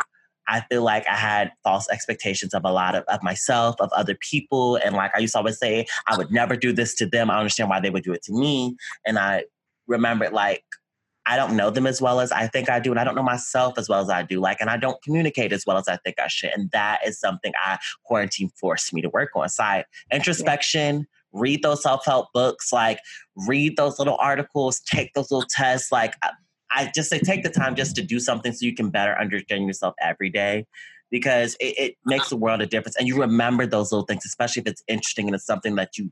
I 0.50 0.64
feel 0.68 0.82
like 0.82 1.06
I 1.08 1.14
had 1.14 1.52
false 1.62 1.88
expectations 1.90 2.54
of 2.54 2.64
a 2.64 2.72
lot 2.72 2.96
of, 2.96 3.04
of 3.04 3.22
myself, 3.22 3.76
of 3.78 3.88
other 3.92 4.16
people. 4.16 4.76
And 4.84 4.96
like 4.96 5.12
I 5.14 5.20
used 5.20 5.34
to 5.34 5.38
always 5.38 5.58
say, 5.58 5.86
I 6.08 6.16
would 6.16 6.32
never 6.32 6.56
do 6.56 6.72
this 6.72 6.96
to 6.96 7.06
them. 7.06 7.30
I 7.30 7.38
understand 7.38 7.70
why 7.70 7.78
they 7.78 7.88
would 7.88 8.02
do 8.02 8.12
it 8.12 8.24
to 8.24 8.32
me. 8.32 8.74
And 9.06 9.16
I 9.16 9.44
remembered 9.86 10.32
like, 10.32 10.64
I 11.26 11.36
don't 11.36 11.56
know 11.56 11.70
them 11.70 11.86
as 11.86 12.00
well 12.00 12.20
as 12.20 12.32
I 12.32 12.46
think 12.46 12.68
I 12.70 12.80
do. 12.80 12.90
And 12.90 12.98
I 12.98 13.04
don't 13.04 13.14
know 13.14 13.22
myself 13.22 13.78
as 13.78 13.88
well 13.88 14.00
as 14.00 14.10
I 14.10 14.22
do. 14.22 14.40
Like, 14.40 14.58
and 14.60 14.70
I 14.70 14.76
don't 14.76 15.00
communicate 15.02 15.52
as 15.52 15.64
well 15.66 15.76
as 15.76 15.86
I 15.86 15.96
think 15.98 16.18
I 16.18 16.28
should. 16.28 16.50
And 16.50 16.70
that 16.72 17.00
is 17.06 17.20
something 17.20 17.52
I 17.64 17.78
quarantine 18.04 18.50
forced 18.58 18.92
me 18.92 19.02
to 19.02 19.10
work 19.10 19.30
on. 19.34 19.48
Side 19.48 19.84
introspection. 20.12 20.96
Yeah 20.98 21.04
read 21.32 21.62
those 21.62 21.80
self-help 21.80 22.26
books 22.34 22.72
like 22.72 22.98
read 23.46 23.76
those 23.76 24.00
little 24.00 24.16
articles 24.18 24.80
take 24.80 25.14
those 25.14 25.30
little 25.30 25.46
tests 25.48 25.92
like 25.92 26.12
I 26.70 26.90
just 26.94 27.10
say 27.10 27.18
take 27.18 27.42
the 27.42 27.50
time 27.50 27.74
just 27.74 27.96
to 27.96 28.02
do 28.02 28.20
something 28.20 28.52
so 28.52 28.64
you 28.64 28.74
can 28.74 28.90
better 28.90 29.18
understand 29.18 29.66
yourself 29.66 29.94
every 30.00 30.30
day 30.30 30.66
because 31.10 31.56
it, 31.60 31.78
it 31.78 31.96
makes 32.04 32.28
the 32.28 32.36
world 32.36 32.60
a 32.60 32.66
difference. 32.66 32.96
And 32.96 33.08
you 33.08 33.20
remember 33.20 33.66
those 33.66 33.90
little 33.90 34.06
things, 34.06 34.24
especially 34.24 34.60
if 34.60 34.68
it's 34.68 34.82
interesting 34.86 35.26
and 35.26 35.34
it's 35.34 35.44
something 35.44 35.74
that 35.76 35.98
you 35.98 36.10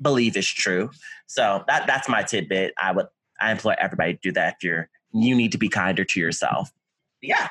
believe 0.00 0.36
is 0.36 0.48
true. 0.48 0.90
So 1.26 1.64
that 1.66 1.86
that's 1.86 2.08
my 2.08 2.22
tidbit. 2.22 2.74
I 2.80 2.92
would 2.92 3.06
I 3.42 3.50
implore 3.50 3.76
everybody 3.78 4.14
to 4.14 4.20
do 4.22 4.32
that 4.32 4.54
if 4.56 4.64
you're 4.64 4.88
you 5.12 5.34
need 5.34 5.52
to 5.52 5.58
be 5.58 5.68
kinder 5.68 6.04
to 6.04 6.20
yourself. 6.20 6.72
Yeah. 7.20 7.48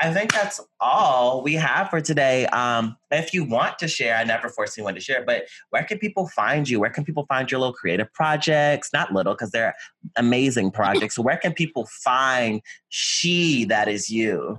I 0.00 0.12
think 0.12 0.32
that's 0.32 0.60
all 0.80 1.42
we 1.42 1.54
have 1.54 1.88
for 1.88 2.00
today. 2.00 2.46
Um, 2.46 2.96
if 3.12 3.32
you 3.32 3.44
want 3.44 3.78
to 3.78 3.86
share, 3.86 4.16
I 4.16 4.24
never 4.24 4.48
force 4.48 4.76
anyone 4.76 4.96
to 4.96 5.00
share, 5.00 5.24
but 5.24 5.44
where 5.70 5.84
can 5.84 5.98
people 5.98 6.26
find 6.26 6.68
you? 6.68 6.80
Where 6.80 6.90
can 6.90 7.04
people 7.04 7.24
find 7.26 7.48
your 7.48 7.60
little 7.60 7.72
creative 7.72 8.12
projects? 8.12 8.92
Not 8.92 9.12
little, 9.12 9.34
because 9.34 9.52
they're 9.52 9.76
amazing 10.16 10.72
projects. 10.72 11.14
so 11.14 11.22
where 11.22 11.36
can 11.36 11.52
people 11.52 11.86
find 11.86 12.62
she 12.88 13.64
that 13.66 13.86
is 13.86 14.10
you? 14.10 14.58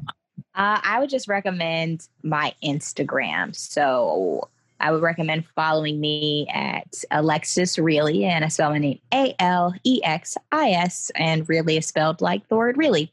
Uh, 0.55 0.79
I 0.81 0.99
would 0.99 1.09
just 1.09 1.27
recommend 1.27 2.07
my 2.23 2.53
Instagram. 2.63 3.53
So 3.53 4.47
I 4.79 4.91
would 4.91 5.01
recommend 5.01 5.45
following 5.55 5.99
me 5.99 6.47
at 6.53 6.93
Alexis 7.11 7.77
Really, 7.77 8.25
and 8.25 8.43
I 8.43 8.47
spell 8.47 8.71
my 8.71 8.79
name 8.79 8.99
A 9.13 9.33
L 9.39 9.73
E 9.83 10.01
X 10.03 10.37
I 10.51 10.71
S, 10.71 11.11
and 11.15 11.47
really 11.47 11.77
is 11.77 11.85
spelled 11.85 12.21
like 12.21 12.47
the 12.47 12.55
word 12.55 12.77
really. 12.77 13.11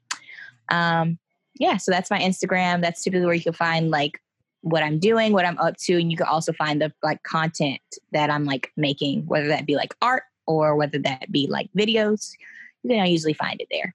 Um, 0.71 1.19
yeah, 1.59 1.77
so 1.77 1.91
that's 1.93 2.11
my 2.11 2.19
Instagram. 2.19 2.81
That's 2.81 3.03
typically 3.03 3.27
where 3.27 3.35
you 3.35 3.43
can 3.43 3.53
find 3.53 3.91
like 3.91 4.21
what 4.63 4.83
I'm 4.83 4.99
doing, 4.99 5.33
what 5.33 5.45
I'm 5.45 5.59
up 5.59 5.77
to, 5.85 5.99
and 5.99 6.11
you 6.11 6.17
can 6.17 6.27
also 6.27 6.53
find 6.53 6.81
the 6.81 6.93
like 7.03 7.23
content 7.23 7.81
that 8.13 8.31
I'm 8.31 8.45
like 8.45 8.73
making, 8.77 9.27
whether 9.27 9.49
that 9.49 9.67
be 9.67 9.77
like 9.77 9.95
art 10.03 10.25
or 10.47 10.77
whether 10.77 10.99
that 10.99 11.31
be 11.31 11.47
like 11.47 11.71
videos. 11.77 12.33
You 12.83 12.97
can 12.97 13.07
usually 13.07 13.35
find 13.35 13.61
it 13.61 13.69
there. 13.71 13.95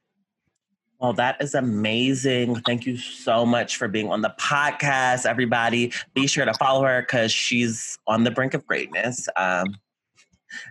Well, 0.99 1.13
that 1.13 1.41
is 1.41 1.53
amazing. 1.53 2.55
Thank 2.61 2.85
you 2.85 2.97
so 2.97 3.45
much 3.45 3.75
for 3.75 3.87
being 3.87 4.09
on 4.09 4.21
the 4.21 4.33
podcast, 4.39 5.25
everybody. 5.25 5.91
Be 6.13 6.25
sure 6.25 6.45
to 6.45 6.53
follow 6.53 6.83
her 6.83 7.01
because 7.01 7.31
she's 7.31 7.97
on 8.07 8.23
the 8.23 8.31
brink 8.31 8.53
of 8.53 8.65
greatness. 8.65 9.27
Um, 9.35 9.75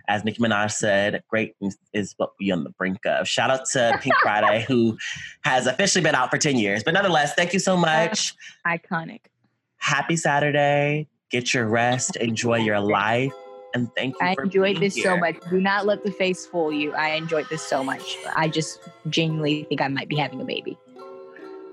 as 0.07 0.23
Nicki 0.23 0.41
Minaj 0.41 0.71
said, 0.71 1.21
greatness 1.29 1.77
is 1.93 2.15
what 2.17 2.31
we 2.39 2.49
on 2.51 2.63
the 2.63 2.71
brink 2.71 3.05
of. 3.05 3.27
Shout 3.27 3.51
out 3.51 3.65
to 3.73 3.99
Pink 4.01 4.15
Friday, 4.23 4.65
who 4.67 4.97
has 5.43 5.67
officially 5.67 6.01
been 6.01 6.15
out 6.15 6.31
for 6.31 6.39
10 6.39 6.57
years. 6.57 6.83
But 6.83 6.95
nonetheless, 6.95 7.35
thank 7.35 7.53
you 7.53 7.59
so 7.59 7.77
much. 7.77 8.33
Iconic. 8.65 9.21
Happy 9.77 10.15
Saturday. 10.15 11.07
Get 11.29 11.53
your 11.53 11.67
rest. 11.67 12.15
Enjoy 12.15 12.57
your 12.57 12.79
life. 12.79 13.31
And 13.75 13.93
thank 13.93 14.15
you. 14.19 14.25
I 14.25 14.35
enjoyed 14.41 14.77
this 14.79 14.95
here. 14.95 15.03
so 15.03 15.17
much. 15.17 15.35
Do 15.49 15.59
not 15.59 15.85
let 15.85 16.03
the 16.03 16.11
face 16.11 16.45
fool 16.45 16.71
you. 16.71 16.93
I 16.93 17.09
enjoyed 17.09 17.47
this 17.49 17.61
so 17.61 17.83
much. 17.83 18.17
I 18.33 18.47
just 18.47 18.79
genuinely 19.09 19.63
think 19.63 19.81
I 19.81 19.89
might 19.89 20.07
be 20.07 20.15
having 20.15 20.39
a 20.39 20.45
baby. 20.45 20.77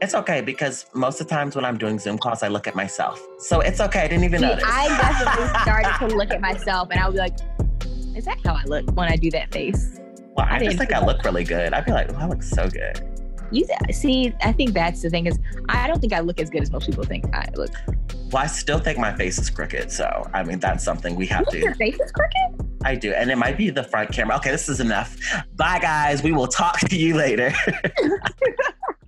It's 0.00 0.12
okay 0.16 0.40
because 0.40 0.84
most 0.94 1.20
of 1.20 1.28
the 1.28 1.34
times 1.34 1.54
when 1.54 1.64
I'm 1.64 1.78
doing 1.78 2.00
Zoom 2.00 2.18
calls, 2.18 2.42
I 2.42 2.48
look 2.48 2.66
at 2.66 2.74
myself. 2.74 3.24
So 3.38 3.60
it's 3.60 3.80
okay. 3.80 4.00
I 4.00 4.08
didn't 4.08 4.24
even 4.24 4.40
See, 4.40 4.46
notice. 4.46 4.64
I 4.66 4.88
definitely 4.88 5.60
started 5.62 6.08
to 6.08 6.16
look 6.16 6.30
at 6.32 6.40
myself 6.40 6.88
and 6.90 6.98
I'll 6.98 7.12
be 7.12 7.18
like, 7.18 7.38
is 8.16 8.24
that 8.24 8.38
how 8.44 8.54
I 8.54 8.64
look 8.64 8.90
when 8.96 9.08
I 9.08 9.14
do 9.14 9.30
that 9.30 9.52
face? 9.52 10.00
Well, 10.36 10.46
I, 10.48 10.56
I 10.56 10.64
just 10.64 10.78
think 10.78 10.92
I 10.92 11.04
look 11.06 11.22
really 11.24 11.44
good. 11.44 11.72
I'd 11.72 11.84
be 11.84 11.92
like, 11.92 12.12
oh, 12.12 12.16
I 12.16 12.26
look 12.26 12.42
so 12.42 12.68
good. 12.68 13.00
You 13.52 13.66
see, 13.92 14.34
I 14.42 14.52
think 14.52 14.72
that's 14.72 15.02
the 15.02 15.10
thing 15.10 15.26
is 15.26 15.38
I 15.68 15.86
don't 15.86 16.00
think 16.00 16.12
I 16.12 16.20
look 16.20 16.40
as 16.40 16.50
good 16.50 16.62
as 16.62 16.70
most 16.70 16.86
people 16.86 17.04
think 17.04 17.24
I 17.34 17.48
look. 17.54 17.70
Well, 18.30 18.42
I 18.42 18.46
still 18.46 18.78
think 18.78 18.98
my 18.98 19.14
face 19.14 19.38
is 19.38 19.50
crooked. 19.50 19.92
So 19.92 20.28
I 20.32 20.42
mean 20.42 20.58
that's 20.58 20.82
something 20.82 21.14
we 21.14 21.26
have 21.26 21.46
to 21.48 21.58
Your 21.58 21.74
face 21.74 21.98
is 22.00 22.12
crooked? 22.12 22.66
I 22.84 22.94
do. 22.94 23.12
And 23.12 23.30
it 23.30 23.36
might 23.36 23.56
be 23.56 23.70
the 23.70 23.84
front 23.84 24.10
camera. 24.10 24.36
Okay, 24.36 24.50
this 24.50 24.68
is 24.68 24.80
enough. 24.80 25.16
Bye 25.54 25.78
guys. 25.80 26.22
We 26.22 26.32
will 26.32 26.48
talk 26.48 26.80
to 26.80 26.96
you 26.96 27.14
later. 27.14 27.52